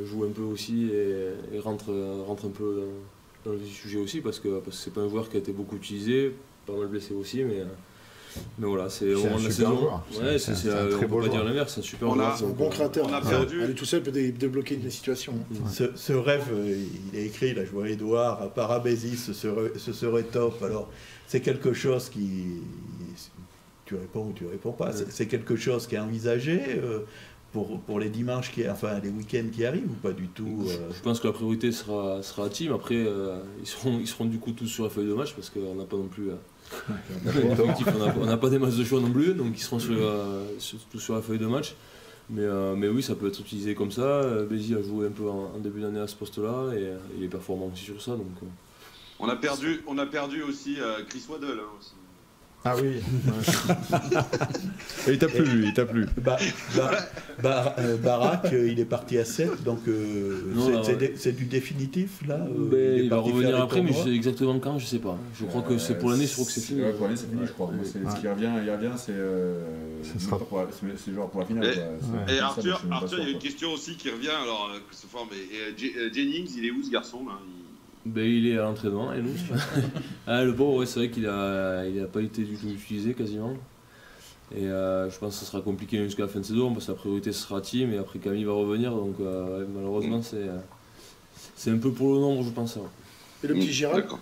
joue 0.06 0.26
un 0.26 0.32
peu 0.32 0.44
aussi 0.44 0.92
et, 0.92 1.60
rentre 1.60 1.90
un 1.90 2.50
peu 2.50 2.84
dans 3.46 3.54
le 3.54 3.60
sujet 3.66 3.98
aussi 3.98 4.22
parce 4.22 4.40
que 4.40 4.60
parce 4.60 4.78
que 4.78 4.84
c'est 4.84 4.94
pas 4.94 5.02
un 5.02 5.10
joueur 5.10 5.30
qui 5.30 5.38
a 5.38 5.40
été 5.40 5.54
beaucoup 5.54 5.76
utilisé, 5.76 6.36
pas 6.66 6.74
mal 6.74 6.88
blessé 6.88 7.14
aussi, 7.14 7.44
mais. 7.44 7.64
Mais 8.60 8.68
voilà, 8.68 8.90
c'est 8.90 9.06
un 9.14 9.16
de 9.18 9.24
la 9.24 9.30
super 9.38 9.52
saison. 9.52 9.78
joueur. 9.78 10.06
Ouais, 10.22 10.38
C'est- 10.40 10.52
un 10.70 10.72
euh, 10.72 10.92
très 10.98 11.06
on 11.06 11.10
beau 11.10 11.28
dire 11.28 11.44
l'inverse, 11.44 11.74
c'est 11.76 11.80
un 11.82 11.84
super 11.84 12.10
On 12.10 12.20
a- 12.20 12.36
un 12.42 12.48
bon 12.50 12.70
créateur. 12.70 13.08
on 13.10 13.14
a 13.14 13.22
perdu. 13.22 13.66
Lui 13.68 13.76
tout 13.76 13.86
seul 13.86 14.02
peut 14.04 14.12
dé- 14.12 14.32
débloquer 14.32 14.76
une 14.76 14.90
situation. 14.90 15.34
Ce, 15.72 15.84
ce 15.96 16.14
rêve, 16.14 16.46
euh, 16.52 16.76
il 17.14 17.20
est 17.20 17.26
écrit, 17.26 17.54
là, 17.54 17.64
je 17.66 17.72
vois 17.72 17.90
Edouard, 17.90 18.42
à 18.42 18.48
Parabésis, 18.48 19.26
ce 19.26 19.34
serait, 19.34 19.72
ce 19.78 19.94
serait 19.94 20.24
top. 20.24 20.62
Alors, 20.64 20.90
c'est 21.28 21.42
quelque 21.42 21.74
chose 21.74 22.10
qui. 22.10 22.46
Tu 23.86 23.96
réponds 23.96 24.28
ou 24.28 24.34
tu 24.34 24.46
réponds 24.46 24.74
pas. 24.74 24.92
C'est- 24.92 25.12
C'est 25.12 25.28
quelque 25.28 25.56
chose 25.56 25.88
qui 25.88 25.96
est 25.96 26.00
envisagé 26.00 26.60
euh, 26.78 27.00
pour, 27.54 27.80
pour 27.80 28.00
les 28.00 28.10
dimanches, 28.10 28.52
qui, 28.52 28.68
enfin 28.70 29.00
les 29.02 29.10
week-ends 29.10 29.48
qui 29.54 29.66
arrivent 29.66 29.90
ou 29.90 29.96
pas 29.96 30.12
du 30.12 30.28
tout 30.28 30.66
euh, 30.68 30.90
Je 30.94 31.02
pense 31.02 31.22
que 31.22 31.28
la 31.28 31.34
priorité 31.34 31.72
sera, 31.72 32.22
sera 32.22 32.46
à 32.46 32.50
Team. 32.50 32.74
Après, 32.74 32.96
euh, 32.98 33.40
ils, 33.62 33.66
seront, 33.66 33.98
ils 34.00 34.08
seront 34.08 34.26
du 34.26 34.40
coup 34.40 34.52
tous 34.52 34.68
sur 34.68 34.84
la 34.84 34.90
feuille 34.90 35.08
de 35.08 35.14
match 35.14 35.34
parce 35.34 35.50
qu'on 35.50 35.76
n'a 35.76 35.86
pas 35.86 35.96
non 35.96 36.08
plus. 36.08 36.32
euh, 36.32 36.36
on 38.20 38.26
n'a- 38.26 38.38
pas 38.38 38.50
des 38.50 38.60
masses 38.60 38.76
de 38.78 38.84
choix 38.84 39.00
non 39.00 39.12
plus, 39.12 39.34
donc 39.34 39.54
ils 39.56 39.62
seront 39.62 39.80
sur, 39.80 39.96
sur- 40.60 40.80
tous 40.92 41.00
sur 41.00 41.16
la 41.16 41.22
feuille 41.22 41.40
de 41.40 41.46
match. 41.48 41.76
Mais, 42.30 42.42
euh, 42.42 42.76
mais 42.76 42.90
oui, 42.90 43.02
ça 43.02 43.16
peut 43.16 43.28
être 43.28 43.40
utilisé 43.40 43.74
comme 43.74 43.92
ça. 43.92 44.02
Euh, 44.02 44.46
Bézi 44.46 44.76
a 44.76 44.82
joué 44.82 45.08
un 45.08 45.12
peu 45.12 45.30
en, 45.30 45.54
en 45.56 45.60
début 45.60 45.80
d'année 45.80 46.00
à 46.02 46.08
ce 46.08 46.16
poste-là 46.16 46.74
et 46.74 46.80
euh, 46.88 46.98
il 47.18 47.24
est 47.24 47.30
performant 47.30 47.72
aussi 47.74 47.86
sur 47.86 48.02
ça. 48.02 48.12
Donc, 48.12 48.26
euh, 48.44 48.48
On 49.20 49.30
a 49.30 49.36
perdu, 49.38 49.82
on 49.88 49.98
a 49.98 50.06
perdu 50.06 50.44
aussi 50.44 50.76
euh, 50.82 51.04
Chris 51.08 51.24
Waddle. 51.30 51.46
hein, 51.62 51.64
aussi. 51.80 51.94
Ah 52.66 52.76
oui. 52.76 53.00
Et 55.08 55.12
il 55.14 55.18
t'a 55.20 55.28
plu, 55.28 55.44
lui, 55.46 55.68
il 55.68 55.74
t'a 55.74 55.86
plu. 55.86 56.06
Ba- 56.18 56.38
Ba- 56.76 56.92
Ba- 57.42 57.76
euh, 57.80 57.96
Barak, 57.98 58.48
euh, 58.52 58.70
il 58.70 58.80
est 58.80 58.86
parti 58.86 59.18
à 59.18 59.24
7, 59.26 59.64
donc 59.64 59.88
euh, 59.88 60.52
Non, 60.54 60.84
c'est- 60.84 61.32
du 61.32 61.46
définitif 61.46 62.26
là 62.28 62.36
euh, 62.36 62.70
ben, 62.70 62.80
est 63.00 63.04
il 63.06 63.10
va 63.10 63.16
parti 63.18 63.32
revenir 63.32 63.62
après, 63.62 63.82
mais 63.82 63.94
je 63.94 64.04
sais 64.04 64.14
exactement 64.14 64.60
quand, 64.60 64.80
je 64.80 64.86
sais 64.86 65.00
pas. 65.00 65.18
Je 65.40 65.46
crois 65.46 65.62
que 65.62 65.78
c'est 65.78 65.98
pour 65.98 66.10
l'année, 66.10 66.26
je 66.28 66.34
crois 66.34 66.46
que 66.46 66.52
c'est 66.52 66.62
fini. 66.62 66.82
Ouais, 66.82 66.92
pour 66.94 67.06
l'année, 67.06 67.18
c'est 67.18 67.30
fini, 67.30 67.42
je 67.48 67.52
crois. 67.54 67.68
Ouais. 67.68 67.76
Ouais. 67.78 68.12
Ce 68.16 68.20
qui 68.20 68.28
revient, 68.28 68.52
il 68.64 68.70
revient, 68.72 68.92
c'est. 68.98 69.12
euh, 69.14 69.62
Ce 70.04 70.20
sera- 70.20 70.38
genre 71.14 71.30
pour 71.30 71.40
la 71.42 71.46
finale. 71.46 71.66
Et- 72.28 72.34
Et 72.36 72.40
Arthur, 72.40 72.82
il 72.84 72.90
y 72.90 73.26
a 73.28 73.30
une 73.30 73.40
question 73.40 73.72
aussi 73.72 73.96
qui 73.96 74.10
revient. 74.10 74.28
Alors, 74.30 74.72
et, 75.36 75.78
J- 75.78 75.94
euh, 75.98 76.10
Jennings, 76.14 76.50
il 76.58 76.66
est 76.66 76.72
où 76.72 76.84
ce 76.84 76.90
garçon 76.92 77.20
là? 77.26 77.40
Il- 77.48 77.67
Ben, 78.14 78.26
il 78.26 78.48
est 78.48 78.58
à 78.58 78.64
l'entraînement, 78.64 79.14
et 79.14 79.22
nous 79.22 79.34
ah, 80.28 80.44
Le 80.44 80.56
pauvre, 80.56 80.78
ouais, 80.78 80.86
c'est 80.86 81.00
vrai 81.00 81.10
qu'il 81.10 81.28
a, 81.28 81.86
il 81.86 82.02
a 82.02 82.06
pas 82.06 82.22
été 82.22 82.44
du 82.44 82.56
tout 82.56 82.68
utilisé 82.68 83.14
quasiment. 83.14 83.54
Et 84.56 84.66
euh, 84.66 85.10
je 85.10 85.18
pense 85.20 85.34
que 85.34 85.40
ce 85.46 85.52
sera 85.52 85.62
compliqué 85.62 86.02
jusqu'à 86.04 86.24
la 86.24 86.30
fin 86.30 86.40
de 86.40 86.46
saison 86.46 86.72
parce 86.74 86.86
que 86.86 86.92
la 86.92 86.98
priorité 86.98 87.34
ce 87.34 87.42
sera 87.42 87.60
Team 87.60 87.92
et 87.92 87.98
après 87.98 88.20
Camille 88.20 88.46
va 88.46 88.54
revenir. 88.54 88.92
Donc 88.92 89.16
euh, 89.20 89.60
ouais, 89.60 89.68
malheureusement, 89.76 90.22
c'est, 90.22 90.38
euh, 90.38 90.58
c'est 91.56 91.72
un 91.72 91.78
peu 91.78 91.92
pour 91.92 92.14
le 92.14 92.22
nombre, 92.22 92.44
je 92.44 92.52
pense. 92.52 92.78
Et 93.44 93.48
le 93.48 93.56
petit 93.56 93.68
Hmm, 93.68 93.72
Gérald 93.72 94.04
D'accord. 94.04 94.20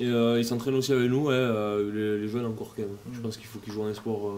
Et 0.00 0.06
euh, 0.06 0.38
il 0.38 0.44
s'entraîne 0.44 0.74
aussi 0.74 0.92
avec 0.92 1.10
nous, 1.10 1.26
ouais, 1.26 1.34
euh, 1.34 1.92
les, 1.92 2.22
les 2.22 2.28
jeunes 2.28 2.46
encore 2.46 2.72
quand 2.76 2.82
même. 2.82 2.96
Je 3.12 3.20
pense 3.20 3.36
qu'il 3.36 3.46
faut 3.46 3.58
qu'il 3.58 3.72
joue 3.72 3.82
en 3.82 3.88
espoir. 3.88 4.32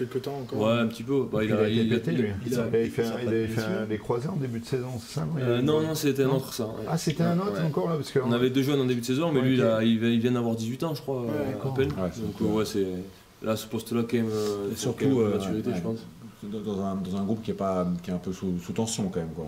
Euh, 0.00 0.04
Quelque 0.06 0.18
temps 0.18 0.38
encore. 0.42 0.60
ouais, 0.60 0.78
un 0.80 0.86
petit 0.86 1.02
peu. 1.02 1.26
Bah, 1.32 1.44
il, 1.44 1.52
a 1.52 1.68
été 1.68 1.80
il 1.82 1.92
a- 1.92 1.96
pété, 1.96 2.12
il 2.12 2.18
lui. 2.18 2.28
il 2.46 2.58
avait 2.58 2.84
fait, 2.86 3.04
un- 3.04 3.10
avait 3.26 3.46
fait 3.46 3.60
un- 3.62 3.86
les 3.88 3.98
croisés 3.98 4.28
en 4.28 4.36
début 4.36 4.60
de 4.60 4.64
saison, 4.66 4.88
c'est 5.00 5.20
ça 5.20 5.26
Euh, 5.38 5.60
non, 5.62 5.80
non, 5.80 5.94
c'était 5.94 6.24
un 6.24 6.30
autre 6.30 6.52
ça. 6.54 6.66
ouais. 6.66 6.72
Ah, 6.88 6.96
c'était 6.98 7.22
un 7.22 7.38
autre 7.38 7.52
Ouais. 7.60 7.66
encore 7.66 7.88
là 7.88 7.96
parce 7.96 8.10
que 8.10 8.18
On 8.24 8.32
avait 8.32 8.50
deux 8.50 8.62
jeunes 8.62 8.80
en 8.80 8.86
début 8.86 9.00
de 9.00 9.06
saison, 9.06 9.30
mais 9.32 9.40
Ouais, 9.40 9.46
lui, 9.46 9.54
il, 9.56 9.60
ok. 9.62 9.66
a- 9.70 9.82
il 9.84 10.20
vient, 10.20 10.32
d'avoir 10.32 10.54
18 10.56 10.82
ans, 10.84 10.94
je 10.94 11.02
crois, 11.02 11.24
à 11.64 11.68
peine. 11.76 11.88
Ouais, 11.92 12.08
c'est 12.12 12.20
Donc, 12.22 12.34
euh, 12.40 12.44
ouais, 12.58 12.64
c'est. 12.64 12.86
Là, 13.42 13.56
ce 13.56 13.66
poste-là, 13.66 14.02
quand 14.08 14.16
même, 14.18 14.28
euh, 14.30 14.74
surtout, 14.76 15.04
quand 15.04 15.08
même 15.10 15.16
de 15.18 15.22
euh, 15.22 15.38
maturité, 15.38 15.70
je 15.74 15.80
pense. 15.80 15.98
Dans, 16.42 16.60
dans 16.60 16.80
un, 16.84 16.94
dans 16.96 17.16
un 17.18 17.24
groupe 17.24 17.42
qui 17.42 17.50
est, 17.50 17.54
pas, 17.54 17.86
qui 18.02 18.10
est 18.10 18.14
un 18.14 18.18
peu 18.18 18.32
sous, 18.32 18.58
sous 18.64 18.72
tension 18.72 19.08
quand 19.12 19.20
même. 19.20 19.28
Quoi. 19.34 19.46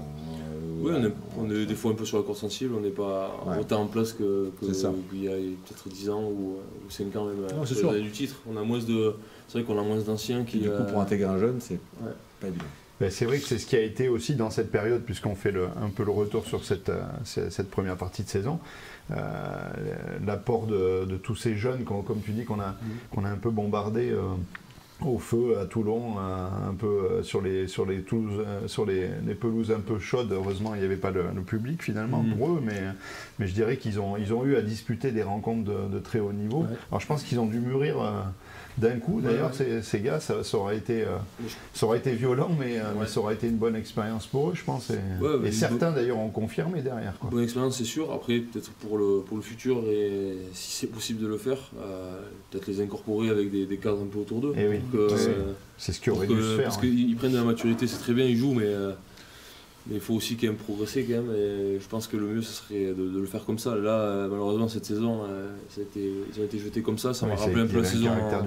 Euh, 0.83 0.89
Oui, 0.89 0.93
on 0.97 1.05
est, 1.05 1.13
on 1.39 1.51
est 1.55 1.67
des 1.67 1.75
fois 1.75 1.93
un 1.93 1.95
peu 1.95 2.05
sur 2.05 2.19
la 2.19 2.25
corde 2.25 2.39
sensible, 2.39 2.75
on 2.77 2.81
n'est 2.81 2.91
pas 2.91 3.43
Ouais. 3.47 3.59
autant 3.61 3.83
en 3.83 3.87
place 3.87 4.13
que, 4.13 4.51
que- 4.61 4.67
C'est 4.67 4.75
ça. 4.75 4.93
qu'il 5.11 5.25
y 5.25 5.29
a 5.29 5.33
peut-être 5.33 5.89
10 5.89 6.11
ans 6.11 6.23
ou, 6.25 6.57
ou 6.87 6.91
5 6.91 7.15
ans 7.17 7.27
même. 7.27 7.37
Non, 7.55 7.63
euh, 7.63 7.67
sûr. 7.67 7.93
du 7.93 8.11
titre. 8.11 8.37
On 8.51 8.57
a 8.57 8.63
moins 8.63 8.79
de. 8.79 9.15
C'est 9.49 9.59
vrai 9.59 9.65
qu'on 9.67 9.79
a 9.79 9.85
moins 9.85 9.99
d'anciens 9.99 10.41
Et 10.41 10.45
qui. 10.45 10.59
du 10.59 10.69
coup, 10.69 10.75
euh, 10.75 10.91
pour 10.91 11.01
intégrer 11.01 11.27
un 11.29 11.39
jeune, 11.39 11.57
c'est 11.61 11.75
Ouais. 12.03 12.13
pas 12.41 12.49
évident. 12.49 12.65
Ben, 13.01 13.11
c'est 13.11 13.25
vrai 13.25 13.39
que 13.39 13.47
c'est 13.47 13.59
ce 13.59 13.67
qui 13.67 13.75
a 13.75 13.81
été 13.83 14.09
aussi 14.09 14.37
dans 14.37 14.51
cette 14.51 14.71
période, 14.71 15.03
puisqu'on 15.03 15.35
fait 15.35 15.51
le- 15.51 15.67
un 15.83 15.89
peu 15.89 16.05
le 16.05 16.13
retour 16.13 16.47
sur 16.47 16.65
cette, 16.65 16.89
euh, 16.89 17.03
cette 17.25 17.69
première 17.71 17.97
partie 17.97 18.23
de 18.23 18.29
saison. 18.29 18.61
Euh, 19.11 19.17
L'apport 20.25 20.67
de, 20.67 21.05
de 21.05 21.17
tous 21.17 21.35
ces 21.35 21.57
jeunes, 21.57 21.83
qu'on- 21.85 22.03
comme 22.03 22.21
tu 22.21 22.31
dis, 22.31 22.45
qu'on 22.45 22.61
a, 22.61 22.75
qu'on 23.11 23.25
a 23.25 23.29
un 23.29 23.37
peu 23.37 23.51
bombardé 23.51 24.11
euh, 24.11 24.21
au 25.09 25.19
feu 25.19 25.59
à 25.59 25.67
Toulon, 25.67 26.19
un 26.19 26.75
peu 26.75 26.87
euh, 26.87 27.23
sur, 27.23 27.41
les, 27.43 27.67
sur, 27.69 27.87
les, 27.87 28.03
Toulouse- 28.03 28.43
euh, 28.47 28.67
sur 28.69 28.85
les, 28.87 29.09
les 29.27 29.35
pelouses 29.35 29.71
un 29.71 29.81
peu 29.81 29.99
chaudes. 29.99 30.33
Heureusement, 30.33 30.75
il 30.75 30.81
n'y 30.81 30.85
avait 30.87 30.97
pas 30.97 31.11
le, 31.11 31.25
le 31.35 31.43
public 31.43 31.83
finalement 31.83 32.23
Mhm. 32.23 32.37
pour 32.37 32.49
eux, 32.51 32.63
mais, 32.65 32.81
mais 33.39 33.47
je 33.47 33.55
dirais 33.55 33.77
qu'ils 33.77 33.99
ont, 34.01 34.17
ils 34.17 34.33
ont 34.35 34.45
eu 34.45 34.57
à 34.57 34.63
disputer 34.63 35.11
des 35.13 35.23
rencontres 35.23 35.65
de, 35.71 35.89
de 35.93 35.99
très 35.99 36.19
haut 36.21 36.33
niveau. 36.33 36.61
Ouais. 36.63 36.77
Alors 36.91 37.01
je 37.01 37.07
pense 37.07 37.23
qu'ils 37.23 37.39
ont 37.41 37.47
dû 37.47 37.59
mûrir. 37.61 38.01
euh, 38.01 38.21
d'un 38.79 38.99
coup, 38.99 39.21
d'ailleurs, 39.21 39.51
Ouais, 39.51 39.57
ces, 39.57 39.83
ces 39.83 40.01
gars, 40.01 40.21
ça, 40.21 40.43
ça 40.45 40.57
aurait 40.57 40.77
été, 40.77 41.03
euh, 41.03 41.17
ça 41.75 41.87
aurait 41.87 41.99
été 41.99 42.13
violent, 42.13 42.51
mais, 42.59 42.79
euh, 42.79 42.85
mais 42.99 43.07
ça 43.07 43.21
aurait 43.21 43.35
été 43.35 43.49
une 43.49 43.57
bonne 43.57 43.77
expérience 43.77 44.27
pour 44.27 44.51
eux, 44.51 44.55
je 44.55 44.65
pense. 44.65 44.91
Et, 44.91 45.53
certains, 45.53 45.93
d'ailleurs, 45.93 46.19
ont 46.19 46.31
confirmé 46.31 46.81
derrière. 46.81 47.19
Quoi. 47.19 47.31
Bonne 47.31 47.45
expérience, 47.45 47.77
c'est 47.77 47.85
sûr. 47.85 48.13
Après, 48.13 48.39
peut-être 48.39 48.71
pour 48.73 48.99
le, 48.99 49.21
pour 49.27 49.37
le 49.37 49.43
futur, 49.43 49.85
et 49.89 50.37
si 50.55 50.73
c'est 50.73 50.87
possible 50.87 51.21
de 51.21 51.27
le 51.27 51.39
faire, 51.39 51.71
euh, 51.81 52.21
peut-être 52.51 52.67
les 52.67 52.81
incorporer 52.81 53.29
avec 53.31 53.51
des, 53.51 53.67
des 53.67 53.77
cadres 53.77 54.03
un 54.03 54.07
peu 54.07 54.19
autour 54.21 54.41
d'eux. 54.41 54.55
Eh 54.57 54.69
oui. 54.69 54.81
C'est 55.77 55.93
ce 55.93 56.01
qui 56.01 56.11
aurait 56.11 56.27
dû 56.27 56.37
se 56.41 56.57
faire. 56.57 56.65
Parce 56.65 56.79
qu'ils 56.79 57.11
ils 57.11 57.17
prennent 57.17 57.33
de 57.33 57.39
la 57.39 57.45
maturité, 57.45 57.87
c'est 57.87 57.99
très 57.99 58.15
bien, 58.15 58.25
ils 58.25 58.37
jouent, 58.37 58.55
mais, 58.55 58.73
mais 59.89 59.97
il 59.97 60.01
faut 60.01 60.15
aussi 60.15 60.37
quand 60.37 60.47
même 60.47 60.57
progresser 60.57 61.05
quand 61.05 61.23
même. 61.23 61.33
Et 61.35 61.79
je 61.81 61.89
pense 61.89 62.07
que 62.07 62.17
le 62.17 62.27
mieux, 62.27 62.43
ce 62.43 62.53
serait 62.53 62.87
de, 62.87 63.09
de 63.09 63.19
le 63.19 63.27
faire 63.27 63.45
comme 63.45 63.59
ça. 63.59 63.75
Là, 63.77 63.99
euh, 64.01 64.29
malheureusement, 64.29 64.69
cette 64.69 64.85
saison, 64.85 65.23
euh, 65.25 65.49
ça 65.69 65.81
a 65.81 65.85
été, 65.85 66.13
ils 66.35 66.41
ont 66.41 66.45
été 66.45 66.59
jetés 66.59 66.83
comme 66.83 66.99
ça. 66.99 67.15
Ça 67.15 67.27
m'a 67.27 67.35
rappelé 67.47 67.63
un 67.63 67.67
peu 67.67 67.77
la 67.79 67.89
saison 67.89 68.07
en, 68.27 68.43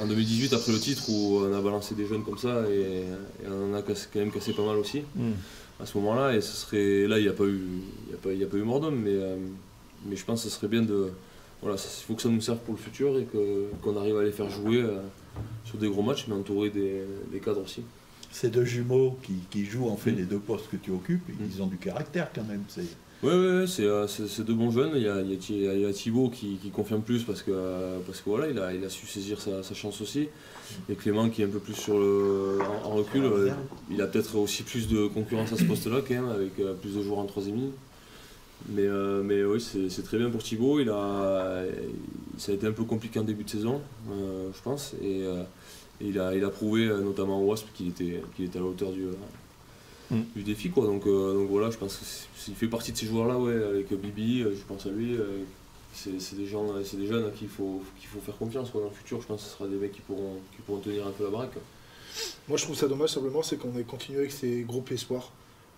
en 0.00 0.06
2018 0.06 0.52
après 0.52 0.72
le 0.72 0.78
titre 0.78 1.02
où 1.10 1.38
on 1.40 1.52
a 1.52 1.60
balancé 1.60 1.94
des 1.94 2.06
jeunes 2.06 2.22
comme 2.22 2.38
ça 2.38 2.62
et, 2.70 3.02
et 3.44 3.48
on 3.48 3.72
en 3.72 3.74
a 3.74 3.82
cassé- 3.82 4.08
quand 4.12 4.20
même 4.20 4.30
cassé 4.30 4.52
pas 4.52 4.64
mal 4.64 4.76
aussi 4.76 5.00
Mm. 5.16 5.30
à 5.80 5.86
ce 5.86 5.98
moment-là. 5.98 6.36
Et 6.36 6.40
ce 6.40 6.54
serait 6.56 7.06
là, 7.08 7.18
il 7.18 7.22
n'y 7.22 7.28
a 7.28 7.32
pas 7.32 7.44
eu, 7.46 7.60
il 8.06 8.12
y 8.12 8.14
a 8.14 8.18
pas, 8.18 8.32
il 8.32 8.38
y 8.38 8.44
a 8.44 8.46
pas 8.46 8.56
eu 8.56 8.62
mort 8.62 8.80
d'homme, 8.80 9.00
mais, 9.02 9.10
euh, 9.14 9.36
mais 10.06 10.14
je 10.16 10.24
pense 10.24 10.44
que 10.44 10.48
ce 10.48 10.54
serait 10.54 10.68
bien 10.68 10.82
de, 10.82 11.08
voilà, 11.62 11.76
il 11.76 12.04
faut 12.06 12.14
que 12.14 12.22
ça 12.22 12.28
nous 12.28 12.40
serve 12.40 12.58
pour 12.58 12.74
le 12.74 12.80
futur 12.80 13.18
et 13.18 13.26
qu'on 13.82 13.96
arrive 13.96 14.16
à 14.18 14.22
les 14.22 14.30
faire 14.30 14.48
jouer 14.48 14.80
euh, 14.82 14.98
sur 15.64 15.78
des 15.78 15.88
gros 15.88 16.02
matchs, 16.02 16.26
mais 16.28 16.34
entouré 16.34 16.70
des, 16.70 17.02
des 17.32 17.38
cadres 17.40 17.62
aussi. 17.64 17.82
Ces 18.32 18.48
deux 18.48 18.64
jumeaux 18.64 19.18
qui, 19.22 19.32
qui 19.50 19.64
jouent 19.64 19.88
en 19.88 19.96
fait 19.96 20.12
Mm. 20.12 20.16
les 20.16 20.24
deux 20.24 20.38
postes 20.38 20.68
que 20.70 20.76
tu 20.76 20.90
occupes, 20.92 21.28
Mm. 21.28 21.44
ils 21.54 21.62
ont 21.62 21.66
du 21.66 21.76
caractère 21.76 22.30
quand 22.34 22.44
même. 22.44 22.62
c'est- 22.68 22.82
Oui, 23.22 23.32
oui, 23.34 23.60
oui, 23.60 23.68
c'est 23.68 23.84
euh, 23.84 24.06
c'est- 24.06 24.42
deux 24.44 24.54
bons 24.54 24.70
jeunes. 24.70 24.92
Il 24.94 25.02
y 25.02 25.08
a, 25.08 25.20
il 25.20 25.30
y 25.88 25.92
Thibaut 25.92 26.30
qui, 26.30 26.56
qui 26.56 26.70
confirme 26.70 27.02
plus 27.02 27.22
parce 27.22 27.42
que, 27.42 27.50
euh, 27.52 27.98
parce 28.06 28.20
que 28.20 28.30
voilà, 28.30 28.48
il 28.48 28.58
a, 28.58 28.72
il 28.72 28.82
a 28.82 28.88
su 28.88 29.06
saisir 29.06 29.38
sa, 29.40 29.62
sa 29.62 29.74
chance 29.74 30.00
aussi. 30.00 30.28
Et 30.88 30.94
Clément 30.94 31.28
qui 31.28 31.42
est 31.42 31.44
un 31.44 31.48
peu 31.48 31.58
plus 31.58 31.74
sur 31.74 31.98
le, 31.98 32.58
en, 32.62 32.86
en 32.88 32.94
recul. 32.94 33.22
En 33.26 33.30
euh, 33.32 33.50
il 33.90 34.00
a 34.00 34.06
peut-être 34.06 34.36
aussi 34.36 34.62
plus 34.62 34.88
de 34.88 35.06
concurrence 35.08 35.52
à 35.52 35.56
ce 35.58 35.64
poste-là 35.64 35.98
quand 36.06 36.14
même, 36.14 36.28
avec 36.30 36.58
euh, 36.60 36.72
plus 36.72 36.94
de 36.96 37.02
joueurs 37.02 37.18
en 37.18 37.26
troisième 37.26 37.56
ligne. 37.56 37.70
Mais, 38.70 38.86
euh, 38.86 39.22
mais 39.22 39.42
oui, 39.44 39.60
c'est 39.60 40.02
très 40.02 40.16
bien 40.16 40.30
pour 40.30 40.42
Thibaut. 40.42 40.80
Il 40.80 40.88
a, 40.90 41.64
ça 42.38 42.52
a 42.52 42.54
été 42.54 42.66
un 42.66 42.72
peu 42.72 42.84
compliqué 42.84 43.18
en 43.18 43.24
début 43.24 43.44
de 43.44 43.50
saison, 43.50 43.80
je 44.08 44.62
pense. 44.62 44.94
Et, 45.02 45.24
et 46.00 46.06
il, 46.06 46.18
a, 46.18 46.34
il 46.34 46.44
a 46.44 46.50
prouvé, 46.50 46.86
euh, 46.86 47.00
notamment 47.00 47.40
au 47.42 47.46
Wasp, 47.46 47.66
qu'il 47.74 47.88
était, 47.88 48.22
qu'il 48.36 48.46
était 48.46 48.58
à 48.58 48.62
la 48.62 48.66
hauteur 48.68 48.92
du, 48.92 49.04
euh, 49.04 49.12
Mm. 50.10 50.22
du 50.34 50.42
défi. 50.42 50.70
Quoi. 50.70 50.86
Donc, 50.86 51.06
euh, 51.06 51.34
donc 51.34 51.48
voilà, 51.48 51.70
je 51.70 51.76
pense 51.78 52.26
qu'il 52.44 52.54
fait 52.56 52.66
partie 52.66 52.90
de 52.90 52.96
ces 52.96 53.06
joueurs-là, 53.06 53.38
ouais, 53.38 53.54
avec 53.62 53.92
Bibi, 53.94 54.40
je 54.42 54.62
pense 54.66 54.84
à 54.86 54.90
lui. 54.90 55.14
euh, 55.14 55.44
c'est 55.92 56.20
c'est 56.20 56.34
des, 56.36 56.46
gens, 56.46 56.66
c'est 56.84 56.96
des 56.96 57.06
jeunes 57.06 57.26
à 57.26 57.30
qui 57.30 57.44
il 57.44 57.48
faut, 57.50 57.80
qu'il 57.98 58.08
faut 58.08 58.18
faire 58.20 58.36
confiance 58.36 58.70
quoi, 58.70 58.80
dans 58.80 58.88
le 58.88 58.92
futur. 58.94 59.20
Je 59.22 59.26
pense 59.28 59.42
que 59.42 59.48
ce 59.48 59.54
sera 59.56 59.68
des 59.68 59.76
mecs 59.76 59.92
qui 59.92 60.00
pourront, 60.00 60.34
qui 60.56 60.62
pourront 60.62 60.78
tenir 60.80 61.06
un 61.06 61.10
peu 61.12 61.22
la 61.24 61.30
baraque. 61.30 61.52
quoi. 61.52 61.62
Moi, 62.48 62.58
je 62.58 62.64
trouve 62.64 62.74
ça 62.76 62.88
dommage 62.88 63.10
simplement, 63.10 63.42
c'est 63.42 63.56
qu'on 63.56 63.76
ait 63.78 63.84
continué 63.84 64.18
avec 64.18 64.32
ces 64.32 64.62
groupes 64.62 64.90
espoirs. 64.90 65.30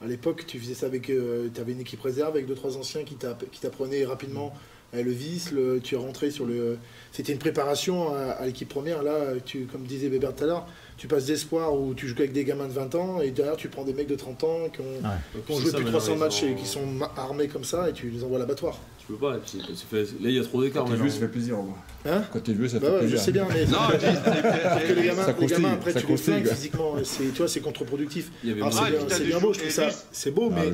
À 0.03 0.07
l'époque, 0.07 0.45
tu 0.47 0.59
faisais 0.59 0.75
ça 0.75 0.87
avec. 0.87 1.03
tu 1.07 1.61
avais 1.61 1.73
une 1.73 1.81
équipe 1.81 2.01
réserve 2.01 2.31
avec 2.31 2.47
deux 2.47 2.55
trois 2.55 2.77
anciens 2.79 3.05
qui 3.05 3.17
t'a- 3.17 3.37
qui 3.53 3.61
t'apprenaient 3.61 4.05
rapidement 4.07 4.55
le 4.93 5.11
vice. 5.11 5.53
le- 5.53 5.81
tu 5.83 5.95
es 5.95 5.99
rentré 5.99 6.31
sur 6.31 6.45
le. 6.45 6.79
C'était 7.13 7.33
une 7.33 7.39
préparation 7.39 8.15
à, 8.15 8.19
à 8.33 8.47
l'équipe 8.47 8.69
première. 8.69 9.03
Là, 9.03 9.19
tu, 9.45 9.67
comme 9.67 9.83
disait 9.85 10.09
Bébert 10.09 10.35
tout 10.35 10.45
à 10.45 10.47
l'heure, 10.47 10.67
tu 10.99 11.07
passes 11.09 11.27
d'espoir 11.27 11.75
où 11.79 11.95
tu 11.95 12.09
joues 12.09 12.15
avec 12.19 12.33
des 12.33 12.45
gamins 12.45 12.67
de 12.69 12.73
20 12.73 12.95
ans 12.95 13.21
et 13.21 13.31
derrière 13.31 13.57
tu 13.57 13.69
prends 13.69 13.85
des 13.85 13.95
mecs 13.95 14.07
de 14.09 14.15
30 14.17 14.45
ans 14.45 14.59
qui 14.73 14.81
ont, 14.81 14.85
qui 15.47 15.53
joué 15.61 15.71
ça, 15.71 15.77
plus 15.79 15.85
de 15.85 15.91
maintenant, 15.91 15.99
300 15.99 16.13
ils 16.15 16.19
matchs 16.19 16.43
et 16.45 16.55
qui 16.55 16.67
sont 16.67 16.87
armés 17.17 17.49
comme 17.49 17.65
ça 17.65 17.89
et 17.89 17.93
tu 17.93 18.09
les 18.11 18.23
envoies 18.25 18.37
à 18.37 18.41
l'abattoir. 18.41 18.79
Tu 18.99 19.07
peux 19.09 19.19
pas, 19.19 19.33
là 19.33 19.39
il 20.21 20.31
y 20.31 20.39
a 20.39 20.45
trop 20.45 20.63
d'écart 20.63 20.85
Quand 20.85 20.91
t'es 20.93 20.97
vieux, 20.97 21.11
ça 21.11 21.19
fait 21.19 21.27
plaisir. 21.29 21.57
moins. 21.57 21.75
Hein 22.07 22.23
Quand 22.33 22.39
t'es 22.41 22.53
vieux, 22.53 22.69
ça 22.69 22.79
Bah 22.79 22.87
fait 22.87 22.93
ouais, 22.93 22.99
plaisir. 23.01 23.19
je 23.19 23.23
sais 23.25 23.33
bien, 23.33 23.47
mais. 23.53 23.65
Non, 23.67 23.79
que 23.91 24.93
les 24.93 25.07
gamins, 25.07 25.25
Ça 25.25 25.35
les 25.41 25.47
gamins 25.47 25.73
après 25.73 25.93
ça 25.93 26.01
tu 26.01 26.07
les 26.07 26.17
flingues 26.17 26.47
physiquement, 26.47 26.95
c'est, 27.03 27.25
tu 27.33 27.39
vois, 27.39 27.49
c'est 27.49 27.61
contre-productif. 27.61 28.31
C'est 28.45 28.53
bien, 28.55 28.65
beau, 29.41 29.53
je 29.53 29.59
trouve 29.59 29.71
ça, 29.71 29.89
c'est 30.13 30.31
beau, 30.31 30.51
mais 30.51 30.71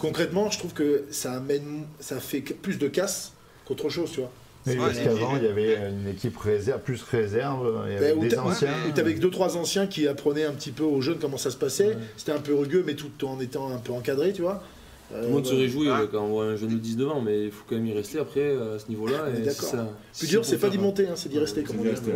concrètement, 0.00 0.50
je 0.50 0.58
trouve 0.58 0.72
que 0.72 1.04
ça 1.10 1.34
amène, 1.34 1.84
ça 2.00 2.18
fait 2.18 2.40
plus 2.40 2.78
de 2.78 2.88
casse 2.88 3.32
qu'autre 3.68 3.88
chose, 3.90 4.10
tu 4.10 4.20
vois. 4.20 4.30
Oui, 4.66 4.74
parce 4.76 4.98
qu'avant, 4.98 5.36
il 5.36 5.44
y 5.44 5.46
avait 5.46 5.76
une 5.88 6.08
équipe 6.08 6.36
réserve, 6.36 6.80
plus 6.80 7.00
réserve, 7.02 7.72
il 7.86 7.92
y 7.92 7.96
avait 7.96 8.12
Ben, 8.14 8.18
où 8.18 8.28
des 8.28 8.38
anciens. 8.38 8.68
où 8.88 8.92
t'avais 8.92 9.14
que 9.14 9.20
deux 9.20 9.30
trois 9.30 9.56
anciens 9.56 9.86
qui 9.86 10.06
apprenaient 10.08 10.44
un 10.44 10.52
petit 10.52 10.72
peu 10.72 10.82
aux 10.82 11.00
jeunes 11.00 11.18
comment 11.18 11.38
ça 11.38 11.50
se 11.50 11.56
passait. 11.56 11.96
C'était 12.16 12.32
un 12.32 12.40
peu 12.40 12.54
rugueux, 12.54 12.82
mais 12.86 12.94
tout 12.94 13.24
en 13.24 13.38
étant 13.40 13.72
un 13.72 13.78
peu 13.78 13.92
encadré, 13.92 14.32
tu 14.32 14.42
vois. 14.42 14.62
Euh, 15.14 15.22
Tout 15.22 15.26
le 15.28 15.32
monde 15.32 15.44
se 15.46 15.50
voilà. 15.52 15.64
réjouit 15.64 15.88
Ah. 15.90 16.00
euh, 16.02 16.06
quand 16.12 16.22
on 16.22 16.28
voit 16.28 16.44
un 16.44 16.56
jeune 16.56 16.68
de 16.70 16.74
19 16.78 17.08
ans, 17.10 17.22
mais 17.22 17.44
il 17.46 17.50
faut 17.50 17.64
quand 17.66 17.76
même 17.76 17.86
y 17.86 17.94
rester 17.94 18.18
après 18.18 18.40
euh, 18.42 18.76
à 18.76 18.78
ce 18.78 18.88
niveau-là. 18.90 19.24
D'accord. 19.42 19.74
Plus 20.18 20.28
dur, 20.28 20.44
c'est 20.44 20.58
pas 20.58 20.68
d'y 20.68 20.76
monter, 20.76 21.06
hein, 21.06 21.12
c'est 21.14 21.30
d'y 21.30 21.38
rester. 21.38 21.62
Comme 21.62 21.78
on 21.78 21.82
dit. 21.84 21.88
rester. 21.90 22.12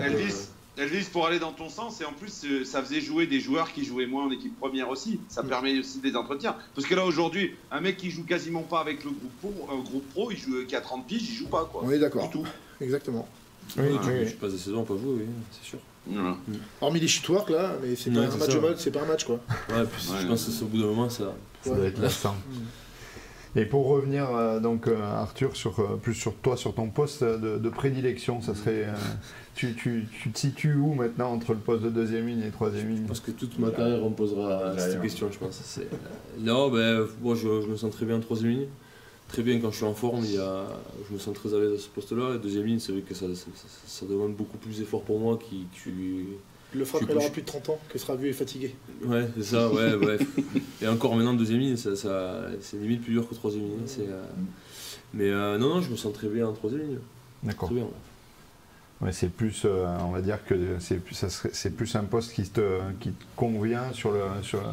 Elvis, 0.77 0.95
Elvis, 0.97 1.07
pour 1.11 1.27
aller 1.27 1.39
dans 1.39 1.53
ton 1.53 1.69
sens, 1.69 2.01
et 2.01 2.05
en 2.05 2.13
plus, 2.13 2.45
euh, 2.45 2.65
ça 2.65 2.83
faisait 2.83 3.01
jouer 3.01 3.27
des 3.27 3.41
joueurs 3.41 3.73
qui 3.73 3.85
jouaient 3.85 4.07
moins 4.07 4.25
en 4.27 4.31
équipe 4.31 4.59
première 4.59 4.89
aussi. 4.89 5.21
Ça 5.29 5.43
permet 5.43 5.79
aussi 5.79 5.99
des 6.01 6.17
entretiens. 6.17 6.57
Parce 6.75 6.87
que 6.87 6.95
là, 6.95 7.05
aujourd'hui, 7.05 7.55
un 7.71 7.81
mec 7.81 7.97
qui 7.99 8.11
joue 8.11 8.25
quasiment 8.25 8.63
pas 8.63 8.81
avec 8.81 9.05
le 9.05 9.11
groupe 9.11 9.33
pro, 9.41 9.69
un 9.71 9.83
groupe 9.83 10.09
pro 10.11 10.31
il 10.31 10.39
joue, 10.39 10.65
qui 10.67 10.75
a 10.75 10.81
30 10.81 11.07
piges, 11.07 11.29
il 11.29 11.35
joue 11.35 11.49
pas, 11.49 11.69
quoi. 11.71 11.83
On 11.85 11.91
est 11.91 11.99
d'accord. 11.99 12.25
Du 12.29 12.39
tout. 12.39 12.47
Exactement. 12.81 13.29
Oui, 13.77 13.85
Ouais, 13.85 13.91
oui, 14.07 14.27
Je 14.27 14.35
passe 14.35 14.53
des 14.53 14.59
saisons 14.59 14.83
pas 14.85 14.95
oui, 14.95 15.25
c'est 15.53 15.69
sûr. 15.69 15.79
Hormis 16.81 16.99
les 17.01 17.07
shitwork 17.07 17.49
là, 17.51 17.77
mais 17.81 17.95
c'est 17.95 18.11
pas 18.11 18.21
un 18.21 18.27
match 18.37 18.41
ça. 18.41 18.55
de 18.55 18.59
mode, 18.59 18.79
c'est 18.81 18.91
pas 18.91 19.03
un 19.03 19.07
match 19.07 19.25
quoi. 19.25 19.37
Ouais, 19.69 19.85
puis 19.85 20.11
Ouais. 20.11 20.19
je 20.23 20.27
pense 20.27 20.45
que 20.47 20.51
c'est 20.51 20.63
au 20.65 20.67
bout 20.67 20.79
d'un 20.81 20.87
moment, 20.87 21.09
ça. 21.09 21.33
Ça 21.63 21.71
Ouais. 21.71 21.77
doit 21.77 21.87
être 21.87 22.01
lassant. 22.01 22.35
Et 23.55 23.67
pour 23.67 23.87
revenir 23.89 24.35
euh, 24.35 24.61
donc 24.61 24.89
euh, 24.89 24.99
Arthur 25.03 25.55
sur 25.57 25.79
euh, 25.81 25.97
plus 26.01 26.15
sur 26.15 26.35
toi 26.37 26.57
sur 26.57 26.75
ton 26.75 26.89
poste 26.89 27.23
de, 27.23 27.59
de 27.59 27.69
prédilection, 27.69 28.41
ça 28.41 28.55
serait 28.55 28.85
euh, 28.87 28.95
tu, 29.55 29.75
tu, 29.75 30.07
tu 30.23 30.31
te 30.31 30.39
situes 30.39 30.75
où 30.77 30.95
maintenant 30.95 31.33
entre 31.33 31.53
le 31.53 31.59
poste 31.59 31.83
de 31.83 31.91
deuxième 31.91 32.27
ligne 32.27 32.43
et 32.43 32.51
troisième 32.51 32.89
ligne? 32.89 33.05
Parce 33.07 33.21
que 33.21 33.31
toute 33.31 33.59
ma 33.59 33.71
carrière, 33.71 34.03
on 34.03 34.09
me 34.11 34.15
posera 34.15 34.73
cette 34.79 35.03
question, 35.03 35.29
je 35.31 35.39
pense. 35.39 35.61
C'est- 35.65 35.89
Non, 36.39 36.71
ben, 36.71 37.07
moi, 37.21 37.35
je, 37.35 37.61
je 37.61 37.67
me 37.67 37.77
sens 37.77 37.93
très 37.95 38.07
bien 38.07 38.17
en 38.17 38.21
troisième 38.21 38.51
ligne. 38.53 38.67
Très 39.29 39.43
bien 39.43 39.61
quand 39.61 39.71
je 39.71 39.77
suis 39.77 39.85
en 39.87 39.95
forme, 39.95 40.25
il 40.25 40.33
y 40.35 40.39
a... 40.39 40.65
je 41.09 41.15
me 41.15 41.19
sens 41.19 41.35
très 41.35 41.53
à 41.55 41.59
l'aise 41.59 41.73
à 41.75 41.79
ce 41.79 41.89
poste-là. 41.89 42.31
La 42.31 42.39
deuxième 42.39 42.65
ligne, 42.65 42.79
c'est 42.79 42.93
vrai 42.93 43.03
que 43.03 43.15
ça, 43.15 43.27
ça, 43.35 43.47
ça- 43.55 43.69
ça 43.87 44.07
demande 44.07 44.35
beaucoup 44.35 44.57
plus 44.59 44.79
d'efforts 44.79 45.03
pour 45.03 45.19
moi 45.21 45.39
qui, 45.39 45.67
qui 45.75 45.91
Le 46.75 46.85
fera 46.85 47.01
quand 47.01 47.07
il 47.11 47.17
aura 47.17 47.29
plus- 47.31 47.43
de 47.43 47.47
30 47.47 47.69
ans, 47.71 47.79
que 47.89 47.99
sera 47.99 48.17
vieux 48.17 48.29
et 48.29 48.33
fatigué. 48.33 48.75
Ouais, 49.05 49.27
c'est 49.37 49.43
ça, 49.45 49.69
ouais, 49.71 49.95
ouais. 50.07 50.19
Et 50.81 50.89
encore 50.89 51.15
maintenant, 51.17 51.35
deuxième 51.35 51.59
ligne, 51.61 51.77
ça, 51.77 51.95
ça- 51.97 52.47
c'est 52.61 52.79
limite 52.79 53.03
plus 53.03 53.13
dur 53.13 53.29
que 53.29 53.35
troisième 53.35 53.65
ligne. 53.65 53.79
c'est, 53.87 54.09
euh, 54.09 54.23
Mais 55.15 55.29
euh, 55.31 55.59
non, 55.59 55.69
non, 55.75 55.81
je 55.83 55.91
me 55.91 55.97
sens 55.97 56.13
très 56.13 56.29
bien 56.29 56.47
en 56.49 56.53
troisième 56.53 56.83
ligne. 56.83 56.99
D'accord. 57.43 57.69
Très 57.69 57.77
bien. 57.77 57.87
Ouais, 59.03 59.11
c'est 59.13 59.31
plus, 59.31 59.63
euh, 59.65 59.85
on 60.07 60.13
va 60.13 60.21
dire 60.21 60.39
que 60.47 60.55
c'est 60.79 60.99
plus, 60.99 61.17
ça 61.17 61.29
serait- 61.29 61.51
c'est 61.53 61.75
plus 61.77 61.97
un 61.97 62.05
poste 62.05 62.33
qui 62.35 62.45
te, 62.49 62.79
qui 63.01 63.11
te 63.11 63.25
convient 63.35 63.93
sur 63.93 64.13
le, 64.13 64.21
sur 64.43 64.61
le, 64.61 64.67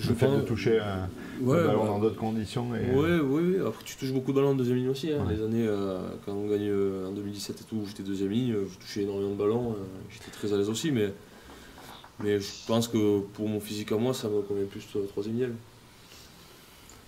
Je 0.00 0.08
le 0.08 0.14
fait 0.16 0.26
de 0.28 0.40
toucher 0.40 0.80
un, 0.80 1.08
Ouais, 1.40 1.62
ballon 1.64 1.82
ouais. 1.82 1.86
dans 1.86 1.98
d'autres 2.00 2.16
conditions. 2.18 2.74
Et, 2.74 2.90
Ouais, 2.92 3.20
oui, 3.20 3.54
oui. 3.54 3.60
Après, 3.64 3.84
tu 3.84 3.96
touches 3.96 4.12
beaucoup 4.12 4.32
de 4.32 4.36
ballons 4.36 4.50
en 4.50 4.54
deuxième 4.56 4.78
ligne 4.78 4.88
aussi. 4.88 5.12
hein. 5.12 5.24
Ouais. 5.26 5.34
Les 5.36 5.42
années, 5.44 5.64
euh, 5.66 6.00
quand 6.26 6.32
on 6.32 6.48
gagne 6.48 6.68
euh, 6.68 7.06
en 7.08 7.12
2017 7.12 7.60
et 7.60 7.64
tout, 7.64 7.76
où 7.76 7.86
j'étais 7.86 8.02
deuxième 8.02 8.30
ligne, 8.30 8.56
je 8.68 8.78
touchais 8.84 9.02
énormément 9.02 9.30
de 9.30 9.36
ballons. 9.38 9.70
euh, 9.70 9.74
j'étais 10.10 10.32
très 10.32 10.52
à 10.52 10.56
l'aise 10.56 10.68
aussi, 10.68 10.90
mais, 10.90 11.12
mais 12.20 12.40
je 12.40 12.46
pense 12.66 12.88
que 12.88 13.20
pour 13.20 13.48
mon 13.48 13.60
physique 13.60 13.92
à 13.92 13.96
moi, 13.96 14.12
ça 14.14 14.28
me 14.28 14.40
convient 14.42 14.64
plus 14.66 14.86
troisième 15.10 15.36
ligne. 15.38 15.48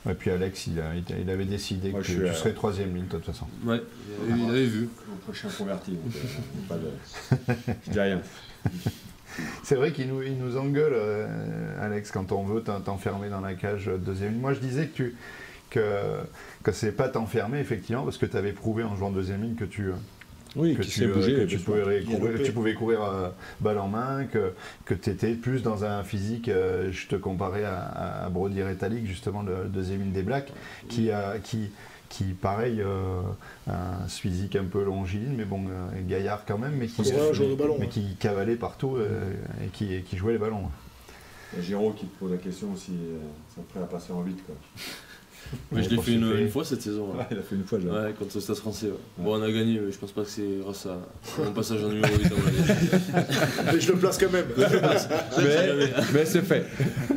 Et 0.08 0.14
puis 0.14 0.30
Alex, 0.30 0.66
il, 0.68 0.80
a- 0.80 0.94
il 1.18 1.28
avait 1.30 1.44
décidé 1.44 1.90
Moi, 1.90 2.00
que 2.00 2.06
tu, 2.06 2.22
euh, 2.24 2.32
serais 2.32 2.54
troisième 2.54 2.94
ligne 2.94 3.04
de 3.06 3.10
toute 3.10 3.24
façon. 3.26 3.46
Ouais, 3.64 3.82
il 4.26 4.32
avait, 4.32 4.42
il 4.42 4.48
avait 4.48 4.64
vu. 4.66 4.88
Mon 5.08 5.16
prochain 5.16 5.48
converti. 5.50 5.90
donc, 5.92 6.14
euh, 6.16 6.68
pas 6.68 6.76
de... 6.76 7.76
Je 7.86 7.90
dis 7.90 8.00
rien. 8.00 8.22
C'est 9.62 9.74
vrai 9.76 9.92
qu'il 9.92 10.08
nous, 10.08 10.22
il 10.22 10.38
nous 10.38 10.56
engueule, 10.56 10.92
euh, 10.94 11.84
Alex, 11.84 12.10
quand 12.10 12.32
on 12.32 12.44
veut 12.44 12.62
t'en- 12.62 12.80
t'enfermer 12.80 13.28
dans 13.28 13.40
la 13.40 13.54
cage 13.54 13.88
euh, 13.88 13.96
deuxième 13.98 14.32
ligne. 14.32 14.40
Moi, 14.40 14.54
je 14.54 14.60
disais 14.60 14.86
que 14.88 14.94
tu 14.96 15.16
que, 15.70 16.20
que 16.64 16.72
c'est 16.72 16.90
pas 16.92 17.08
t'enfermer, 17.08 17.60
effectivement, 17.60 18.02
parce 18.02 18.18
que 18.18 18.26
tu 18.26 18.36
avais 18.36 18.52
prouvé 18.52 18.82
en 18.82 18.96
jouant 18.96 19.10
deuxième 19.10 19.42
ligne 19.42 19.54
que 19.54 19.64
tu, 19.64 19.86
euh, 19.88 19.92
Oui, 20.56 20.74
que 20.74 20.82
qui 20.82 20.90
tu, 20.90 21.04
euh, 21.04 21.14
bougé. 21.14 21.32
que 21.32 21.36
bien 21.38 21.46
tu 21.46 21.58
sûr. 21.58 21.64
pouvais 21.64 22.02
courir, 22.02 22.42
tu 22.44 22.52
pouvais 22.52 22.74
courir 22.74 23.02
euh, 23.04 23.28
balle 23.60 23.78
en 23.78 23.88
main, 23.88 24.24
que, 24.24 24.52
que 24.84 24.94
tu 24.94 25.10
étais 25.10 25.32
plus 25.34 25.62
dans 25.62 25.84
un 25.84 26.02
physique, 26.02 26.48
euh, 26.48 26.90
je 26.92 27.06
te 27.06 27.14
comparais 27.16 27.64
à, 27.64 28.24
à 28.24 28.28
Brody 28.30 28.62
Retallick, 28.62 29.06
justement, 29.06 29.42
le 29.42 29.68
deuxième 29.68 30.00
ligne 30.00 30.12
des 30.12 30.22
Blacks, 30.22 30.52
qui, 30.88 31.10
a, 31.12 31.38
qui, 31.38 31.70
qui 32.08 32.24
pareil, 32.24 32.80
euh, 32.80 33.20
un 33.68 34.08
physique 34.08 34.56
un 34.56 34.64
peu 34.64 34.82
longiligne, 34.82 35.34
mais 35.36 35.44
bon, 35.44 35.62
euh, 35.68 35.88
gaillard 36.08 36.44
quand 36.44 36.58
même, 36.58 36.74
mais 36.76 36.88
qui, 36.88 37.04
C'est 37.04 37.20
un 37.20 37.32
joueur 37.32 37.50
de 37.50 37.54
ballon. 37.54 37.76
mais 37.78 37.84
ouais. 37.86 37.88
qui 37.90 38.16
cavalait 38.16 38.56
partout 38.56 38.96
euh, 38.96 39.32
et 39.64 39.68
qui, 39.68 39.94
et 39.94 40.02
qui 40.02 40.16
jouait 40.16 40.32
les 40.32 40.38
ballons. 40.40 40.64
Giro 41.60 41.92
qui 41.92 42.06
te 42.06 42.18
pose 42.18 42.30
la 42.32 42.36
question 42.38 42.74
si 42.76 42.92
euh, 42.92 43.18
sont 43.54 43.62
prêts 43.62 43.80
à 43.80 43.86
passer 43.86 44.12
en 44.12 44.22
8. 44.22 44.36
Quoi. 44.46 44.54
Mais 45.72 45.82
je 45.82 45.90
l'ai 45.90 45.98
fait 46.00 46.12
une, 46.14 46.48
fois 46.48 46.64
cette 46.64 46.82
saison. 46.82 47.12
là. 47.16 47.26
il 47.30 47.38
a 47.38 47.42
fait 47.42 47.56
une 47.56 47.64
fois, 47.64 47.78
je 47.80 47.88
Ouais, 47.88 48.12
contre 48.18 48.32
le 48.36 48.40
Stade 48.40 48.56
français. 48.56 48.86
ouais. 48.86 48.92
Bon, 49.18 49.38
on 49.38 49.42
a 49.42 49.50
gagné, 49.50 49.80
mais 49.80 49.90
je 49.90 49.98
pense 49.98 50.12
pas 50.12 50.22
que 50.22 50.28
c'est 50.28 50.46
grâce 50.62 50.86
à 50.86 50.98
mon 51.42 51.52
passage 51.52 51.82
en 51.84 51.88
numéro 51.88 52.14
8 52.16 52.26
à 52.26 52.28
mon 52.30 52.46
avis. 52.46 53.72
Mais 53.74 53.80
je 53.80 53.92
le 53.92 53.98
place 53.98 54.18
quand 54.18 54.30
même. 54.30 54.46
Mais, 54.56 55.92
mais 56.14 56.24
c'est 56.26 56.42
fait. 56.42 56.66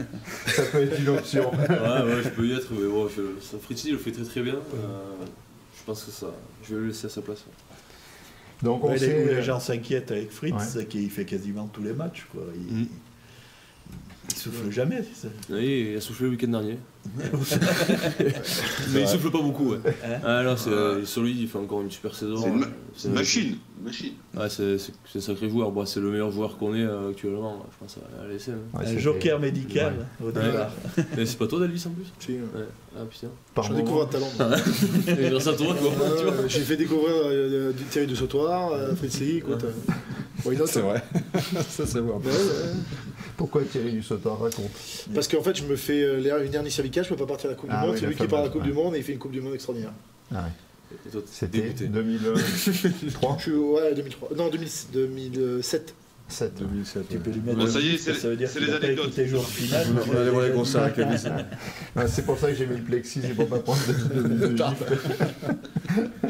Ça 0.47 0.63
peut 0.71 0.81
être 0.83 0.99
une 0.99 1.09
option. 1.09 1.51
Ouais, 1.51 1.67
ouais, 1.69 2.23
je 2.23 2.29
peux 2.29 2.45
y 2.47 2.53
être, 2.53 2.67
mais 2.71 2.87
bon, 2.87 3.07
je, 3.09 3.21
ça, 3.45 3.57
Fritzi 3.61 3.91
le 3.91 3.97
fait 3.97 4.11
très 4.11 4.23
très 4.23 4.41
bien. 4.41 4.55
Euh, 4.55 5.25
je 5.77 5.83
pense 5.85 6.03
que 6.03 6.11
ça, 6.11 6.27
je 6.63 6.75
vais 6.75 6.81
le 6.81 6.87
laisser 6.87 7.07
à 7.07 7.09
sa 7.09 7.21
place. 7.21 7.43
Donc 8.61 8.83
on 8.83 8.87
Ouais, 8.87 8.93
les, 8.93 8.99
sait, 8.99 9.23
où 9.23 9.27
les 9.27 9.33
euh, 9.35 9.41
gens 9.41 9.59
s'inquiètent 9.59 10.11
avec 10.11 10.31
Fritz, 10.31 10.53
Ouais. 10.53 10.59
c'est 10.65 10.85
qu'il 10.87 11.09
fait 11.09 11.25
quasiment 11.25 11.67
tous 11.67 11.83
les 11.83 11.93
matchs. 11.93 12.25
Quoi. 12.31 12.43
Il, 12.55 12.75
Mm. 12.83 12.87
il 14.29 14.35
souffle 14.37 14.71
jamais. 14.71 15.03
c'est 15.13 15.27
ça. 15.27 15.33
Oui, 15.49 15.89
il 15.91 15.97
a 15.97 16.01
soufflé 16.01 16.25
le 16.27 16.31
week-end 16.31 16.47
dernier. 16.49 16.77
mais 18.93 19.01
il 19.01 19.07
souffle 19.07 19.29
pas 19.31 19.41
beaucoup. 19.41 19.71
Ouais. 19.71 19.79
Hein 20.05 20.19
Ah, 20.25 20.55
c'est- 20.57 21.19
lui, 21.21 21.35
il 21.41 21.47
fait 21.47 21.57
encore 21.57 21.81
une 21.81 21.91
super 21.91 22.15
saison. 22.15 22.37
C'est 22.41 22.47
une 22.49 22.59
ma- 22.59 22.65
C'est 22.95 23.07
Une 23.07 23.13
machine, 23.15 23.57
machine. 23.83 24.13
Ouais, 24.35 24.49
c'est 24.49 24.77
c'est- 24.77 24.91
c'est 25.11 25.17
un 25.17 25.21
sacré 25.21 25.49
joueur. 25.49 25.71
Bon, 25.71 25.85
c'est 25.85 25.99
le 25.99 26.11
meilleur 26.11 26.31
joueur 26.31 26.57
qu'on 26.57 26.75
ait 26.75 26.83
euh, 26.83 27.09
actuellement, 27.09 27.65
je 27.71 27.77
pense, 27.79 27.97
à 27.97 28.27
l'ASM. 28.27 28.51
ouais, 28.73 28.81
un 28.83 28.85
c'était- 28.87 28.99
joker 29.01 29.39
médical 29.39 30.05
au 30.23 30.31
départ. 30.31 30.71
Mais 31.17 31.25
c'est 31.25 31.37
pas 31.37 31.47
toi, 31.47 31.59
Dalvis, 31.59 31.83
en 31.87 31.91
plus 31.91 32.05
Si, 32.19 32.37
euh, 32.37 32.41
Ouais. 32.59 32.65
Ah 32.95 33.01
putain. 33.09 33.27
par 33.55 33.63
Je 33.65 33.73
découvre 33.73 34.03
un 34.03 34.05
talent. 34.05 34.29
Et 35.07 35.29
grâce 35.29 35.47
à 35.47 35.53
toi, 35.53 35.73
quoi. 35.73 35.89
vois. 35.89 36.07
Euh, 36.07 36.47
J'ai 36.47 36.59
fait 36.61 36.77
découvrir 36.77 37.13
euh, 37.25 37.71
du 37.73 37.83
Thierry 37.85 38.05
de 38.07 38.13
Sautoir, 38.15 38.71
euh, 38.71 38.95
Fritz 38.95 39.19
Lee, 39.19 39.37
écoute. 39.37 39.63
euh, 39.63 39.71
C'est 40.67 40.81
vrai. 40.81 41.01
ça, 41.69 41.85
c'est 41.87 41.99
vrai. 41.99 42.11
Ouais, 42.13 42.27
ouais. 42.27 42.73
Pourquoi 43.35 43.63
Thierry 43.63 43.93
Dussotar 43.93 44.39
raconte 44.39 44.69
Parce 45.15 45.27
qu'en 45.27 45.41
fait, 45.41 45.57
je 45.57 45.63
me 45.63 45.75
fais 45.75 46.03
euh, 46.03 46.45
une 46.45 46.53
hernie 46.53 46.69
cervicale, 46.69 46.92
je 47.01 47.09
peux 47.09 47.15
pas 47.15 47.25
partir 47.25 47.49
à 47.49 47.53
la 47.53 47.57
Coupe 47.57 47.69
Ah 47.71 47.79
du 47.79 47.85
Monde. 47.87 47.93
oui, 47.95 47.99
c'est 47.99 48.05
lui 48.07 48.15
qui 48.15 48.27
part 48.27 48.41
à 48.41 48.43
la 48.43 48.49
Coupe 48.49 48.63
du. 48.63 48.73
Monde 48.73 48.93
et 48.95 48.99
il 48.99 49.03
fait 49.03 49.13
une 49.13 49.19
Coupe 49.19 49.31
du 49.31 49.41
Monde 49.41 49.55
extraordinaire. 49.55 49.93
Ah 50.33 50.43
ouais. 50.43 51.21
C'était 51.25 51.61
dégoûté. 51.61 51.87
2003 51.87 53.35
Je 53.37 53.41
suis, 53.41 53.51
ouais, 53.53 53.95
2003. 53.95 54.29
Non, 54.37 54.49
2000 54.49 54.69
2007. 54.93 55.95
7. 56.27 56.53
2007. 56.59 57.09
Tu 57.09 57.17
peux 57.17 57.29
ouais. 57.31 57.35
lui 57.35 57.41
mettre 57.41 57.57
Bon, 57.57 57.65
un 57.65 57.67
ça 57.67 57.79
y 57.79 57.95
est, 57.95 57.97
c'est- 57.97 58.13
ça 58.13 58.29
veut 58.29 58.35
dire 58.35 58.47
c'est 58.49 58.59
qu'il 58.59 58.67
les 58.67 58.73
anecdotes. 58.75 59.05
écouté 59.07 59.27
jour 59.27 59.45
final. 59.47 59.87
On 60.07 60.15
a 60.17 60.23
dévoilé 60.23 60.51
gros 60.51 60.65
ça 60.65 60.85
avec. 60.85 60.99
Ah, 61.95 62.07
c'est 62.13 62.25
pour 62.25 62.37
ça 62.37 62.49
que 62.49 62.55
j'ai 62.55 62.67
mis 62.67 62.77
le 62.77 62.83
plexi, 62.83 63.21
c'est 63.21 63.33
pour 63.33 63.47
pas 63.47 63.59
prendre 63.59 63.79
de. 63.87 64.55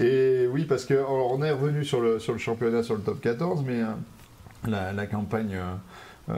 Et 0.00 0.46
oui, 0.52 0.64
parce 0.64 0.84
que 0.84 0.94
alors, 0.94 1.32
on 1.32 1.42
est 1.42 1.50
revenu 1.50 1.84
sur 1.84 2.00
le, 2.00 2.18
sur 2.20 2.32
le 2.32 2.38
championnat, 2.38 2.82
sur 2.82 2.94
le 2.94 3.00
top 3.00 3.20
14, 3.20 3.64
mais 3.66 3.82
euh, 3.82 3.86
la, 4.68 4.92
la 4.92 5.06
campagne 5.06 5.54
euh, 5.56 5.72
euh, 6.30 6.34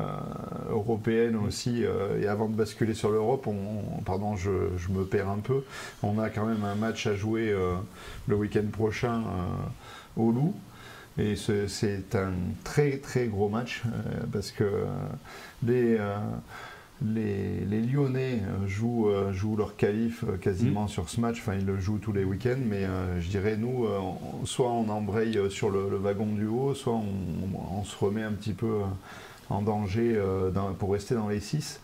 européenne 0.70 1.36
aussi, 1.36 1.84
euh, 1.84 2.20
et 2.20 2.26
avant 2.28 2.48
de 2.48 2.54
basculer 2.54 2.94
sur 2.94 3.10
l'Europe, 3.10 3.46
on, 3.46 3.98
on- 3.98 4.02
pardon, 4.02 4.36
je, 4.36 4.50
je 4.76 4.88
me 4.90 5.04
perds 5.04 5.28
un 5.28 5.38
peu, 5.40 5.64
on 6.02 6.18
a 6.18 6.30
quand 6.30 6.46
même 6.46 6.64
un 6.64 6.74
match 6.76 7.06
à 7.06 7.14
jouer 7.14 7.50
euh, 7.50 7.74
le 8.28 8.36
week-end 8.36 8.66
prochain 8.72 9.22
au 10.16 10.30
Loup. 10.30 10.54
Et 11.18 11.34
ce- 11.36 11.66
c'est 11.66 12.14
un 12.14 12.32
très 12.64 12.98
très 12.98 13.26
gros 13.26 13.48
match 13.48 13.82
parce 14.32 14.52
que 14.52 14.64
les, 15.66 15.98
les, 17.04 17.60
les 17.68 17.80
Lyonnais 17.80 18.42
jouent, 18.66 19.08
euh, 19.08 19.32
jouent 19.32 19.56
leur 19.56 19.76
qualif 19.76 20.24
quasiment 20.40 20.86
sur 20.86 21.08
ce 21.08 21.20
match, 21.20 21.38
enfin 21.40 21.54
ils 21.58 21.66
le 21.66 21.78
jouent 21.80 21.98
tous 21.98 22.12
les 22.12 22.24
week-ends, 22.24 22.58
mais 22.64 22.84
euh, 22.84 23.20
je 23.20 23.28
dirais 23.28 23.56
nous, 23.56 23.86
euh, 23.86 23.98
on- 23.98 24.44
soit 24.46 24.70
on 24.70 24.88
embraye 24.88 25.38
sur 25.50 25.70
le, 25.70 25.88
le 25.90 25.96
wagon 25.96 26.26
du 26.26 26.46
haut, 26.46 26.74
soit 26.74 26.92
on, 26.94 26.98
on- 27.02 27.80
on 27.80 27.84
se 27.84 27.96
remet 27.98 28.22
un 28.22 28.32
petit 28.32 28.52
peu 28.52 28.80
en 29.50 29.62
danger 29.62 30.14
euh, 30.16 30.50
dans- 30.50 30.72
pour 30.72 30.92
rester 30.92 31.14
dans 31.14 31.28
les 31.28 31.40
6. 31.40 31.80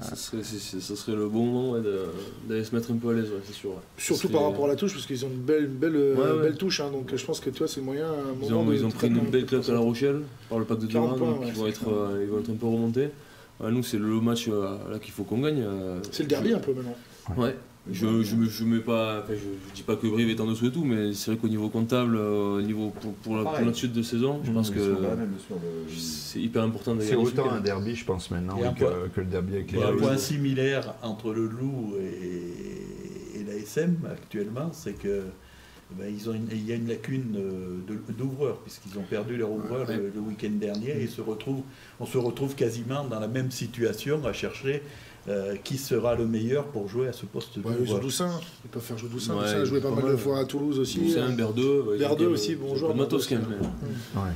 Ça 0.00 0.16
serait, 0.16 0.42
c'est- 0.42 0.58
c'est- 0.58 0.80
ça 0.80 0.96
serait 0.96 1.16
le 1.16 1.28
bon 1.28 1.44
moment 1.44 1.70
ouais, 1.72 1.80
d'aller 2.48 2.64
se 2.64 2.74
mettre 2.74 2.90
un 2.92 2.96
peu 2.96 3.10
à 3.10 3.12
l'aise, 3.12 3.28
ouais, 3.30 3.40
c'est 3.44 3.52
sûr. 3.52 3.70
ouais. 3.70 3.76
Surtout 3.98 4.28
C'est- 4.28 4.32
par 4.32 4.44
rapport 4.44 4.64
à 4.64 4.68
la 4.68 4.76
touche, 4.76 4.94
parce 4.94 5.06
qu'ils 5.06 5.22
ont 5.26 5.28
une 5.28 5.40
belle, 5.42 5.64
une 5.64 5.74
belle, 5.76 5.96
euh, 5.96 6.14
Ouais, 6.14 6.36
ouais. 6.38 6.42
belle 6.48 6.56
touche. 6.56 6.80
hein, 6.80 6.90
donc 6.90 7.12
euh, 7.12 7.16
je 7.16 7.24
pense 7.26 7.40
que 7.40 7.50
toi, 7.50 7.68
c'est 7.68 7.80
le 7.80 7.86
moyen. 7.86 8.06
un 8.06 8.42
Ils 8.46 8.54
ont, 8.54 8.72
ils 8.72 8.86
ont 8.86 8.90
pris 8.90 9.08
une 9.08 9.18
belle 9.20 9.44
claque 9.44 9.68
à 9.68 9.72
La 9.72 9.80
Rochelle 9.80 10.22
par 10.48 10.58
le 10.58 10.64
pack 10.64 10.78
de 10.78 10.86
40 10.86 11.16
Durand, 11.16 11.18
points, 11.18 11.30
donc 11.34 11.40
ouais, 11.42 11.48
ils, 11.48 11.54
vont 11.54 11.64
c'est 11.64 11.70
être, 11.70 11.88
euh, 11.92 12.20
ils 12.22 12.30
vont 12.30 12.38
être 12.40 12.50
un 12.50 12.54
peu 12.56 12.66
remontés. 12.66 13.10
Ouais, 13.60 13.70
nous, 13.70 13.82
c'est 13.82 13.98
le 13.98 14.20
match 14.20 14.48
euh, 14.48 14.76
là 14.90 14.98
qu'il 14.98 15.12
faut 15.12 15.24
qu'on 15.24 15.38
gagne. 15.40 15.60
euh, 15.62 16.00
C'est 16.10 16.22
le 16.22 16.28
derby 16.28 16.52
un 16.54 16.58
peu 16.58 16.72
maintenant. 16.72 16.96
Ouais. 17.36 17.54
Je, 17.92 18.22
je, 18.22 18.34
me- 18.34 18.48
je 18.48 18.64
mets 18.64 18.78
pas, 18.80 19.20
enfin, 19.22 19.34
je, 19.34 19.68
je 19.68 19.74
dis 19.74 19.82
pas 19.82 19.94
que 19.96 20.06
Brive 20.06 20.30
est 20.30 20.40
en 20.40 20.46
dessous 20.46 20.66
et 20.66 20.70
tout, 20.72 20.84
mais 20.84 21.12
c'est 21.12 21.30
vrai 21.32 21.38
qu'au 21.40 21.48
niveau 21.48 21.68
comptable, 21.68 22.16
euh, 22.16 22.56
au 22.58 22.62
niveau 22.62 22.88
pour, 23.00 23.12
pour, 23.14 23.36
la, 23.36 23.44
pour 23.44 23.74
suite 23.76 23.92
de 23.92 24.00
saison, 24.02 24.40
je 24.42 24.50
Mmh, 24.50 24.54
pense 24.54 24.70
que 24.70 24.78
le- 24.78 24.96
c'est 25.94 26.40
hyper 26.40 26.62
important 26.62 26.94
de 26.94 27.02
C'est 27.02 27.14
autant 27.14 27.50
un 27.50 27.60
derby, 27.60 27.94
je 27.94 28.04
pense 28.06 28.30
maintenant, 28.30 28.58
oui, 28.58 28.68
que, 29.14 29.20
le 29.20 29.26
derby 29.26 29.54
avec 29.56 29.72
les 29.72 29.78
Il 29.78 29.80
y 29.80 29.84
a 29.84 29.88
un 29.88 29.96
point 29.96 30.16
similaire 30.16 30.94
entre 31.02 31.32
le 31.34 31.46
Loup 31.46 31.94
et, 32.00 33.40
et 33.40 33.44
l'ASM 33.44 33.96
actuellement, 34.10 34.70
c'est 34.72 34.94
que 34.94 35.24
ben, 35.90 36.06
ils 36.12 36.30
ont 36.30 36.32
une- 36.34 36.48
il 36.50 36.66
y 36.66 36.72
a 36.72 36.76
une 36.76 36.88
lacune 36.88 37.36
euh, 37.36 38.12
d'ouvreurs, 38.16 38.56
puisqu'ils 38.60 38.98
ont 38.98 39.02
perdu 39.02 39.36
leur 39.36 39.52
ouvreur 39.52 39.86
Ouais. 39.88 39.96
le, 39.98 40.10
le 40.14 40.20
week-end 40.20 40.50
dernier 40.58 41.02
et 41.02 41.06
se 41.06 41.20
retrouvent, 41.20 41.62
on 42.00 42.06
se 42.06 42.16
retrouve 42.16 42.54
quasiment 42.54 43.04
dans 43.04 43.20
la 43.20 43.28
même 43.28 43.50
situation 43.50 44.24
à 44.24 44.32
chercher 44.32 44.82
euh, 45.28 45.54
qui 45.64 45.78
sera 45.78 46.14
le 46.14 46.26
meilleur 46.26 46.64
pour 46.66 46.88
jouer 46.88 47.08
à 47.08 47.12
ce 47.12 47.24
poste 47.26 47.56
Ouais, 47.56 47.86
sur 47.86 48.00
Doussin, 48.00 48.30
ils 48.64 48.68
peuvent 48.70 48.82
faire 48.82 48.98
jouer 48.98 49.08
Doussin. 49.08 49.34
Ouais, 49.34 49.42
Doussin 49.44 49.60
a 49.60 49.64
joué 49.64 49.80
pas 49.80 49.90
pas 49.90 50.02
mal 50.02 50.12
de 50.12 50.16
fois 50.16 50.38
à 50.40 50.44
Toulouse 50.44 50.78
aussi. 50.78 51.14
Euh, 51.16 51.26
un 51.28 51.32
Berdeux. 51.32 51.82
ouais, 51.88 51.98
Berdeux 51.98 52.26
aussi, 52.26 52.54
bon 52.56 52.66
il 52.68 52.70
y 52.70 52.74
a 52.74 52.76
joueur, 52.78 52.90
pas 52.90 52.96
de 52.96 53.02
matos 53.02 53.26
quand 53.26 53.34
même. 53.36 53.44
mais- 53.48 54.20
Ouais. 54.20 54.28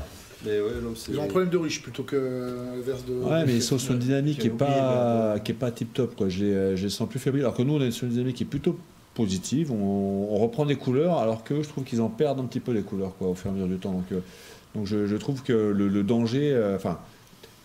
Non. 0.47 0.93
Ils 1.11 1.19
ont 1.19 1.25
un 1.25 1.27
problème 1.27 1.51
de 1.51 1.57
riche 1.59 1.83
plutôt 1.83 2.05
que 2.05 2.15
euh, 2.17 2.77
l'inverse 2.77 3.05
de. 3.05 3.13
Ouais, 3.15 3.45
mais 3.45 3.57
ils 3.57 3.63
sont 3.63 3.77
sur 3.77 3.93
une 3.95 3.99
dynamique 3.99 4.37
qui 4.39 4.47
J'avais 4.49 4.51
est 4.51 4.53
oublié, 4.63 4.79
pas, 4.81 5.39
qui 5.41 5.51
est 5.51 5.55
pas 5.55 5.71
tip 5.73 5.93
top. 5.93 6.15
Quoi. 6.15 6.29
Je, 6.29 6.45
les, 6.45 6.53
euh, 6.53 6.77
je 6.77 6.85
les 6.85 6.91
sens 6.91 7.09
plus 7.09 7.19
fébrile. 7.19 7.43
Alors 7.43 7.55
que 7.57 7.63
nous, 7.63 7.75
on 7.75 7.81
est 7.81 7.91
sur 7.91 8.07
une 8.07 8.13
dynamique 8.13 8.37
qui 8.37 8.45
est 8.45 8.47
plutôt 8.47 8.79
positive. 9.15 9.73
On, 9.73 10.29
on 10.31 10.37
reprend 10.37 10.65
des 10.65 10.77
couleurs, 10.77 11.19
alors 11.19 11.43
que 11.43 11.61
je 11.61 11.69
trouve 11.69 11.83
qu'ils 11.83 12.01
en 12.01 12.09
perdent 12.09 12.39
un 12.39 12.45
petit 12.45 12.61
peu 12.61 12.71
les 12.71 12.83
couleurs 12.83 13.17
quoi, 13.19 13.27
au 13.29 13.35
fur 13.35 13.49
et 13.49 13.51
à 13.51 13.53
mesure 13.55 13.67
du 13.67 13.79
temps. 13.79 13.91
Donc, 13.93 14.05
euh, 14.13 14.21
donc 14.77 14.87
je, 14.87 15.07
je 15.07 15.17
trouve 15.17 15.43
que 15.43 15.53
le, 15.53 15.89
le 15.89 16.03
danger, 16.05 16.53
euh, 16.53 16.77
enfin, 16.77 17.01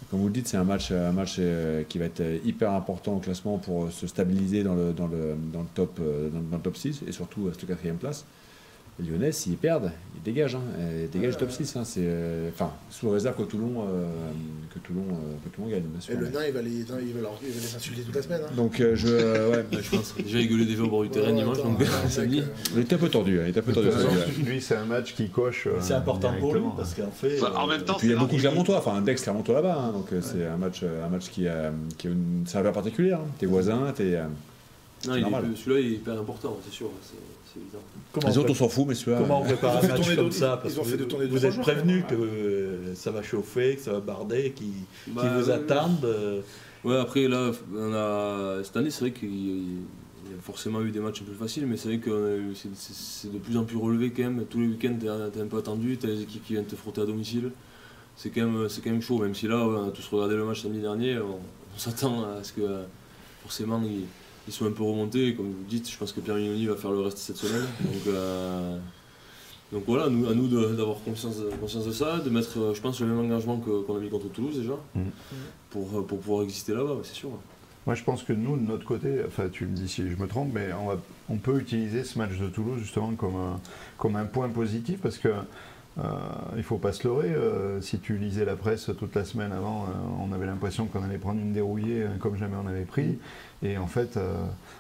comme 0.10 0.20
vous 0.20 0.28
le 0.28 0.34
dites, 0.34 0.48
c'est 0.48 0.58
un 0.58 0.64
match, 0.64 0.90
euh, 0.92 1.84
qui 1.84 1.98
va 1.98 2.06
être 2.06 2.22
euh, 2.22 2.40
hyper 2.44 2.72
important 2.72 3.14
au 3.14 3.20
classement 3.20 3.58
pour 3.58 3.86
euh, 3.86 3.90
se 3.90 4.08
stabiliser 4.08 4.64
dans 4.64 4.76
le, 4.76 4.94
dans 4.94 5.08
le, 5.08 5.36
dans 5.52 5.62
le, 5.62 6.30
dans 6.30 6.58
le 6.58 6.64
top 6.64 6.78
6 6.78 7.04
et 7.08 7.12
surtout 7.12 7.48
à 7.48 7.54
cette 7.54 7.68
quatrième 7.68 7.98
place. 7.98 8.26
Les 9.00 9.10
Lyonnais, 9.10 9.32
s'ils 9.32 9.58
perdent, 9.58 9.92
ils 10.16 10.22
dégagent. 10.22 10.54
Hein, 10.54 10.62
ils 11.02 11.10
dégagent 11.10 11.34
le 11.34 11.40
top 11.40 11.52
6. 11.52 11.76
Hein, 11.76 11.84
c'est, 11.84 12.02
euh, 12.04 12.50
enfin, 12.54 12.72
sous 12.92 13.10
réserve 13.10 13.36
que 13.36 13.42
Toulon, 13.42 13.86
euh, 13.90 14.06
que 14.72 14.78
Toulon, 14.78 15.02
euh, 15.10 15.34
que 15.44 15.50
Toulon 15.56 15.68
gagne, 15.68 15.82
bien 15.82 16.00
sûr. 16.00 16.14
Et 16.14 16.18
le 16.18 16.26
mais- 16.28 16.32
nain, 16.32 16.46
il 16.48 16.54
va 16.54 16.62
les, 16.62 16.70
il 16.70 16.84
va 16.86 17.22
leur- 17.22 17.40
il 17.42 17.50
va 17.52 17.60
les 17.60 17.76
insulter 17.76 18.02
toute 18.04 18.16
la 18.16 18.22
semaine. 18.22 18.42
hein. 18.48 18.52
donc 18.56 18.80
euh, 18.80 18.96
je, 18.96 19.08
euh, 19.08 19.50
ouais, 19.50 19.58
Ouais, 19.72 19.82
je 19.82 19.90
pense. 19.96 20.14
J'ai 20.28 20.38
rigolé 20.38 20.66
déjà 20.66 20.84
au 20.84 20.90
bord 20.90 21.02
du 21.02 21.10
terrain 21.10 21.32
Ouais, 21.32 21.40
dimanche, 21.40 21.58
attends, 21.58 21.70
donc 21.72 21.82
samedi. 22.10 22.42
euh, 22.42 22.44
il 22.76 22.80
était 22.82 22.94
un 22.94 23.00
peu 23.00 23.10
tordu, 23.10 23.40
hein, 23.40 23.44
il 23.46 23.50
était 23.50 23.60
un 23.62 23.64
peu 23.64 23.74
tordu. 23.74 23.90
Lui, 24.46 24.62
c'est 24.62 24.76
un 24.76 24.86
match 24.86 25.16
qui 25.16 25.28
coche. 25.30 25.66
euh, 25.66 25.78
C'est 25.80 25.94
important 25.96 26.32
pour 26.40 26.54
lui 26.54 26.62
parce 26.78 26.94
qu'en 26.94 27.10
fait. 27.10 27.42
Enfin, 27.42 27.54
en 27.58 27.68
euh, 27.68 27.72
même 27.72 27.84
temps, 27.84 27.96
puis 27.96 28.10
il 28.10 28.12
y 28.12 28.16
a 28.16 28.20
beaucoup 28.20 28.36
de. 28.36 28.42
Clermontois, 28.42 28.78
enfin 28.78 28.94
un 28.98 29.02
Dex 29.02 29.24
Clermontois 29.24 29.56
là-bas, 29.56 29.76
hein, 29.88 29.92
donc 29.92 30.14
euh, 30.14 30.20
c'est 30.22 30.46
un 30.46 30.58
match, 30.58 30.82
euh, 30.84 31.04
un 31.04 31.10
match 31.10 31.30
qui, 31.32 31.48
a, 31.48 31.72
qui 31.98 32.08
a 32.08 32.12
une 32.12 32.44
saveur 32.46 32.74
particulière. 32.74 33.20
hein. 33.22 33.28
Tes 33.40 33.48
voisins, 33.48 33.92
tes, 33.96 34.18
euh, 34.18 34.24
Non, 35.08 35.16
il 35.16 35.18
est- 35.18 35.22
normal. 35.22 35.46
Celui-là, 35.56 35.80
il 35.80 35.88
est 35.88 35.96
hyper 35.96 36.20
important, 36.20 36.60
c'est 36.64 36.72
sûr. 36.74 36.90
Comment 38.12 38.28
les 38.28 38.38
on 38.38 38.42
autres 38.42 38.52
on 38.52 38.54
s'en 38.56 38.70
fout. 38.70 38.88
Comment 39.06 39.42
on 39.42 39.44
euh, 39.44 39.46
prépare 39.48 39.76
ont 39.76 39.80
un 39.84 39.88
match 39.88 40.16
comme 40.16 40.32
ça 40.32 40.60
ils 40.60 40.62
parce 40.64 40.78
ont 40.78 40.84
que 40.84 40.90
fait 40.90 40.98
de 40.98 41.04
tourner 41.06 41.26
vous 41.28 41.46
êtes 41.46 41.52
joueurs, 41.52 41.66
prévenu 41.66 42.04
quand 42.08 42.16
que 42.16 42.22
euh, 42.22 42.96
ça 42.96 43.12
va 43.12 43.22
chauffer, 43.24 43.76
que 43.76 43.82
ça 43.82 43.94
va 43.94 44.00
barder, 44.00 44.52
qu'ils 44.52 44.74
Bah, 45.08 45.24
vous 45.38 45.48
ouais, 45.50 45.54
attendent. 45.56 46.06
euh, 46.06 46.42
Ouais, 46.84 46.98
après, 46.98 47.30
là, 47.30 47.52
on 47.74 47.94
a... 47.94 48.62
cette 48.64 48.76
année, 48.76 48.90
c'est 48.92 49.00
vrai 49.02 49.12
qu'il 49.12 49.30
y 49.34 49.78
a 50.38 50.42
forcément 50.42 50.82
eu 50.82 50.92
des 50.92 51.00
matchs 51.00 51.22
un 51.22 51.26
peu 51.26 51.32
faciles, 51.32 51.66
mais 51.66 51.78
c'est 51.78 51.88
vrai 51.88 52.00
que 52.00 52.10
euh, 52.10 52.54
c'est- 52.54 53.32
de 53.32 53.38
plus 53.38 53.56
en 53.56 53.64
plus 53.64 53.78
relevé 53.78 54.12
quand 54.12 54.24
même. 54.24 54.44
Tous 54.50 54.60
les 54.60 54.68
week-ends, 54.68 54.96
t'es 55.00 55.40
un 55.40 55.48
peu 55.48 55.58
attendu, 55.60 55.98
t'as 55.98 56.10
les 56.10 56.22
équipes 56.24 56.44
qui 56.46 56.54
viennent 56.54 56.66
te 56.66 56.76
frotter 56.76 57.00
à 57.00 57.06
domicile. 57.06 57.52
C'est 58.18 58.32
quand, 58.32 58.46
même- 58.46 58.68
c'est 58.68 58.82
quand 58.82 58.90
même 58.92 59.02
chaud, 59.02 59.18
même 59.20 59.34
si 59.34 59.48
là, 59.48 59.58
on 59.66 59.88
a 59.88 59.92
tous 59.92 60.06
regardé 60.10 60.36
le 60.36 60.44
match 60.44 60.62
samedi 60.64 60.82
dernier, 60.82 61.18
on, 61.20 61.40
on 61.74 61.78
s'attend 61.80 62.26
à 62.26 62.44
ce 62.44 62.52
que 62.52 62.62
euh, 62.62 62.84
forcément 63.44 63.82
ils, 63.86 64.04
ils 64.48 64.54
soient 64.54 64.68
un 64.68 64.72
peu 64.72 64.84
remontés. 64.84 65.36
Comme 65.36 65.48
vous 65.48 65.64
dites, 65.68 65.90
je 65.90 65.98
pense 65.98 66.12
que 66.12 66.20
Pierre 66.20 66.36
Mignoni 66.36 66.66
va 66.68 66.76
faire 66.76 66.92
le 66.92 67.00
reste 67.02 67.18
cette 67.18 67.38
semaine. 67.38 67.66
Donc, 67.82 68.08
euh, 68.08 68.78
donc 69.72 69.84
voilà, 69.88 70.10
nous, 70.10 70.28
à 70.28 70.34
nous 70.36 70.48
d'avoir 70.76 70.98
conscience, 71.04 71.38
conscience 71.60 71.86
de 71.86 71.92
ça, 71.92 72.20
de 72.20 72.30
mettre, 72.30 72.58
euh, 72.60 72.74
je 72.74 72.82
pense, 72.82 73.00
le 73.00 73.08
même 73.08 73.20
engagement 73.20 73.58
qu'on 73.58 73.96
a 73.96 74.00
mis 74.00 74.10
contre 74.10 74.30
Toulouse 74.30 74.58
déjà, 74.60 74.74
Mhm. 74.96 75.04
pour, 75.70 75.88
euh, 75.98 76.02
pour 76.04 76.20
pouvoir 76.20 76.44
exister 76.44 76.74
là-bas, 76.74 76.98
c'est 77.04 77.16
sûr. 77.16 77.30
Moi, 77.86 77.96
je 77.96 78.04
pense 78.04 78.24
que 78.24 78.32
nous, 78.32 78.56
de 78.56 78.62
notre 78.66 78.86
côté, 78.86 79.10
enfin, 79.28 79.50
tu 79.52 79.66
me 79.66 79.76
dis 79.76 79.90
si 79.90 80.10
je 80.10 80.16
me 80.16 80.26
trompe, 80.28 80.52
mais 80.54 80.70
on, 80.72 80.88
va- 80.88 81.02
on 81.30 81.36
peut 81.38 81.60
utiliser 81.60 82.04
ce 82.06 82.18
match 82.18 82.38
de 82.40 82.48
Toulouse 82.48 82.80
justement 82.80 83.12
comme 83.16 83.36
un, 83.36 83.60
comme 83.98 84.16
un 84.16 84.24
point 84.26 84.48
positif 84.48 85.00
parce 85.02 85.18
que 85.18 85.28
euh, 86.00 86.04
il 86.58 86.64
faut 86.64 86.78
pas 86.78 86.92
se 86.92 87.08
leurrer. 87.08 87.30
euh, 87.30 87.82
si 87.82 88.00
tu 88.00 88.18
lisais 88.18 88.46
la 88.46 88.56
presse 88.56 88.90
toute 88.98 89.16
la 89.16 89.26
semaine 89.26 89.52
avant, 89.52 89.84
euh, 89.84 89.92
on 90.20 90.32
avait 90.34 90.46
l'impression 90.46 90.86
qu'on 90.88 91.04
allait 91.04 91.18
prendre 91.18 91.40
une 91.40 91.54
dérouillée 91.54 92.04
euh, 92.04 92.18
comme 92.20 92.36
jamais 92.36 92.56
on 92.64 92.68
avait 92.68 92.86
pris. 92.86 93.20
Et 93.62 93.78
en 93.78 93.88
fait, 93.88 94.18
euh, 94.18 94.36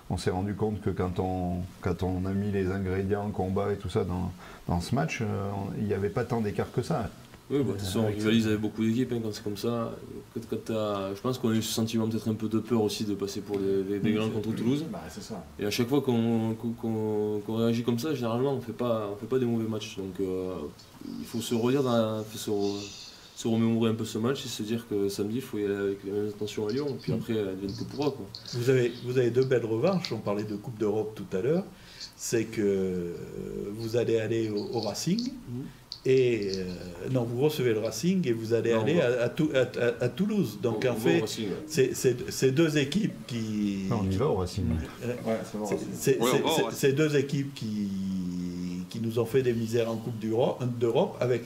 on 0.09 0.17
s'est 0.17 0.31
rendu 0.31 0.55
compte 0.55 0.81
que 0.81 0.89
quand 0.89 1.19
on, 1.19 1.61
quand 1.81 2.03
on 2.03 2.25
a 2.25 2.31
mis 2.31 2.51
les 2.51 2.71
ingrédients, 2.71 3.29
combat 3.29 3.71
et 3.71 3.77
tout 3.77 3.89
ça 3.89 4.03
dans, 4.03 4.81
ce 4.81 4.95
match, 4.95 5.21
euh, 5.21 5.49
il 5.77 5.85
n'y 5.85 5.93
avait 5.93 6.09
pas 6.09 6.25
tant 6.25 6.41
d'écart 6.41 6.71
que 6.71 6.81
ça. 6.81 7.09
Oui, 7.49 7.57
bah, 7.59 7.63
de 7.65 7.71
toute 7.71 7.79
façon, 7.81 7.99
on 7.99 8.07
rivalise 8.07 8.47
avec 8.47 8.59
beaucoup 8.61 8.83
d'équipes 8.83 9.11
hein, 9.11 9.19
quand 9.21 9.31
c'est 9.33 9.43
comme 9.43 9.57
ça. 9.57 9.93
Quand, 10.33 10.39
quand 10.49 10.63
t'as- 10.65 11.13
je 11.13 11.19
pense 11.21 11.37
qu'on 11.37 11.49
a 11.49 11.53
eu 11.53 11.61
ce 11.61 11.73
sentiment 11.73 12.07
peut-être 12.07 12.27
un 12.29 12.33
peu 12.33 12.47
de 12.47 12.59
peur 12.59 12.81
aussi 12.81 13.03
de 13.03 13.13
passer 13.15 13.41
pour 13.41 13.57
des, 13.59 13.83
des- 13.83 13.99
des 13.99 14.11
grands 14.13 14.29
contre 14.29 14.53
Toulouse. 14.55 14.85
Bah, 14.91 15.01
c'est 15.09 15.21
ça. 15.23 15.45
Et 15.59 15.65
à 15.65 15.69
chaque 15.71 15.87
fois 15.89 16.01
qu'on 16.01 17.41
réagit 17.57 17.83
comme 17.83 17.99
ça, 17.99 18.13
généralement, 18.15 18.53
on 18.53 18.61
fait 18.61 18.71
pas, 18.73 19.09
on 19.13 19.15
fait 19.17 19.25
pas 19.27 19.39
des 19.39 19.45
mauvais 19.45 19.67
matchs. 19.67 19.97
Donc 19.97 20.19
euh, 20.21 20.53
il 21.19 21.25
faut 21.25 21.41
se 21.41 21.53
redire, 21.53 21.83
dans, 21.83 22.23
faut 22.23 22.37
se, 22.37 22.49
re- 22.49 23.01
se 23.35 23.47
remémorer 23.47 23.91
un 23.91 23.95
peu 23.95 24.05
ce 24.05 24.17
match 24.17 24.45
et 24.45 24.47
se 24.47 24.63
dire 24.63 24.87
que 24.87 25.09
samedi, 25.09 25.35
il 25.35 25.41
faut 25.41 25.57
y 25.57 25.65
aller 25.65 25.75
avec 25.75 26.03
les 26.05 26.11
mêmes 26.11 26.27
intentions 26.29 26.67
à 26.67 26.71
Lyon. 26.71 26.87
Et 26.89 26.93
puis 27.01 27.11
après, 27.11 27.37
advienne 27.37 27.75
que 27.77 27.83
pourra. 27.83 28.09
Quoi. 28.11 28.25
Vous 28.53 28.69
avez, 28.69 28.93
vous 29.05 29.17
avez 29.17 29.31
deux 29.31 29.43
belles 29.45 29.65
revanches, 29.65 30.11
on 30.13 30.19
parlait 30.19 30.43
de 30.45 30.55
Coupe 30.55 30.77
d'Europe 30.79 31.13
tout 31.15 31.37
à 31.37 31.41
l'heure, 31.41 31.65
c'est 32.15 32.45
que 32.45 32.61
euh, 32.61 33.13
vous 33.73 33.97
allez 33.97 34.17
aller 34.17 34.49
au, 34.49 34.77
au 34.77 34.79
Racing, 34.79 35.31
et 36.05 36.51
euh, 36.57 36.63
non, 37.11 37.23
vous 37.23 37.39
recevez 37.41 37.73
le 37.73 37.79
Racing 37.79 38.27
et 38.27 38.33
vous 38.33 38.53
allez 38.53 38.73
Non, 38.73 38.81
aller 38.81 38.99
à, 38.99 39.23
à 39.23 39.29
Tou- 39.29 39.49
à- 39.53 39.59
à- 39.79 40.03
à 40.03 40.09
Toulouse. 40.09 40.59
Donc 40.61 40.83
On- 40.85 40.89
en 40.91 40.93
on 40.93 40.97
fait, 40.97 41.19
Racing, 41.21 41.47
c'est 42.29 42.51
deux 42.51 42.77
équipes 42.77 43.25
qui... 43.25 43.85
Non, 43.89 44.01
on 44.03 44.11
y 44.11 44.15
va 44.17 44.27
au 44.27 44.35
Racing. 44.35 44.65
Ouais, 45.25 45.37
c'est 45.93 46.19
Ouais, 46.19 46.91
deux 46.93 47.15
équipes 47.15 47.53
qui, 47.53 47.87
qui 48.89 48.99
nous 48.99 49.17
ont 49.19 49.25
fait 49.25 49.41
des 49.43 49.53
misères 49.53 49.89
en 49.89 49.95
Coupe 49.95 50.19
d'Euro- 50.19 50.57
d'Europe 50.79 51.15
avec, 51.21 51.43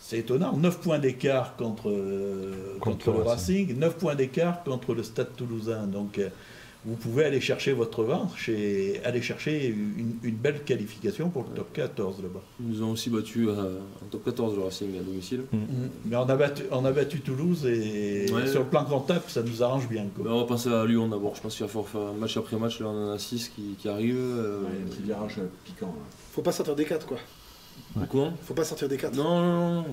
c'est 0.00 0.18
étonnant, 0.18 0.56
9 0.56 0.80
points 0.80 0.98
d'écart 0.98 1.56
contre, 1.56 1.88
euh, 1.90 2.76
Contre 2.80 2.96
contre, 3.06 3.10
le 3.18 3.24
le 3.24 3.28
Racing, 3.30 3.78
9 3.78 3.96
points 3.96 4.14
d'écart 4.16 4.64
contre 4.64 4.92
le 4.94 5.02
Stade 5.04 5.34
toulousain. 5.36 5.86
Donc 5.86 6.18
euh, 6.18 6.28
vous 6.86 6.94
pouvez 6.94 7.24
aller 7.24 7.40
chercher 7.40 7.72
votre 7.72 7.98
revanche 7.98 8.48
et 8.48 9.00
aller 9.04 9.20
chercher 9.20 9.66
une, 9.68 10.16
une 10.22 10.36
belle 10.36 10.62
qualification 10.62 11.28
pour 11.30 11.42
le 11.42 11.48
top 11.56 11.72
14 11.72 12.22
là-bas. 12.22 12.40
Ils 12.60 12.68
nous 12.68 12.82
ont 12.84 12.92
aussi 12.92 13.10
battu 13.10 13.48
euh, 13.48 13.80
en 14.02 14.06
top 14.10 14.24
14 14.24 14.56
le 14.56 14.62
Racing 14.62 14.96
à 14.98 15.02
domicile. 15.02 15.42
Mais 16.04 16.16
on 16.16 16.22
a 16.28 16.36
battu, 16.36 16.62
on 16.70 16.84
a 16.84 16.92
battu 16.92 17.20
Toulouse 17.20 17.66
et 17.66 18.26
Ouais. 18.32 18.46
sur 18.46 18.60
le 18.60 18.66
plan 18.66 18.84
comptable, 18.84 19.22
ça 19.28 19.42
nous 19.42 19.62
arrange 19.62 19.88
bien. 19.88 20.06
quoi. 20.14 20.24
Ben, 20.24 20.30
on 20.30 20.40
va 20.40 20.46
penser 20.46 20.68
à 20.72 20.84
Lyon 20.86 21.08
d'abord. 21.08 21.34
Je 21.34 21.40
pense 21.42 21.56
qu'il 21.56 21.66
va 21.66 21.68
falloir 21.68 21.88
faire 21.88 22.12
match 22.14 22.36
après 22.36 22.56
match. 22.56 22.80
Là, 22.80 22.86
on 22.88 23.10
en 23.10 23.12
a 23.12 23.18
6 23.18 23.48
qui, 23.54 23.62
qui 23.78 23.88
arrivent. 23.88 24.16
euh, 24.16 24.60
Ouais, 24.62 24.68
il 24.72 24.78
y 24.78 24.82
a 24.82 24.84
un 24.84 24.88
petit 24.88 25.02
virage 25.02 25.40
piquant. 25.64 25.86
là. 25.86 26.02
Faut 26.32 26.42
pas 26.42 26.52
sortir 26.52 26.76
des 26.76 26.84
4 26.84 27.06
quoi. 27.06 27.18
Comment 28.10 28.32
Faut 28.42 28.54
pas 28.54 28.64
sortir 28.64 28.88
des 28.88 28.96
4. 28.96 29.14
Non, 29.16 29.24
non, 29.24 29.74
non, 29.82 29.84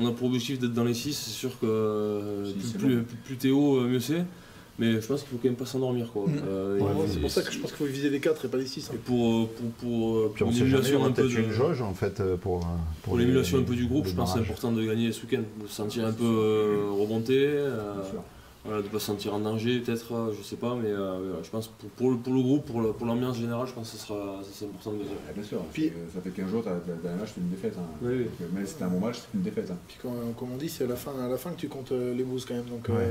on 0.00 0.06
a 0.06 0.12
pour 0.12 0.26
objectif 0.28 0.58
d'être 0.58 0.72
dans 0.74 0.84
les 0.84 0.94
6, 0.94 1.12
c'est 1.12 1.30
sûr 1.30 1.58
que 1.60 2.42
Si, 2.46 2.52
plus, 2.54 2.62
c'est 2.68 2.78
plus, 2.78 3.02
plus- 3.02 3.16
plus 3.24 3.36
t'es 3.36 3.50
haut, 3.50 3.76
euh, 3.78 3.88
mieux 3.88 4.00
c'est. 4.00 4.24
Mais 4.78 5.00
je 5.00 5.06
pense 5.06 5.20
qu'il 5.20 5.28
faut 5.30 5.36
quand 5.36 5.48
même 5.48 5.56
pas 5.56 5.66
s'endormir. 5.66 6.10
quoi. 6.12 6.24
Mm. 6.26 6.40
Euh, 6.48 6.78
Ouais, 6.80 7.06
c'est 7.08 7.20
pour 7.20 7.30
ça 7.30 7.42
que 7.42 7.52
je 7.52 7.58
pense 7.58 7.70
qu'il 7.72 7.86
faut 7.86 7.92
viser 7.92 8.08
les 8.10 8.20
4 8.20 8.44
et 8.44 8.48
pas 8.48 8.56
les 8.56 8.66
6. 8.66 8.90
Et 8.94 8.96
pour, 8.96 9.42
euh, 9.42 9.46
pour, 9.46 9.70
pour, 9.72 10.16
euh, 10.16 10.32
pour 10.36 10.50
l'émulation 10.50 11.04
un 11.04 11.10
peu 11.12 11.22
de, 11.28 11.28
une 11.40 11.50
jauge 11.52 11.82
en 11.82 11.94
fait 11.94 12.22
pour, 12.36 12.66
pour 13.02 13.18
l'émulation 13.18 13.58
un 13.58 13.62
peu 13.62 13.74
du 13.74 13.86
groupe, 13.86 14.04
le 14.04 14.10
je 14.10 14.16
pense 14.16 14.32
que 14.32 14.38
c'est 14.38 14.44
important 14.44 14.72
de 14.72 14.82
gagner 14.84 15.12
ce 15.12 15.22
week-end, 15.26 15.42
de 15.62 15.66
se 15.68 15.74
sentir 15.74 16.06
un 16.06 16.12
peu 16.12 16.24
euh, 16.24 16.86
remonté, 16.98 17.36
euh, 17.46 17.94
voilà, 18.64 18.78
de 18.80 18.86
ne 18.86 18.92
pas 18.92 18.98
se 19.00 19.06
sentir 19.06 19.34
en 19.34 19.40
danger 19.40 19.80
peut-être, 19.80 20.32
je 20.38 20.42
sais 20.42 20.54
pas, 20.56 20.74
mais 20.80 20.88
euh, 20.88 21.18
voilà, 21.18 21.42
je 21.42 21.50
pense 21.50 21.66
pour, 21.66 21.90
pour, 21.90 22.10
le, 22.12 22.16
pour 22.16 22.32
le 22.32 22.40
groupe, 22.42 22.64
pour 22.64 22.80
le- 22.80 22.94
l'ambiance 23.04 23.36
générale, 23.36 23.66
je 23.66 23.72
pense 23.74 23.90
que 23.90 23.96
ce 23.98 24.06
sera, 24.06 24.40
c'est 24.52 24.64
important 24.66 24.92
de 24.92 24.98
gagner. 24.98 25.10
Ouais, 25.10 25.34
bien 25.34 25.42
sûr. 25.42 25.58
Puis- 25.72 25.88
Puis, 25.88 25.98
ça 26.14 26.20
fait 26.20 26.30
15 26.30 26.48
jours, 26.50 26.62
t'as 26.64 26.70
un 26.70 27.16
match, 27.16 27.30
c'est 27.34 27.40
une 27.40 27.50
défaite. 27.50 27.74
hein. 27.76 27.82
Oui, 28.02 28.12
oui. 28.18 28.24
Donc, 28.40 28.48
mais 28.54 28.64
c'était 28.64 28.84
un 28.84 28.88
bon 28.88 29.00
match, 29.00 29.16
c'est 29.16 29.36
une 29.36 29.42
défaite. 29.42 29.68
hein. 29.70 29.76
Puis 29.88 29.98
comme 30.00 30.52
on 30.52 30.56
dit, 30.56 30.68
c'est 30.68 30.84
à 30.84 30.86
la 30.86 30.96
fin, 30.96 31.10
à 31.22 31.28
la 31.28 31.36
fin 31.36 31.50
que 31.50 31.56
tu 31.60 31.68
comptes 31.68 31.90
les 31.92 32.22
boosts 32.24 32.46
quand 32.48 32.54
même. 32.54 32.64
Donc, 32.66 32.88
Ouais. 32.88 33.04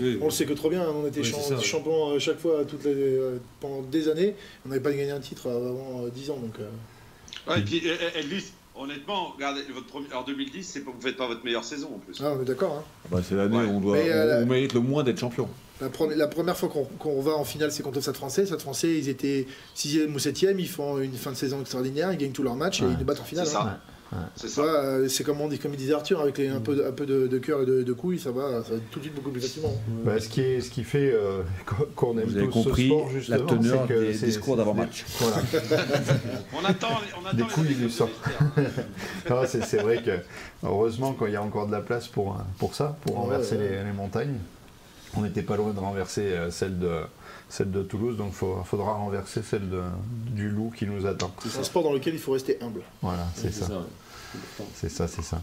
Euh, 0.00 0.02
Oui, 0.02 0.18
on 0.20 0.26
le 0.26 0.30
sait 0.30 0.44
que 0.46 0.52
trop 0.52 0.70
bien. 0.70 0.86
On 0.88 1.06
était 1.06 1.20
Oui, 1.20 1.26
champ- 1.26 1.38
c'est 1.40 1.60
champion 1.62 2.14
à 2.14 2.18
chaque 2.18 2.38
fois 2.38 2.64
toutes 2.64 2.84
les, 2.84 2.92
euh, 2.94 3.38
pendant 3.60 3.82
des 3.82 4.08
années. 4.08 4.34
On 4.64 4.68
n'avait 4.68 4.80
pas 4.82 4.92
gagné 4.92 5.10
un 5.10 5.20
titre 5.20 5.48
avant 5.50 6.04
euh, 6.04 6.10
10 6.10 6.30
ans. 6.30 6.36
Donc, 6.38 6.54
euh, 6.60 6.68
Ouais, 7.50 7.60
et 7.60 7.62
puis, 7.62 7.82
euh, 7.86 7.94
Elvis, 8.16 8.46
honnêtement, 8.74 9.32
regardez, 9.36 9.62
votre 9.72 9.86
premier, 9.86 10.12
en 10.12 10.22
2010, 10.24 10.64
c'est 10.64 10.80
pas, 10.80 10.90
vous 10.90 11.00
faites 11.00 11.16
pas 11.16 11.28
votre 11.28 11.44
meilleure 11.44 11.64
saison 11.64 11.90
en 11.94 11.98
plus. 11.98 12.20
ah, 12.20 12.34
on 12.36 12.42
est 12.42 12.44
d'accord. 12.44 12.76
hein. 12.80 12.84
Bah, 13.10 13.20
c'est 13.26 13.34
l'année 13.36 13.56
Ouais. 13.56 13.64
où 13.66 13.76
on, 13.76 13.80
doit, 13.80 13.96
Mais, 13.96 14.10
euh, 14.10 14.40
on, 14.40 14.42
on 14.42 14.46
mérite 14.46 14.72
le 14.74 14.80
moins 14.80 15.04
d'être 15.04 15.18
champion. 15.20 15.48
La, 15.80 15.88
première- 15.90 16.16
la 16.16 16.26
première 16.26 16.56
fois 16.56 16.70
qu'on 16.98 17.20
va 17.20 17.32
en 17.32 17.44
finale, 17.44 17.70
c'est 17.70 17.82
contre 17.82 17.96
le 17.96 18.00
Stade 18.02 18.16
français. 18.16 18.40
Le 18.42 18.46
Stade 18.48 18.60
français, 18.62 18.96
ils 18.98 19.08
étaient 19.10 19.46
6e 19.76 20.12
ou 20.14 20.18
7e. 20.18 20.58
Ils 20.58 20.68
font 20.68 20.98
une 20.98 21.12
fin 21.12 21.30
de 21.32 21.36
saison 21.36 21.60
extraordinaire. 21.60 22.10
Ils 22.12 22.18
gagnent 22.18 22.32
tous 22.32 22.42
leurs 22.42 22.54
matchs 22.56 22.80
et 22.80 22.84
ils 22.86 22.96
nous 22.98 23.04
battent 23.04 23.20
en 23.20 23.24
C'est 23.24 23.28
finale. 23.28 23.46
hein. 23.46 23.50
ça. 23.50 23.80
C'est 24.36 24.48
ça. 24.48 24.62
euh, 24.62 25.08
c'est 25.08 25.24
comme, 25.24 25.40
on 25.40 25.48
dit, 25.48 25.58
comme 25.58 25.72
il 25.74 25.76
disait 25.76 25.92
Arthur, 25.94 26.20
avec 26.20 26.38
les, 26.38 26.48
un 26.48 26.60
peu, 26.60 26.76
de- 26.76 26.84
un 26.84 26.92
peu 26.92 27.06
de, 27.06 27.26
de 27.26 27.38
cœur 27.38 27.62
et 27.62 27.66
de, 27.66 27.82
de 27.82 27.92
couilles, 27.92 28.18
ça 28.20 28.30
va, 28.30 28.62
ça 28.62 28.74
va 28.74 28.80
tout 28.90 28.98
de 29.00 29.04
suite 29.04 29.14
beaucoup 29.14 29.30
plus 29.30 29.40
facilement. 29.40 29.72
Bah, 30.04 30.20
ce, 30.20 30.28
qui 30.28 30.40
est, 30.40 30.60
ce 30.60 30.70
qui 30.70 30.84
fait 30.84 31.10
euh, 31.12 31.42
qu'on- 31.96 32.16
aime 32.16 32.24
Vous 32.28 32.36
avez 32.36 32.48
tous 32.48 32.62
ce 32.62 32.82
sport, 32.86 33.06
la 33.08 33.12
justement, 33.12 33.46
teneur 33.46 33.84
c'est 33.88 33.94
que 33.94 34.00
des 34.00 34.12
discours 34.26 34.56
d'avant-match. 34.56 35.04
Voilà. 35.18 35.36
On 36.54 36.64
attend, 36.64 36.88
on 37.22 37.26
attend 37.26 37.36
Des 37.36 37.42
les 37.42 37.48
couilles 37.48 37.74
du 37.74 37.90
sang. 37.90 38.08
c'est 39.46 39.82
vrai 39.82 40.02
que 40.02 40.18
heureusement 40.62 41.12
qu'il 41.12 41.30
y 41.32 41.36
a 41.36 41.42
encore 41.42 41.66
de 41.66 41.72
la 41.72 41.80
place 41.80 42.06
pour, 42.08 42.36
pour 42.58 42.74
ça, 42.74 42.96
pour 43.02 43.16
renverser 43.16 43.56
ouais. 43.56 43.68
Les, 43.78 43.84
les 43.84 43.92
montagnes. 43.92 44.36
on 45.16 45.22
n'était 45.22 45.42
pas 45.42 45.56
loin 45.56 45.72
de 45.72 45.78
renverser 45.80 46.22
euh, 46.32 46.50
celle 46.50 46.78
de, 46.78 47.00
celle 47.48 47.70
de 47.70 47.82
Toulouse, 47.82 48.16
donc 48.16 48.32
il 48.32 48.64
faudra 48.64 48.94
renverser 48.94 49.42
celle 49.42 49.68
de- 49.70 49.82
du 50.32 50.48
loup 50.48 50.72
qui 50.76 50.86
nous 50.86 51.06
attend. 51.06 51.30
C'est 51.46 51.58
un 51.60 51.62
sport 51.62 51.82
dans 51.84 51.92
lequel 51.92 52.14
il 52.14 52.20
faut 52.20 52.32
rester 52.32 52.58
humble. 52.62 52.80
Voilà, 53.02 53.26
c'est 53.34 53.52
ça. 53.52 53.68
C'est 54.74 54.88
ça, 54.90 55.06
c'est 55.08 55.22
ça. 55.22 55.40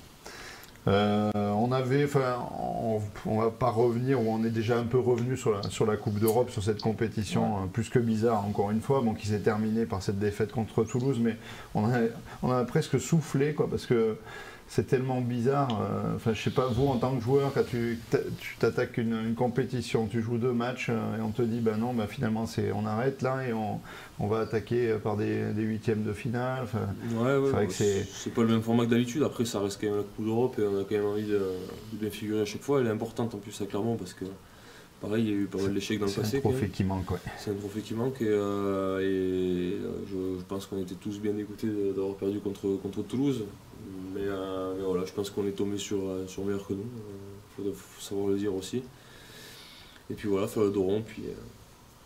Euh, 0.86 1.32
on 1.34 1.72
avait, 1.72 2.04
enfin, 2.04 2.40
on, 2.60 3.00
on 3.26 3.40
va 3.40 3.50
pas 3.52 3.70
revenir, 3.70 4.20
ou 4.20 4.26
on 4.28 4.44
est 4.44 4.50
déjà 4.50 4.78
un 4.78 4.84
peu 4.84 5.00
revenu 5.00 5.38
sur 5.38 5.52
la, 5.52 5.62
sur 5.70 5.86
la 5.86 5.96
Coupe 5.96 6.20
d'Europe, 6.20 6.50
sur 6.50 6.62
cette 6.62 6.82
compétition 6.82 7.56
euh, 7.64 7.66
plus 7.72 7.88
que 7.88 8.00
bizarre, 8.00 8.46
encore 8.46 8.70
une 8.70 8.82
fois, 8.82 9.00
bon, 9.02 9.14
qui 9.14 9.28
s'est 9.28 9.40
terminée 9.40 9.86
par 9.86 10.04
cette 10.04 10.20
défaite 10.20 10.52
contre 10.52 10.84
Toulouse, 10.84 11.20
mais 11.22 11.38
on 11.74 11.86
a, 11.86 12.00
on 12.42 12.52
a 12.52 12.66
presque 12.66 13.00
soufflé, 13.00 13.54
quoi, 13.54 13.70
parce 13.70 13.86
que 13.86 14.18
c'est 14.68 14.88
tellement 14.88 15.22
bizarre. 15.22 15.82
euh, 15.82 16.16
Enfin, 16.16 16.34
je 16.34 16.42
sais 16.42 16.50
pas, 16.50 16.68
vous 16.68 16.88
en 16.88 16.98
tant 16.98 17.16
que 17.16 17.22
joueur, 17.24 17.54
quand 17.54 17.66
tu 17.68 18.00
t'a- 18.10 18.18
tu 18.40 18.56
t'attaques 18.58 18.98
une, 18.98 19.14
une 19.28 19.36
compétition, 19.36 20.08
tu 20.08 20.22
joues 20.22 20.38
deux 20.38 20.54
matchs 20.54 20.88
euh, 20.90 21.18
et 21.18 21.22
on 21.22 21.30
te 21.30 21.42
dit, 21.42 21.60
ben 21.60 21.78
non, 21.78 21.94
ben 21.94 22.08
finalement, 22.08 22.46
c'est, 22.46 22.72
on 22.72 22.86
arrête 22.86 23.22
là 23.22 23.46
et 23.48 23.54
on, 23.54 23.80
on 24.20 24.28
va 24.28 24.40
attaquer 24.40 24.92
euh, 24.92 24.98
par 24.98 25.16
des, 25.18 25.52
des 25.54 25.64
huitièmes 25.64 26.04
de 26.04 26.14
finale. 26.14 26.64
Enfin, 26.64 26.80
Ouais, 27.16 27.38
ouais, 27.38 27.52
c'est 27.70 28.34
pas 28.34 28.42
le 28.42 28.48
même 28.48 28.62
format 28.62 28.86
que 28.86 28.90
d'habitude. 28.92 29.24
Après, 29.24 29.46
ça 29.46 29.60
reste 29.60 29.80
quand 29.80 29.88
même 29.88 29.98
la 29.98 30.04
Coupe 30.04 30.26
d'Europe 30.26 30.56
et 30.60 30.64
on 30.64 30.80
a 30.80 30.84
quand 30.84 30.96
même 30.96 31.06
envie 31.06 31.28
de, 31.28 31.40
de 31.94 31.98
bien 32.00 32.10
figurer 32.10 32.42
à 32.42 32.46
chaque 32.46 32.62
fois. 32.62 32.82
Elle 32.82 32.88
est 32.88 32.92
importante 32.92 33.36
en 33.36 33.38
plus 33.40 33.62
à 33.62 33.66
Clermont 33.66 33.96
parce 33.96 34.14
que, 34.14 34.26
pareil, 35.08 35.24
il 35.26 35.30
y 35.30 35.34
a 35.34 35.36
eu 35.36 35.46
pas 35.46 35.60
mal 35.62 35.74
d'échecs 35.74 36.00
dans 36.00 36.06
le 36.06 36.12
c'est 36.12 36.22
passé. 36.22 36.38
un 36.38 36.42
quand 36.42 36.50
trophée 36.50 36.70
qui 36.70 36.84
manque, 36.84 37.12
ouais. 37.12 37.18
C'est 37.38 37.52
un 37.52 37.56
trophée 37.56 37.82
qui 37.82 37.94
manque 37.94 38.22
et, 38.22 38.28
euh, 38.28 39.00
et, 39.00 39.76
euh, 39.84 39.92
je, 40.10 40.40
je 40.40 40.44
pense 40.48 40.66
qu'on 40.66 40.82
était 40.82 40.96
tous 40.96 41.20
bien 41.20 41.34
dégoûtés 41.34 41.68
d'avoir 41.96 42.16
perdu 42.16 42.40
contre, 42.40 42.68
contre 42.82 43.02
Toulouse. 43.04 43.44
Mais, 44.16 44.22
euh, 44.24 44.74
mais 44.78 44.84
voilà, 44.86 45.06
je 45.06 45.12
pense 45.12 45.30
qu'on 45.30 45.46
est 45.48 45.52
tombé 45.52 45.78
sur, 45.78 46.00
sur 46.28 46.44
meilleur 46.46 46.66
que 46.66 46.74
nous. 46.74 46.86
Il 47.60 47.66
faut, 47.66 47.74
faut 47.74 48.02
savoir 48.02 48.28
le 48.30 48.38
dire 48.38 48.54
aussi. 48.56 48.82
Et 50.10 50.14
puis 50.16 50.28
voilà, 50.30 50.48
faire 50.48 50.64
le 50.64 50.70
dos 50.72 50.84
rond, 50.84 51.02
puis 51.06 51.24
euh, 51.28 51.34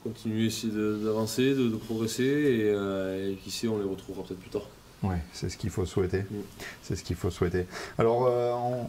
continuer, 0.04 0.46
essayer 0.46 0.72
d'avancer, 0.74 1.54
de, 1.54 1.68
de 1.70 1.76
progresser 1.76 2.24
et, 2.24 3.32
et 3.32 3.36
qui 3.36 3.52
sait, 3.52 3.68
on 3.68 3.78
les 3.78 3.84
retrouvera 3.90 4.24
peut-être 4.24 4.40
plus 4.40 4.50
tard. 4.50 4.68
Ouais, 5.04 5.18
c'est 5.34 5.50
ce 5.50 5.58
qu'il 5.58 5.70
faut 5.70 5.86
souhaiter. 5.86 6.22
Mm. 6.22 6.36
C'est 6.82 6.96
ce 6.96 7.04
qu'il 7.04 7.16
faut 7.16 7.30
souhaiter. 7.30 7.66
Alors, 7.98 8.22
on- 8.22 8.88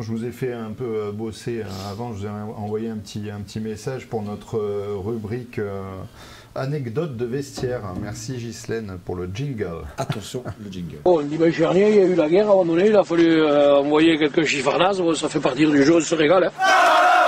je 0.00 0.10
vous 0.10 0.24
ai 0.24 0.32
fait 0.32 0.52
un 0.52 0.72
peu 0.72 0.84
euh, 0.84 1.12
bosser 1.12 1.60
euh, 1.60 1.90
avant. 1.90 2.12
Je 2.12 2.20
vous 2.20 2.26
ai 2.26 2.30
envoyé 2.30 2.88
un 2.88 2.96
petit, 2.96 3.30
un 3.30 3.40
petit 3.40 3.60
message 3.60 4.06
pour 4.06 4.22
notre 4.22 4.58
euh, 4.58 4.96
rubrique 4.96 5.58
euh, 5.58 5.82
anecdote 6.54 7.16
de 7.16 7.24
vestiaire. 7.24 7.82
Merci 8.02 8.36
Ghislaine 8.36 8.98
pour 9.04 9.16
le 9.16 9.30
jingle. 9.32 9.84
Attention, 9.98 10.42
le 10.62 10.70
jingle. 10.70 10.98
Bon, 11.04 11.20
dimanche 11.22 11.56
dernier, 11.56 11.90
il 11.90 11.96
y 11.96 12.00
a 12.00 12.04
eu 12.04 12.14
la 12.14 12.28
guerre 12.28 12.48
à 12.48 12.52
un 12.52 12.56
moment 12.56 12.74
donné, 12.74 12.88
il 12.88 12.96
a 12.96 13.04
fallu 13.04 13.40
euh, 13.40 13.76
envoyer 13.76 14.18
quelques 14.18 14.44
chiffarnazes, 14.44 15.02
ça 15.14 15.28
fait 15.28 15.40
partie 15.40 15.66
du 15.66 15.84
jeu, 15.84 15.96
on 15.96 16.00
se 16.00 16.14
régale. 16.14 16.44
Hein. 16.44 17.19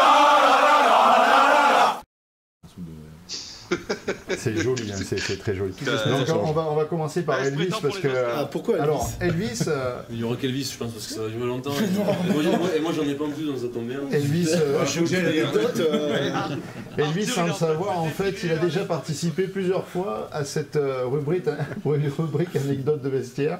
C'est 4.36 4.56
joli, 4.56 4.90
hein, 4.92 4.96
c'est 5.18 5.38
très 5.38 5.54
joli. 5.54 5.72
Donc, 5.72 6.36
on 6.44 6.52
va, 6.52 6.68
on 6.70 6.74
va 6.74 6.84
commencer 6.84 7.22
par 7.22 7.38
Ouais, 7.38 7.44
c'est 7.44 7.50
Elvis 7.52 7.74
parce 7.82 7.98
que. 7.98 8.08
Ah, 8.08 8.48
pourquoi 8.50 8.74
Elvis 8.76 8.84
alors, 8.84 9.10
Elvis, 9.20 9.64
euh, 9.68 10.00
Il 10.10 10.18
y 10.20 10.24
aura 10.24 10.36
qu'Elvis, 10.36 10.70
je 10.72 10.78
pense, 10.78 10.92
parce 10.92 11.06
que 11.06 11.14
ça 11.14 11.22
va 11.22 11.28
durer 11.28 11.46
longtemps. 11.46 11.70
et, 11.78 11.90
moi, 11.96 12.42
moi- 12.58 12.68
et 12.76 12.80
moi, 12.80 12.92
j'en 12.96 13.02
ai 13.08 13.14
pas 13.14 13.24
en 13.24 13.30
plus, 13.30 13.44
donc 13.46 13.58
ça 13.58 13.68
tombe 13.72 13.86
bien. 13.86 14.00
Elvis, 14.10 14.48
euh, 14.52 14.84
Je 14.86 15.04
j'ai 15.04 15.22
l'anecdote. 15.22 15.80
euh, 15.80 16.56
Elvis, 16.98 17.26
sans 17.26 17.46
le 17.46 17.52
savoir, 17.52 18.00
en 18.00 18.08
fait, 18.08 18.34
il 18.44 18.52
a 18.52 18.56
déjà 18.56 18.84
participé 18.84 19.44
plusieurs 19.44 19.86
fois 19.86 20.28
à 20.32 20.44
cette 20.44 20.76
euh, 20.76 21.04
rubrique, 21.06 21.46
rubrique 21.84 22.56
anecdote 22.56 23.02
de 23.02 23.08
vestiaire. 23.08 23.58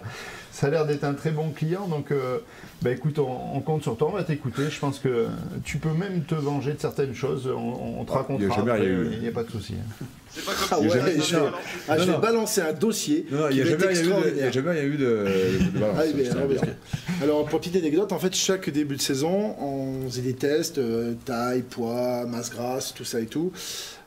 Ça 0.52 0.66
a 0.66 0.70
l'air 0.70 0.84
d'être 0.86 1.04
un 1.04 1.14
très 1.14 1.30
bon 1.30 1.50
client, 1.50 1.88
donc 1.88 2.10
euh, 2.10 2.38
bah, 2.82 2.90
écoute, 2.90 3.18
on, 3.18 3.56
on 3.56 3.60
compte 3.60 3.82
sur 3.82 3.96
toi, 3.96 4.08
on 4.12 4.16
va 4.16 4.22
t'écouter. 4.22 4.64
Je 4.70 4.78
pense 4.78 4.98
que 4.98 5.26
tu 5.64 5.78
peux 5.78 5.92
même 5.94 6.24
te 6.24 6.34
venger 6.34 6.74
de 6.74 6.80
certaines 6.80 7.14
choses, 7.14 7.48
on, 7.48 8.00
on 8.00 8.04
te 8.04 8.12
racontera. 8.12 8.44
il 8.44 8.48
y 8.48 8.52
a 8.52 8.54
jamais 8.54 8.70
après, 8.72 8.82
rien 8.84 8.90
eu. 8.92 9.08
Il 9.14 9.20
n'y 9.20 9.28
a 9.28 9.32
pas 9.32 9.44
de 9.44 9.50
souci. 9.50 9.74
C'est 10.28 10.44
pas 10.44 10.52
comme 10.52 10.68
Ah 10.72 10.80
ouais, 10.80 10.88
je- 11.20 11.36
ah, 11.88 11.96
vais 11.96 12.18
balancer 12.18 12.60
un 12.60 12.72
dossier. 12.74 13.26
Non, 13.30 13.38
non, 13.38 13.44
il 13.50 13.56
n'y 13.56 13.62
a, 13.62 13.64
jamais 13.64 13.86
rien 13.86 14.02
eu 14.02 14.06
de- 14.34 14.42
a 14.42 14.50
jamais 14.50 14.70
rien 14.72 14.82
eu 14.84 14.96
de, 14.96 15.26
de 15.72 15.78
balance. 15.78 15.96
Ah, 15.98 16.04
bien, 16.14 16.30
ah, 16.32 16.46
bien. 16.46 16.74
Alors, 17.22 17.44
pour 17.46 17.60
petite 17.60 17.76
anecdote, 17.76 18.12
en 18.12 18.18
fait, 18.18 18.34
chaque 18.34 18.68
début 18.68 18.96
de 18.96 19.00
saison, 19.02 19.56
on 19.58 20.06
faisait 20.08 20.22
des 20.22 20.34
tests, 20.34 20.76
euh, 20.78 21.14
taille, 21.24 21.62
poids, 21.62 22.26
masse 22.26 22.50
grasse, 22.50 22.92
tout 22.94 23.04
ça 23.04 23.20
et 23.20 23.26
tout. 23.26 23.52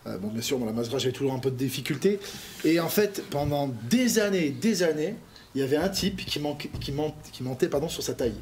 Euh, 0.07 0.17
bon, 0.19 0.27
bien 0.27 0.41
sûr, 0.43 0.59
dans 0.59 0.65
la 0.67 0.73
masse 0.73 0.89
grasse, 0.89 1.01
j'avais 1.01 1.13
toujours 1.13 1.33
un 1.33 1.39
peu 1.39 1.49
de 1.49 1.55
difficulté. 1.57 2.19
Et 2.63 2.79
en 2.79 2.89
fait, 2.89 3.23
pendant 3.31 3.71
des 3.89 4.19
années, 4.19 4.49
des 4.49 4.83
années, 4.83 5.15
il 5.55 5.61
y 5.61 5.63
avait 5.63 5.77
un 5.77 5.89
type 5.89 6.17
qui, 6.25 6.39
manquait, 6.39 6.69
qui, 6.79 6.91
ment- 6.91 7.15
qui 7.31 7.41
mentait 7.43 7.67
pardon, 7.69 7.87
sur 7.89 8.03
sa 8.03 8.13
taille. 8.13 8.35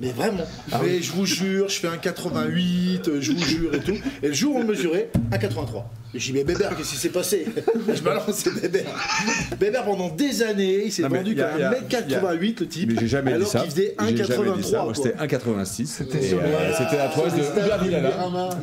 Mais 0.00 0.10
vraiment. 0.10 0.44
Ah 0.72 0.80
Mais 0.82 1.00
je 1.00 1.12
vous 1.12 1.24
jure, 1.26 1.68
je 1.68 1.78
fais 1.78 1.86
un 1.86 1.96
88, 1.96 3.06
euh, 3.08 3.20
je 3.20 3.32
vous 3.32 3.38
jure 3.44 3.74
et 3.74 3.80
tout. 3.80 3.94
Et 4.22 4.28
le 4.28 4.32
jour 4.34 4.54
où 4.56 4.58
on 4.58 4.62
le 4.62 4.66
mesurait, 4.66 5.10
un 5.30 5.38
83. 5.38 5.88
J'ai 6.14 6.32
dit, 6.32 6.38
mais 6.38 6.44
Bébert, 6.44 6.76
qu'est-ce 6.76 6.90
qui 6.90 6.96
s'est 6.96 7.08
passé 7.08 7.46
Je 7.94 8.00
balance, 8.02 8.24
c'est 8.32 8.54
Bébert. 8.60 8.84
Bébert, 9.58 9.84
pendant 9.84 10.08
des 10.10 10.42
années, 10.42 10.82
il 10.86 10.92
s'est 10.92 11.02
vendu 11.02 11.32
il 11.32 11.38
y 11.38 11.42
a- 11.42 11.44
qu'à 11.44 11.54
il 11.56 11.60
y 12.12 12.14
a- 12.14 12.20
1m88, 12.20 12.60
le 12.60 12.66
type. 12.68 12.92
Mais 12.92 13.00
j'ai 13.00 13.06
jamais 13.08 13.32
alors 13.32 13.44
dit 13.46 13.50
ça. 13.52 13.60
qu'il 13.60 13.70
faisait 13.70 13.94
J'ai 14.08 14.16
jamais 14.24 14.50
dit 14.56 14.62
ça. 14.62 14.82
1,83. 14.82 14.84
Moi, 14.84 14.92
quoi. 14.92 14.94
C'était 14.94 15.16
1,86. 15.18 15.86
C'était 15.86 16.18
Et, 16.18 16.28
sur 16.28 16.38
euh, 16.38 16.42
C'était 16.78 16.96
la 16.96 17.08
toise 17.08 17.34
de 17.34 17.40
Hubert 17.40 17.82
Vidala. 17.82 18.10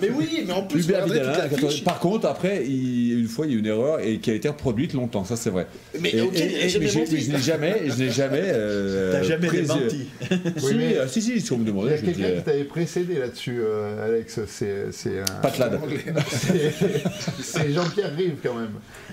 Mais 0.02 0.10
oui, 0.10 0.44
mais 0.48 0.54
en 0.54 0.64
plus, 0.64 0.86
Hubert 0.86 1.04
regardez 1.04 1.20
toute 1.20 1.28
Vidala, 1.30 1.44
la 1.44 1.50
80. 1.50 1.70
fiche. 1.70 1.84
Par 1.84 2.00
contre, 2.00 2.28
après, 2.28 2.64
il- 2.66 3.20
une 3.20 3.28
fois, 3.28 3.46
il 3.46 3.52
y 3.52 3.56
a 3.56 3.58
eu 3.58 3.60
une 3.60 3.66
erreur 3.68 4.00
et 4.00 4.20
qui 4.20 4.32
a 4.32 4.34
été 4.34 4.48
reproduite 4.48 4.94
longtemps, 4.94 5.24
ça 5.26 5.36
c'est 5.36 5.50
vrai. 5.50 5.68
Mais 6.00 6.10
Et- 6.10 6.22
mais 6.32 6.70
je 6.70 6.80
n'ai 6.80 6.88
jamais, 6.88 7.90
je 7.90 8.00
n'ai 8.04 8.10
jamais. 8.12 8.44
euh, 8.46 9.12
T'as 9.12 9.24
jamais 9.24 9.48
pris- 9.48 9.62
démenti. 9.62 10.08
Oui, 10.32 10.38
Si, 10.70 10.76
mais- 10.76 10.98
euh, 10.98 11.08
si, 11.08 11.22
si, 11.22 11.42
si 11.42 11.52
on 11.52 11.58
me 11.58 11.64
Il 11.64 11.68
y 11.68 11.72
demandait, 11.72 11.94
a 11.94 11.98
quelqu'un 11.98 12.30
qui 12.38 12.44
t'avait 12.44 12.64
précédé 12.64 13.16
là-dessus, 13.20 13.60
euh, 13.62 14.06
Alex. 14.06 14.40
C'est 14.48 14.86
c'est, 14.92 15.10
euh, 15.18 15.24
Patlade. 15.42 15.80
c'est- 17.42 17.72
Jean-Pierre 17.74 18.16
Rive 18.16 18.38
quand 18.44 18.54
même. 18.56 18.72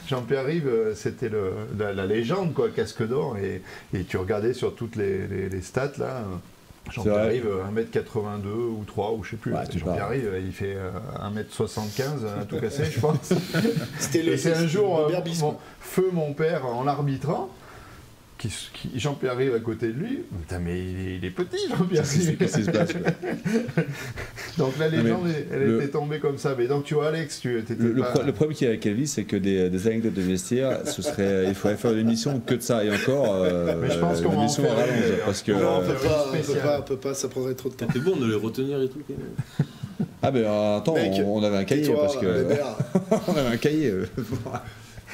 Jean-Pierre 0.09 0.45
Rive, 0.47 0.67
euh, 0.69 0.95
c'était 0.95 1.31
la, 1.79 1.93
la 1.93 2.07
légende, 2.07 2.55
quoi, 2.55 2.69
casque 2.71 3.07
d'or. 3.07 3.37
Et, 3.39 3.63
et 3.95 4.05
tu 4.05 4.17
regardais 4.17 4.55
sur 4.55 4.75
toutes 4.75 4.97
les, 4.97 5.27
les- 5.27 5.49
les 5.49 5.61
stats 5.61 5.93
là. 5.99 6.05
euh, 6.19 6.23
Jean-Pierre. 6.91 7.27
Rive, 7.29 7.47
euh, 7.47 7.65
1m82 7.83 8.47
ou 8.49 8.85
3 8.87 9.13
ou 9.13 9.23
je 9.23 9.33
sais 9.33 9.37
plus. 9.37 9.53
Ouais, 9.53 9.61
Jean-Pierre. 9.71 10.09
Rive, 10.09 10.31
il 10.47 10.53
fait 10.53 10.75
euh, 10.77 10.91
1m75 11.21 12.41
à 12.41 12.45
tout 12.45 12.59
casser, 12.59 12.85
je 12.87 12.99
pense. 13.01 13.33
C'était 13.99 14.23
le 14.23 14.33
Et 14.33 14.39
c'est 14.39 14.55
un 14.55 14.67
jour, 14.67 15.01
euh, 15.01 15.11
feu 15.81 16.09
mon 16.13 16.33
père 16.33 16.65
en 16.67 16.85
l'arbitrant, 16.85 17.51
qui, 18.39 18.49
qui- 18.73 18.91
Jean-Pierre 18.99 19.37
Rive 19.37 19.55
à 19.55 19.59
côté 19.61 19.89
de 19.89 19.93
lui. 19.93 20.21
Putain, 20.41 20.61
mais 20.61 20.79
il 20.79 20.99
est, 21.09 21.17
il 21.17 21.25
est 21.25 21.31
petit, 21.31 21.59
Jean-Pierre 21.69 22.03
Qu'est-ce 22.05 22.29
Rive. 22.29 22.37
qui 22.39 22.49
se 22.65 22.71
passe. 22.71 22.91
Donc 24.59 24.79
la 24.79 24.89
légende, 24.89 25.29
elle 25.53 25.59
le- 25.63 25.77
était 25.83 25.89
tombée 25.93 26.19
comme 26.19 26.39
ça. 26.39 26.55
Mais 26.59 26.67
donc 26.67 26.85
tu 26.85 26.95
vois, 26.95 27.09
Alex, 27.09 27.41
tu 27.41 27.59
étais 27.59 27.75
Le, 27.79 27.93
le 27.93 28.03
pas... 28.03 28.11
pro- 28.13 28.23
le 28.23 28.33
problème 28.33 28.57
qu'il 28.57 28.65
y 28.67 28.69
a 28.69 28.73
avec 28.73 28.85
Elvis, 28.87 29.07
c'est 29.09 29.25
que 29.25 29.37
des, 29.37 29.69
des 29.71 29.87
anecdotes 29.87 30.15
de 30.15 30.23
vestiaire, 30.23 30.81
ce 30.87 31.03
serait, 31.03 31.47
il 31.49 31.55
faudrait 31.55 31.77
faire 31.77 31.93
une 31.93 32.01
émission 32.01 32.41
que 32.41 32.55
de 32.55 32.61
ça. 32.63 32.85
Et 32.85 32.91
encore, 32.91 33.35
euh, 33.35 33.75
Mais 33.81 33.91
je 33.91 33.99
pense 33.99 34.21
qu'on 34.21 34.31
va 34.31 34.39
en 34.39 34.49
faire 34.49 34.65
une, 34.65 34.71
rallonge. 34.71 34.89
d'ailleurs. 35.01 35.25
Parce 35.27 35.43
que, 35.43 35.53
Non, 35.53 35.59
on 35.59 35.83
euh, 35.83 35.87
peut 35.87 35.95
pas, 36.09 36.27
on 36.29 36.33
peut 36.37 36.59
pas, 36.61 36.79
on 36.79 36.83
peut 36.83 36.97
pas, 36.97 37.15
ça 37.15 37.29
prendrait 37.29 37.55
trop 37.55 37.69
de 37.69 37.75
temps. 37.75 37.87
C'était 37.93 38.05
bon 38.05 38.17
de 38.17 38.27
les 38.27 38.35
retenir 38.35 38.81
et 38.83 38.89
tout. 38.89 39.01
ah 40.23 40.31
ben 40.31 40.45
attends, 40.79 40.95
Mec, 40.95 41.13
on, 41.25 41.39
on 41.39 41.43
avait 41.43 41.57
un 41.59 41.65
cahier 41.65 41.85
Toi, 41.87 41.97
parce 42.01 42.17
que 42.17 42.47
on 43.29 43.37
avait 43.37 43.55
un 43.55 43.57
cahier. 43.59 43.93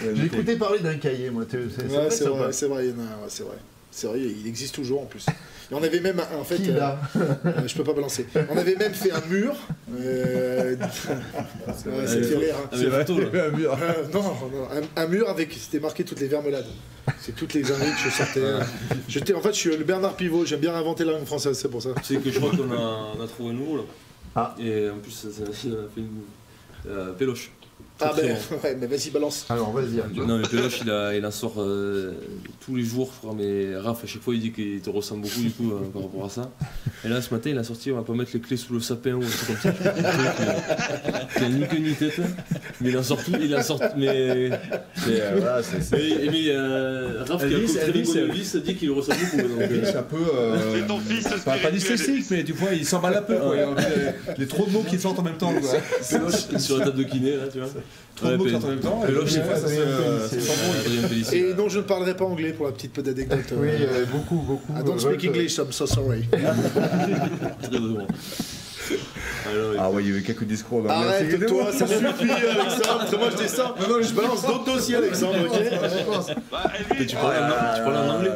J'ai 0.03 0.25
écouté 0.25 0.57
parler 0.57 0.81
d'un 0.81 0.97
cahier, 0.97 1.31
moi. 1.31 1.45
C'est 1.51 1.59
c'est 1.71 1.83
Ouais, 1.83 1.89
vrai, 1.89 2.11
c'est 2.11 2.25
ça 2.25 2.31
vrai, 2.31 2.53
c'est 2.53 2.67
vrai, 2.67 2.87
il 2.87 2.91
y 2.91 2.95
en 2.95 2.99
a 2.99 3.03
un, 3.03 3.17
ouais, 3.23 3.29
c'est 3.29 3.43
vrai. 3.45 3.57
C'est 3.91 4.07
vrai, 4.09 4.21
il 4.21 4.47
existe 4.49 4.75
toujours 4.75 5.03
en 5.03 5.07
plus. 5.07 5.25
Et 5.29 5.75
on 5.75 5.83
avait 5.83 6.01
même, 6.01 6.21
en 6.37 6.43
fait, 6.45 6.59
euh, 6.69 6.91
euh, 7.17 7.67
je 7.67 7.75
peux 7.77 7.85
pas 7.85 7.93
balancer. 7.93 8.27
On 8.51 8.57
avait 8.57 8.75
même 8.75 8.93
fait 8.93 9.13
un 9.13 9.25
mur. 9.31 9.55
euh, 9.97 10.75
ouais, 10.77 12.07
ça 12.07 12.23
fait 12.23 12.37
rire. 12.37 12.57
hein. 12.73 12.77
Là. 12.77 13.45
un 13.47 13.51
mur. 13.51 13.79
Euh, 13.81 13.93
non, 14.13 14.23
non, 14.23 14.35
un, 14.97 15.03
un 15.03 15.07
mur 15.07 15.29
avec, 15.31 15.53
c'était 15.53 15.79
marqué 15.81 16.03
toutes 16.05 16.21
les 16.21 16.27
vermelades. 16.27 16.67
C'est 17.21 17.35
toutes 17.37 17.55
les 17.55 17.71
années 17.71 17.85
que 17.93 18.11
je 18.11 18.15
sortais. 18.15 18.43
J'étais, 19.09 19.33
en 19.35 19.41
fait, 19.41 19.51
je 19.55 19.59
suis 19.59 19.71
le 19.77 19.85
Bernard 19.85 20.17
Pivot. 20.17 20.45
J'aime 20.45 20.61
bien 20.61 20.75
inventer 20.75 21.05
la 21.05 21.13
langue 21.13 21.25
française, 21.27 21.57
c'est 21.57 21.69
pour 21.71 21.83
ça. 21.83 21.91
Sais 22.03 22.17
que 22.17 22.31
je 22.31 22.39
crois 22.41 22.51
qu'on 22.51 22.73
a, 22.73 23.13
on 23.19 23.23
a 23.23 23.27
trouvé 23.29 23.51
un 23.51 23.55
nouveau 23.55 23.77
là. 23.79 23.83
Ah. 24.35 24.55
Et 24.59 24.89
en 24.91 24.99
plus, 24.99 25.13
ça, 25.13 25.29
ça, 25.31 25.43
il 25.65 25.73
a 25.73 25.77
fait 25.95 26.01
une 26.01 26.23
euh, 26.89 27.13
péloche. 27.13 27.53
Ah 28.01 28.13
ben, 28.17 28.37
ouais, 28.65 28.77
mais 28.79 28.87
vas-y, 28.87 29.11
balance. 29.11 29.47
Alors 29.49 29.71
vas-y. 29.73 30.01
Arthur. 30.01 30.27
Non 30.27 30.39
mais 30.39 30.49
Péloche 30.49 30.81
il, 30.83 30.91
a, 30.91 31.15
il 31.15 31.25
en 31.25 31.31
sort 31.31 31.55
euh, 31.59 32.13
tous 32.65 32.77
les 32.77 32.83
jours 32.85 33.13
crois 33.19 33.35
mais 33.37 33.77
Raph 33.77 34.05
à 34.05 34.07
chaque 34.07 34.23
fois 34.23 34.35
il 34.35 34.41
dit 34.41 34.53
qu'il 34.53 34.81
te 34.81 34.89
ressemble 34.89 35.23
beaucoup 35.23 35.41
du 35.41 35.51
coup 35.51 35.71
euh, 35.73 35.81
par 35.93 36.03
rapport 36.03 36.25
à 36.25 36.29
ça. 36.31 36.51
Et 37.05 37.09
là 37.09 37.21
ce 37.21 37.33
matin 37.35 37.51
il 37.51 37.59
a 37.59 37.65
sorti 37.65 37.91
on 37.93 37.97
va 37.97 38.03
pas 38.03 38.15
mettre 38.15 38.31
les 38.35 38.41
clés 38.41 38.57
sous 38.57 38.73
le 38.73 38.81
sapin 38.81 39.13
ou 39.15 39.23
un 39.23 39.27
truc 39.27 39.47
comme 39.63 39.73
ça. 39.73 39.73
Qui 41.37 41.45
a 41.45 41.49
ni 41.49 41.67
queue 41.69 41.79
ni 41.79 41.93
tête. 41.95 42.21
Mais 42.81 42.91
il 42.91 42.99
en 42.99 43.03
sort 43.03 43.23
tout, 43.23 43.33
il 43.41 43.55
en 43.55 43.63
sort 43.63 43.81
mais. 43.97 44.51
C'est, 44.97 45.21
euh, 45.21 45.35
voilà, 45.39 45.63
c'est- 45.63 45.81
c'est- 45.83 45.97
Mais, 45.97 46.31
mais 46.31 46.45
euh, 46.49 47.23
Raph 47.29 47.47
qui 47.47 47.55
a 47.55 47.59
Elvis, 47.59 47.75
très 47.75 48.19
Elvis, 48.21 48.53
dit 48.65 48.75
qu'il 48.77 48.89
le 48.89 48.95
ressemble 48.95 49.19
beaucoup. 49.21 49.37
Donc, 49.49 49.61
euh, 49.61 49.65
Elvis, 49.71 49.97
un 49.97 50.03
peu. 50.03 50.17
euh, 50.35 50.75
C'est 50.81 50.87
ton 50.87 50.99
fils 50.99 51.25
pas, 51.25 51.35
pas 51.35 51.57
spirituel. 51.59 51.73
dyslexique, 51.97 52.25
mais 52.31 52.43
du 52.43 52.55
coup, 52.55 52.65
il 52.73 52.87
s'emballe 52.87 53.17
un 53.17 53.23
peu. 53.23 53.37
Quoi. 53.37 53.57
Il 54.37 54.41
y 54.41 54.45
a 54.45 54.47
trop 54.49 54.67
de 54.67 54.71
mots 54.73 54.85
qui 54.89 54.99
sortent 54.99 55.19
en 55.19 55.23
même 55.23 55.37
temps. 55.37 55.53
Quoi. 55.53 55.79
Péloche 56.11 56.59
sur 56.59 56.79
la 56.79 56.87
table 56.87 56.99
de 56.99 57.03
kiné 57.05 57.37
là 57.37 57.45
tu 57.53 57.59
vois. 57.59 57.69
Trop 58.17 58.29
de 58.29 58.37
mots 58.37 58.55
en 58.55 58.61
même 58.69 58.81
temps. 58.81 59.03
et 59.07 59.13
ça 59.31 59.57
ça. 59.57 61.37
Et 61.37 61.55
non, 61.55 61.69
je 61.69 61.79
ne 61.79 61.83
parlerai 61.85 62.17
pas 62.17 62.25
anglais 62.25 62.53
pour 62.53 62.67
la 62.67 62.73
petite 62.73 62.93
peu 62.93 63.03
d'anecdote. 63.03 63.41
euh. 63.53 63.57
Oui, 63.59 63.69
euh, 63.71 64.05
beaucoup, 64.07 64.37
beaucoup. 64.37 64.73
I 64.73 64.85
don't 64.85 64.97
euh, 64.97 64.99
speak 64.99 65.31
English, 65.31 65.59
I'm 65.59 65.73
so 65.73 65.87
sorry. 65.87 66.25
Très. 67.63 68.07
Alors, 69.51 69.75
Ah 69.79 69.91
ouais, 69.91 70.03
il 70.03 70.09
y 70.09 70.13
avait 70.13 70.23
quelques 70.23 70.45
discours 70.45 70.83
dans 70.83 70.91
Arrête, 70.91 71.47
toi, 71.47 71.73
ça 71.73 71.87
suffit, 71.87 72.03
Alexandre. 72.31 73.19
Moi, 73.19 73.31
je 73.33 73.37
descends. 73.37 73.75
Non, 73.81 73.89
non, 73.89 74.03
je 74.03 74.15
balance 74.15 74.43
d'autres 74.47 74.65
dossiers, 74.65 74.97
Alexandre, 74.97 75.39
ok 75.47 75.59
Bah, 76.51 76.71
tu 77.07 77.17
parles 77.17 77.97
en 77.97 78.15
anglais 78.17 78.31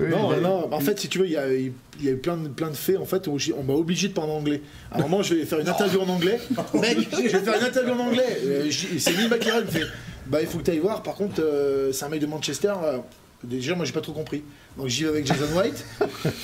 Oui, 0.00 0.06
Non, 0.10 0.30
mais- 0.30 0.40
non, 0.40 0.72
en 0.72 0.80
fait, 0.80 0.98
si 0.98 1.08
tu 1.08 1.18
veux, 1.18 1.26
il 1.26 1.32
y 1.32 1.36
a, 1.36 1.52
il 1.52 1.72
y 2.02 2.08
a 2.08 2.12
eu 2.12 2.16
plein 2.16 2.36
de, 2.36 2.48
plein 2.48 2.70
de 2.70 2.74
faits 2.76 2.96
en 2.98 3.04
fait 3.04 3.26
où 3.26 3.36
on 3.56 3.62
m'a 3.62 3.74
obligé 3.74 4.08
de 4.08 4.12
parler 4.12 4.32
anglais. 4.32 4.60
À 4.90 4.98
un 4.98 5.02
moment, 5.02 5.22
je 5.22 5.34
vais 5.34 5.44
faire 5.44 5.60
une 5.60 5.68
interview 5.68 6.00
en 6.00 6.08
anglais. 6.08 6.38
Mec, 6.74 6.98
je 7.12 7.16
vais 7.22 7.28
faire 7.38 7.58
une 7.60 7.66
interview 7.66 7.92
en 7.94 7.98
anglais. 8.08 8.38
Euh, 8.44 8.70
C'est 8.98 9.16
Neil 9.16 9.28
McKerran 9.28 9.60
qui 9.60 9.66
me 9.66 9.70
fait 9.70 9.86
Bah, 10.26 10.38
il 10.40 10.46
faut 10.48 10.58
que 10.58 10.64
tu 10.64 10.70
ailles 10.72 10.78
voir. 10.78 11.02
Par 11.02 11.14
contre, 11.14 11.40
euh, 11.42 11.92
c'est 11.92 12.04
un 12.04 12.08
mec 12.08 12.20
de 12.20 12.26
Manchester. 12.26 12.72
euh, 12.82 12.98
déjà, 13.44 13.74
moi, 13.74 13.84
j'ai 13.84 13.92
pas 13.92 14.00
trop 14.00 14.12
compris. 14.12 14.42
Donc, 14.76 14.88
j'y 14.88 15.04
vais 15.04 15.10
avec 15.10 15.26
Jason 15.26 15.46
White. 15.56 15.84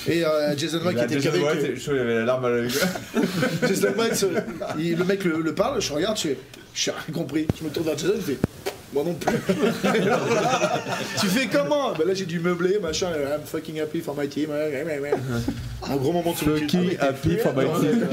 Et 0.06 0.24
euh, 0.24 0.56
Jason 0.56 0.78
White 0.86 0.98
qui 0.98 1.04
était 1.04 1.20
Jason 1.20 1.30
qu'avec. 1.40 1.62
White, 1.64 1.74
je 1.76 1.80
trouve 1.82 1.94
qu'il 1.94 2.02
avait 2.02 2.14
la 2.14 2.24
larme 2.24 2.44
à 2.44 2.48
l'œil. 2.50 2.70
Jason 3.68 3.88
White, 3.98 4.26
il- 4.78 4.96
le 4.96 5.04
mec 5.04 5.24
le, 5.24 5.40
le 5.40 5.54
parle, 5.54 5.80
je 5.80 5.92
regarde, 5.92 6.16
je 6.16 6.22
fais 6.22 6.38
J'ai 6.74 6.90
rien 6.92 7.00
compris. 7.12 7.46
Je 7.58 7.64
me 7.64 7.70
tourne 7.70 7.86
vers 7.86 7.98
Jason, 7.98 8.12
il 8.16 8.22
fait 8.22 8.38
Moi 8.92 9.04
non 9.04 9.14
plus. 9.14 9.36
tu 11.20 11.26
fais 11.28 11.46
comment? 11.46 11.92
Bah 11.92 12.04
là 12.06 12.12
j'ai 12.14 12.26
dû 12.26 12.40
meubler, 12.40 12.78
machin, 12.80 13.08
I'm 13.10 13.42
fucking 13.44 13.80
happy 13.80 14.00
for 14.00 14.16
my 14.16 14.28
team. 14.28 14.50
ouais, 14.50 14.82
ouais, 14.84 14.98
ouais. 14.98 15.12
Un 15.88 15.96
gros 15.96 16.12
moment 16.12 16.34
sur 16.34 16.48
le 16.48 16.60
cul. 16.60 16.66
Fucking 16.66 16.98
happy 17.00 17.36
for 17.38 17.52
my 17.54 17.64
team. 17.80 18.08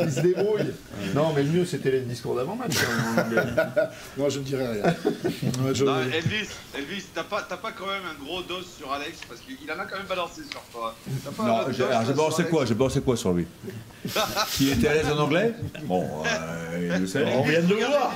Il 0.00 0.12
se 0.12 0.20
débrouille. 0.20 0.72
Non, 1.14 1.32
mais 1.34 1.42
le 1.44 1.48
mieux, 1.50 1.64
c'était 1.64 1.90
les 1.92 2.00
discours 2.00 2.34
d'avant-match. 2.36 2.72
Non, 4.18 4.28
je 4.28 4.38
ne 4.40 4.44
dirai 4.44 4.66
rien. 4.66 4.82
Ouais, 4.84 5.74
je- 5.74 5.84
Non, 5.84 5.96
Elvis, 6.02 6.48
Elvis, 6.76 7.04
t'as 7.14 7.22
pas, 7.22 7.46
t'as 7.48 7.56
pas 7.56 7.70
quand 7.72 7.86
même 7.86 8.02
un 8.04 8.24
gros 8.24 8.42
dos 8.42 8.60
sur 8.62 8.92
Alex 8.92 9.18
parce 9.28 9.40
qu'il 9.40 9.56
en 9.70 9.78
a 9.78 9.84
quand 9.86 9.96
même 9.96 10.06
balancé 10.08 10.42
sur 10.50 10.60
toi. 10.72 10.94
Pas 11.36 11.44
Non, 11.44 11.58
j'ai 11.70 11.84
balancé 12.14 12.44
quoi? 12.44 12.64
J'ai 12.66 12.74
balancé 12.74 13.00
quoi 13.00 13.16
sur 13.16 13.32
lui? 13.32 13.46
Qui 14.52 14.70
était 14.70 14.88
à 14.88 14.94
l'aise 14.94 15.06
en 15.12 15.18
anglais? 15.18 15.54
Bon, 15.84 16.04
euh, 16.24 16.88
il 16.96 17.00
le 17.02 17.06
sait. 17.06 17.24
On 17.36 17.42
vient 17.42 17.62
de 17.62 17.68
le 17.68 17.76
voir. 17.76 18.12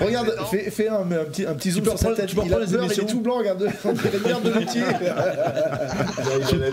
Regarde 0.00 0.34
Là, 0.36 0.44
fais, 0.50 0.70
fais 0.70 0.88
un, 0.88 1.00
un 1.10 1.24
petit, 1.24 1.46
un 1.46 1.54
petit 1.54 1.70
zoom 1.70 1.84
sur 1.84 1.98
sa 1.98 2.12
tête. 2.14 2.26
tu 2.26 2.36
peux 2.36 2.42
il 2.44 2.54
a 2.54 2.58
les 2.58 2.66
peur, 2.66 2.84
il 2.84 2.92
est 3.00 3.06
tout 3.06 3.20
blanc, 3.20 3.38
regarde. 3.38 3.68
On 3.84 3.92
dirait 3.92 4.16
une 4.16 4.22
merde 4.22 4.42
de 4.42 4.58
métier. 4.58 4.82
Il. 6.52 6.60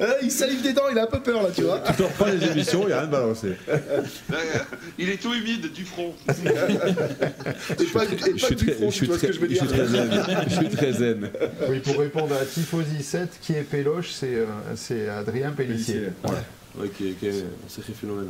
Euh, 0.00 0.12
il 0.22 0.30
salive 0.30 0.62
des 0.62 0.72
dents, 0.72 0.84
il 0.92 0.96
a 0.98 1.02
un 1.02 1.06
peu 1.06 1.18
peur 1.20 1.42
là, 1.42 1.48
tu 1.52 1.62
vois. 1.62 1.80
Tu 1.96 2.02
reprends 2.02 2.26
les 2.26 2.44
émissions, 2.46 2.82
il 2.82 2.86
n'y 2.88 2.92
a 2.92 2.98
rien 2.98 3.06
de 3.06 3.10
balancé. 3.12 3.48
Ouais, 3.68 3.82
Il 4.98 5.08
est 5.08 5.16
tout 5.20 5.34
humide 5.34 5.72
du 5.72 5.84
front. 5.84 6.14
Et 6.28 7.84
pas, 7.84 8.04
et 8.04 8.06
pas 8.06 8.26
Je 8.36 8.44
suis 8.44 8.54
du 8.54 8.66
très, 8.66 8.74
front, 8.74 8.90
je 8.90 8.92
tu 8.92 8.96
suis 8.98 9.06
vois 9.06 9.16
ce 9.16 9.18
très, 9.18 9.26
que 9.28 9.32
je 9.32 9.40
veux 9.40 9.48
je 9.48 9.54
suis 9.56 9.66
dire. 9.66 9.76
très 9.76 9.86
zen. 9.86 10.22
Je 10.48 10.54
suis 10.54 10.68
très 10.68 10.92
zen. 10.92 11.30
Oui, 11.68 11.80
pour 11.80 11.98
répondre 11.98 12.32
à 12.40 12.44
Tifosi 12.44 13.02
7, 13.02 13.28
qui 13.42 13.54
est 13.54 13.62
Péloche, 13.62 14.10
c'est 14.12 14.34
euh, 14.36 14.46
c'est 14.76 15.08
Adrien 15.08 15.50
Pellissier. 15.50 16.10
Voilà. 16.22 16.42
Ouais, 16.78 16.88
qui 16.96 17.08
est, 17.08 17.12
qui 17.14 17.26
est 17.26 17.30
un 17.32 17.68
sacré 17.68 17.92
phénomène. 18.00 18.28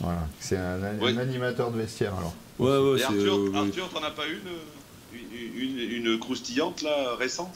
Voilà. 0.00 0.26
C'est 0.40 0.56
un, 0.56 0.82
animateur 1.18 1.70
de 1.70 1.78
vestiaire 1.78 2.14
alors. 2.16 2.34
Ouais, 2.58 2.76
ouais, 2.78 2.96
Et 2.96 2.98
c'est. 3.00 3.04
Arthur, 3.06 3.36
euh, 3.38 3.52
Arthur 3.66 3.88
t'en 3.90 4.02
as 4.02 4.10
pas 4.10 4.26
une, 4.26 4.46
euh, 4.48 5.18
une, 5.56 5.78
une, 5.78 6.06
une 6.06 6.18
croustillante 6.18 6.82
là, 6.82 7.14
récente? 7.18 7.52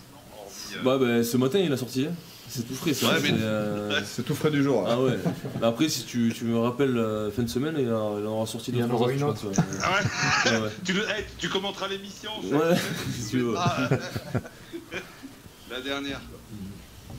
Non 0.77 0.83
Bah, 0.85 0.99
bah, 0.99 1.23
ce 1.23 1.37
matin, 1.37 1.59
il 1.61 1.73
a 1.73 1.77
sorti. 1.77 2.07
hein. 2.11 2.15
C'est 2.51 2.67
tout 2.67 2.75
frais, 2.75 2.95
ça. 2.95 3.09
Ouais, 3.09 3.21
mais- 3.23 3.29
c'est, 3.29 3.35
euh, 3.43 4.01
C'est 4.07 4.23
tout 4.25 4.35
frais 4.35 4.51
du 4.51 4.63
jour. 4.63 4.81
hein. 4.89 4.91
Ah 4.93 5.01
ouais. 5.03 5.19
Mais 5.61 5.67
après, 5.67 5.89
si 5.91 6.05
tu, 6.05 6.33
tu 6.35 6.45
me 6.45 6.59
rappelles 6.59 6.95
la 6.95 7.31
fin 7.31 7.43
de 7.43 7.49
semaine, 7.49 7.75
il 7.79 7.93
en, 7.93 8.23
aura 8.25 8.47
sorti 8.47 8.71
Il 8.71 8.79
y 8.79 8.81
deux 8.83 8.89
trois 8.89 9.13
une 9.13 9.19
je 9.19 9.25
autre. 9.27 9.43
pense, 9.51 9.59
ouais. 9.59 9.65
Ah 9.83 9.93
ouais? 9.93 10.51
Ouais, 10.53 10.61
ouais. 10.63 10.71
tu, 10.85 10.93
le- 10.95 11.05
tu 11.39 11.49
commenteras 11.51 11.89
l'émission 11.89 12.31
je- 12.43 12.55
Ouais, 12.55 12.77
si 13.21 13.29
tu 13.31 13.39
veux. 13.41 13.55
Ah, 13.59 13.89
La 15.71 15.81
dernière. 15.83 16.21
quoi. 16.21 16.39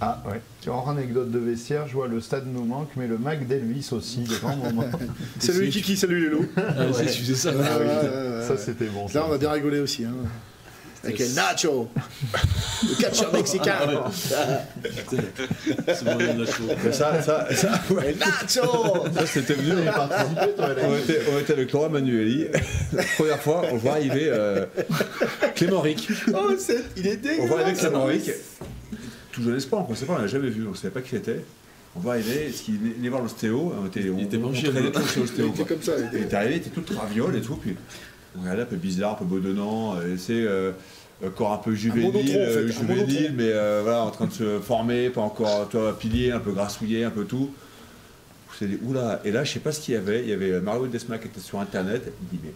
Ah 0.02 0.22
ouais. 0.30 0.40
Hors 0.68 0.90
anecdote 0.90 1.32
de 1.32 1.40
vestiaire, 1.40 1.88
je 1.88 1.94
vois 1.94 2.08
le 2.08 2.22
stade 2.22 2.46
nous 2.48 2.64
manque, 2.64 2.90
mais 2.96 3.08
le 3.08 3.18
Mac 3.18 3.46
d'Elvis 3.48 3.90
aussi, 3.92 4.24
grands 4.42 4.56
moments. 4.56 4.90
Salut 5.40 5.70
Kiki, 5.70 5.98
salut. 5.98 6.50
Ah, 6.58 6.62
tu 7.00 7.06
faisais 7.08 7.36
ça. 7.36 7.52
Ouais, 7.52 7.58
ouais, 7.58 7.64
ouais, 7.64 8.44
Ça 8.46 8.54
ouais. 8.54 8.58
c'était 8.64 8.86
bon. 8.86 9.04
Là, 9.06 9.12
Ça. 9.12 9.26
on 9.30 9.34
a 9.34 9.38
bien 9.38 9.52
rigolé 9.52 9.80
aussi. 9.80 10.06
Hein. 10.06 10.14
Avec 11.02 11.18
les 11.20 11.30
Nacho, 11.30 11.88
le 12.84 13.02
catcheur 13.02 13.32
mexicain. 13.34 13.74
Putain, 14.84 15.94
C'est 15.94 16.04
bon, 16.04 16.18
il 16.20 16.26
y 16.26 16.30
a 16.30 16.34
de 16.34 16.44
la 16.44 16.52
chaux. 16.52 16.64
Mais 16.84 16.92
ça, 16.92 17.22
ça, 17.22 17.48
ça, 17.56 17.82
Les 18.06 18.16
Nacho 18.16 19.06
ça 19.16 19.26
c'était 19.26 19.54
venu. 19.54 19.88
As 19.88 19.94
participé 19.94 20.52
toi, 20.58 20.68
On 20.84 20.98
était, 20.98 21.20
on 21.34 21.40
était 21.40 21.54
avec 21.54 21.72
Laurent 21.72 21.90
Manueli. 21.90 22.48
La 22.94 23.04
première 23.18 23.40
fois, 23.42 23.62
on 23.72 23.78
voit 23.78 23.94
arriver 23.94 24.26
euh, 24.28 24.66
Clément 25.56 25.80
Ric. 25.82 26.10
Oh, 26.34 26.52
c'est- 26.58 26.84
il 26.98 27.08
est 27.08 27.18
On 27.18 27.22
dégueulasse. 27.22 27.48
voit 27.48 27.62
arriver 27.62 27.78
Clément 27.80 28.04
Ric. 28.06 28.32
Tout 29.40 29.46
jeune 29.46 29.56
espoir, 29.56 29.86
on 29.88 29.92
ne 29.92 29.96
sait 29.96 30.06
pas, 30.06 30.14
on 30.14 30.18
l'a 30.22 30.28
jamais 30.28 30.50
vu, 30.50 30.66
on 30.68 30.72
ne 30.72 30.76
savait 30.76 30.94
pas 30.94 31.02
qui 31.02 31.12
c'était. 31.12 31.40
On 31.96 32.00
voit 32.02 32.14
arriver, 32.14 32.48
est-ce 32.50 32.64
qu'il 32.64 32.76
est 33.04 33.10
voir 33.10 33.22
l'ostéo 33.22 33.74
On 33.82 33.88
était, 33.88 34.10
on, 34.10 34.18
Il 34.18 34.26
était 34.26 34.38
on 34.38 34.52
Il 34.52 34.60
était 34.68 35.64
comme 35.64 35.82
ça. 35.82 35.94
il 35.98 36.04
Il 36.04 36.08
était- 36.08 36.22
était 36.26 36.36
arrivé, 36.36 36.54
il 36.56 36.58
était 36.58 36.70
tout 36.70 36.82
traviole 36.82 37.36
et 37.36 37.42
tout, 37.42 37.56
puis 37.56 37.76
on 38.38 38.42
regardait 38.42 38.64
un 38.64 38.66
peu 38.66 38.76
bizarre, 38.76 39.14
un 39.14 39.16
peu 39.16 39.26
bedonnant, 39.26 39.96
euh, 39.96 40.16
c'est 40.18 40.34
euh, 40.34 40.72
corps 41.36 41.54
un 41.54 41.58
peu 41.58 41.74
juvénile, 41.74 42.12
monotron, 42.12 42.22
en 42.22 42.24
fait, 42.26 42.38
euh, 42.38 42.68
un 42.68 43.32
mais 43.36 43.52
euh, 43.54 43.80
voilà, 43.84 44.04
en 44.04 44.12
train 44.12 44.26
de 44.28 44.34
se 44.34 44.60
former, 44.60 45.10
pas 45.10 45.22
encore, 45.22 45.68
toi, 45.70 45.98
pilier, 45.98 46.32
un 46.32 46.40
peu 46.40 46.52
grassouillé, 46.52 47.06
un 47.06 47.10
peu 47.12 47.24
tout. 47.26 47.50
Suis 48.56 48.68
dit, 48.68 48.78
oula, 48.84 49.22
et 49.24 49.32
là, 49.32 49.46
je 49.46 49.54
sais 49.54 49.60
pas 49.62 49.72
ce 49.72 49.80
qu'il 49.80 49.94
y 49.94 49.98
avait, 49.98 50.22
il 50.22 50.30
y 50.30 50.34
avait 50.34 50.60
Mario 50.60 50.88
Desma 50.88 51.18
qui 51.18 51.28
était 51.28 51.40
sur 51.40 51.62
internet, 51.62 52.12
il 52.22 52.38
dit, 52.38 52.44
mais 52.44 52.52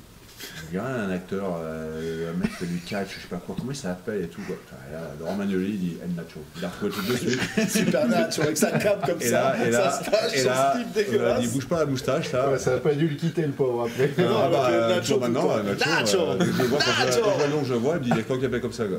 il 0.71 0.75
y 0.75 0.79
a 0.79 0.85
un 0.85 1.09
acteur, 1.11 1.57
euh, 1.61 2.31
un 2.33 2.37
mec 2.37 2.49
qui 2.51 2.55
fait 2.55 2.65
du 2.65 2.79
catch, 2.79 3.09
je 3.15 3.21
sais 3.21 3.27
pas 3.29 3.37
quoi, 3.37 3.55
comment 3.57 3.71
il 3.71 3.75
s'appelle 3.75 4.23
et 4.23 4.27
tout. 4.27 4.41
Quoi. 4.47 4.55
Là, 4.91 4.99
Laurent 5.19 5.37
il 5.41 5.79
dit 5.79 5.97
El 6.03 6.15
Nacho. 6.15 6.39
Il 6.57 6.65
a 6.65 6.69
retrouvé 6.69 6.91
tout 7.07 7.13
de 7.13 7.17
suite. 7.17 7.41
Super 7.69 8.07
Nacho 8.07 8.41
avec 8.41 8.57
sa 8.57 8.71
cape 8.71 9.05
comme 9.05 9.21
Et 9.21 9.25
ça. 9.27 9.55
là, 9.55 9.67
et 9.67 9.71
là, 9.71 9.91
sa 9.91 10.03
stache, 10.03 10.33
et 10.35 10.37
son 10.39 10.49
là, 10.49 10.73
slip 10.75 10.87
on 10.87 10.89
a 10.89 11.03
dégueulasse. 11.03 11.41
dit 11.41 11.47
bouge 11.47 11.67
pas 11.67 11.79
la 11.79 11.85
moustache, 11.85 12.31
là. 12.31 12.49
Ouais, 12.49 12.59
Ça 12.59 12.71
n'a 12.71 12.77
pas 12.77 12.93
dû 12.93 13.07
le 13.07 13.15
quitter 13.15 13.43
le 13.43 13.51
pauvre 13.51 13.83
après. 13.87 14.09
Ah, 14.17 14.21
Non, 14.21 14.49
bah, 14.51 14.67
euh, 14.69 14.95
Nacho 14.95 15.19
maintenant, 15.19 15.51
euh, 15.51 15.63
Nacho, 15.63 15.89
Nacho. 15.89 16.17
euh, 16.19 16.37
je 16.39 16.63
vois 16.63 16.79
quand 16.79 16.91
je 16.99 17.05
Nacho. 17.05 17.21
quand 17.23 17.31
je 17.39 17.51
vois 17.51 17.63
je 17.63 17.73
vois, 17.73 17.93
il 17.95 17.99
me 17.99 18.03
dit, 18.03 18.09
il 18.11 18.17
y 18.17 18.19
a 18.33 18.37
qui 18.37 18.45
appelle 18.45 18.61
comme 18.61 18.73
ça. 18.73 18.85
Quoi. 18.85 18.97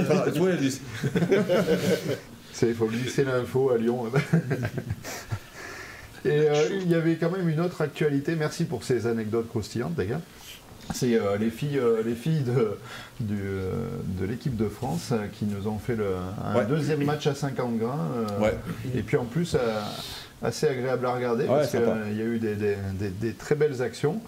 Enfin, 0.00 0.30
tu 0.32 0.38
vois, 0.38 0.50
il 0.50 0.56
dit, 0.58 0.80
Il 2.62 2.74
faut 2.74 2.86
glisser 2.86 3.24
l'info 3.24 3.70
à 3.70 3.78
Lyon. 3.78 4.04
Et 6.24 6.30
euh, 6.30 6.54
il 6.82 6.88
y 6.90 6.94
avait 6.94 7.16
quand 7.16 7.30
même 7.30 7.48
une 7.48 7.60
autre 7.60 7.82
actualité. 7.82 8.34
Merci 8.34 8.64
pour 8.64 8.82
ces 8.84 9.06
anecdotes 9.06 9.48
croustillantes, 9.48 9.98
les 9.98 10.06
gars. 10.06 10.20
C'est 10.92 11.14
euh, 11.14 11.36
les 11.38 11.50
filles, 11.50 11.78
euh, 11.78 12.02
les 12.04 12.14
filles 12.14 12.42
de, 12.42 12.76
du, 13.20 13.38
euh, 13.40 13.70
de 14.20 14.26
l'équipe 14.26 14.56
de 14.56 14.68
France 14.68 15.12
qui 15.38 15.44
nous 15.46 15.66
ont 15.66 15.78
fait 15.78 15.96
le, 15.96 16.08
un 16.44 16.56
Ouais. 16.56 16.66
deuxième 16.66 17.04
match 17.04 17.26
à 17.26 17.34
50 17.34 17.78
grains. 17.78 18.08
Ouais. 18.40 18.58
Et 18.94 19.02
puis 19.02 19.16
en 19.16 19.24
plus, 19.24 19.56
assez 20.42 20.68
agréable 20.68 21.06
à 21.06 21.14
regarder 21.14 21.44
Ouais, 21.44 21.48
parce 21.48 21.70
qu'il 21.70 22.16
y 22.16 22.20
a 22.20 22.24
eu 22.24 22.38
des, 22.38 22.54
des- 22.54 22.76
des- 22.98 23.10
des 23.10 23.32
très 23.32 23.54
belles 23.54 23.80
actions. 23.82 24.20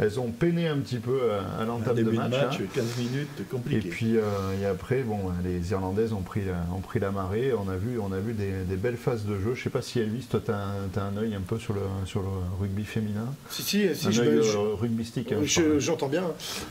Euh, 0.00 0.04
elles 0.04 0.18
ont 0.20 0.30
peiné 0.30 0.68
un 0.68 0.78
petit 0.78 0.98
peu 0.98 1.18
euh, 1.22 1.40
à 1.60 1.64
l'entame 1.64 1.94
de 1.96 2.02
Début 2.02 2.16
de 2.16 2.22
match. 2.22 2.30
match, 2.30 2.58
hein. 2.60 2.66
15 2.74 2.84
minutes, 2.98 3.28
Et 3.40 3.42
compliqué. 3.44 3.88
puis 3.88 4.16
euh, 4.16 4.22
et 4.60 4.66
après, 4.66 5.02
bon, 5.02 5.18
les 5.44 5.70
Irlandaises 5.72 6.12
ont 6.12 6.22
pris, 6.22 6.42
la- 6.44 6.64
ont 6.74 6.80
pris 6.80 7.00
la 7.00 7.10
marée. 7.10 7.52
On 7.52 7.68
a 7.68 7.76
vu, 7.76 7.98
on 7.98 8.12
a 8.12 8.18
vu 8.18 8.32
des, 8.32 8.52
des 8.68 8.76
belles 8.76 8.96
phases 8.96 9.24
de 9.24 9.38
jeu. 9.38 9.54
Je 9.54 9.62
sais 9.62 9.70
pas 9.70 9.82
si 9.82 10.00
Elvis, 10.00 10.26
toi, 10.30 10.40
tu 10.44 10.50
as, 10.50 11.02
un 11.02 11.16
œil 11.16 11.34
un 11.34 11.40
peu 11.40 11.58
sur 11.58 11.74
le, 11.74 11.80
sur 12.06 12.22
le 12.22 12.28
rugby 12.60 12.84
féminin? 12.84 13.26
Si, 13.50 13.62
si, 13.62 13.94
si, 13.94 14.06
un 14.08 14.10
je, 14.10 14.22
œil 14.22 14.40
je- 14.42 14.56
euh, 14.56 14.74
rugbystique. 14.74 15.32
hein, 15.32 15.38
je 15.42 15.46
je- 15.46 15.60
parle. 15.62 15.78
J'entends 15.80 16.08
bien. 16.08 16.24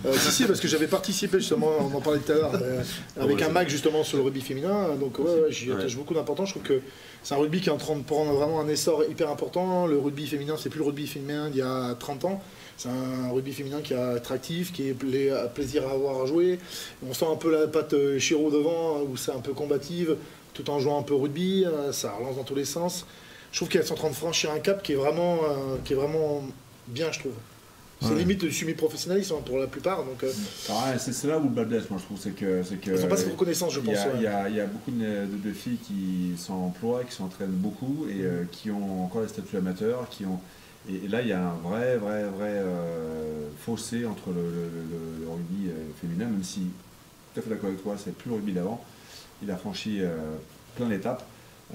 Euh, 0.06 0.14
si, 0.14 0.32
si, 0.32 0.46
parce 0.46 0.60
que 0.60 0.68
j'avais 0.68 0.88
participé 0.88 1.40
justement, 1.40 1.70
on 1.80 1.96
en 1.96 2.02
parlait 2.02 2.20
tout 2.20 2.32
à 2.32 2.36
l'heure, 2.36 2.52
euh, 2.62 2.82
avec 3.20 3.38
ouais, 3.38 3.44
un 3.44 3.50
Mac 3.50 3.70
justement 3.70 4.04
sur 4.04 4.18
le 4.18 4.24
rugby 4.24 4.42
féminin. 4.42 4.96
Donc, 5.00 5.20
ouais, 5.20 5.26
ouais, 5.26 5.32
j'y 5.52 5.70
Ouais. 5.72 5.78
attache 5.78 5.96
beaucoup 5.96 6.14
d'importance. 6.14 6.50
Je 6.50 6.54
trouve 6.54 6.64
que 6.64 6.82
c'est 7.24 7.34
un 7.36 7.38
rugby 7.38 7.62
qui 7.62 7.70
est 7.70 7.72
en 7.72 7.78
train 7.78 7.96
de 7.96 8.04
prendre 8.04 8.32
vraiment 8.34 8.60
un 8.60 8.68
essor 8.68 9.04
hyper 9.10 9.30
important. 9.30 9.88
Le 9.88 9.98
rugby 10.00 10.26
féminin, 10.28 10.56
c'est 10.58 10.70
plus 10.70 10.80
le 10.80 10.86
rugby 10.86 11.06
féminin 11.08 11.50
d'il 11.50 11.60
y 11.60 11.62
a 11.62 11.96
30 12.00 12.26
ans. 12.26 12.42
C'est 12.80 12.88
un 12.88 13.30
rugby 13.34 13.52
féminin 13.52 13.82
qui 13.82 13.92
est 13.94 13.98
attractif, 13.98 14.72
qui 14.72 14.88
est 14.88 14.94
pla- 14.94 15.48
plaisir 15.54 15.86
à 15.86 15.92
avoir 15.92 16.22
à 16.22 16.26
jouer. 16.26 16.60
On 17.06 17.14
sent 17.14 17.26
un 17.30 17.36
peu 17.36 17.52
la 17.52 17.68
patte 17.68 17.92
euh, 17.94 18.18
Chiro 18.20 18.50
devant, 18.50 19.02
où 19.02 19.18
c'est 19.18 19.34
un 19.34 19.42
peu 19.42 19.52
combative, 19.52 20.16
tout 20.54 20.70
en 20.70 20.80
jouant 20.80 20.98
un 20.98 21.04
peu 21.04 21.14
rugby. 21.14 21.66
euh, 21.66 21.92
Ça 21.92 22.14
relance 22.14 22.38
dans 22.38 22.44
tous 22.46 22.56
les 22.56 22.64
sens. 22.64 23.06
Je 23.52 23.58
trouve 23.60 23.68
qu'elles 23.68 23.86
sont 23.86 23.96
en 23.96 23.98
train 23.98 24.10
de 24.12 24.16
franchir 24.16 24.52
un 24.52 24.60
cap 24.60 24.82
qui 24.82 24.94
est 24.94 24.96
vraiment, 24.96 25.40
euh, 25.44 25.76
qui 25.84 25.92
est 25.92 25.96
vraiment 25.98 26.42
bien, 26.88 27.12
je 27.12 27.20
trouve. 27.20 27.34
C'est 28.02 28.12
Ouais. 28.12 28.20
limite 28.20 28.40
du 28.40 28.50
semi-professionnalisme 28.54 29.36
hein, 29.38 29.42
pour 29.46 29.58
la 29.58 29.68
plupart. 29.68 30.06
Donc, 30.06 30.24
euh, 30.24 30.32
Ah, 30.70 30.98
c'est 30.98 31.28
là 31.28 31.38
où 31.38 31.44
le 31.44 31.50
bas 31.50 31.66
blesse, 31.66 31.90
moi 31.90 32.00
je 32.00 32.06
trouve, 32.06 32.18
c'est 32.18 32.30
que. 32.34 32.64
que- 32.64 32.92
elles 32.92 33.02
n'ont 33.02 33.08
pas 33.10 33.18
cette 33.18 33.32
reconnaissance, 33.32 33.74
je 33.74 33.82
Il 33.82 33.88
pense. 33.88 33.96
y, 33.96 33.98
a, 33.98 34.08
ouais. 34.08 34.14
il 34.20 34.24
y 34.24 34.28
a- 34.28 34.48
il 34.50 34.56
y 34.56 34.60
a 34.62 34.66
beaucoup 34.68 34.92
de, 34.92 35.26
de- 35.26 35.50
de 35.50 35.54
filles 35.54 35.80
qui 35.86 36.32
s'emploient, 36.42 37.04
qui 37.04 37.14
s'entraînent 37.14 37.50
beaucoup 37.50 38.06
et 38.10 38.22
euh, 38.22 38.44
qui 38.54 38.72
ont 38.72 39.04
encore 39.04 39.24
les 39.24 39.28
statuts 39.28 39.58
amateurs, 39.58 40.08
qui 40.10 40.24
ont 40.26 40.40
et, 40.88 41.06
et 41.06 41.08
là 41.08 41.22
il 41.22 41.28
y 41.28 41.34
a 41.34 41.42
un 41.44 41.56
vrai 41.56 41.98
vrai 41.98 42.24
vrai 42.26 42.52
euh, 42.54 43.48
fossé 43.66 44.06
entre 44.06 44.30
le, 44.30 44.36
le- 44.42 44.70
le- 45.20 45.26
le 45.26 45.30
rugby 45.30 45.70
euh, 45.70 45.74
féminin, 46.00 46.26
même 46.26 46.44
si 46.44 46.62
tout 47.34 47.40
à 47.40 47.44
fait 47.44 47.50
d'accord 47.50 47.70
avec 47.70 47.82
toi, 47.84 47.96
c'est 47.98 48.16
plus 48.16 48.30
le 48.30 48.36
rugby 48.36 48.54
d'avant. 48.54 48.84
Il 49.44 49.50
a 49.52 49.58
franchi 49.58 49.98
euh, 50.02 50.16
plein 50.76 50.88
d'étapes. 50.88 51.24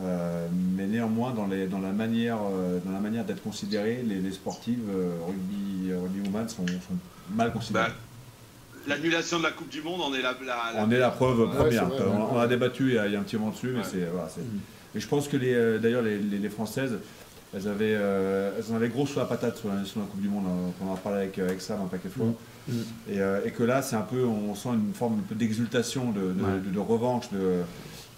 Euh, 0.01 0.48
mais 0.76 0.86
néanmoins, 0.89 1.32
dans, 1.32 1.47
les, 1.47 1.68
dans 1.68 1.78
la 1.78 1.93
manière, 1.93 2.39
euh, 2.43 2.81
dans 2.85 2.90
la 2.90 2.98
manière 2.98 3.24
d'être 3.24 3.43
considérées, 3.44 4.02
les, 4.05 4.16
les 4.16 4.32
sportives 4.32 4.81
euh, 4.93 5.12
rugby, 5.24 5.93
rugby 5.93 6.20
woman 6.26 6.48
sont, 6.48 6.66
sont 6.66 6.97
mal 7.32 7.52
considérées. 7.52 7.86
Bah, 7.90 7.94
l'annulation 8.89 9.39
de 9.39 9.44
la 9.44 9.52
Coupe 9.52 9.68
du 9.68 9.82
Monde, 9.82 10.01
on 10.05 10.12
est 10.14 10.20
la. 10.22 10.32
la- 10.44 10.72
la- 10.74 10.85
On 10.85 10.90
est 10.90 10.98
la 10.98 11.10
preuve 11.10 11.40
Ouais, 11.40 11.55
première. 11.55 11.86
vrai, 11.89 12.01
on, 12.09 12.35
on 12.35 12.39
a 12.40 12.48
débattu 12.48 12.89
il 12.89 12.94
y 12.94 12.98
a, 12.98 13.06
il 13.06 13.12
y 13.12 13.16
a 13.16 13.20
un 13.20 13.22
petit 13.22 13.36
moment 13.36 13.52
dessus, 13.52 13.68
mais 13.68 13.78
Ouais. 13.78 13.85
c'est 13.89 14.06
voilà, 14.12 14.28
c'est- 14.28 14.40
Mm. 14.40 14.60
Et 14.97 15.01
je 15.01 15.06
pense 15.09 15.26
que 15.28 15.36
les, 15.36 15.78
d'ailleurs 15.78 16.02
les, 16.02 16.18
les- 16.18 16.39
les 16.39 16.48
Françaises, 16.51 16.94
elles 17.55 17.68
avaient, 17.68 17.94
euh, 17.97 18.51
elles 18.59 18.72
en 18.72 18.76
avaient 18.76 18.89
gros 18.89 19.06
sur 19.06 19.20
la 19.20 19.26
patate 19.26 19.56
sur 19.59 19.68
la, 19.68 19.85
sur 19.85 20.01
la 20.01 20.06
Coupe 20.06 20.20
du 20.20 20.28
Monde. 20.28 20.44
hein. 20.47 20.72
On 20.82 20.90
en 20.90 20.94
a 20.94 20.97
parlé 20.97 21.18
avec, 21.22 21.39
avec 21.39 21.60
Sam 21.60 21.78
un 21.82 21.86
paquet 21.86 22.09
de 22.09 22.14
fois. 22.14 22.26
Mm. 22.68 22.72
Et, 23.10 23.20
euh, 23.20 23.40
et 23.44 23.51
que 23.51 23.62
là, 23.62 23.82
c'est 23.82 23.97
un 23.97 24.02
peu, 24.02 24.24
on 24.24 24.55
sent 24.55 24.70
une 24.70 24.93
forme 24.94 25.18
un 25.20 25.22
peu 25.28 25.35
d'exultation, 25.35 26.10
de, 26.12 26.20
de, 26.20 26.43
Ouais. 26.43 26.60
de- 26.64 26.70
de 26.70 26.78
revanche, 26.78 27.31
de, 27.31 27.60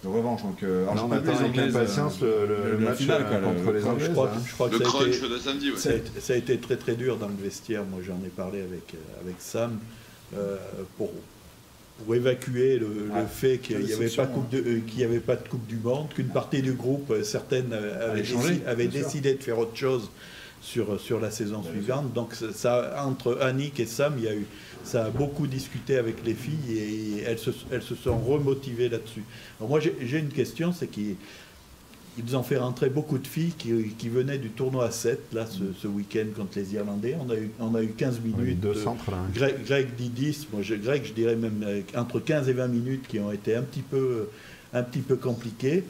de 0.03 0.07
revanche. 0.07 0.43
Donc, 0.43 0.63
euh, 0.63 0.83
alors, 0.89 0.95
j'ai 0.95 1.01
on 1.03 1.11
attend 1.11 1.39
avec 1.43 1.57
impatience 1.57 2.19
euh, 2.23 2.47
le, 2.47 2.47
le- 2.47 2.55
le- 2.63 2.71
le 2.71 2.77
le 2.79 2.85
match 2.85 2.97
final, 2.97 3.21
euh, 3.21 3.25
quoi, 3.29 3.39
le- 3.39 3.45
contre 3.59 3.71
les 3.73 3.81
Je 3.81 3.85
Anglaises. 3.87 4.09
crois, 4.09 4.29
hein. 4.35 4.41
je 4.45 4.53
crois 4.53 4.69
Le 4.69 4.79
que 4.79 4.85
ça 4.85 4.97
a, 4.97 5.07
été, 5.07 5.29
de 5.29 5.37
samedi, 5.37 5.71
ouais. 5.71 5.77
ça, 5.77 5.89
a 5.89 5.93
été, 5.93 6.19
ça 6.19 6.33
a 6.33 6.35
été 6.35 6.57
très 6.57 6.77
très 6.77 6.95
dur 6.95 7.17
dans 7.17 7.27
le 7.27 7.35
vestiaire. 7.35 7.83
Moi, 7.85 7.99
j'en 8.05 8.17
ai 8.25 8.29
parlé 8.29 8.61
avec, 8.61 8.93
euh, 8.93 9.21
avec 9.23 9.35
Sam 9.39 9.77
euh, 10.35 10.55
pour, 10.97 11.11
pour 12.03 12.15
évacuer 12.15 12.77
le, 12.77 13.09
fait 13.27 13.57
qu'il 13.57 13.79
n'y 13.79 13.93
avait, 13.93 14.05
euh, 14.19 14.79
qu'il 14.87 14.99
y 14.99 15.03
avait 15.03 15.19
pas 15.19 15.35
de 15.35 15.47
Coupe 15.47 15.65
du 15.65 15.77
Monde, 15.77 16.09
qu'une 16.13 16.27
partie 16.27 16.61
du 16.61 16.73
groupe, 16.73 17.09
euh, 17.11 17.23
certaines 17.23 17.73
euh, 17.73 18.11
avaient, 18.11 18.23
changé, 18.23 18.61
sûr. 18.65 18.89
décidé 18.89 19.33
de 19.33 19.43
faire 19.43 19.57
autre 19.57 19.75
chose 19.75 20.09
sur, 20.61 20.99
sur 20.99 21.19
la 21.19 21.31
saison 21.31 21.59
Bien 21.59 21.71
suivante. 21.71 22.13
Donc 22.13 22.33
ça, 22.53 23.03
entre 23.05 23.39
Annick 23.41 23.79
et 23.79 23.85
Sam, 23.85 24.13
il 24.17 24.23
y 24.25 24.27
a 24.27 24.35
eu, 24.35 24.45
ça 24.83 25.05
a 25.05 25.09
beaucoup 25.09 25.47
discuté 25.47 25.97
avec 25.97 26.23
les 26.25 26.33
filles 26.33 26.77
et 26.77 27.23
elles 27.25 27.39
se, 27.39 27.51
elles 27.71 27.81
se 27.81 27.95
sont 27.95 28.17
remotivées 28.17 28.89
là-dessus. 28.89 29.23
Moi 29.59 29.79
j'ai 29.79 30.19
une 30.19 30.29
question, 30.29 30.71
c'est 30.71 30.87
qu'ils 30.87 31.15
ils 32.17 32.35
ont 32.35 32.43
fait 32.43 32.57
rentrer 32.57 32.89
beaucoup 32.89 33.17
de 33.17 33.27
filles 33.27 33.53
qui, 33.57 33.71
qui 33.97 34.09
venaient 34.09 34.37
du 34.37 34.49
tournoi 34.49 34.85
à 34.85 34.91
7, 34.91 35.19
là, 35.33 35.45
ce, 35.45 35.63
ce 35.79 35.87
week-end 35.87 36.25
contre 36.35 36.57
les 36.57 36.73
Irlandais. 36.73 37.15
On 37.19 37.29
a 37.29 37.35
eu, 37.35 37.49
on 37.59 37.75
a 37.75 37.83
eu 37.83 37.89
15 37.89 38.21
Oui, 38.23 38.33
minutes. 38.37 38.59
deux 38.59 38.69
euh, 38.69 38.83
centres 38.83 39.11
là. 39.11 39.17
hein. 39.17 39.29
Greg, 39.33 39.55
Greg 39.65 39.87
dit 39.97 40.09
10, 40.09 40.47
moi 40.53 40.61
je, 40.61 40.75
Greg 40.75 41.03
je 41.05 41.13
dirais 41.13 41.35
même 41.35 41.63
euh, 41.65 41.81
entre 41.95 42.19
15 42.19 42.49
et 42.49 42.53
20 42.53 42.67
minutes 42.67 43.07
qui 43.07 43.19
ont 43.19 43.31
été 43.31 43.55
un 43.55 43.61
petit 43.61 43.81
peu, 43.81 44.29
un 44.73 44.83
petit 44.83 44.99
peu 45.01 45.15
compliquées. 45.15 45.83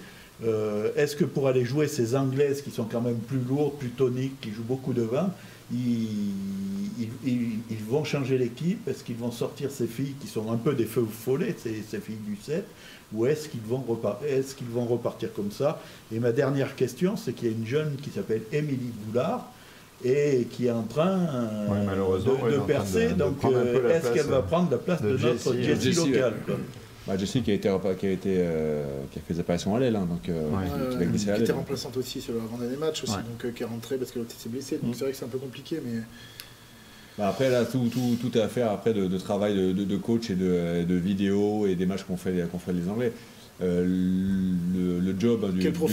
Euh, 0.43 0.91
Est-ce 0.95 1.15
que 1.15 1.25
pour 1.25 1.47
aller 1.47 1.65
jouer 1.65 1.87
ces 1.87 2.15
Anglaises 2.15 2.61
qui 2.61 2.71
sont 2.71 2.83
quand 2.85 3.01
même 3.01 3.17
plus 3.17 3.39
lourdes, 3.39 3.77
plus 3.79 3.89
toniques, 3.89 4.39
qui 4.41 4.51
jouent 4.51 4.63
beaucoup 4.67 4.93
de 4.93 5.01
vin, 5.01 5.31
ils, 5.71 6.07
ils- 6.99 7.09
ils- 7.25 7.59
ils 7.71 7.83
vont 7.89 8.03
changer 8.03 8.37
l'équipe? 8.37 8.87
Est-ce 8.87 9.03
qu'ils 9.03 9.15
vont 9.15 9.31
sortir 9.31 9.71
ces 9.71 9.87
filles 9.87 10.13
qui 10.19 10.27
sont 10.27 10.51
un 10.51 10.57
peu 10.57 10.73
des 10.75 10.85
feux 10.85 11.05
follets, 11.09 11.55
ces, 11.61 11.83
ces 11.89 11.99
filles 11.99 12.19
du 12.25 12.35
7 12.41 12.65
Ou 13.13 13.25
est-ce 13.25 13.47
qu'ils 13.47 13.61
vont, 13.61 13.83
repar- 13.87 14.17
est 14.27 14.55
qu'ils 14.55 14.67
vont 14.67 14.85
repartir 14.85 15.31
comme 15.33 15.51
ça? 15.51 15.79
Et 16.13 16.19
ma 16.19 16.31
dernière 16.33 16.75
question, 16.75 17.15
c'est 17.15 17.31
qu'il 17.33 17.47
y 17.49 17.51
a 17.53 17.55
une 17.57 17.65
jeune 17.65 17.95
qui 18.01 18.09
s'appelle 18.09 18.41
Émilie 18.51 18.91
Boulard 19.05 19.49
et 20.03 20.45
qui 20.51 20.67
est 20.67 20.71
en 20.71 20.83
train 20.83 21.17
euh, 21.19 21.67
Ouais, 21.69 21.85
malheureusement, 21.85 22.33
de, 22.35 22.57
ouais, 22.57 22.67
percer. 22.67 23.09
de- 23.09 23.13
donc, 23.13 23.43
euh, 23.45 23.89
est-ce 23.89 24.01
place, 24.01 24.13
qu'elle 24.13 24.25
va 24.31 24.37
euh, 24.37 24.41
prendre 24.41 24.69
la 24.71 24.77
place 24.77 25.01
de 25.01 25.07
de, 25.11 25.17
notre 25.17 25.53
Jessie, 25.53 25.63
Jessie, 25.63 25.93
Jessie, 25.93 26.11
locale 26.11 26.33
ouais. 26.49 26.55
Bah, 27.07 27.17
Jessie 27.17 27.41
qui 27.41 27.51
a 27.51 27.53
été, 27.53 27.73
qui 27.97 28.05
a 28.05 28.11
été, 28.11 28.33
euh, 28.39 28.83
qui 29.09 29.19
a 29.19 29.21
fait 29.25 29.33
des 29.35 29.39
apparitions 29.39 29.73
à 29.73 29.79
l'aile, 29.79 29.95
hein, 29.95 30.05
donc 30.09 30.27
euh, 30.27 30.49
Ouais. 30.49 30.65
qui- 31.17 31.29
Euh, 31.29 31.37
était 31.39 31.53
remplaçante 31.53 31.95
aussi 31.95 32.19
sur 32.19 32.33
l'avant-dernier 32.33 32.75
match 32.75 33.03
aussi, 33.03 33.13
Ouais. 33.13 33.19
donc 33.19 33.45
euh, 33.45 33.51
qui 33.51 33.63
est 33.63 33.65
rentrée 33.65 33.95
parce 33.95 34.11
que 34.11 34.19
l'autre 34.19 34.33
s'est 34.37 34.49
blessé. 34.49 34.79
Donc 34.83 34.89
Mm. 34.91 34.93
c'est 34.95 35.03
vrai 35.05 35.11
que 35.13 35.17
c'est 35.17 35.23
un 35.25 35.29
peu 35.29 35.37
compliqué, 35.37 35.79
mais 35.83 36.01
Bah, 37.17 37.29
après, 37.29 37.49
là, 37.49 37.65
tout, 37.65 37.89
tout, 37.91 38.15
tout 38.21 38.37
est 38.37 38.41
à 38.41 38.47
faire 38.47 38.71
après 38.71 38.93
de, 38.93 39.07
de 39.07 39.17
travail 39.17 39.55
de, 39.55 39.71
de- 39.71 39.83
de 39.85 39.97
coach 39.97 40.29
et 40.29 40.35
de, 40.35 40.83
de 40.83 40.95
vidéos 40.95 41.65
et 41.65 41.75
des 41.75 41.85
matchs 41.85 42.03
qu'on 42.03 42.17
fait, 42.17 42.47
qu'on 42.51 42.59
fait 42.59 42.73
les 42.73 42.87
Anglais. 42.89 43.11
Euh, 43.63 43.83
le, 43.85 44.99
le 44.99 45.19
job 45.19 45.43
hein, 45.45 45.49
du, 45.51 45.71
coach, 45.71 45.89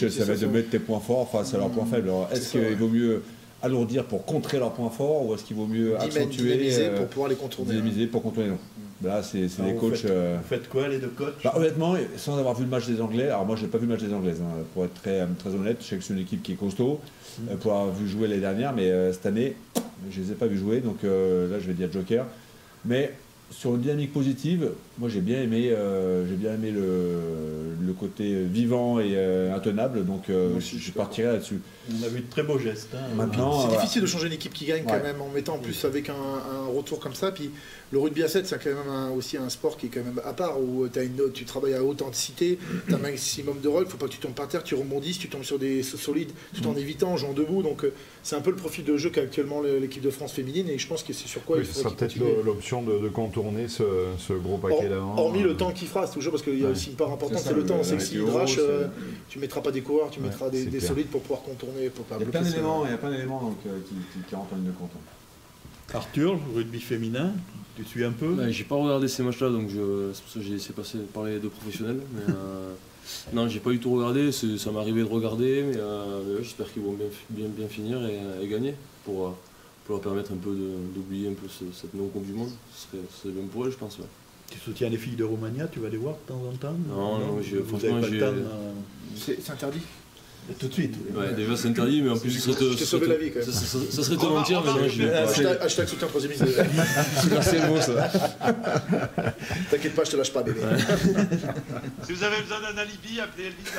ça 0.00 0.10
c'est 0.10 0.22
va 0.24 0.34
être 0.34 0.40
de 0.40 0.46
mettre 0.46 0.70
tes 0.70 0.78
points 0.78 1.00
forts 1.00 1.28
face 1.30 1.52
à 1.52 1.58
leurs 1.58 1.70
points 1.70 1.86
faibles. 1.86 2.08
Alors, 2.08 2.28
est-ce 2.32 2.52
qu'il 2.52 2.60
ouais. 2.60 2.74
vaut 2.74 2.88
mieux 2.88 3.22
alourdir 3.60 4.04
pour 4.04 4.24
contrer 4.24 4.58
leurs 4.60 4.72
points 4.72 4.90
forts 4.90 5.26
ou 5.26 5.34
est-ce 5.34 5.42
qu'il 5.44 5.56
vaut 5.56 5.66
mieux 5.66 5.96
accentuer, 5.98 6.52
dynamiser 6.54 6.86
euh, 6.86 6.96
pour 6.96 7.06
pouvoir 7.08 7.28
les 7.28 7.34
contourner. 7.36 7.72
dynamiser 7.74 8.06
pour 8.06 8.22
contourner 8.22 8.50
non. 8.50 8.58
Là, 9.04 9.20
c'est 9.24 9.48
c'est 9.48 9.62
Alors, 9.62 9.72
les 9.74 9.78
vous 9.80 9.88
coachs. 9.88 9.96
faites- 9.98 10.10
euh, 10.12 10.36
Vous 10.40 10.48
faites 10.48 10.68
quoi 10.68 10.86
les 10.88 10.98
deux 10.98 11.08
coachs 11.08 11.34
bah, 11.42 11.54
honnêtement, 11.56 11.96
sans 12.16 12.38
avoir 12.38 12.54
vu 12.54 12.62
le 12.62 12.70
match 12.70 12.86
des 12.86 13.00
Anglais, 13.00 13.24
alors 13.24 13.44
moi 13.46 13.56
j'ai 13.56 13.66
pas 13.66 13.78
vu 13.78 13.86
le 13.86 13.92
match 13.94 14.02
des 14.02 14.14
Anglaises, 14.14 14.40
hein, 14.40 14.62
pour 14.74 14.84
être 14.84 14.94
très, 14.94 15.26
très 15.40 15.50
honnête, 15.56 15.78
je 15.80 15.86
sais 15.86 15.96
que 15.96 16.04
c'est 16.04 16.14
une 16.14 16.20
équipe 16.20 16.40
qui 16.42 16.52
est 16.52 16.56
costaud, 16.56 17.00
euh, 17.50 17.56
pour 17.56 17.72
avoir 17.72 17.92
vu 17.92 18.08
jouer 18.08 18.28
l'année 18.28 18.40
dernière, 18.40 18.72
mais 18.72 18.90
euh, 18.90 19.12
cette 19.12 19.26
année, 19.26 19.56
je 20.10 20.20
les 20.20 20.32
ai 20.32 20.34
pas 20.34 20.46
vus 20.46 20.58
jouer, 20.58 20.80
donc 20.80 21.04
euh, 21.04 21.50
là 21.50 21.60
je 21.60 21.66
vais 21.66 21.74
dire 21.74 21.90
Joker. 21.90 22.26
Mais 22.84 23.12
sur 23.50 23.74
une 23.74 23.82
dynamique 23.82 24.12
positive, 24.12 24.70
moi 24.98 25.08
j'ai 25.08 25.20
bien 25.20 25.42
aimé, 25.42 25.70
euh, 25.70 26.26
j'ai 26.28 26.34
bien 26.36 26.54
aimé 26.54 26.70
le, 26.70 27.18
le 27.86 27.92
côté 27.92 28.42
vivant 28.44 29.00
et 29.00 29.12
euh, 29.16 29.54
intenable, 29.54 30.04
donc 30.04 30.28
euh, 30.30 30.60
je, 30.60 30.78
je 30.78 30.90
partirai 30.92 31.28
là-dessus. 31.32 31.60
On 31.90 32.04
a 32.04 32.08
vu 32.08 32.20
de 32.20 32.30
très 32.30 32.44
beaux 32.44 32.58
gestes. 32.58 32.90
hein. 32.94 32.98
Maintenant, 33.16 33.60
C'est 33.60 33.66
voilà. 33.66 33.80
difficile 33.80 34.02
de 34.02 34.06
changer 34.06 34.28
une 34.28 34.34
équipe 34.34 34.52
qui 34.52 34.66
gagne 34.66 34.84
quand 34.86 35.02
même 35.02 35.20
en 35.20 35.28
mettant 35.30 35.54
en 35.54 35.58
plus 35.58 35.84
avec 35.84 36.08
un, 36.10 36.12
un 36.14 36.66
retour 36.76 37.00
comme 37.00 37.14
ça. 37.14 37.32
Puis 37.32 37.50
le 37.90 37.98
rugby 37.98 38.22
à 38.22 38.28
7, 38.28 38.46
c'est 38.46 38.62
quand 38.62 38.70
même 38.70 38.88
un- 38.88 39.10
aussi 39.10 39.36
un 39.36 39.48
sport 39.48 39.76
qui 39.76 39.86
est 39.86 39.88
quand 39.88 40.04
même 40.04 40.20
à 40.24 40.32
part 40.32 40.60
où 40.60 40.84
as 40.94 41.02
une, 41.02 41.32
tu 41.34 41.44
travailles 41.44 41.74
à 41.74 41.82
haute 41.82 42.00
intensité, 42.02 42.58
tu 42.86 42.92
as 42.94 42.96
un 42.96 43.00
maximum 43.00 43.58
de 43.60 43.66
rôle, 43.68 43.86
faut 43.86 43.96
pas 43.96 44.06
que 44.06 44.12
tu 44.12 44.18
tombes 44.18 44.32
par 44.34 44.46
terre, 44.46 44.62
tu 44.62 44.76
rebondisses, 44.76 45.18
tu 45.18 45.28
tombes 45.28 45.42
sur 45.42 45.58
des 45.58 45.82
so- 45.82 45.96
solides 45.96 46.30
tout 46.54 46.62
Mm. 46.68 46.72
en 46.72 46.76
évitant, 46.76 47.08
en 47.12 47.16
jouant 47.16 47.32
debout. 47.32 47.62
Donc 47.64 47.84
c'est 48.22 48.36
un 48.36 48.40
peu 48.42 48.50
le 48.50 48.56
profil 48.56 48.84
de 48.84 48.96
jeu 48.96 49.10
qu'a 49.10 49.22
actuellement 49.22 49.60
le- 49.60 49.78
l'équipe 49.80 50.02
de 50.02 50.10
France 50.10 50.32
féminine 50.34 50.68
et 50.68 50.78
je 50.78 50.86
pense 50.86 51.02
que 51.02 51.12
c'est 51.12 51.26
sur 51.26 51.42
quoi 51.44 51.56
Oui, 51.56 51.64
il 51.64 51.66
ce 51.68 51.72
faut 51.72 51.88
sera 51.88 51.96
peut-être 51.96 52.14
l'option 52.44 52.82
de, 52.82 52.98
de 53.00 53.08
contourner 53.08 53.66
ce, 53.66 53.82
ce 54.18 54.34
gros 54.34 54.58
paquet 54.58 54.88
d'avant. 54.94 55.16
Hormis 55.18 55.42
le 55.42 55.56
temps 55.56 55.72
qu'il 55.72 55.88
fera, 55.88 56.06
c'est 56.06 56.14
toujours 56.14 56.32
parce 56.32 56.42
qu'il 56.42 56.58
y 56.58 56.62
a 56.62 56.66
Ouais. 56.66 56.72
aussi 56.72 56.90
une 56.90 56.96
part 56.96 57.12
importante, 57.12 57.38
C'est 57.38 57.54
le 57.54 57.64
temps. 57.66 57.82
C'est 57.82 57.96
que 57.96 58.02
si 58.02 58.16
drache, 58.18 58.56
euh, 58.58 58.88
tu 59.28 59.38
mettras 59.38 59.60
pas 59.60 59.70
des 59.70 59.80
coureurs, 59.82 60.10
tu 60.10 60.20
Ouais, 60.20 60.26
mettras 60.28 60.48
des, 60.50 60.80
solides 60.80 61.08
pour 61.08 61.22
pouvoir 61.22 61.42
contourner, 61.42 61.88
pour 61.90 62.04
pas 62.04 62.16
Il 62.16 62.20
y 62.20 62.22
a 62.22 62.24
bloquer 62.26 62.38
plein 62.38 62.50
d'éléments, 62.50 62.84
il 62.86 62.90
y 62.90 62.94
a 62.94 62.98
plein 62.98 63.10
d'éléments 63.10 63.40
donc, 63.42 63.56
euh, 63.66 63.78
qui, 63.88 63.94
qui, 64.12 64.28
qui 64.28 64.34
rentrent 64.34 64.52
en 64.52 64.56
ligne 64.56 64.66
de 64.66 64.72
compte. 64.72 64.90
Arthur, 65.94 66.38
rugby 66.54 66.80
féminin, 66.80 67.32
tu 67.76 67.84
suis 67.84 68.04
un 68.04 68.12
peu? 68.12 68.32
Ben, 68.34 68.50
j'ai 68.50 68.64
pas 68.64 68.76
regardé 68.76 69.08
ces 69.08 69.22
matchs-là, 69.22 69.50
donc 69.50 69.68
je- 69.68 70.10
c'est 70.14 70.22
pour 70.22 70.32
ça 70.32 70.38
que 70.40 70.44
j'ai 70.46 70.52
laissé 70.54 70.72
passer 70.72 70.98
par 71.12 71.24
les 71.24 71.38
deux 71.38 71.48
professionnels. 71.50 72.00
Mais, 72.14 72.32
euh, 72.34 72.72
non, 73.34 73.48
j'ai 73.48 73.60
pas 73.60 73.70
du 73.70 73.78
tout 73.78 73.92
regardé, 73.94 74.32
c'est- 74.32 74.56
ça 74.58 74.70
m'est 74.72 74.78
arrivé 74.78 75.00
de 75.02 75.06
regarder, 75.08 75.62
mais, 75.68 75.76
euh, 75.76 76.22
mais 76.26 76.34
ouais, 76.36 76.42
j'espère 76.42 76.72
qu'ils 76.72 76.82
vont 76.82 76.92
bien, 76.92 77.06
bien, 77.30 77.46
bien 77.48 77.68
finir 77.68 77.98
et, 78.06 78.20
et 78.42 78.48
gagner 78.48 78.74
pour, 79.04 79.36
pour 79.84 79.96
leur 79.96 80.00
permettre 80.00 80.32
un 80.32 80.36
peu 80.36 80.50
de- 80.50 80.94
d'oublier 80.94 81.28
un 81.28 81.34
peu 81.34 81.48
ce- 81.48 81.64
cette 81.78 81.92
non-coupe 81.94 82.24
du 82.24 82.32
monde. 82.32 82.50
Ce 82.74 82.86
serait, 82.88 83.02
ce 83.14 83.22
serait 83.22 83.32
bien 83.34 83.42
pour 83.52 83.64
eux, 83.66 83.70
je 83.70 83.76
pense. 83.76 83.98
ouais. 83.98 84.04
Tu 84.52 84.58
soutiens 84.58 84.88
les 84.90 84.98
filles 84.98 85.16
de 85.16 85.24
Romagna, 85.24 85.66
tu 85.66 85.80
vas 85.80 85.88
les 85.88 85.96
voir 85.96 86.14
de 86.14 86.28
temps 86.32 86.42
en 86.48 86.52
temps? 86.56 86.76
Non, 86.88 87.18
non, 87.18 87.42
j'ai- 87.42 87.56
vous 87.58 87.78
franchement, 87.78 87.96
avez 87.96 88.18
pas 88.18 88.30
le 88.30 88.42
temps, 88.42 88.48
euh, 88.52 88.72
c'est 89.16 89.50
interdit. 89.50 89.80
Tout 90.58 90.68
de 90.68 90.72
suite. 90.72 90.94
Ouais, 91.14 91.32
déjà 91.34 91.56
c'est 91.56 91.68
interdit, 91.68 92.02
mais 92.02 92.10
en 92.10 92.18
plus 92.18 92.30
ce 92.30 92.52
serait 92.52 92.58
te, 92.58 93.04
la 93.10 93.16
vie, 93.16 93.30
quand 93.30 93.40
même. 93.40 93.48
ça, 93.48 93.52
ça- 93.52 93.78
ça 93.90 94.02
serait 94.02 94.16
te 94.16 94.24
mentir, 94.26 94.62
mais 94.64 94.70
non, 94.82 94.88
je 94.88 95.02
vais 95.02 95.10
pas. 95.10 95.64
Hashtag, 95.64 95.86
soutien 95.88 96.08
troisième 96.08 96.32
mise. 96.32 96.44
C'est 97.42 97.58
le 97.60 97.68
mot 97.68 97.80
ça. 97.80 98.10
T'inquiète 99.70 99.94
pas, 99.94 100.04
je 100.04 100.10
te 100.10 100.16
lâche 100.16 100.32
pas, 100.32 100.42
bébé. 100.42 100.60
Si 102.04 102.12
vous 102.12 102.24
avez 102.24 102.40
besoin 102.42 102.60
d'un 102.60 102.78
alibi, 102.78 103.20
appelez 103.20 103.46
Elvis 103.46 103.70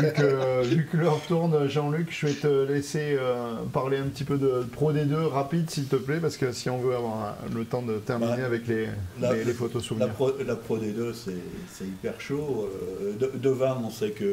vu, 0.00 0.12
que, 0.12 0.62
vu 0.64 0.88
que 0.90 0.96
l'heure 0.96 1.20
tourne, 1.28 1.68
Jean-Luc, 1.68 2.08
je 2.10 2.26
vais 2.26 2.32
te 2.34 2.64
laisser 2.70 3.16
euh, 3.18 3.54
parler 3.72 3.98
un 3.98 4.04
petit 4.08 4.24
peu 4.24 4.38
de 4.38 4.64
Pro 4.72 4.92
D2 4.92 5.14
rapide, 5.26 5.70
s'il 5.70 5.86
te 5.86 5.96
plaît, 5.96 6.18
parce 6.20 6.36
que 6.36 6.52
si 6.52 6.68
on 6.70 6.78
veut 6.78 6.94
avoir 6.94 7.36
le 7.54 7.64
temps 7.64 7.82
de 7.82 7.94
terminer 7.98 8.36
Bah, 8.38 8.46
avec 8.46 8.66
les, 8.66 8.88
la- 9.20 9.34
les, 9.34 9.44
les 9.44 9.52
photos 9.52 9.82
La 9.82 9.88
souvenirs. 9.88 10.08
Pro, 10.10 10.32
la 10.46 10.56
Pro 10.56 10.78
D2, 10.78 11.12
c'est 11.14 11.32
c'est 11.72 11.84
hyper 11.84 12.20
chaud. 12.20 12.68
Euh, 13.02 13.12
de, 13.18 13.30
de 13.38 13.48
Vannes, 13.50 13.82
on 13.84 13.90
sait 13.90 14.10
que 14.10 14.31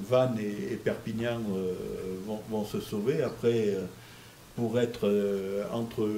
Vannes 0.00 0.38
et, 0.40 0.72
et 0.74 0.76
Perpignan 0.76 1.40
euh, 1.54 1.72
vont, 2.26 2.40
vont 2.50 2.64
se 2.64 2.80
sauver. 2.80 3.22
Après, 3.22 3.68
euh, 3.68 3.84
pour 4.56 4.78
être, 4.78 5.06
euh, 5.08 5.64
entre, 5.72 6.08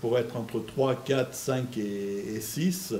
pour 0.00 0.18
être 0.18 0.36
entre 0.36 0.60
3, 0.64 0.96
4, 1.04 1.34
5 1.34 1.78
et, 1.78 2.34
et 2.36 2.40
6, 2.40 2.92
il 2.92 2.98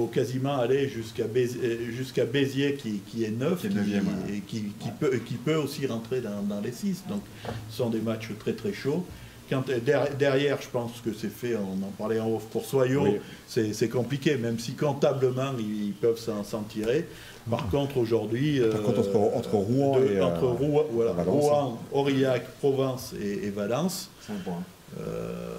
faut 0.00 0.06
quasiment 0.06 0.56
aller 0.56 0.88
jusqu'à 0.88 1.24
Béziers, 1.26 1.78
jusqu'à 1.92 2.24
Béziers 2.24 2.74
qui, 2.74 3.00
qui 3.06 3.24
est 3.24 3.30
9 3.30 3.60
Qui 3.60 3.66
est 3.68 3.70
neuvième, 3.70 4.06
ouais. 4.06 4.36
et 4.36 4.40
qui, 4.40 4.64
qui 4.80 4.88
peut, 4.98 5.16
qui 5.24 5.34
peut 5.34 5.54
aussi 5.56 5.86
rentrer 5.86 6.20
dans, 6.20 6.42
dans 6.42 6.60
les 6.60 6.72
6. 6.72 7.04
Donc, 7.08 7.22
ce 7.70 7.76
sont 7.76 7.90
des 7.90 8.00
matchs 8.00 8.30
très 8.38 8.54
très 8.54 8.72
chauds. 8.72 9.04
Quand, 9.48 9.62
der- 9.84 10.16
derrière, 10.18 10.60
je 10.62 10.68
pense 10.68 11.00
que 11.04 11.12
c'est 11.12 11.30
fait, 11.32 11.54
on 11.54 11.74
en 11.84 11.90
parlait 11.98 12.18
en 12.18 12.34
off 12.34 12.44
pour 12.50 12.64
Soyaux, 12.64 13.06
Oui. 13.46 13.72
c'est 13.72 13.88
compliqué, 13.90 14.36
même 14.36 14.58
si 14.58 14.72
comptablement 14.72 15.52
ils, 15.58 15.88
ils 15.88 15.92
peuvent 15.92 16.18
s'en 16.18 16.62
tirer. 16.62 17.06
Par 17.50 17.68
contre, 17.68 17.98
aujourd'hui. 17.98 18.60
Par 18.70 18.82
contre, 18.82 19.00
entre- 19.00 19.36
entre 19.36 19.54
Rouen 19.54 19.98
de- 20.00 20.04
et, 20.06 20.16
euh, 20.16 20.24
entre 20.24 20.46
Rouen, 20.46 20.84
voilà, 20.90 21.12
Valence. 21.12 21.44
Rouen, 21.44 21.78
Aurillac, 21.92 22.46
Provence 22.58 23.12
et, 23.20 23.46
et 23.46 23.50
Valence. 23.50 24.10
C'est 24.26 24.32
un 24.32 24.36
point. 24.36 24.62
euh, 25.00 25.56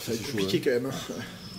Ça 0.00 0.12
va 0.12 0.14
être 0.16 0.30
compliqué 0.30 0.60
quand 0.60 0.70
même. 0.70 0.90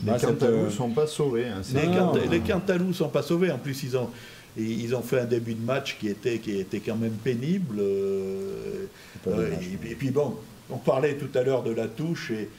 Les 0.06 0.12
Ah, 0.12 0.20
cette, 0.20 0.30
Cantalous 0.30 0.56
euh, 0.66 0.70
sont 0.70 0.90
pas 0.90 1.08
sauvés. 1.08 1.46
hein, 1.48 1.62
les, 1.74 1.82
Cant- 1.86 2.14
les 2.32 2.40
Cantalous 2.40 2.94
sont 2.94 3.10
pas 3.10 3.22
sauvés. 3.24 3.52
En 3.52 3.58
plus, 3.58 3.84
ils 3.84 3.98
ont, 3.98 4.10
ils 4.58 4.96
ont 4.96 5.02
fait 5.02 5.20
un 5.22 5.26
début 5.26 5.54
de 5.56 5.64
match 5.66 5.98
qui 6.00 6.08
était, 6.08 6.38
qui 6.40 6.60
était 6.60 6.80
quand 6.80 6.96
même 6.96 7.14
pénible. 7.24 7.78
euh, 7.80 8.86
euh, 9.28 9.52
et, 9.54 9.78
puis- 9.78 9.92
et 9.92 9.96
puis 9.96 10.10
bon, 10.12 10.36
on 10.70 10.78
parlait 10.78 11.16
tout 11.16 11.36
à 11.38 11.44
l'heure 11.44 11.64
de 11.64 11.72
la 11.72 11.88
touche 11.88 12.32
et 12.32 12.50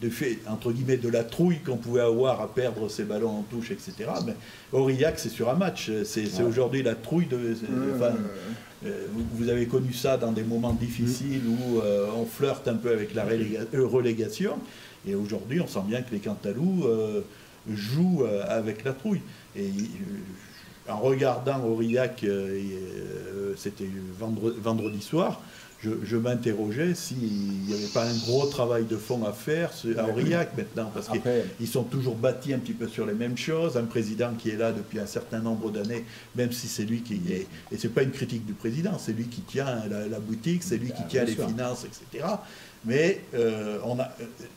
de 0.00 0.08
fait, 0.10 0.38
entre 0.48 0.72
guillemets, 0.72 0.96
de 0.96 1.08
la 1.08 1.24
trouille 1.24 1.58
qu'on 1.58 1.76
pouvait 1.76 2.00
avoir 2.00 2.40
à 2.40 2.52
perdre 2.52 2.88
ses 2.88 3.04
ballons 3.04 3.38
en 3.38 3.42
touche, 3.42 3.70
etc. 3.70 3.92
Mais 4.26 4.34
Aurillac, 4.72 5.18
c'est 5.18 5.28
sur 5.28 5.48
un 5.48 5.54
match. 5.54 5.90
C'est 6.04 6.42
aujourd'hui 6.42 6.82
la 6.82 6.94
trouille 6.94 7.26
de. 7.26 7.54
enfin, 7.94 8.14
euh, 8.86 9.06
vous, 9.34 9.48
avez 9.50 9.66
connu 9.66 9.92
ça 9.92 10.16
dans 10.16 10.32
des 10.32 10.42
moments 10.42 10.72
difficiles 10.72 11.42
où 11.46 11.80
euh, 11.80 12.06
on 12.16 12.24
flirte 12.24 12.66
un 12.66 12.76
peu 12.76 12.90
avec 12.90 13.14
la 13.14 13.26
euh, 13.26 13.86
relégation. 13.86 14.58
Et 15.06 15.14
aujourd'hui, 15.14 15.60
on 15.60 15.66
sent 15.66 15.82
bien 15.86 16.00
que 16.02 16.12
les 16.12 16.18
Cantalous 16.18 16.84
euh, 16.86 17.20
jouent 17.70 18.24
avec 18.48 18.84
la 18.84 18.92
trouille. 18.92 19.20
Et 19.56 19.70
en 20.88 20.98
regardant 20.98 21.62
Aurillac, 21.64 22.24
c'était 23.56 23.88
vendre- 24.18 24.54
vendredi 24.58 25.02
soir, 25.02 25.40
je, 25.82 25.90
je 26.04 26.16
m'interrogeais 26.16 26.94
s'il 26.94 27.18
n'y 27.66 27.72
avait 27.72 27.86
pas 27.86 28.04
un 28.04 28.14
gros 28.26 28.46
travail 28.46 28.84
de 28.84 28.96
fond 28.96 29.24
à 29.24 29.32
faire 29.32 29.72
ce- 29.72 29.96
à 29.96 30.06
Aurillac 30.08 30.56
maintenant. 30.56 30.90
Parce 30.92 31.08
que 31.08 31.16
Après, 31.16 31.44
ils 31.58 31.66
sont 31.66 31.84
toujours 31.84 32.16
bâtis 32.16 32.52
un 32.52 32.58
petit 32.58 32.74
peu 32.74 32.86
sur 32.86 33.06
les 33.06 33.14
mêmes 33.14 33.36
choses. 33.38 33.76
Un 33.76 33.84
président 33.84 34.32
qui 34.38 34.50
est 34.50 34.56
là 34.56 34.72
depuis 34.72 34.98
un 34.98 35.06
certain 35.06 35.38
nombre 35.40 35.70
d'années, 35.70 36.04
même 36.36 36.52
si 36.52 36.68
c'est 36.68 36.84
lui 36.84 37.00
qui 37.00 37.14
est. 37.32 37.46
Et 37.72 37.78
c'est 37.78 37.88
pas 37.94 38.02
une 38.02 38.10
critique 38.10 38.44
du 38.44 38.52
président, 38.52 38.98
c'est 38.98 39.12
lui 39.12 39.24
qui 39.24 39.40
tient 39.40 39.84
la, 39.88 40.06
la 40.06 40.20
boutique, 40.20 40.62
c'est 40.62 40.76
lui 40.76 40.88
qui 40.88 41.02
Bah, 41.02 41.08
tient 41.08 41.24
les 41.24 41.34
sûr. 41.34 41.48
finances, 41.48 41.84
etc. 41.84 42.24
Mais 42.86 43.20
euh, 43.34 43.78
on 43.84 43.98
a, 43.98 44.08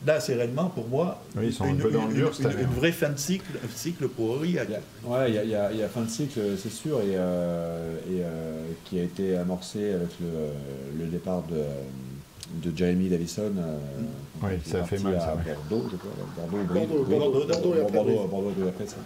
là, 0.06 0.18
c'est 0.18 0.34
réellement 0.34 0.70
pour 0.70 0.88
moi 0.88 1.20
Oui, 1.36 1.48
ils 1.48 1.52
sont 1.52 1.64
un 1.64 1.68
une, 1.68 1.76
peu 1.78 1.90
dans 1.90 2.04
le 2.06 2.10
une- 2.10 2.16
dur 2.16 2.34
cette 2.34 2.46
une- 2.46 2.50
année, 2.52 2.60
une 2.62 2.68
hein. 2.68 2.72
vraie 2.78 2.92
fin 2.92 3.10
de 3.10 3.18
cycle, 3.18 3.52
cycle 3.74 4.08
pour 4.08 4.30
Aurillac. 4.30 4.66
Il 4.68 4.72
y 4.72 4.76
a- 4.76 5.10
Ouais, 5.18 5.28
il 5.30 5.34
y 5.34 5.38
a, 5.38 5.44
il 5.44 5.50
y 5.50 5.54
a- 5.54 5.72
il 5.72 5.78
y 5.78 5.82
a 5.82 5.88
fin 5.88 6.00
de 6.02 6.08
cycle, 6.08 6.40
c'est 6.56 6.72
sûr, 6.72 7.00
et, 7.00 7.16
euh, 7.16 7.96
et, 8.08 8.22
euh, 8.22 8.62
qui 8.86 8.98
a 8.98 9.02
été 9.02 9.36
amorcé 9.36 9.90
avec 9.92 10.08
le, 10.22 10.98
le 11.04 11.10
départ 11.10 11.42
de, 11.42 11.64
de 12.70 12.74
Jeremy 12.74 13.10
Davison. 13.10 13.52
euh, 13.58 13.76
Oui, 14.42 14.52
ça 14.64 14.80
a 14.80 14.84
fait 14.84 14.98
mal, 15.00 15.16
à 15.16 15.20
ça. 15.20 15.36
Bordeaux, 15.68 15.88
je 15.92 15.96
crois. 15.96 16.10
Bordeaux, 16.70 18.24
Bordeaux, 18.26 18.68
après 18.68 18.86
ça. 18.86 18.96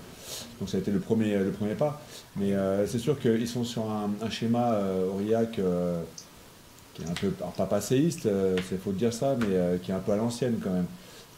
Donc 0.60 0.68
ça 0.68 0.76
a 0.76 0.80
été 0.80 0.90
le 0.92 1.00
premier, 1.00 1.36
le 1.38 1.50
premier 1.50 1.74
pas. 1.74 2.00
Mais 2.36 2.52
euh, 2.52 2.86
c'est 2.86 2.98
sûr 2.98 3.18
qu'ils 3.18 3.48
sont 3.48 3.64
sur 3.64 3.82
un, 3.90 4.10
un 4.24 4.30
schéma 4.30 4.74
euh, 4.74 5.08
Aurillac 5.12 5.58
euh, 5.58 6.00
qui 6.98 7.06
est 7.06 7.10
un 7.10 7.14
peu, 7.14 7.32
alors 7.40 7.52
pas 7.52 7.66
passéiste, 7.66 8.28
c'est 8.68 8.80
faut 8.80 8.92
dire 8.92 9.12
ça, 9.12 9.36
mais 9.38 9.46
euh, 9.50 9.76
qui 9.78 9.90
est 9.90 9.94
un 9.94 10.00
peu 10.00 10.12
à 10.12 10.16
l'ancienne 10.16 10.56
quand 10.62 10.70
même. 10.72 10.86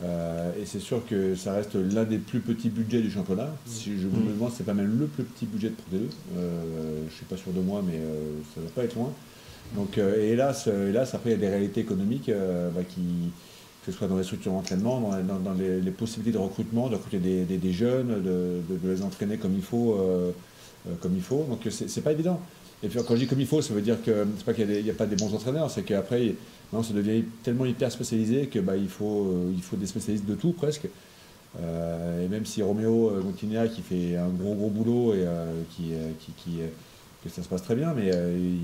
Euh, 0.03 0.51
et 0.61 0.65
c'est 0.65 0.79
sûr 0.81 1.05
que 1.07 1.35
ça 1.35 1.53
reste 1.53 1.75
l'un 1.75 2.05
des 2.05 2.17
plus 2.17 2.41
petits 2.41 2.71
budgets 2.71 3.03
du 3.03 3.11
championnat. 3.11 3.51
Si 3.67 3.99
je 4.01 4.07
me 4.07 4.33
demande, 4.33 4.51
c'est 4.57 4.65
pas 4.65 4.73
même 4.73 4.99
le 4.99 5.07
plus 5.07 5.25
petit 5.25 5.45
budget 5.45 5.69
de 5.69 5.75
Pro 5.75 5.85
D2. 5.95 6.01
Euh, 6.39 7.03
je 7.11 7.15
suis 7.15 7.27
pas 7.27 7.37
sûr 7.37 7.53
de 7.53 7.61
moi, 7.61 7.83
mais 7.87 7.97
euh, 7.99 8.33
ça 8.55 8.63
va 8.63 8.69
pas 8.71 8.85
être 8.85 8.95
loin. 8.95 9.13
Donc, 9.77 9.99
euh, 9.99 10.17
et 10.23 10.31
hélas, 10.31 10.65
euh, 10.69 10.89
hélas, 10.89 11.15
après 11.15 11.31
il 11.31 11.33
y 11.33 11.37
a 11.37 11.39
des 11.39 11.49
réalités 11.51 11.81
économiques 11.83 12.31
euh, 12.31 12.71
bah, 12.71 12.81
qui, 12.89 13.03
que 13.85 13.93
ce 13.93 13.97
soit 13.99 14.09
dans 14.09 14.17
les 14.17 14.25
structures 14.25 14.53
d'entraînement, 14.53 15.01
dans, 15.01 15.11
dans- 15.23 15.39
dans 15.39 15.53
les, 15.53 15.81
les 15.83 15.91
possibilités 15.91 16.33
de 16.37 16.43
recrutement, 16.43 16.89
de 16.89 16.95
recruter 16.95 17.19
des, 17.19 17.45
des- 17.45 17.59
des 17.59 17.73
jeunes, 17.73 18.09
de, 18.23 18.63
de- 18.75 18.79
de 18.83 18.91
les 18.91 19.03
entraîner 19.03 19.37
comme 19.37 19.55
il 19.55 19.63
faut, 19.63 19.95
euh, 19.99 20.31
euh, 20.89 20.95
comme 21.03 21.13
il 21.15 21.23
faut. 21.23 21.45
Donc 21.49 21.61
c'est 21.71 22.01
pas 22.03 22.13
évident. 22.13 22.41
Et 22.83 22.89
puis 22.89 22.99
quand 23.07 23.15
je 23.15 23.21
dis 23.21 23.27
comme 23.27 23.41
il 23.41 23.47
faut, 23.47 23.61
ça 23.61 23.75
veut 23.75 23.83
dire 23.83 24.03
que 24.03 24.27
c'est 24.37 24.45
pas 24.45 24.55
qu'il 24.55 24.69
n'y 24.69 24.91
a, 24.91 24.95
pas 24.95 25.07
des 25.07 25.17
bons 25.17 25.35
entraîneurs, 25.35 25.71
c'est 25.71 25.83
qu'après, 25.83 26.35
maintenant 26.73 26.83
ça 26.83 26.95
devient 26.95 27.25
tellement 27.43 27.67
hyper 27.67 27.93
spécialisé 27.93 28.47
que 28.47 28.59
bah, 28.59 28.73
faut, 28.89 29.27
euh, 29.27 29.53
faut 29.61 29.77
des 29.77 29.87
spécialistes 29.87 30.27
de 30.27 30.35
tout 30.35 30.53
presque. 30.53 30.89
Euh, 31.61 32.25
et 32.25 32.29
même 32.29 32.47
si 32.47 32.63
Roméo 32.63 33.11
euh, 33.11 33.23
Montignac 33.23 33.73
qui 33.73 33.83
fait 33.83 34.17
un 34.17 34.29
gros 34.29 34.55
gros 34.55 34.71
boulot 34.71 35.15
et 35.15 35.27
qui, 35.77 35.93
qui, 36.37 36.59
que 37.23 37.29
ça 37.29 37.43
se 37.43 37.49
passe 37.49 37.63
très 37.63 37.75
bien, 37.75 37.93
mais 37.93 38.09
il 38.09 38.61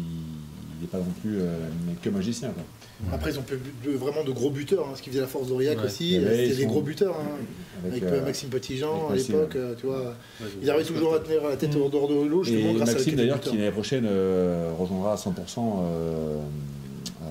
n'est 0.81 0.87
pas 0.87 0.99
non 0.99 1.13
plus 1.23 1.39
euh, 1.41 1.69
que 2.03 2.09
magicien. 2.11 2.51
Quoi. 2.51 2.63
Après, 3.13 3.31
ils 3.31 3.39
ont 3.39 3.45
vraiment 3.99 4.25
de 4.25 4.33
gros 4.33 4.51
buteurs, 4.51 4.87
hein, 4.89 4.93
ce 4.97 5.03
qui 5.03 5.11
faisait 5.11 5.21
la 5.21 5.27
force 5.27 5.49
d'Aurillac 5.49 5.79
Ouais. 5.79 5.85
aussi. 5.85 6.13
C'était 6.15 6.49
ils 6.49 6.57
des 6.57 6.63
sont- 6.63 6.69
gros 6.69 6.83
buteurs. 6.83 7.15
hein, 7.15 7.37
Avec, 7.87 8.03
avec 8.03 8.15
euh, 8.15 8.25
Maxime 8.25 8.49
Petitjean 8.49 9.09
à 9.09 9.13
avec 9.13 9.29
l'époque, 9.29 9.53
ouais. 9.55 9.61
euh, 9.61 9.75
tu 9.79 9.87
vois. 9.87 10.01
Ouais, 10.03 10.47
Il 10.63 10.71
arrivait 10.71 10.85
toujours 10.89 11.15
à 11.15 11.19
tenir 11.21 11.43
la 11.47 11.57
tête 11.57 11.75
Mm. 11.77 11.83
au 11.83 11.89
dehors 11.89 12.09
de 12.09 12.15
l'eau, 12.27 12.43
justement, 12.43 12.71
Et 12.71 12.75
grâce 12.75 12.93
Maxime 12.95 13.15
d'ailleurs 13.17 13.41
qui 13.41 13.57
l'année 13.57 13.71
prochaine 13.71 14.07
euh, 14.07 14.73
rejoindra 14.79 15.13
à 15.13 15.17
100%. 15.17 15.83
euh, 15.83 16.39
euh, 17.23 17.27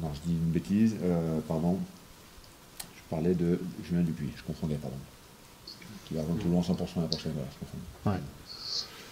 non, 0.00 0.08
je 0.14 0.30
dis 0.30 0.36
une 0.36 0.50
bêtise, 0.52 0.94
euh, 1.02 1.38
pardon. 1.48 1.78
Je 2.96 3.00
parlais 3.10 3.34
de 3.34 3.58
Julien 3.84 4.02
Dupuis, 4.02 4.30
je 4.36 4.42
confondais, 4.44 4.76
pardon. 4.76 4.96
Qui 6.06 6.14
va 6.14 6.20
rejoindre 6.22 6.40
Toulon 6.42 6.60
100% 6.62 6.96
l'année 6.96 7.08
prochaine, 7.08 7.32
voilà, 7.34 7.48
je 7.52 7.58
confonds. 7.66 8.10
Ouais. 8.10 8.22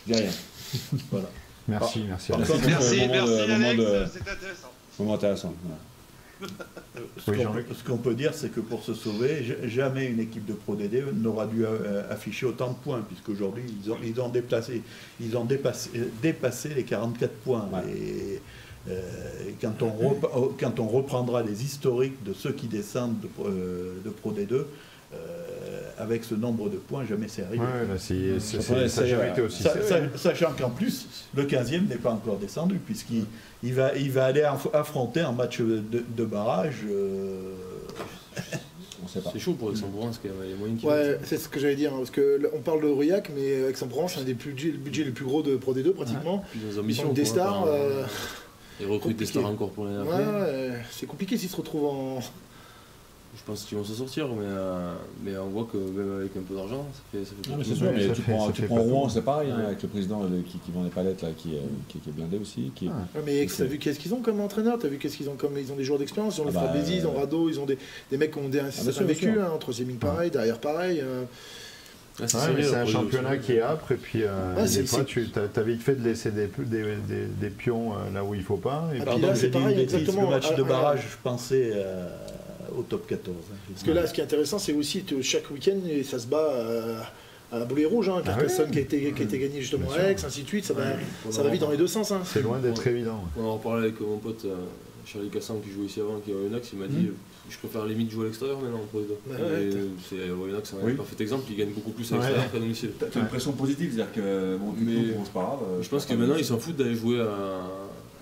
Je 0.07 0.12
dis 0.12 0.20
rien. 0.20 0.31
Voilà. 1.11 1.28
Merci, 1.69 2.05
merci. 2.09 2.32
Alex. 2.32 2.49
Merci, 2.51 2.66
merci 2.69 3.01
Alex, 3.01 3.77
de- 3.77 4.05
c'est 4.12 4.20
intéressant. 4.31 4.69
Moment 4.99 5.15
intéressant. 5.15 5.55
voilà. 5.62 5.78
Ce 7.19 7.31
Oui, 7.31 7.37
qu'on 7.37 7.43
Jean-Luc. 7.45 7.66
ce 7.78 7.85
qu'on 7.85 7.99
peut 7.99 8.15
dire, 8.15 8.32
c'est 8.35 8.49
que 8.51 8.61
pour 8.61 8.82
se 8.82 8.95
sauver, 8.95 9.45
jamais 9.66 10.07
une 10.07 10.20
équipe 10.20 10.47
de 10.47 10.55
Pro 10.55 10.74
DD 10.74 11.05
n'aura 11.12 11.47
dû 11.47 11.65
euh, 11.66 12.03
afficher 12.11 12.47
autant 12.47 12.69
de 12.70 12.77
points, 12.77 13.03
puisqu'aujourd'hui, 13.07 13.62
ils 13.85 13.91
ont, 13.93 13.99
ils 14.03 14.19
ont, 14.20 14.31
déplacé, 14.31 14.82
ils 15.20 15.37
ont 15.37 15.45
dépassé, 15.45 15.91
dépassé 16.23 16.70
les 16.70 16.85
44 16.85 17.31
points. 17.45 17.69
Ouais. 17.73 17.93
Et 17.93 18.41
euh, 18.89 19.03
quand, 19.61 19.82
on 19.82 19.91
rep- 19.91 20.55
quand 20.59 20.81
on 20.81 20.89
reprendra 20.89 21.43
les 21.43 21.62
historiques 21.62 22.23
de 22.24 22.32
ceux 22.32 22.53
qui 22.53 22.66
descendent 22.69 23.20
de, 23.20 23.27
Pro- 23.27 23.47
euh, 23.47 24.01
de 24.03 24.09
Pro 24.09 24.32
D2, 24.32 24.53
euh, 24.55 24.66
avec 26.01 26.24
ce 26.24 26.35
nombre 26.35 26.68
de 26.70 26.77
points, 26.77 27.05
jamais 27.05 27.28
c'est 27.28 27.43
arrivé. 27.44 27.59
Ouais, 27.62 27.98
c'est- 27.98 28.39
ouais. 29.36 29.40
aussi 29.43 29.62
Sa- 29.62 29.82
sa- 29.82 30.16
sachant 30.16 30.52
qu'en 30.59 30.70
plus, 30.70 31.06
le 31.35 31.44
15e 31.44 31.86
n'est 31.89 31.97
pas 31.97 32.10
encore 32.12 32.39
descendu, 32.39 32.77
puisqu'il 32.77 33.24
il 33.62 33.74
va, 33.74 33.94
il 33.97 34.10
va 34.10 34.24
aller 34.24 34.43
aff- 34.43 34.72
affronter 34.74 35.20
un 35.20 35.32
match 35.32 35.60
de, 35.60 35.82
de 36.16 36.24
barrage. 36.24 36.85
euh. 36.90 37.52
C'est 39.32 39.40
chaud 39.40 39.55
pour 39.55 39.70
Aix-en-Provence, 39.72 40.20
quand 40.22 40.28
même. 40.28 40.36
Il 40.44 40.51
y 40.51 40.52
a 40.52 40.56
moyen 40.56 40.74
qu'il 40.77 40.89
Ouais, 40.89 41.18
c'est 41.24 41.36
ce 41.39 41.48
que 41.48 41.59
j'allais 41.59 41.74
dire, 41.74 41.93
hein, 41.93 41.97
parce 41.98 42.10
que 42.10 42.39
là, 42.40 42.48
on 42.55 42.60
parle 42.60 42.82
de 42.82 42.86
Aurillac, 42.86 43.31
mais 43.35 43.68
Aix-en-Provence, 43.70 44.14
c'est 44.14 44.20
un 44.20 44.24
des 44.24 44.35
budgets, 44.35 44.70
le 44.70 44.78
budget 44.78 45.02
les 45.05 45.10
plus 45.10 45.24
gros 45.24 45.43
de 45.43 45.56
Pro 45.56 45.74
D2 45.74 45.93
pratiquement. 45.93 46.44
Des 46.55 46.60
Ils 46.94 47.01
ont 47.06 47.12
des 47.12 47.24
stars. 47.24 47.64
euh, 47.66 48.05
Ils 48.81 48.86
recrutent 48.86 49.16
des 49.16 49.27
stars 49.27 49.47
encore 49.47 49.70
pour 49.70 49.85
l'année 49.86 49.98
ouais, 50.09 50.14
ouais, 50.14 50.70
c'est 50.93 51.06
compliqué 51.06 51.36
s'ils 51.36 51.48
se 51.48 51.56
retrouvent 51.56 51.86
en. 51.86 52.20
Je 53.36 53.43
pense 53.47 53.62
qu'ils 53.65 53.78
vont 53.78 53.85
s'en 53.85 53.94
sortir, 53.94 54.27
mais, 54.28 54.43
euh, 54.44 54.93
mais 55.24 55.36
on 55.39 55.48
voit 55.51 55.66
que 55.73 55.77
même 55.77 56.19
avec 56.19 56.36
un 56.36 56.40
peu 56.40 56.55
d'argent, 56.57 56.85
ça 56.93 57.01
fait, 57.12 57.24
ça 57.24 57.31
fait 57.40 57.48
Non, 57.51 57.59
mais 57.59 57.62
tout. 57.65 57.70
c'est 57.70 57.77
sûr, 57.77 57.93
mais 57.94 58.09
ça 58.09 58.12
tu 58.15 58.23
fait- 58.23 58.32
prends, 58.32 58.47
ça 58.48 58.52
tu 58.52 58.61
fait 58.62 58.66
prends 58.66 58.77
pas 58.77 58.82
Rouen, 58.82 59.09
c'est 59.09 59.23
pareil, 59.23 59.51
hein, 59.52 59.62
avec 59.66 59.82
le 59.82 59.89
président 59.89 60.24
de- 60.24 60.40
qui, 60.43 60.59
qui 60.59 60.73
vend 60.73 60.82
des 60.82 60.90
palettes, 60.90 61.23
là, 61.23 61.28
qui, 61.36 61.55
est- 61.55 61.61
qui, 61.89 62.01
qui 62.01 62.11
est 62.11 62.12
blindé 62.12 62.39
aussi. 62.39 62.73
Qui, 62.74 62.90
Ah. 62.93 63.07
Ouais, 63.19 63.23
mais 63.24 63.47
t'as 63.47 63.65
vu 63.65 63.78
qu'est-ce 63.78 64.01
qu'ils 64.01 64.12
ont 64.15 64.20
comme 64.20 64.40
entraîneur? 64.40 64.78
T'as 64.81 64.89
vu 64.89 64.98
qu'est-ce 64.98 65.16
qu'ils 65.16 65.28
ont 65.28 65.36
comme 65.36 65.57
ils 65.57 65.70
ont 65.70 65.77
des 65.77 65.85
joueurs 65.85 66.01
d'expérience, 66.01 66.36
ils 66.39 66.40
ont 66.40 66.44
Ah 66.48 66.48
le 66.48 66.81
bah, 66.82 66.89
ils 66.90 67.07
ont 67.07 67.15
Rado, 67.15 67.48
ils 67.48 67.61
ont 67.61 67.66
des, 67.66 67.78
des 68.11 68.16
mecs 68.16 68.32
qui 68.32 68.39
ont 68.40 68.48
des, 68.48 68.59
un 68.61 68.70
sûr, 68.73 68.93
bien 68.93 69.02
vécu, 69.07 69.39
hein, 69.40 69.52
troisième 69.61 69.89
ligne 69.89 69.98
pareil, 69.98 70.31
derrière 70.32 70.59
pareil. 70.59 71.01
euh, 71.01 71.23
Ah, 72.23 72.24
c'est 72.27 72.36
Ouais, 72.36 72.74
un 72.74 72.85
les- 72.85 72.90
championnat 72.90 73.36
qui 73.39 73.52
est 73.52 73.62
âpre 73.62 73.93
et 73.93 73.97
puis 73.97 74.24
euh, 74.24 74.55
Ouais, 74.57 74.62
des 74.62 74.69
c'est- 74.69 74.86
fois 74.86 74.98
c'est- 74.98 75.05
tu 75.07 75.31
as, 75.57 75.62
vite 75.62 75.81
fait 75.81 75.94
de 75.94 76.05
laisser 76.07 76.31
des, 76.32 76.48
des, 76.66 76.82
des, 77.09 77.24
des 77.40 77.48
pions 77.51 77.93
euh, 77.94 78.12
là 78.12 78.23
où 78.24 78.35
il 78.35 78.43
faut 78.43 78.57
pas. 78.59 78.89
Et 78.93 78.97
Ah, 79.01 79.02
puis- 79.02 79.05
Pardon, 79.05 79.28
j'ai 79.28 79.35
c'est 79.40 79.48
dit 79.48 79.57
une 79.57 79.62
pareil, 79.62 79.77
bêtise, 79.77 79.94
exactement. 79.94 80.23
Le 80.28 80.35
match 80.36 80.48
Ah, 80.51 80.55
de 80.57 80.62
ah, 80.62 80.69
barrage, 80.69 81.07
je 81.12 81.16
pensais 81.23 81.70
euh, 81.73 82.09
au 82.77 82.83
top 82.83 83.07
14. 83.07 83.37
hein. 83.37 83.55
Parce 83.73 83.83
que 83.85 83.91
là, 83.91 84.07
ce 84.07 84.13
qui 84.15 84.21
est 84.21 84.25
intéressant, 84.25 84.59
c'est 84.59 84.73
aussi 84.73 85.03
que 85.05 85.21
chaque 85.23 85.51
week-end, 85.51 85.79
et 85.91 86.03
ça 86.03 86.19
se 86.19 86.27
bat 86.27 86.39
euh, 86.53 86.99
à 87.53 87.59
la 87.59 87.65
boulet 87.65 87.85
rouge. 87.85 88.09
Hein, 88.09 88.23
Carcassonne 88.25 88.67
oui. 88.67 88.73
qui, 88.73 88.79
a 88.79 88.83
été, 88.83 89.13
qui 89.13 89.23
a 89.23 89.25
été 89.25 89.39
gagné 89.39 89.61
justement 89.61 89.87
Bien 89.89 90.05
à 90.05 90.11
Aix, 90.11 90.17
ainsi 90.25 90.43
de 90.43 90.49
suite. 90.49 90.65
Ça 90.65 90.75
va, 90.75 90.83
Ouais. 90.83 90.97
ça 91.31 91.43
va 91.43 91.49
vite 91.51 91.61
dans 91.61 91.71
les 91.71 91.77
deux 91.77 91.87
sens. 91.87 92.11
Hein. 92.13 92.21
c'est 92.25 92.43
loin 92.43 92.59
d'être 92.59 92.87
évident. 92.87 93.23
On 93.39 93.45
en 93.45 93.55
reparlé 93.55 93.85
avec 93.89 94.01
mon 94.01 94.19
pote 94.19 94.45
euh, 94.45 94.55
Charlie 95.07 95.29
Cassan 95.31 95.61
qui 95.63 95.71
jouait 95.71 95.87
ici 95.87 96.01
avant, 96.01 96.19
qui 96.21 96.31
est 96.31 96.35
à 96.35 96.37
Oyonnax, 96.37 96.69
il 96.73 96.79
m'a 96.79 96.87
dit 96.87 97.07
euh, 97.07 97.15
je 97.49 97.59
préfère 97.59 97.85
limite 97.87 98.11
jouer 98.13 98.25
à 98.25 98.27
l'extérieur 98.29 98.61
maintenant 98.61 98.81
pour 98.93 99.01
les 99.01 99.07
deux. 99.07 99.91
C'est 100.09 100.31
Oyonnax, 100.31 100.71
c'est 100.71 100.77
un 100.77 100.87
Oui. 100.87 100.95
parfait 100.95 101.17
exemple, 101.21 101.45
il 101.51 101.57
gagne 101.57 101.71
beaucoup 101.71 101.91
plus 101.91 102.11
à 102.13 102.17
Ouais. 102.17 102.21
l'extérieur 102.21 102.53
qu'à 102.53 102.59
domicile. 102.61 102.91
T'as 102.99 103.07
t'as 103.07 103.21
une 103.21 103.27
pression 103.27 103.53
positive, 103.53 103.93
c'est-à-dire 103.97 104.13
que 104.15 104.57
bon, 104.57 104.73
Mais- 104.79 104.95
coup, 104.95 105.19
bon, 105.19 105.23
c'est 105.25 105.33
pas 105.33 105.41
grave. 105.41 105.59
euh, 105.69 105.83
Je 105.83 105.89
pense 105.89 106.07
que 106.07 106.15
maintenant 106.15 106.37
ils 106.37 106.45
s'en 106.45 106.59
foutent 106.59 106.77
d'aller 106.77 106.95
jouer 106.95 107.21
à, 107.21 107.27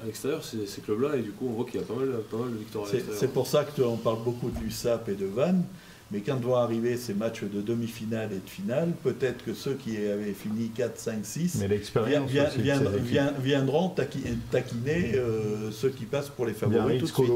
à 0.02 0.06
l'extérieur, 0.06 0.44
ces, 0.44 0.66
ces 0.66 0.80
clubs-là, 0.80 1.16
et 1.16 1.22
du 1.22 1.30
coup 1.32 1.46
on 1.48 1.52
voit 1.52 1.64
qu'il 1.64 1.80
y 1.80 1.82
a 1.82 1.86
pas 1.86 1.94
mal, 1.94 2.08
pas 2.30 2.36
mal 2.36 2.52
de 2.52 2.58
victoires 2.58 2.84
à 2.84 2.86
C'est 2.88 2.94
l'extérieur. 2.96 3.20
c'est 3.20 3.32
pour 3.32 3.46
ça 3.46 3.64
que 3.64 3.82
on 3.82 3.96
parle 3.96 4.22
beaucoup 4.24 4.50
de 4.50 4.58
l'USAP 4.60 5.08
et 5.08 5.14
de 5.14 5.26
Vannes, 5.26 5.64
mais 6.10 6.20
quand 6.20 6.40
vont 6.40 6.54
arriver 6.56 6.96
ces 6.96 7.12
matchs 7.12 7.42
de 7.44 7.60
demi-finale 7.60 8.30
et 8.32 8.36
de 8.36 8.48
finale, 8.48 8.92
peut-être 9.04 9.44
que 9.44 9.52
ceux 9.52 9.74
qui 9.74 9.94
avaient 9.98 10.32
fini 10.32 10.70
4, 10.74 10.98
5, 10.98 11.18
6 11.22 11.54
Mais 11.56 11.66
vien- 11.66 11.68
l'expérience 11.76 12.30
vien- 12.30 12.46
aussi 12.48 12.56
de 12.58 12.62
vien- 12.62 12.78
ces 12.78 12.84
équipes. 12.86 13.04
vien- 13.04 13.32
viendront 13.42 13.88
taqui- 13.90 14.22
taquiner 14.50 15.12
euh, 15.16 15.70
ceux 15.70 15.90
qui 15.90 16.04
passent 16.06 16.30
pour 16.30 16.46
les 16.46 16.54
favoris 16.54 16.80
Biarritz, 16.80 17.00
tout 17.00 17.06
de 17.22 17.26
suite. 17.26 17.28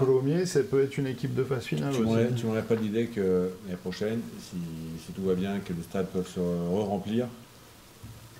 Colomiers, 0.00 0.42
euh, 0.42 0.46
ça 0.46 0.60
peut 0.64 0.82
être 0.82 0.98
une 0.98 1.06
équipe 1.06 1.34
de 1.34 1.44
phase 1.44 1.62
finale 1.64 1.92
Tu 1.94 2.02
aussi. 2.02 2.34
tu 2.36 2.46
m'enlèves 2.46 2.64
pas 2.64 2.74
l'idée 2.74 3.06
que 3.06 3.20
l'année 3.66 3.78
prochaine, 3.80 4.20
si, 4.50 4.56
si 5.06 5.12
tout 5.12 5.22
va 5.22 5.34
bien, 5.34 5.60
que 5.60 5.72
les 5.72 5.82
stades 5.84 6.06
peuvent 6.08 6.28
se 6.28 6.40
re-remplir, 6.40 7.26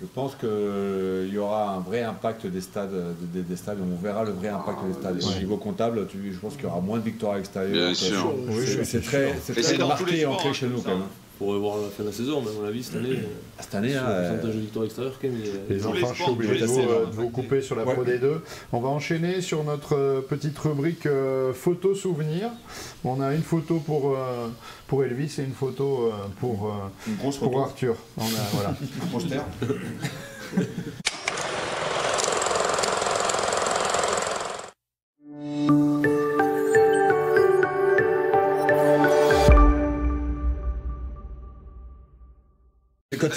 je 0.03 0.07
pense 0.13 0.35
qu'il 0.35 1.33
y 1.33 1.37
aura 1.37 1.71
un 1.75 1.79
vrai 1.79 2.03
impact 2.03 2.45
des 2.45 2.59
stades, 2.59 2.91
des, 3.33 3.41
des 3.41 3.55
stades, 3.55 3.77
on 3.81 4.03
verra 4.03 4.25
le 4.25 4.31
vrai 4.31 4.49
impact 4.49 4.79
des 4.85 4.93
stades. 4.93 5.23
Au 5.23 5.27
Ouais. 5.29 5.39
niveau 5.39 5.55
comptable, 5.57 6.05
tu- 6.07 6.33
je 6.33 6.37
pense 6.39 6.55
qu'il 6.55 6.63
y 6.63 6.67
aura 6.67 6.81
moins 6.81 6.99
de 6.99 7.05
victoires 7.05 7.33
à 7.33 7.37
l'extérieur. 7.37 7.71
Bien 7.85 7.93
sûr. 7.93 8.33
Oui, 8.49 8.65
C'est- 8.83 8.99
très, 9.01 9.33
marqué 9.87 10.19
et 10.19 10.25
ancré 10.25 10.49
hein, 10.49 10.53
chez 10.53 10.65
nous 10.67 10.81
comme 10.81 10.83
quand 10.83 10.89
même. 10.91 11.07
Pourrait 11.43 11.59
voir 11.59 11.77
la 11.77 11.89
fin 11.89 12.03
de 12.03 12.09
la 12.09 12.13
saison, 12.13 12.41
mais 12.41 12.49
à 12.51 12.53
mon 12.61 12.67
avis, 12.67 12.83
cette 12.83 12.95
année, 12.95 13.09
euh, 13.11 13.59
Cette 13.59 13.75
année, 13.75 13.91
sur 13.91 14.01
hein, 14.01 14.05
le 14.07 14.13
euh, 14.13 14.29
pourcentage 14.29 14.55
de 14.55 14.61
victoire 14.61 14.85
extérieure, 14.85 15.13
quand 15.21 15.27
même, 15.27 15.37
Les 15.69 15.75
les 15.75 15.85
enfants, 15.85 16.13
je 16.13 16.23
suis 16.23 16.31
obligé 16.31 16.59
de 16.59 16.65
vous, 16.65 16.79
euh, 16.79 17.05
vous 17.11 17.29
couper 17.29 17.61
sur 17.61 17.75
la 17.75 17.83
Ouais. 17.85 17.93
Pro 17.93 18.03
D2. 18.05 18.39
On 18.71 18.79
va 18.79 18.89
enchaîner 18.89 19.41
sur 19.41 19.63
notre 19.63 19.95
euh, 19.95 20.21
petite 20.21 20.57
rubrique 20.59 21.05
euh, 21.05 21.53
photo 21.53 21.95
souvenir. 21.95 22.49
On 23.03 23.19
a 23.21 23.33
une 23.33 23.41
photo 23.43 23.79
pour, 23.79 24.15
euh, 24.15 24.47
pour 24.87 25.03
Elvis 25.03 25.35
et 25.39 25.43
une 25.43 25.53
photo 25.53 26.07
euh, 26.07 26.11
pour, 26.39 26.67
euh, 26.67 26.71
Une 27.07 27.15
pour 27.17 27.33
photo, 27.33 27.59
Arthur. 27.59 27.95
On 28.17 28.21
a, 28.23 28.27
voilà. 28.53 28.75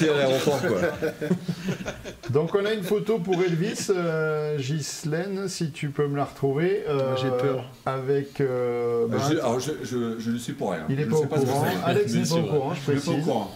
à 0.05 0.16
l'aéroport, 0.16 0.60
quoi. 0.60 0.78
Donc 2.31 2.55
on 2.55 2.64
a 2.64 2.73
une 2.73 2.82
photo 2.82 3.18
pour 3.18 3.35
Elvis, 3.43 3.86
euh, 3.90 4.56
Ghislaine, 4.59 5.48
si 5.48 5.70
tu 5.70 5.89
peux 5.90 6.06
me 6.06 6.16
la 6.16 6.24
retrouver. 6.24 6.85
euh, 6.89 7.16
J'ai 7.16 7.28
peur. 7.31 7.64
Avec... 7.85 8.40
euh, 8.40 9.06
ben, 9.09 9.18
Je- 9.31 9.39
alors, 9.39 9.60
je, 9.60 9.73
je, 9.82 10.18
je 10.18 10.31
ne 10.31 10.39
suis 10.39 10.52
pour 10.55 10.73
rien. 10.73 10.85
il 10.89 10.97
n'est 10.97 11.05
Je 11.05 11.09
pas 11.09 11.16
au 11.16 11.23
courant. 11.27 11.64
Alex 11.85 12.12
n'est 12.14 12.23
pas 12.24 12.35
au 12.35 12.43
courant, 12.43 12.74
je 12.74 12.81
Je 12.86 12.93
ne 12.93 12.98
suis 12.98 13.06
pas 13.06 13.10
au 13.10 13.14
précise. 13.14 13.24
courant. 13.24 13.51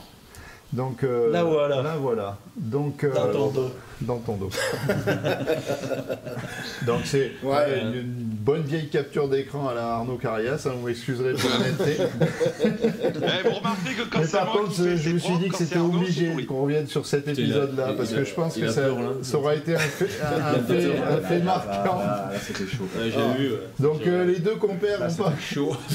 Donc, 0.73 1.03
euh, 1.03 1.33
Là, 1.33 1.43
voilà. 1.45 1.83
Là 1.83 1.97
voilà. 2.01 2.39
Donc, 2.57 3.03
euh, 3.05 3.11
Dans 4.03 4.19
ton 4.19 4.37
dos. 4.37 4.51
Donc 6.87 7.01
c'est 7.05 7.33
Ouais. 7.43 7.51
ouais, 7.51 7.81
une, 7.83 7.95
une 7.95 8.15
bonne 8.41 8.63
vieille 8.63 8.89
capture 8.89 9.29
d'écran 9.29 9.69
à 9.69 9.75
la 9.75 9.87
Arnaud 9.97 10.17
Carias, 10.17 10.63
hein, 10.67 10.73
vous 10.81 10.87
m'excuserez 10.87 11.35
pour 11.35 11.51
l'honnêteté. 11.51 12.03
Eh, 12.65 13.49
vous 13.49 13.55
remarquez 13.55 13.93
que 13.95 14.03
quand 14.11 14.21
Mais 14.21 14.27
par 14.27 14.53
contre, 14.53 14.73
je 14.75 15.11
me 15.11 15.19
suis 15.19 15.39
dit 15.39 15.49
que 15.49 15.57
c'était 15.57 15.79
obligé 15.79 16.31
qu'on 16.49 16.63
revienne 16.63 16.87
sur 16.87 17.07
cet 17.07 17.29
épisode-là, 17.29 17.93
parce 17.97 18.13
que 18.13 18.25
je 18.25 18.35
pense 18.35 18.57
que 18.57 18.69
ça, 18.71 18.83
ça 19.23 19.39
aura 19.39 19.55
été 19.55 19.75
un 19.75 19.79
fait, 19.79 20.09
un, 20.23 20.27
un 20.27 20.55
Il 20.55 20.57
a 20.57 20.63
fait, 20.81 20.89
peur. 20.89 21.13
un 21.13 21.21
fait 21.29 21.39
Là, 21.39 21.45
marquant. 21.45 21.99
là, 21.99 22.31
c'était 22.43 22.67
chaud. 22.71 22.89
Ouais, 22.97 23.11
vu. 23.39 23.51
ouais. 23.53 23.59
Donc 23.79 24.07
euh, 24.07 24.25
les 24.25 24.39
deux 24.39 24.57
compères 24.57 25.01
Là, 25.01 25.09
n'ont 25.09 25.15
pas 25.15 25.33
c'était 25.39 25.55
chaud. 25.55 25.77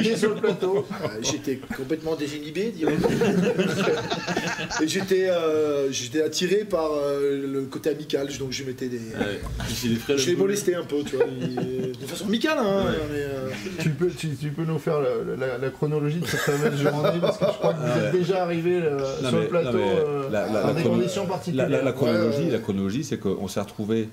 été 0.00 0.16
sur 0.16 0.34
le 0.34 0.40
plateau. 0.40 0.86
Euh, 1.04 1.08
J'étais 1.22 1.60
complètement 1.76 2.14
désinhibé, 2.16 2.72
dirons 2.74 2.92
Et 4.82 4.88
j'étais 4.88 5.28
euh, 5.28 5.90
j'étais 5.92 6.22
attiré 6.22 6.64
par 6.64 6.90
euh, 6.94 7.41
le 7.46 7.62
côté 7.62 7.90
amical, 7.90 8.28
donc 8.38 8.52
je 8.52 8.64
mettais 8.64 8.88
des. 8.88 8.98
Ouais. 8.98 9.40
J'ai 9.68 9.88
les 9.88 9.96
frères 9.96 10.18
Je 10.18 10.26
l'ai 10.26 10.32
un 10.32 10.34
peu. 10.36 10.40
molesté 10.42 10.74
un 10.74 10.82
peu, 10.84 11.02
tu 11.04 11.16
vois, 11.16 11.24
de 12.00 12.06
façon 12.06 12.26
amicale, 12.26 12.58
hein, 12.58 12.84
Ouais. 12.86 12.92
mais, 13.10 13.18
euh, 13.20 13.48
Tu 13.80 13.90
peux, 13.90 14.08
tu, 14.10 14.28
tu 14.36 14.50
peux 14.50 14.64
nous 14.64 14.78
faire 14.78 15.00
la, 15.00 15.36
la- 15.46 15.58
la 15.58 15.70
chronologie 15.70 16.20
de 16.20 16.26
cette 16.26 16.40
fameuse 16.40 16.80
journée 16.80 17.18
parce 17.20 17.38
que 17.38 17.44
je 17.46 17.50
crois 17.58 17.72
que 17.74 17.78
vous 17.78 17.84
Ah 17.86 17.98
ouais. 17.98 18.06
êtes 18.06 18.12
déjà 18.12 18.42
arrivé 18.42 18.80
euh, 18.82 18.98
sur 19.20 19.32
mais- 19.32 19.42
le 19.42 19.48
plateau 19.48 19.78
euh, 19.78 20.28
la- 20.30 20.46
la- 20.46 20.60
dans 20.62 20.66
la 20.68 20.72
des 20.74 20.80
chrono- 20.82 20.96
conditions 20.96 21.26
particulières. 21.26 21.68
la- 21.68 21.82
la 21.82 21.92
chronologie, 21.92 22.38
Ouais, 22.38 22.44
ouais. 22.46 22.50
la 22.52 22.58
chronologie, 22.58 23.04
c'est 23.04 23.18
qu'on 23.18 23.48
s'est 23.48 23.60
retrouvés 23.60 24.08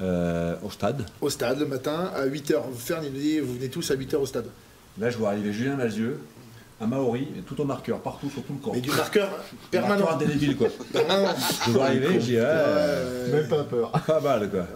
euh, 0.00 0.54
au 0.64 0.70
stade. 0.70 1.04
au 1.20 1.28
stade 1.30 1.58
le 1.60 1.66
matin 1.66 2.10
à 2.14 2.26
8h. 2.26 2.54
Fern, 2.76 3.04
il 3.04 3.12
nous 3.12 3.18
dit 3.20 3.38
vous 3.40 3.54
venez 3.54 3.68
tous 3.68 3.90
à 3.90 3.94
8h 3.96 4.16
au 4.16 4.26
stade. 4.26 4.46
Là, 4.98 5.10
je 5.10 5.18
vois 5.18 5.28
arriver 5.30 5.52
Julien 5.52 5.76
Lazieux, 5.76 6.18
un 6.80 6.86
Maori, 6.86 7.28
tout 7.46 7.60
au 7.60 7.64
marqueur, 7.64 7.98
partout 8.00 8.30
sur 8.30 8.42
tout 8.42 8.54
le 8.54 8.58
camp. 8.58 8.72
Mais 8.74 8.80
du 8.80 8.90
marqueur 8.90 9.28
permanent. 9.70 10.00
Marqueur 10.06 10.14
indélébile, 10.16 10.56
quoi. 10.56 10.68
Permanent. 10.92 11.34
Je 11.66 11.70
vois 11.72 11.84
arriver, 11.86 12.20
j'ai 12.20 12.40
ah, 12.40 12.44
Euh, 12.46 13.32
Même 13.40 13.48
pas 13.48 13.64
peur. 13.64 13.90
pas 13.90 14.20
mal, 14.20 14.48
quoi. 14.50 14.66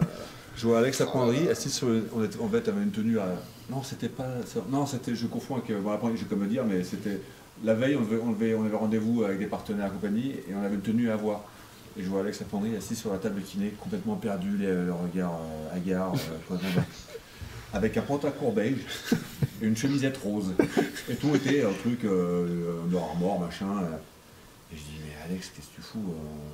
Je 0.55 0.67
vois 0.67 0.79
Alex 0.79 1.01
Apprendry 1.01 1.49
assis 1.49 1.69
sur 1.69 1.87
le- 1.87 2.07
on 2.15 2.23
était, 2.23 2.39
en 2.39 2.47
fait, 2.47 2.67
avait 2.69 2.81
une 2.83 2.91
tenue 2.91 3.19
à. 3.19 3.25
Non, 3.69 3.81
c'était 3.83 4.07
pas. 4.09 4.27
Non, 4.69 4.85
c'était. 4.85 5.15
Je 5.15 5.25
confonds 5.27 5.55
avec. 5.55 5.71
Bon, 5.81 5.91
après, 5.91 6.09
je 6.15 6.21
vais 6.21 6.25
comme 6.29 6.39
me 6.39 6.47
dire, 6.47 6.63
mais 6.63 6.83
c'était. 6.83 7.19
La 7.63 7.73
veille, 7.73 7.95
on, 7.95 8.01
devait- 8.01 8.21
on, 8.23 8.31
devait- 8.31 8.53
on 8.53 8.65
avait 8.65 8.75
rendez-vous 8.77 9.23
avec 9.23 9.39
des 9.39 9.45
partenaires 9.47 9.87
et 9.87 9.89
compagnie, 9.89 10.31
et 10.31 10.53
on 10.55 10.63
avait 10.63 10.75
une 10.75 10.81
tenue 10.81 11.09
à 11.09 11.15
voir. 11.15 11.41
Et 11.97 12.03
je 12.03 12.09
vois 12.09 12.19
Alex 12.21 12.41
Apprendry 12.41 12.75
assis 12.75 12.95
sur 12.95 13.11
la 13.11 13.17
table 13.17 13.35
de 13.35 13.45
kiné, 13.45 13.73
complètement 13.81 14.15
perdu, 14.15 14.57
les- 14.57 14.67
le 14.67 14.93
regard 14.93 15.31
euh, 15.33 15.75
hagard, 15.77 16.13
euh, 16.51 16.55
avec 17.75 17.95
un 17.97 18.01
pantalon 18.01 18.51
beige 18.51 18.77
et 19.61 19.65
une 19.65 19.77
chemisette 19.77 20.17
rose. 20.17 20.53
Et 21.09 21.15
tout 21.15 21.35
était 21.35 21.63
un 21.63 21.73
truc 21.73 22.03
euh, 22.05 22.79
de 22.89 22.95
armor, 22.97 23.39
machin. 23.39 23.67
euh. 23.83 23.95
Et 24.73 24.77
je 24.77 24.81
dis, 24.81 24.99
mais 25.05 25.13
Alex, 25.29 25.51
qu'est-ce 25.55 25.67
que 25.67 25.75
tu 25.75 25.81
fous 25.81 26.03
euh, 26.09 26.13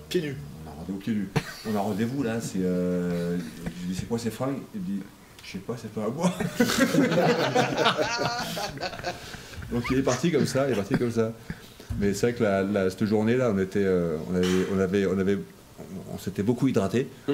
Pieds 0.10 0.22
nus. 0.22 0.36
On 0.66 0.70
a 0.70 0.74
rendez-vous 0.74 0.98
pieds 1.00 1.14
nus. 1.14 1.30
On 1.72 1.76
a 1.76 1.80
rendez-vous 1.80 2.24
là, 2.24 2.42
c'est. 2.42 2.60
Euh... 2.60 3.38
Je 3.38 3.42
lui 3.88 3.94
dis, 3.94 3.96
c'est 3.96 4.08
quoi 4.08 4.20
ces 4.20 4.32
fringues? 4.32 4.58
Il 4.76 4.82
me 4.82 4.86
dit, 4.86 5.00
je 5.46 5.52
sais 5.54 5.58
pas, 5.60 5.76
c'est 5.82 5.92
pas 5.92 6.04
à 6.06 6.10
moi. 6.10 6.32
Donc 9.72 9.84
il 9.92 10.00
est 10.00 10.04
parti 10.04 10.32
comme 10.32 10.46
ça, 10.46 10.68
il 10.68 10.74
est 10.74 10.76
parti 10.76 10.96
comme 10.98 11.12
ça. 11.12 11.32
Mais 12.00 12.14
c'est 12.14 12.28
vrai 12.32 12.38
que 12.38 12.44
la, 12.44 12.64
la- 12.64 12.90
cette 12.90 13.06
journée-là, 13.06 13.52
on 13.54 13.60
était, 13.60 13.84
euh, 13.84 14.18
on 14.30 14.36
avait, 14.36 14.48
on 14.76 14.80
avait, 14.80 15.06
on 15.08 15.20
avait, 15.20 15.38
on, 16.10 16.16
on 16.16 16.18
s'était 16.18 16.44
beaucoup 16.44 16.68
hydraté. 16.68 17.08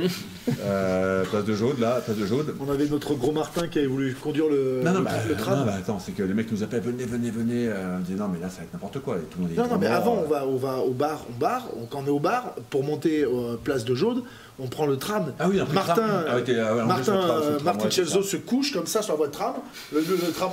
Euh, 0.65 1.23
place 1.25 1.43
de 1.43 1.53
Jaude, 1.53 1.79
là, 1.79 1.99
place 2.03 2.15
de 2.17 2.25
Jaude. 2.25 2.55
On 2.65 2.71
avait 2.71 2.85
notre 2.87 3.13
gros 3.15 3.31
Martin 3.33 3.67
qui 3.67 3.79
avait 3.79 3.87
voulu 3.87 4.13
conduire 4.15 4.47
le, 4.49 4.81
Non, 4.83 4.91
non, 4.93 4.99
le, 4.99 5.05
bah, 5.05 5.11
le 5.27 5.35
tram. 5.35 5.59
non, 5.59 5.65
bah, 5.65 5.73
attends, 5.77 5.99
c'est 5.99 6.13
que 6.13 6.23
les 6.23 6.33
mecs 6.33 6.51
nous 6.51 6.63
appellent, 6.63 6.81
venez, 6.81 7.03
venez, 7.05 7.29
venez. 7.31 7.67
Euh, 7.67 7.97
on 7.97 7.99
disait, 7.99 8.17
non, 8.17 8.27
mais 8.29 8.39
là, 8.39 8.49
ça 8.49 8.59
va 8.59 8.63
être 8.63 8.73
n'importe 8.73 8.99
quoi. 8.99 9.17
Et 9.17 9.19
tout 9.29 9.39
le 9.39 9.43
monde 9.43 9.51
est 9.53 9.57
Non, 9.57 9.67
non, 9.67 9.77
mais 9.77 9.87
avant, 9.87 10.15
euh, 10.17 10.21
on 10.25 10.29
va, 10.29 10.45
on 10.47 10.55
va 10.55 10.77
au 10.79 10.91
bar, 10.93 11.25
on 11.29 11.37
bar, 11.39 11.67
on- 11.77 11.85
quand 11.85 12.01
on 12.03 12.07
est 12.07 12.09
au 12.09 12.19
bar, 12.19 12.55
pour 12.69 12.83
monter 12.83 13.23
euh, 13.25 13.55
place 13.61 13.83
de 13.83 13.93
Jaude, 13.93 14.23
on 14.59 14.67
prend 14.67 14.85
le 14.85 14.97
tram. 14.97 15.33
Ah 15.37 15.47
oui, 15.49 15.57
Martin, 15.73 15.93
tram. 15.93 16.23
Ah, 16.29 16.35
ouais, 16.35 16.43
t'es, 16.43 16.57
ah 16.59 16.73
ouais, 16.75 16.81
on 16.81 16.85
est 16.85 16.87
Martin, 16.87 17.03
tram, 17.17 17.27
tram, 17.41 17.63
Martin 17.63 17.85
ouais, 17.85 18.23
se 18.23 18.37
couche 18.37 18.71
comme 18.71 18.87
ça 18.87 19.01
sur 19.01 19.13
la 19.13 19.17
voie 19.17 19.27
de 19.27 19.33
tram, 19.33 19.53
le, 19.93 19.99
le- 19.99 20.15
le 20.15 20.31
tram, 20.33 20.51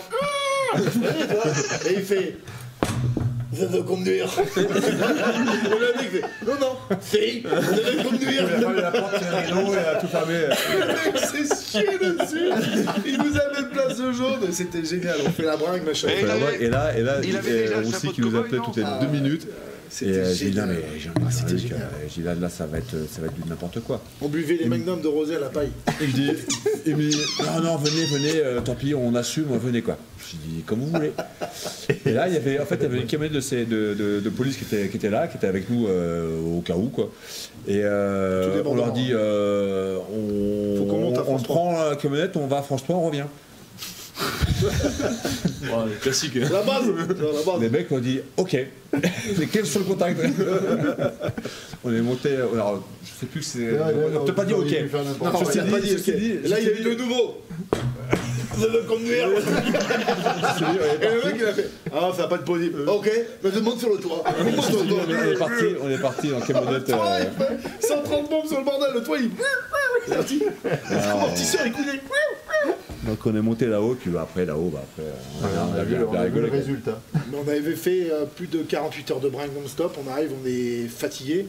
et 1.88 1.94
il 1.94 2.02
fait 2.02 2.36
Je 3.56 3.64
veux 3.66 3.82
conduire. 3.82 4.26
et 4.56 4.60
le 4.60 5.96
mec 5.96 6.10
fait 6.10 6.22
Non, 6.46 6.54
non, 6.60 6.96
si, 7.00 7.42
je 7.42 7.96
veux 7.96 8.02
conduire. 8.02 8.46
Il 8.48 8.54
a 8.54 8.60
fallu 8.60 8.80
la 8.80 8.90
porte, 8.90 9.14
un 9.14 9.36
rideau, 9.36 9.72
et 9.74 9.78
a 9.78 9.94
tout 10.00 10.06
fermé. 10.08 10.34
Le 10.72 10.86
mec 11.12 11.18
s'est 11.18 11.54
chié 11.70 11.98
dessus. 11.98 12.50
Il 13.06 13.18
nous 13.18 13.38
amène 13.38 13.70
place 13.72 13.98
de 13.98 14.12
jaune, 14.12 14.52
c'était 14.52 14.84
génial. 14.84 15.16
On 15.26 15.30
fait 15.30 15.44
la 15.44 15.56
bringue, 15.56 15.84
machin. 15.84 16.08
Et 16.08 16.20
Et 16.20 16.26
là, 16.26 16.34
et 16.60 16.68
là, 16.68 16.96
et 16.98 17.02
là 17.02 17.12
il 17.22 17.36
avait 17.36 17.62
déjà 17.62 17.80
nous 18.18 18.36
appelait 18.36 18.58
toutes 18.58 18.76
les 18.76 18.82
Ah, 18.84 18.98
deux 19.00 19.08
minutes. 19.08 19.46
Et 20.02 20.06
C'était 20.06 20.18
euh, 20.18 20.34
j'ai 20.34 20.50
dit, 20.50 20.56
non, 20.56 20.62
génial. 20.66 20.76
mais 20.92 20.98
j'ai 21.00 21.10
Ah, 21.14 21.30
c'était 21.30 21.58
génial. 21.58 21.78
euh, 21.82 22.06
j'ai 22.08 22.20
dit, 22.20 22.26
là, 22.26 22.34
là, 22.34 22.48
ça 22.48 22.66
va 22.66 22.78
être, 22.78 22.96
ça 23.08 23.20
va 23.20 23.28
être 23.28 23.34
du 23.40 23.48
n'importe 23.48 23.78
quoi. 23.80 24.02
On 24.20 24.28
buvait 24.28 24.56
les 24.56 24.66
magnums 24.66 25.00
de 25.00 25.06
rosé 25.06 25.36
à 25.36 25.40
la 25.40 25.48
paille. 25.50 25.70
Et 26.00 26.06
je 26.06 26.10
dis, 26.12 26.30
il 26.86 26.96
me 26.96 27.08
dit, 27.10 27.16
non, 27.40 27.60
non, 27.62 27.76
venez, 27.76 28.04
venez, 28.06 28.40
euh, 28.42 28.60
tant 28.60 28.74
pis, 28.74 28.92
on 28.94 29.14
assume, 29.14 29.56
venez 29.56 29.82
quoi. 29.82 29.96
Je 30.18 30.36
dis, 30.36 30.62
comme 30.62 30.80
vous 30.80 30.88
voulez. 30.88 31.12
Et 32.06 32.12
là, 32.12 32.26
il 32.26 32.34
y 32.34 32.36
avait, 32.36 32.58
en 32.58 32.64
fait, 32.66 32.76
il 32.76 32.82
y 32.82 32.86
avait 32.86 32.98
une 32.98 33.06
camionnette 33.06 33.34
de, 33.34 33.40
ces- 33.40 33.66
de, 33.66 33.94
de- 33.94 34.20
de 34.20 34.30
police 34.30 34.56
qui 34.56 34.64
était, 34.64 34.88
qui 34.88 34.96
était 34.96 35.10
là, 35.10 35.28
qui 35.28 35.36
était 35.36 35.46
avec 35.46 35.70
nous 35.70 35.86
euh, 35.86 36.40
au 36.40 36.60
cas 36.60 36.74
où, 36.74 36.88
quoi. 36.88 37.10
Et 37.68 37.80
euh, 37.84 38.62
on 38.66 38.74
leur 38.74 38.92
dit, 38.92 39.10
euh, 39.12 39.98
on, 40.12 40.76
Faut 40.78 40.84
qu'on 40.86 40.98
monte 41.00 41.18
à 41.18 41.24
on 41.28 41.36
prend 41.38 41.88
la 41.90 41.96
camionnette, 41.96 42.36
on 42.36 42.46
va 42.46 42.58
à 42.58 42.62
France 42.62 42.82
3, 42.82 42.96
on 42.96 43.06
revient. 43.06 43.24
Classique. 46.00 46.36
hein. 46.36 46.48
La 46.52 46.62
base, 46.62 46.84
la 46.88 47.52
base. 47.52 47.60
Les 47.60 47.68
mecs 47.68 47.90
ont 47.92 47.98
dit 47.98 48.20
OK. 48.36 48.56
Mais 49.38 49.46
quel 49.50 49.66
sont 49.66 49.80
le 49.80 49.84
contact 49.86 50.20
On 51.84 51.92
est 51.92 52.00
monté. 52.00 52.34
Alors, 52.36 52.82
je 53.04 53.20
sais 53.20 53.26
plus 53.26 53.40
que 53.40 53.46
c'est. 53.46 53.70
On 53.72 54.20
peut-être 54.24 54.34
pas 54.34 54.44
dit 54.44 54.52
vous 54.52 54.62
OK. 54.62 54.70
Non, 54.70 55.32
il 55.52 55.60
a 55.60 55.64
pas 55.64 55.80
dit, 55.80 56.38
Là, 56.44 56.60
il 56.60 56.66
y 56.66 56.68
a 56.68 56.80
eu 56.80 56.82
le 56.82 56.94
nouveau. 56.94 57.42
Je 58.56 58.66
veux 58.66 58.82
conduire. 58.82 59.28
Et 59.28 61.06
le 61.06 61.24
mec, 61.24 61.36
il 61.38 61.44
a 61.44 61.52
fait 61.52 61.70
Ah, 61.92 62.10
ça 62.14 62.22
va 62.22 62.28
pas 62.28 62.38
de 62.38 62.44
possible. 62.44 62.88
Ok, 62.88 63.10
mais 63.42 63.50
je 63.52 63.58
monte 63.58 63.80
sur 63.80 63.90
le 63.90 63.96
toit. 63.96 64.22
On 64.38 64.44
monte 64.44 64.64
sur 64.64 64.82
le 64.84 64.88
toit. 64.88 65.02
On 65.08 65.30
est 65.32 65.36
parti, 65.36 65.64
on 65.82 65.90
est 65.90 65.98
parti 65.98 66.30
camionnette. 66.46 66.92
Ah, 66.92 67.16
euh, 67.16 67.24
il 67.24 67.80
fait 67.80 67.86
130 67.88 68.30
bombes 68.30 68.46
sur 68.46 68.58
le 68.58 68.64
bordel, 68.64 68.90
le 68.94 69.02
toit 69.02 69.18
il. 69.18 69.30
Il 70.06 70.12
est 70.12 70.16
parti. 70.16 70.42
L'amortisseur 70.90 71.66
il 71.66 71.72
coulait. 71.72 72.00
Donc 73.06 73.18
on 73.26 73.34
est 73.36 73.40
monté 73.42 73.66
là-haut, 73.66 73.94
puis 73.94 74.10
après 74.18 74.44
là-haut, 74.44 74.70
bah, 74.72 74.82
après 74.82 75.02
on 75.40 75.44
a, 75.44 75.48
Voilà, 75.48 75.68
on 75.74 75.78
a 75.80 75.84
vu, 75.84 75.94
bien- 75.96 76.04
on 76.06 76.10
bien 76.12 76.20
a 76.20 76.26
vu 76.26 76.40
le 76.40 76.48
résultat. 76.50 77.00
Mais 77.14 77.36
on 77.44 77.48
avait 77.48 77.76
fait 77.76 78.10
euh, 78.10 78.24
plus 78.24 78.46
de 78.46 78.62
48 78.62 79.10
heures 79.12 79.20
de 79.20 79.28
bringue 79.28 79.50
non-stop. 79.54 79.96
On 80.04 80.10
arrive, 80.10 80.30
on 80.42 80.46
est 80.46 80.86
fatigué. 80.88 81.46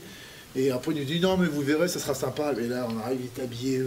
Et 0.58 0.72
après, 0.72 0.94
il 0.94 1.00
nous 1.00 1.06
dit 1.06 1.20
non, 1.20 1.36
mais 1.38 1.48
vous 1.48 1.62
verrez, 1.62 1.88
ça 1.90 2.00
sera 2.00 2.14
sympa. 2.14 2.54
Mais 2.58 2.68
là, 2.68 2.88
on 2.90 3.06
arrive, 3.06 3.20
il 3.22 3.42
est 3.42 3.44
habillé, 3.44 3.82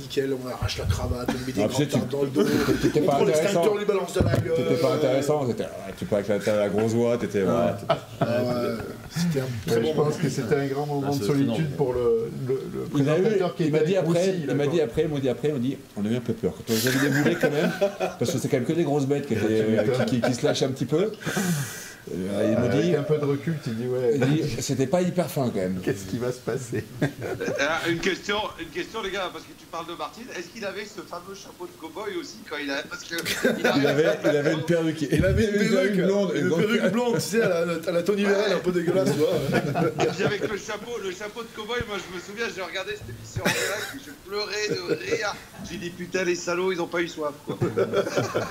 nickel, 0.00 0.32
on 0.32 0.48
arrache 0.48 0.78
la 0.78 0.84
cravate, 0.84 1.28
on 1.28 1.32
lui 1.32 1.40
met 1.46 1.52
des 1.52 1.62
Ah, 1.62 1.66
grandes 1.66 1.88
tartes 1.88 2.08
dans 2.10 2.22
le 2.22 2.28
dos. 2.28 2.44
t'étais 2.82 3.00
On 3.00 3.06
pas 3.06 3.12
prend 3.16 3.24
l'extincteur, 3.24 3.62
intéressant. 3.62 3.74
on 3.74 3.78
lui 3.78 3.84
balance 3.84 4.12
de 4.14 4.20
la 4.20 4.36
gueule. 4.36 4.54
T'étais 4.56 4.80
pas 4.80 4.94
intéressant, 4.94 5.46
t'étais 5.46 5.64
ah, 5.64 5.90
tu 5.98 6.04
pas 6.04 6.16
avec 6.18 6.46
la, 6.46 6.56
la 6.56 6.68
grosse 6.68 6.92
voix, 6.92 7.18
t'étais. 7.18 7.42
Ah 7.48 7.76
ouais, 8.20 8.26
C'était 9.10 9.40
un 9.40 9.44
très 9.66 9.80
bon 9.80 9.88
je 9.88 9.96
pense 9.96 10.16
que 10.16 10.28
c'était 10.28 10.54
un 10.54 10.66
grand 10.66 10.86
moment 10.86 11.10
Ah, 11.12 11.18
de 11.18 11.24
solitude 11.24 11.70
pour 11.76 11.92
le, 11.94 12.30
présentateur 12.92 13.54
qui 13.56 13.64
il 13.64 13.72
m'a 13.72 13.78
dit 13.80 13.96
après, 13.96 14.36
il 14.48 14.54
m'a 14.54 14.66
dit 14.68 14.80
après, 14.80 15.02
il 15.02 15.08
m'a 15.08 15.20
dit 15.20 15.28
après, 15.28 15.52
on 15.52 15.58
dit, 15.58 15.76
on 15.96 16.04
a 16.06 16.08
eu 16.08 16.16
un 16.16 16.20
peu 16.20 16.32
peur. 16.32 16.52
Quand 16.56 16.72
on 16.72 16.76
les 16.76 16.88
avait 16.88 17.08
déboulés 17.10 17.36
quand 17.40 17.50
même, 17.50 17.70
parce 18.18 18.30
que 18.30 18.38
c'est 18.38 18.48
quand 18.48 18.58
même 18.58 18.66
que 18.66 18.72
des 18.72 18.84
grosses 18.84 19.06
bêtes 19.06 19.26
qui, 19.26 20.20
qui 20.20 20.34
se 20.34 20.46
lâchent 20.46 20.62
un 20.62 20.70
petit 20.70 20.86
peu. 20.86 21.10
Euh, 22.12 22.50
il 22.52 22.58
me 22.58 22.68
Avec 22.68 22.82
dit, 22.82 22.96
un 22.96 23.02
peu 23.02 23.16
de 23.16 23.24
recul, 23.24 23.54
tu 23.64 23.70
dis 23.70 23.86
ouais, 23.86 24.16
il 24.16 24.26
dit, 24.26 24.56
c'était 24.60 24.86
pas 24.86 25.00
hyper 25.00 25.30
fin 25.30 25.48
quand 25.48 25.54
même. 25.60 25.80
qu'est-ce 25.82 26.04
qui 26.04 26.18
va 26.18 26.32
se 26.32 26.38
passer? 26.38 26.84
Euh, 27.02 27.90
une 27.90 27.98
question, 27.98 28.36
une 28.60 28.68
question 28.68 29.02
les 29.02 29.10
gars, 29.10 29.30
parce 29.32 29.44
que 29.44 29.52
tu 29.58 29.64
parles 29.66 29.86
de 29.86 29.94
Martin. 29.94 30.20
Est-ce 30.38 30.48
qu'il 30.48 30.64
avait 30.66 30.84
ce 30.84 31.00
fameux 31.00 31.34
chapeau 31.34 31.66
de 31.66 31.72
cow-boy 31.80 32.20
aussi 32.20 32.38
quand 32.48 32.56
il 32.62 32.70
a 32.70 32.82
parce 32.82 33.04
que 33.04 33.14
il 33.58 33.80
Il 33.80 33.86
avait, 33.86 34.18
il 34.22 34.36
avait 34.36 34.52
une 34.52 34.62
perruque. 34.64 35.02
Il 35.10 35.24
avait 35.24 35.44
une 35.44 35.70
perruque 35.70 35.96
blonde. 35.96 36.32
une 36.34 36.48
perruque 36.50 36.92
blonde, 36.92 37.14
tu 37.14 37.20
sais, 37.20 37.42
à 37.42 37.64
la, 37.64 37.74
à 37.86 37.92
la 37.92 38.02
Tony 38.02 38.24
Vérel, 38.24 38.52
un 38.52 38.58
peu 38.58 38.72
dégueulasse, 38.72 39.10
tu 39.12 39.18
vois. 39.18 40.02
Et 40.04 40.06
puis 40.08 40.24
avec 40.24 40.50
le 40.50 40.58
chapeau, 40.58 40.98
le 41.02 41.10
chapeau 41.10 41.42
de 41.42 41.48
cow-boy, 41.56 41.84
moi 41.88 41.96
je 41.98 42.14
me 42.14 42.20
souviens, 42.20 42.46
j'ai 42.54 42.62
regardé 42.62 42.92
cette 42.92 43.08
émission 43.08 43.42
en 43.42 43.48
direct, 43.48 44.06
je 44.06 44.28
pleurais 44.28 44.68
de 44.68 45.14
rire. 45.16 45.34
J'ai 45.70 45.78
dit 45.78 45.90
putain 45.90 46.24
les 46.24 46.36
salauds, 46.36 46.70
ils 46.72 46.80
ont 46.82 46.86
pas 46.86 47.00
eu 47.00 47.08
soif. 47.08 47.32
Quoi. 47.46 47.58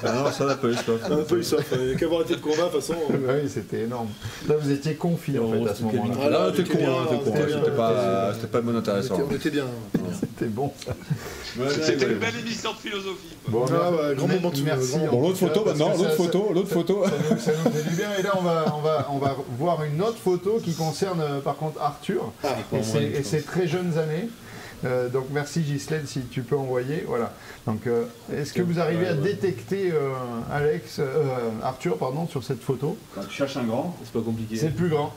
Ah 0.04 0.12
non, 0.14 0.32
ça 0.32 0.46
n'a 0.46 0.56
pas 0.56 0.68
eu 0.68 0.74
soif. 0.76 1.02
Un 1.10 1.18
peu, 1.24 1.38
il 1.38 1.46
s'offre. 1.46 1.74
Il 1.74 1.88
n'y 1.88 1.94
a 1.94 1.96
qu'à 1.96 2.06
avoir 2.06 2.22
été 2.22 2.36
de 2.36 2.42
combat, 2.42 2.66
de 2.66 2.72
toute 2.72 2.82
façon. 2.82 2.96
Oui, 3.44 3.50
c'était 3.54 3.82
énorme. 3.84 4.08
Là, 4.48 4.56
vous 4.60 4.72
étiez 4.72 4.96
confit 4.96 5.38
en 5.38 5.52
fait 5.52 5.70
à 5.70 5.76
ce 5.76 5.84
moment-là. 5.84 6.16
Ah, 6.24 6.30
là, 6.30 6.52
t'es 6.56 6.64
con, 6.64 6.78
hein, 6.82 7.08
t'es 7.10 7.30
con. 7.30 7.36
bien, 7.36 7.48
C'était 7.48 7.72
pas, 7.76 8.34
c'était 8.34 8.48
pas 8.48 8.62
bon 8.62 8.72
On 8.74 8.78
intéressant. 8.78 9.16
était- 9.16 9.24
on 9.30 9.36
était 9.36 9.50
bien. 9.52 9.66
C'était 10.20 10.46
bon. 10.50 10.72
C'était 11.70 12.06
une 12.14 12.20
belle 12.20 12.36
émission 12.40 12.72
de 12.72 12.78
philosophie. 12.78 13.36
Bon, 13.48 13.66
Ah, 13.70 14.14
grand 14.16 14.28
moment 14.28 14.50
de 14.50 14.62
merci. 14.62 14.98
Bon, 15.12 15.22
l'autre 15.22 15.38
photo 15.38 15.66
maintenant, 15.66 15.90
l'autre 15.90 16.16
photo, 16.16 16.52
l'autre 16.54 16.70
photo. 16.70 17.04
Ça 17.40 17.52
nous, 17.66 17.72
fait 17.72 17.90
du 17.90 17.96
bien. 17.96 18.08
Et 18.18 18.24
là, 18.24 18.32
on 18.40 18.42
va, 18.42 18.66
on 18.76 18.80
va, 18.80 19.08
on 19.12 19.18
va 19.18 19.36
voir 19.60 19.84
une 19.84 20.02
autre 20.02 20.18
photo 20.18 20.60
qui 20.64 20.74
concerne 20.74 21.20
euh, 21.22 21.40
par 21.42 21.58
contre 21.58 21.82
Arthur 21.82 22.32
Ah, 22.44 22.56
et 22.74 23.24
ses 23.24 23.42
très 23.42 23.68
jeunes 23.68 23.98
années. 23.98 24.30
Euh, 24.86 25.08
donc 25.10 25.28
merci 25.32 25.62
Ghislaine 25.62 26.06
si 26.08 26.22
tu 26.22 26.42
peux 26.42 26.58
envoyer. 26.58 27.04
Voilà. 27.08 27.32
Donc 27.66 27.88
euh, 27.88 28.06
est-ce 28.32 28.54
que 28.54 28.62
vous 28.62 28.80
arrivez 28.80 29.08
à 29.08 29.14
détecter 29.14 29.92
euh, 29.92 30.12
Alex, 30.52 30.98
euh, 31.00 31.06
Arthur 31.64 31.98
pardon 31.98 32.28
sur 32.28 32.44
cette 32.44 32.62
photo? 32.62 32.98
Quand 33.16 33.22
tu 33.24 33.32
cherches 33.34 33.58
un 33.58 33.64
grand, 33.64 33.96
C'est 34.04 34.12
pas 34.14 34.22
compliqué. 34.22 34.58
C'est 34.58 34.68
le 34.68 34.74
plus 34.74 34.90
grand. 34.90 35.14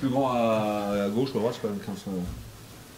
plus 0.00 0.08
grand 0.08 0.30
à, 0.32 1.04
à 1.06 1.08
gauche 1.08 1.30
ou 1.34 1.38
à 1.38 1.40
droite, 1.40 1.58
pas 1.58 1.68
ça. 1.96 2.10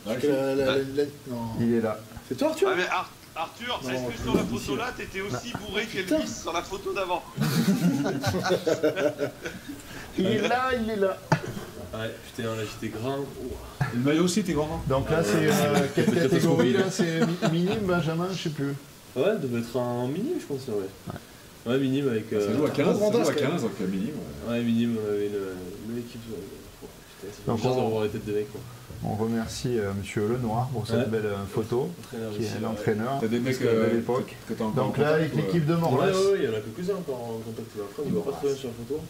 La- 0.05 0.15
la- 0.17 0.55
la- 0.55 0.77
la- 0.79 1.05
non. 1.29 1.37
Il 1.61 1.75
est 1.75 1.81
là. 1.81 1.99
C'est 2.29 2.37
toi, 2.37 2.49
Arthur? 2.51 2.69
Ah, 2.73 2.75
mais 2.77 2.87
Ar- 2.89 3.11
Arthur, 3.35 3.81
est-ce 3.85 4.17
que 4.17 4.23
sur 4.23 4.35
la 4.35 4.43
photo 4.43 4.77
là, 4.77 4.93
t'étais 4.97 5.21
aussi 5.21 5.53
bourré 5.61 5.87
qu'Elvis 5.87 6.29
sur 6.29 6.53
la 6.53 6.63
photo 6.63 6.93
d'avant 6.93 7.23
Il 10.19 10.27
est 10.27 10.47
là, 10.49 10.71
il 10.79 10.91
est 10.91 10.97
là. 10.97 11.17
Ouais, 11.95 12.11
putain, 12.35 12.49
là 12.57 12.63
j'étais 12.65 12.97
grand. 12.97 13.19
Ouah. 13.19 13.87
Le 13.95 14.01
maillot 14.01 14.25
aussi, 14.25 14.43
t'es 14.43 14.53
grand, 14.55 14.83
Donc 14.89 15.11
là 15.11 15.23
c'est 15.23 15.47
euh, 15.49 15.87
quelle 15.95 16.07
catégorie 16.29 16.73
là 16.73 16.91
C'est 16.91 17.21
mi- 17.27 17.51
minime, 17.65 17.81
Benjamin, 17.85 18.29
je 18.33 18.43
sais 18.45 18.51
plus. 18.51 18.75
Ouais, 19.15 19.25
elle 19.33 19.41
devait 19.41 19.59
être 19.61 19.77
en 19.77 20.07
minime, 20.09 20.39
je 20.41 20.47
pense, 20.47 20.67
ouais. 20.69 20.75
Ouais, 21.71 21.79
minime 21.79 22.09
avec. 22.09 22.31
Ça 22.31 22.37
euh, 22.37 22.57
joue 22.57 22.65
à 22.65 22.71
15, 22.71 22.87
gros 22.87 22.95
ça 22.95 22.99
joue 22.99 23.05
à 23.05 23.11
bandage, 23.25 23.35
quand 23.43 23.51
15, 23.51 23.63
donc 23.63 23.81
minime. 23.81 24.15
ouais. 24.47 24.53
Ouais, 24.53 24.63
minime, 24.63 24.97
on 25.05 25.09
avait 25.13 25.27
une, 25.27 25.93
une 25.93 25.99
équipe. 25.99 26.21
euh, 26.33 26.87
putain, 27.21 27.33
c'est 27.35 27.69
d'avoir 27.69 28.03
de 28.09 28.33
mecs, 28.33 28.51
quoi. 28.53 28.61
On 29.05 29.15
remercie 29.17 29.79
euh, 29.79 29.91
Monsieur 29.99 30.29
Lenoir 30.29 30.69
pour 30.69 30.87
cette 30.87 30.97
Ouais. 30.97 31.05
belle 31.07 31.27
euh, 31.27 31.45
photo, 31.53 31.91
qui 32.11 32.17
aussi, 32.17 32.49
est 32.49 32.55
ouais. 32.55 32.61
l'entraîneur 32.63 33.19
T'as 33.21 33.27
des 33.27 33.41
mecs 33.41 33.61
de 33.61 33.97
l'époque. 33.97 34.35
Donc 34.77 34.97
là, 34.97 35.15
avec 35.15 35.35
l'équipe 35.35 35.67
de 35.67 35.75
Ouais, 35.75 35.81
Morlas, 35.81 36.07
ouais, 36.07 36.13
ouais, 36.33 36.39
il 36.39 36.45
y 36.45 36.49
en 36.49 36.53
a 36.57 36.61
quelques-uns 36.61 36.95
encore 36.97 37.21
en 37.21 37.41
contact. 37.45 37.69
Après, 37.81 38.03
on 38.07 38.09
ne 38.09 38.15
voit 38.15 38.33
pas 38.33 38.39
très 38.39 38.47
bien 38.49 38.57
sur 38.57 38.69
la 38.69 38.75
photo. 38.75 39.01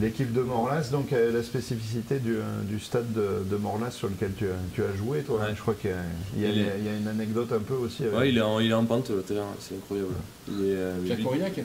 L'équipe 0.00 0.32
de 0.32 0.40
Morlas, 0.42 0.88
donc 0.92 1.12
euh, 1.12 1.32
la 1.32 1.42
spécificité 1.42 2.18
du, 2.18 2.36
euh, 2.36 2.42
du 2.64 2.78
stade 2.80 3.12
de, 3.12 3.42
de 3.50 3.56
Morlas 3.56 3.90
sur 3.90 4.08
lequel 4.08 4.32
tu 4.36 4.46
as, 4.46 4.56
tu 4.74 4.82
as 4.82 4.94
joué, 4.96 5.20
toi. 5.22 5.40
Ouais. 5.40 5.54
Je 5.54 5.60
crois 5.60 5.74
qu'il 5.74 5.90
y 5.90 5.92
a, 5.92 5.96
il 6.36 6.42
y 6.42 6.46
a- 6.46 6.48
Il 6.50 6.58
est- 6.60 6.72
il 6.80 6.84
y 6.84 6.88
a 6.88 6.96
une 6.96 7.08
anecdote 7.08 7.52
un 7.52 7.60
peu 7.60 7.74
aussi. 7.74 8.04
Avec... 8.04 8.16
Ouais, 8.16 8.28
il 8.30 8.38
est 8.38 8.42
en, 8.42 8.60
il 8.60 8.70
est 8.70 8.74
en 8.74 8.84
pente, 8.84 9.10
le 9.10 9.22
terrain, 9.22 9.46
c'est 9.60 9.74
incroyable. 9.76 10.10
Il 10.48 10.54
est, 10.64 10.74
euh, 10.76 10.94
mais, 11.02 11.08
Jacques 11.08 11.26
Aurillac 11.26 11.60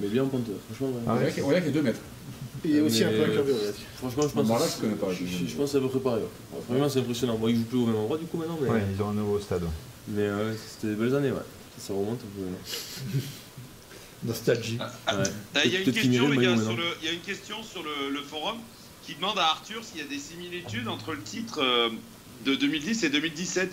mais 0.00 0.08
bien 0.08 0.22
en 0.24 0.26
pente, 0.28 0.44
franchement. 0.66 0.88
ouais. 0.96 1.02
Ah 1.06 1.14
ouais. 1.14 1.20
Aurillac 1.22 1.44
Aurillac 1.44 1.66
est 1.66 1.70
2 1.70 1.82
mètres. 1.82 2.00
Il 2.64 2.74
est 2.76 2.80
aussi 2.80 3.04
un 3.04 3.10
peu 3.10 3.18
Mais- 3.18 3.24
incurvé, 3.24 3.52
Aurillac. 3.52 3.74
Franchement, 3.96 4.22
je 4.24 4.28
pense, 4.28 4.48
là, 4.48 4.66
je 4.82 4.86
pas, 4.94 5.06
je, 5.12 5.24
je- 5.24 5.24
je- 5.44 5.46
je 5.46 5.54
pense 5.56 5.64
que 5.66 5.70
c'est 5.70 5.78
à 5.78 5.80
peu 5.80 5.88
près 5.88 6.00
pareil. 6.00 6.22
ouais. 6.22 6.58
Vraiment, 6.68 6.88
c'est 6.88 6.98
impressionnant. 7.00 7.36
Bon, 7.38 7.48
il 7.48 7.56
joue 7.56 7.62
plus 7.64 7.78
au 7.78 7.86
même 7.86 7.96
endroit 7.96 8.18
du 8.18 8.26
coup 8.26 8.36
maintenant, 8.38 8.58
mais, 8.60 8.68
Ouais, 8.68 8.82
ils 8.96 9.02
ont 9.02 9.10
un 9.10 9.14
nouveau 9.14 9.38
stade. 9.38 9.62
mais 10.08 10.28
c'était 10.68 10.92
des 10.94 11.00
belles 11.00 11.14
années. 11.14 11.30
Ouais. 11.30 11.38
Ça 11.78 11.92
remonte 11.92 12.18
un 12.20 12.36
peu. 12.36 12.42
maintenant. 12.42 13.20
Nostalgie. 14.24 14.78
Ouais. 14.80 14.86
Euh, 15.56 15.60
Il 15.64 15.72
y 15.72 15.76
a 15.76 15.80
une 15.80 15.92
question, 15.92 16.28
les 16.28 16.36
gars, 16.44 16.56
sur 16.56 16.76
le, 16.76 16.84
il 17.02 17.06
y 17.06 17.10
a 17.10 17.12
une 17.12 17.20
question 17.20 17.56
sur 17.62 17.82
le, 17.82 18.10
le 18.12 18.20
forum 18.22 18.56
qui 19.04 19.14
demande 19.14 19.38
à 19.38 19.44
Arthur 19.46 19.82
s'il 19.84 20.00
y 20.00 20.04
a 20.04 20.08
des 20.08 20.18
similitudes 20.18 20.86
entre 20.88 21.12
le 21.12 21.22
titre 21.22 21.60
euh, 21.62 21.88
de 22.44 22.54
2010 22.54 23.04
et 23.04 23.08
2017. 23.10 23.70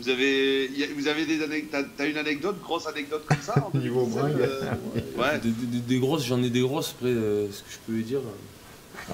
Vous 0.00 0.08
avez, 0.08 0.68
vous 0.96 1.08
avez 1.08 1.26
des 1.26 1.42
anecdotes, 1.42 1.86
t'as, 1.96 2.06
une 2.06 2.16
anecdote, 2.16 2.56
grosse 2.62 2.86
anecdote 2.86 3.24
comme 3.28 3.42
ça 3.42 3.54
en 3.72 3.76
Niveau 3.78 4.04
2017, 4.06 4.22
bringue. 4.22 4.40
euh, 4.40 5.20
Ouais. 5.20 5.38
Des, 5.40 5.50
des- 5.50 5.80
des 5.80 5.98
grosses, 5.98 6.24
j'en 6.24 6.42
ai 6.42 6.50
des 6.50 6.60
grosses, 6.60 6.94
après, 6.96 7.08
euh, 7.10 7.50
ce 7.50 7.58
que 7.62 7.68
je 7.70 7.92
peux 7.92 8.00
dire. 8.02 8.20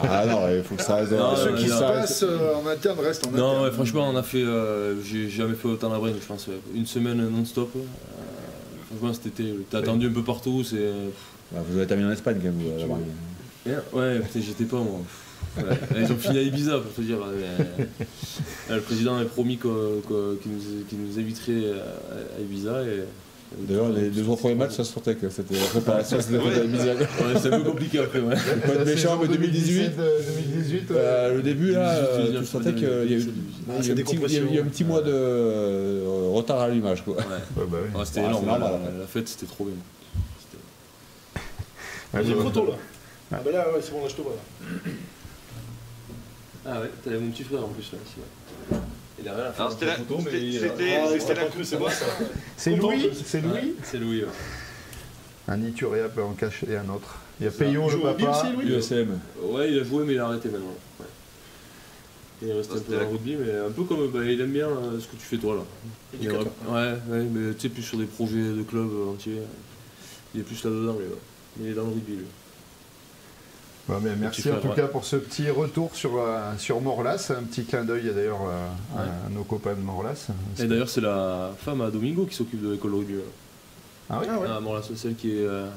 Ah 0.03 0.27
non, 0.27 0.49
il 0.55 0.63
faut 0.63 0.75
que 0.75 0.83
ça 0.83 0.97
reste. 0.97 1.13
Non, 1.13 1.37
Ceux 1.37 1.51
non, 1.51 1.57
qui 1.57 1.67
non, 1.69 1.77
se 1.77 1.83
non. 1.83 1.89
passent 1.89 2.23
euh, 2.23 2.55
en 2.57 2.67
interne 2.67 3.01
restent 3.01 3.27
en 3.27 3.31
interne. 3.31 3.47
Non, 3.47 3.63
ouais, 3.63 3.71
franchement, 3.71 4.09
on 4.11 4.17
a 4.17 4.23
fait. 4.23 4.43
euh, 4.43 5.01
j'ai 5.03 5.29
jamais 5.31 5.55
fait 5.55 5.69
autant 5.69 5.89
la 5.91 5.99
bringue, 5.99 6.17
je 6.21 6.27
pense. 6.27 6.47
ouais. 6.49 6.59
Une 6.75 6.87
semaine 6.87 7.29
non-stop. 7.29 7.73
Euh, 8.95 9.13
franchement, 9.13 9.31
terrible. 9.35 9.63
T'as 9.71 9.79
attendu 9.79 10.07
un 10.09 10.13
peu 10.13 10.23
partout, 10.23 10.63
c'est. 10.65 10.91
Bah, 11.53 11.61
vous 11.69 11.77
avez 11.77 11.87
terminé 11.87 12.09
en 12.09 12.13
Espagne 12.13 12.37
quand 12.39 12.45
même, 12.45 12.55
vous. 12.59 12.79
là-bas. 12.79 12.99
Bien, 13.67 13.83
Ouais, 13.93 14.21
putain, 14.21 14.41
j'étais 14.41 14.65
pas 14.65 14.79
moi. 14.79 15.01
Ouais. 15.57 15.63
Ils 16.03 16.13
ont 16.13 16.17
fini 16.17 16.39
à 16.39 16.43
Ibiza 16.43 16.79
pour 16.79 16.93
te 16.93 17.01
dire. 17.03 17.19
euh, 17.25 17.59
Le 18.71 18.81
président 18.81 19.17
avait 19.17 19.27
promis 19.29 19.57
qu'il 19.59 19.71
nous, 19.71 21.07
nous 21.07 21.19
inviterait 21.19 21.71
à 21.73 22.39
à 22.39 22.41
Ibiza. 22.41 22.83
Et... 22.83 23.05
D'ailleurs, 23.59 23.89
les 23.91 24.11
deux 24.11 24.23
trois 24.23 24.37
premiers 24.37 24.55
matchs, 24.57 24.73
ça 24.73 24.85
se 24.85 24.93
sentait 24.93 25.15
que 25.15 25.29
c'était 25.31 25.55
la 25.55 25.65
préparation, 25.71 26.19
c'était 26.21 26.39
Ouais. 26.39 26.57
la 26.59 26.65
misère. 26.65 26.97
Ouais, 26.99 27.41
c'est 27.41 27.53
un 27.53 27.61
peu 27.61 27.71
compliqué 27.71 27.99
après, 28.01 28.21
ouais. 28.21 28.35
Pas 28.67 28.75
de 28.77 28.85
méchant, 28.85 29.19
mais 29.21 29.29
2018. 29.29 29.91
2017, 29.97 29.97
2018 29.97 30.91
ouais. 30.91 30.97
euh, 30.99 31.35
le 31.37 31.43
début 31.43 31.73
là, 31.73 31.95
18, 32.01 32.07
euh, 32.09 32.27
19, 32.27 32.41
tu 32.45 32.51
sentais 32.51 32.75
qu'il 32.75 32.83
y 32.83 32.87
a 32.87 32.89
eu, 33.19 33.29
Ah, 33.69 33.73
il 33.81 33.87
y 33.87 33.91
a 33.91 33.95
eu 33.95 34.01
un 34.01 34.03
petit, 34.03 34.17
il 34.17 34.33
y 34.33 34.37
a 34.37 34.41
eu 34.41 34.61
un 34.61 34.65
petit 34.65 34.85
décompression. 34.85 34.87
mois 34.87 35.03
de 35.03 35.13
euh, 35.13 36.29
retard 36.33 36.61
à 36.61 36.69
l'allumage 36.69 37.05
quoi. 37.05 37.17
Ouais. 37.17 37.23
Ouais, 37.57 37.65
bah 37.71 37.79
oui. 37.83 37.99
Ouais, 37.99 38.05
c'était 38.05 38.21
Ouais, 38.21 38.27
énorme, 38.27 38.47
normal, 38.47 38.73
la, 39.01 39.07
fête 39.07 39.29
c'était 39.29 39.47
trop 39.47 39.65
bien. 39.67 39.75
Ouais, 42.15 42.21
J'ai 42.25 42.31
une 42.33 42.39
bah, 42.39 42.45
photo 42.45 42.67
là. 42.67 42.73
Ah 43.33 43.41
bah 43.45 43.51
là, 43.53 43.67
ouais, 43.73 43.81
c'est 43.83 43.93
bon, 43.93 44.03
là 44.03 44.09
je 44.09 44.15
te 44.15 44.23
vois. 44.23 44.33
là. 44.33 44.91
Ah 46.67 46.81
ouais, 46.81 46.91
t'avais 47.05 47.19
mon 47.19 47.31
petit 47.31 47.45
frère 47.45 47.65
en 47.65 47.69
plus 47.69 47.91
là. 47.93 47.99
ici, 48.05 48.15
ouais. 48.73 48.79
Il 49.25 49.31
a 49.31 49.35
rien 49.35 49.45
à 49.45 49.53
faire. 49.53 49.61
Alors, 49.67 49.73
c'était 49.73 49.87
la, 49.87 49.95
photo, 49.97 50.19
mais 50.23 50.53
c'était- 50.53 51.35
coupe 51.41 51.51
cru, 51.51 51.65
c'est 51.65 51.79
ça. 51.79 52.05
C'est 52.57 52.77
Louis 52.77 53.11
C'est 53.25 53.41
Louis 53.41 53.75
C'est 53.83 53.99
Louis. 53.99 54.21
ouais. 54.23 54.29
Un 55.49 55.63
Ituria 55.63 56.09
peut 56.09 56.23
en 56.23 56.33
cacher 56.33 56.77
un 56.77 56.89
autre. 56.93 57.19
Il 57.41 57.45
y 57.45 57.49
a. 57.49 57.51
Payon, 57.51 57.89
le 57.89 58.01
papa. 58.01 58.43
USM. 58.63 59.19
Ouais, 59.43 59.73
il 59.73 59.79
a 59.81 59.85
joué, 59.85 60.05
mais 60.05 60.15
il 60.15 60.19
a 60.19 60.27
arrêté 60.27 60.49
maintenant. 60.51 60.75
Ouais. 61.01 61.07
Il 62.43 62.49
est 62.51 62.53
resté 62.53 62.75
Ça, 62.75 62.79
un 62.81 62.83
peu 62.83 62.93
dans 62.95 63.01
le 63.01 63.07
rugby, 63.07 63.37
mais 63.37 63.53
un 63.67 63.71
peu 63.71 63.85
comme 63.85 64.11
il 64.27 64.41
aime 64.41 64.53
bien 64.53 64.69
euh, 64.69 65.01
ce 65.01 65.07
que 65.07 65.17
tu 65.17 65.23
fais 65.23 65.39
toi 65.39 65.55
là. 65.55 65.63
Il 66.21 66.31
ouais, 66.31 66.37
ouais, 67.09 67.25
mais 67.33 67.55
tu 67.55 67.61
sais, 67.61 67.69
plus 67.71 67.83
sur 67.83 67.99
des 67.99 68.05
projets 68.07 68.37
de 68.37 68.63
club 68.63 68.89
euh, 68.93 69.13
entiers. 69.13 69.41
Il 70.35 70.41
est 70.41 70.45
plus 70.45 70.63
là-dedans, 70.65 70.97
lui. 70.99 71.07
Il 71.61 71.71
est 71.71 71.75
dans 71.75 71.85
le 71.85 71.89
rugby, 71.89 72.13
lui. 72.13 72.25
Bon, 73.89 74.01
mais 74.03 74.17
merci 74.17 74.51
en 74.51 74.61
tout 74.61 74.69
cas 74.69 74.87
pour 74.87 75.05
ce 75.05 75.17
petit 75.17 75.51
retour 75.51 75.95
sur, 75.95 76.13
euh, 76.19 76.53
sur 76.59 76.81
Morlas. 76.81 77.31
Un 77.37 77.43
petit 77.43 77.65
clin 77.65 77.85
d'œil 77.85 78.11
d'ailleurs 78.15 78.41
euh, 78.49 78.69
à 78.99 79.29
nos 79.31 79.45
copains 79.45 79.75
de 79.75 79.81
Morlas. 79.81 80.29
Et 80.59 80.65
d'ailleurs, 80.67 80.89
c'est 80.89 81.03
la 81.03 81.53
femme 81.59 81.83
à 81.83 81.91
Domingo 81.91 82.25
qui 82.25 82.35
s'occupe 82.35 82.63
de 82.63 82.73
l'école 82.73 82.95
rugby. 82.95 83.15
là. 83.15 83.19
Ah 84.11 84.19
oui 84.21 84.27
Ah 84.31 84.39
ouais. 84.41 84.47
Ah, 84.49 84.61
là, 84.75 84.81
c'est 84.87 84.97
celle 84.97 85.15
qui 85.17 85.33
est, 85.33 85.45
euh, 85.47 85.69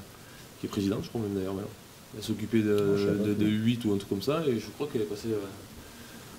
qui 0.59 0.67
est 0.67 0.69
présidente, 0.69 1.01
je 1.03 1.09
crois 1.09 1.21
même 1.21 1.33
d'ailleurs. 1.35 1.55
Elle 2.17 2.23
s'occupait 2.23 2.61
de, 2.61 2.77
Oh, 2.79 3.17
pas. 3.17 3.27
de, 3.27 3.33
de 3.33 3.45
8 3.45 3.83
ou 3.85 3.93
un 3.93 3.97
truc 3.97 4.09
comme 4.09 4.21
ça, 4.21 4.41
et 4.47 4.57
je 4.57 4.67
crois 4.69 4.87
qu'elle 4.91 5.01
est 5.01 5.05
passée. 5.05 5.27
euh, 5.33 5.37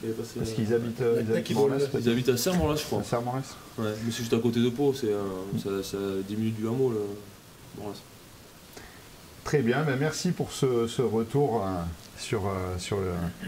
elle 0.03 0.11
est 0.11 0.13
passée 0.15 0.39
Parce 0.39 0.53
qu'ils 0.53 0.73
habitent, 0.73 1.01
euh, 1.03 1.23
ils 1.29 1.33
habitent 1.37 1.55
Morlas. 1.55 1.79
Ils 2.01 2.09
habitent 2.09 2.29
à 2.31 2.37
Serre-Morlas, 2.39 2.77
je 2.77 2.85
crois. 2.85 3.01
À 3.01 3.05
Serre-Morlas 3.05 3.57
Ouais, 3.79 3.85
mais 4.05 4.11
c'est 4.11 4.19
juste 4.21 4.33
à 4.33 4.39
côté 4.39 4.61
de 4.61 4.71
Pau, 4.71 4.95
c'est 4.95 5.13
un- 5.13 5.59
ça, 5.59 5.69
ça 5.83 5.97
a 5.99 6.23
10 6.27 6.37
minutes 6.37 6.57
du 6.57 6.67
hameau. 6.67 6.91
Le... 6.91 7.01
Morlas. 7.79 7.99
Très 9.49 9.63
bien, 9.63 9.83
merci 9.99 10.33
pour 10.33 10.53
ce, 10.53 11.01
retour 11.01 11.65
euh, 11.65 11.81
sur, 12.19 12.49
euh, 12.49 12.77
sur 12.77 12.99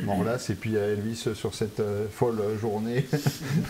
Morlas 0.03 0.47
et 0.49 0.55
puis 0.55 0.79
à 0.79 0.87
Elvis 0.87 1.29
sur 1.35 1.55
cette 1.55 1.81
euh, 1.81 2.07
folle 2.11 2.41
journée, 2.59 3.07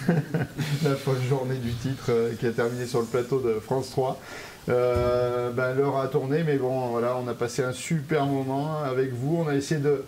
la 0.84 0.94
folle 0.94 1.20
journée 1.28 1.56
du 1.56 1.72
titre 1.72 2.04
euh, 2.10 2.32
qui 2.38 2.46
a 2.46 2.52
terminé 2.52 2.86
sur 2.86 3.00
le 3.00 3.06
plateau 3.06 3.40
de 3.40 3.54
France 3.54 3.90
3. 3.90 4.20
Euh, 4.68 5.50
ben, 5.50 5.74
L'heure 5.74 5.96
a 5.96 6.06
tourné, 6.06 6.44
mais 6.44 6.56
bon, 6.56 6.90
voilà, 6.90 7.16
on 7.16 7.26
a 7.26 7.34
passé 7.34 7.64
un 7.64 7.72
super 7.72 8.26
moment 8.26 8.78
avec 8.84 9.12
vous. 9.12 9.42
On 9.44 9.48
a 9.48 9.56
essayé 9.56 9.80
de, 9.80 10.04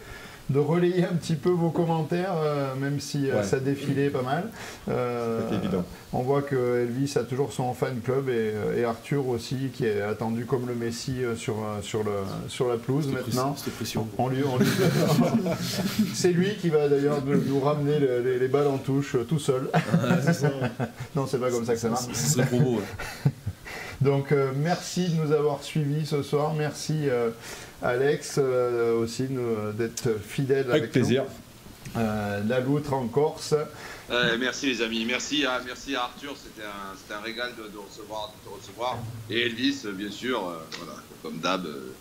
de 0.51 0.59
relayer 0.59 1.05
un 1.05 1.15
petit 1.15 1.35
peu 1.37 1.49
vos 1.51 1.71
commentaires, 1.71 2.35
euh, 2.37 2.75
même 2.75 3.01
si 3.01 3.31
euh, 3.31 3.37
Ouais. 3.39 3.43
ça 3.43 3.59
défilait 3.61 4.11
pas 4.11 4.23
mal. 4.23 4.51
Euh, 4.89 5.41
C'était 5.49 5.65
évident. 5.65 5.85
on 6.13 6.21
voit 6.23 6.43
que 6.43 6.83
Elvis 6.83 7.15
a 7.17 7.23
toujours 7.23 7.53
son 7.53 7.73
fan 7.73 8.01
club 8.05 8.29
et, 8.29 8.53
et 8.79 8.85
Arthur 8.85 9.29
aussi, 9.29 9.71
qui 9.73 9.87
est 9.87 10.03
attendu 10.03 10.45
comme 10.45 10.67
le 10.67 10.75
Messi 10.75 11.19
sur, 11.37 11.55
sur, 11.83 12.03
le, 12.05 12.11
sur 12.49 12.69
la 12.69 12.77
pelouse 12.77 13.07
maintenant. 13.09 13.55
pression-. 13.77 14.09
On 14.19 14.29
lui, 14.29 14.43
on 14.45 14.59
lui- 14.59 14.67
c'est 16.15 16.33
lui 16.33 16.55
qui 16.61 16.69
va 16.69 16.89
d'ailleurs 16.89 17.23
nous, 17.25 17.61
ramener 17.61 17.99
le- 17.99 18.21
les, 18.23 18.39
les 18.39 18.49
balles 18.49 18.67
en 18.67 18.79
touche 18.79 19.17
tout 19.29 19.39
seul. 19.39 19.71
non, 21.17 21.27
c'est 21.27 21.39
pas 21.39 21.51
comme 21.51 21.65
ça 21.65 21.75
que 21.75 21.81
ça 21.81 21.89
marche. 21.89 22.05
Ce 22.13 22.31
serait 22.35 22.47
trop 22.47 22.61
beau. 22.61 22.77
ouais. 22.77 23.31
Donc 24.01 24.33
euh, 24.33 24.51
merci 24.57 25.09
de 25.11 25.23
nous 25.25 25.33
avoir 25.33 25.63
suivis 25.63 26.05
ce 26.07 26.23
soir. 26.23 26.53
Merci 26.59 27.09
euh, 27.09 27.31
Alex 27.83 28.37
euh, 28.39 28.95
aussi 28.97 29.27
nous- 29.29 29.73
d'être 29.73 30.09
fidèle 30.21 30.67
avec, 30.71 30.75
Avec 30.83 30.93
plaisir. 30.93 31.25
nous. 31.25 32.01
Euh, 32.01 32.41
la 32.49 32.61
loutre 32.61 32.93
en 32.95 33.07
Corse. 33.09 33.55
Euh, 34.11 34.37
merci 34.39 34.67
les 34.67 34.83
amis, 34.83 35.05
merci 35.05 35.45
à, 35.47 35.61
merci 35.65 35.95
à 35.97 36.05
Arthur, 36.05 36.35
c'était 36.43 36.67
un, 36.67 36.97
c'était 36.97 37.15
un 37.15 37.21
régal 37.21 37.51
de, 37.57 37.63
de 37.65 37.79
recevoir, 37.79 38.33
de 38.45 38.51
te 38.51 38.55
recevoir. 38.61 38.99
Et 39.31 39.43
Elvis, 39.47 39.83
euh, 39.85 39.93
bien 39.93 40.11
sûr, 40.11 40.39
euh, 40.49 40.55
voilà, 40.79 40.99
comme 41.23 41.39
d'hab. 41.39 41.67
euh, 41.67 41.93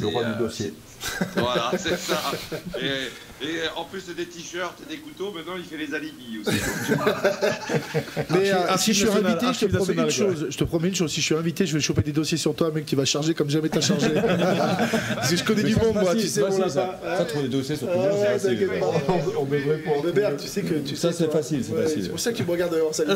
Le 0.00 0.06
roi 0.08 0.24
du 0.24 0.38
dossier. 0.38 0.74
c'est- 1.00 1.24
Voilà, 1.40 1.70
c'est 1.78 1.96
ça. 1.98 2.20
Et, 2.80 3.08
et 3.44 3.68
en 3.76 3.84
plus 3.84 4.06
des 4.06 4.24
t-shirts 4.26 4.76
et 4.86 4.94
des 4.94 5.00
couteaux, 5.00 5.30
maintenant 5.32 5.54
il 5.56 5.64
fait 5.64 5.76
les 5.76 5.94
alibis 5.94 6.40
aussi. 6.46 6.56
Mais 8.30 8.50
euh, 8.52 8.76
si 8.78 8.92
je 8.92 9.06
suis 9.06 9.16
invité, 9.16 9.46
je 9.52 9.66
te 9.66 9.76
promets 9.76 10.02
une 10.02 10.10
chose. 10.10 10.46
Je 10.50 10.56
te 10.56 10.64
promets 10.64 10.88
une 10.88 10.94
chose. 10.94 11.10
Si 11.12 11.20
je 11.20 11.26
suis 11.26 11.34
invité, 11.34 11.66
je 11.66 11.74
vais 11.74 11.80
choper 11.80 12.02
des 12.02 12.12
dossiers 12.12 12.38
sur 12.38 12.54
toi, 12.54 12.70
mec. 12.72 12.86
Tu 12.86 12.96
vas 12.96 13.04
charger 13.04 13.34
comme 13.34 13.50
jamais 13.50 13.68
t'as 13.68 13.80
chargé. 13.80 14.08
Parce 15.14 15.30
que 15.30 15.36
je 15.36 15.44
connais 15.44 15.62
Mais 15.62 15.68
du 15.70 15.76
monde, 15.76 15.94
moi. 15.94 16.14
Tu 16.14 16.22
sais, 16.22 16.28
c'est 16.28 16.40
mon 16.40 16.50
facile, 16.50 16.70
ça. 16.70 17.24
trouver 17.28 17.48
des 17.48 17.56
dossiers 17.56 17.76
sur 17.76 17.88
pas. 17.88 17.96
On, 17.96 19.42
on 19.42 19.44
devrait 19.44 19.78
pouvoir. 19.78 20.02
Bébert, 20.04 20.36
tu 20.36 20.48
sais 20.48 20.62
que 20.62 20.74
tu 20.74 20.96
Ça, 20.96 21.12
c'est 21.12 21.30
facile, 21.30 21.62
c'est 21.64 21.72
Ouais, 21.72 21.82
facile. 21.82 22.02
C'est 22.04 22.08
pour 22.10 22.20
ça 22.20 22.32
que 22.32 22.36
tu 22.36 22.44
me 22.44 22.50
regardes 22.50 22.72
d'ailleurs, 22.72 22.94
ça. 22.94 23.04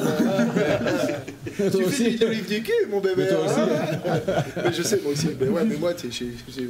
Toi 1.59 1.71
Tu 1.71 1.85
fais 1.91 2.11
des 2.13 2.25
olives 2.25 2.47
du 2.49 2.63
cul, 2.63 2.73
mon 2.91 3.01
bébé. 3.01 3.15
Mais 3.25 3.29
toi 3.29 3.45
aussi. 3.45 3.55
hein. 3.61 4.21
Mais 4.65 4.73
je 4.73 4.83
sais, 4.83 5.01
moi 5.03 5.13
aussi. 5.13 5.29
Mais 5.41 5.49
ouais, 5.49 5.65
mais 5.65 5.77
moi, 5.77 5.95
tu 5.95 6.11
sais, 6.13 6.27
j'ai- 6.49 6.63
j'ai- 6.63 6.69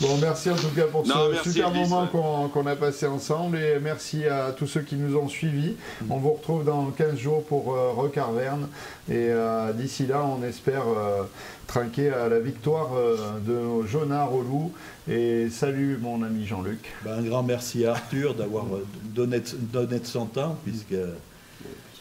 Bon, 0.00 0.18
merci 0.20 0.50
en 0.50 0.56
tout 0.56 0.68
cas 0.74 0.86
pour 0.86 1.06
Non, 1.06 1.14
ce 1.42 1.50
super 1.52 1.68
Elvis, 1.68 1.88
moment 1.88 2.02
ouais. 2.02 2.48
qu'on 2.52 2.66
a 2.66 2.74
passé 2.76 3.06
ensemble 3.06 3.56
et 3.58 3.78
merci 3.80 4.26
à 4.26 4.50
tous 4.50 4.66
ceux 4.66 4.80
qui 4.82 4.96
nous 4.96 5.16
ont 5.16 5.28
suivis. 5.28 5.76
On 6.10 6.16
vous 6.18 6.32
retrouve 6.32 6.64
dans 6.64 6.86
15 6.90 7.16
jours 7.16 7.44
pour 7.44 7.74
euh, 7.74 7.90
Rock 7.92 8.18
Arverne 8.18 8.68
et 9.08 9.28
euh, 9.30 9.72
d'ici 9.72 10.06
là, 10.06 10.24
on 10.24 10.42
espère 10.44 10.82
euh, 10.88 11.22
trinquer 11.68 12.10
à 12.10 12.28
la 12.28 12.40
victoire 12.40 12.90
euh, 12.96 13.16
de 13.46 13.52
nos 13.52 13.86
Jonah 13.86 14.24
Relou. 14.24 14.72
Et 15.08 15.48
salut 15.50 15.96
mon 16.02 16.22
ami 16.24 16.44
Jean-Luc. 16.44 16.92
Ben, 17.04 17.18
un 17.18 17.22
grand 17.22 17.44
merci 17.44 17.86
à 17.86 17.92
Arthur 17.92 18.34
d'avoir 18.34 18.64
donné, 19.04 19.40
de- 19.40 19.46
donné 19.72 20.00
de 20.00 20.06
son 20.06 20.26
temps, 20.26 20.56
puisque 20.64 20.96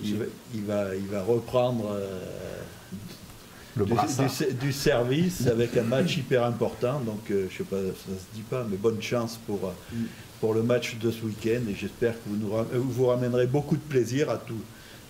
il 0.03 0.17
va, 0.17 0.25
il 0.55 0.63
va, 0.65 0.95
il 0.95 1.07
va 1.07 1.21
reprendre 1.21 1.91
euh, 1.93 2.19
Le 3.75 3.85
du, 3.85 3.93
brassard. 3.93 4.29
du- 4.49 4.53
du 4.53 4.71
service 4.73 5.47
avec 5.47 5.75
un 5.77 5.83
match 5.83 6.17
hyper 6.17 6.43
important. 6.43 6.99
Donc, 6.99 7.29
euh, 7.31 7.47
je 7.49 7.57
sais 7.57 7.63
pas, 7.63 7.77
ça 7.77 8.13
se 8.13 8.35
dit 8.35 8.43
pas, 8.43 8.65
mais 8.69 8.77
bonne 8.77 9.01
chance 9.01 9.39
pour, 9.47 9.65
euh, 9.65 9.95
pour 10.39 10.53
le 10.53 10.61
match 10.63 10.97
de 10.97 11.09
ce 11.11 11.23
week-end. 11.23 11.61
Et 11.69 11.75
j'espère 11.75 12.13
que 12.13 12.29
vous, 12.29 12.35
nous 12.37 12.55
euh, 12.55 12.63
vous 12.73 13.07
ramènerez 13.07 13.47
beaucoup 13.47 13.75
de 13.75 13.81
plaisir 13.81 14.29
à 14.29 14.37
tous. 14.37 14.61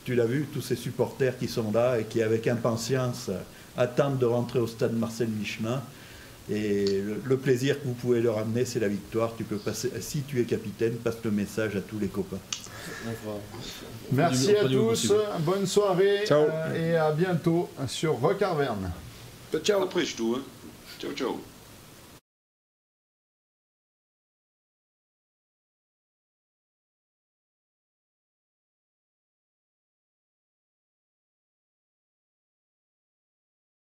Tu 0.05 0.15
l'as 0.15 0.25
vu, 0.25 0.47
tous 0.53 0.61
ces 0.61 0.75
supporters 0.75 1.37
qui 1.37 1.47
sont 1.47 1.71
là 1.71 1.99
et 1.99 2.03
qui, 2.05 2.21
avec 2.21 2.47
impatience, 2.47 3.27
euh, 3.29 3.37
attendent 3.77 4.19
de 4.19 4.25
rentrer 4.25 4.59
au 4.59 4.67
stade 4.67 4.93
Marcel 4.93 5.27
Michelin. 5.27 5.81
Et 6.51 7.01
le, 7.01 7.21
le 7.23 7.37
plaisir 7.37 7.81
que 7.81 7.87
vous 7.87 7.93
pouvez 7.93 8.19
leur 8.21 8.37
amener, 8.37 8.65
c'est 8.65 8.79
la 8.81 8.89
victoire. 8.89 9.33
Tu 9.37 9.45
peux 9.45 9.55
passer, 9.57 9.89
si 10.01 10.21
tu 10.21 10.41
es 10.41 10.43
capitaine, 10.43 10.93
passe 10.95 11.15
le 11.23 11.31
message 11.31 11.75
à 11.77 11.79
tous 11.81 11.99
les 11.99 12.07
copains. 12.07 12.37
Merci 14.11 14.55
à 14.55 14.65
tous, 14.67 15.13
bonne 15.39 15.65
soirée 15.65 16.25
Ciao. 16.25 16.43
euh, 16.49 16.75
et 16.75 16.95
à 16.95 17.11
bientôt 17.11 17.69
sur 17.87 18.13
Rock 18.13 18.41
Arverne. 18.41 18.91
Ciao. 19.63 19.83
Après 19.83 20.05
je 20.05 20.15
tout. 20.15 20.35
Hein. 20.37 20.41
Ciao 20.99 21.11
ciao. 21.13 21.52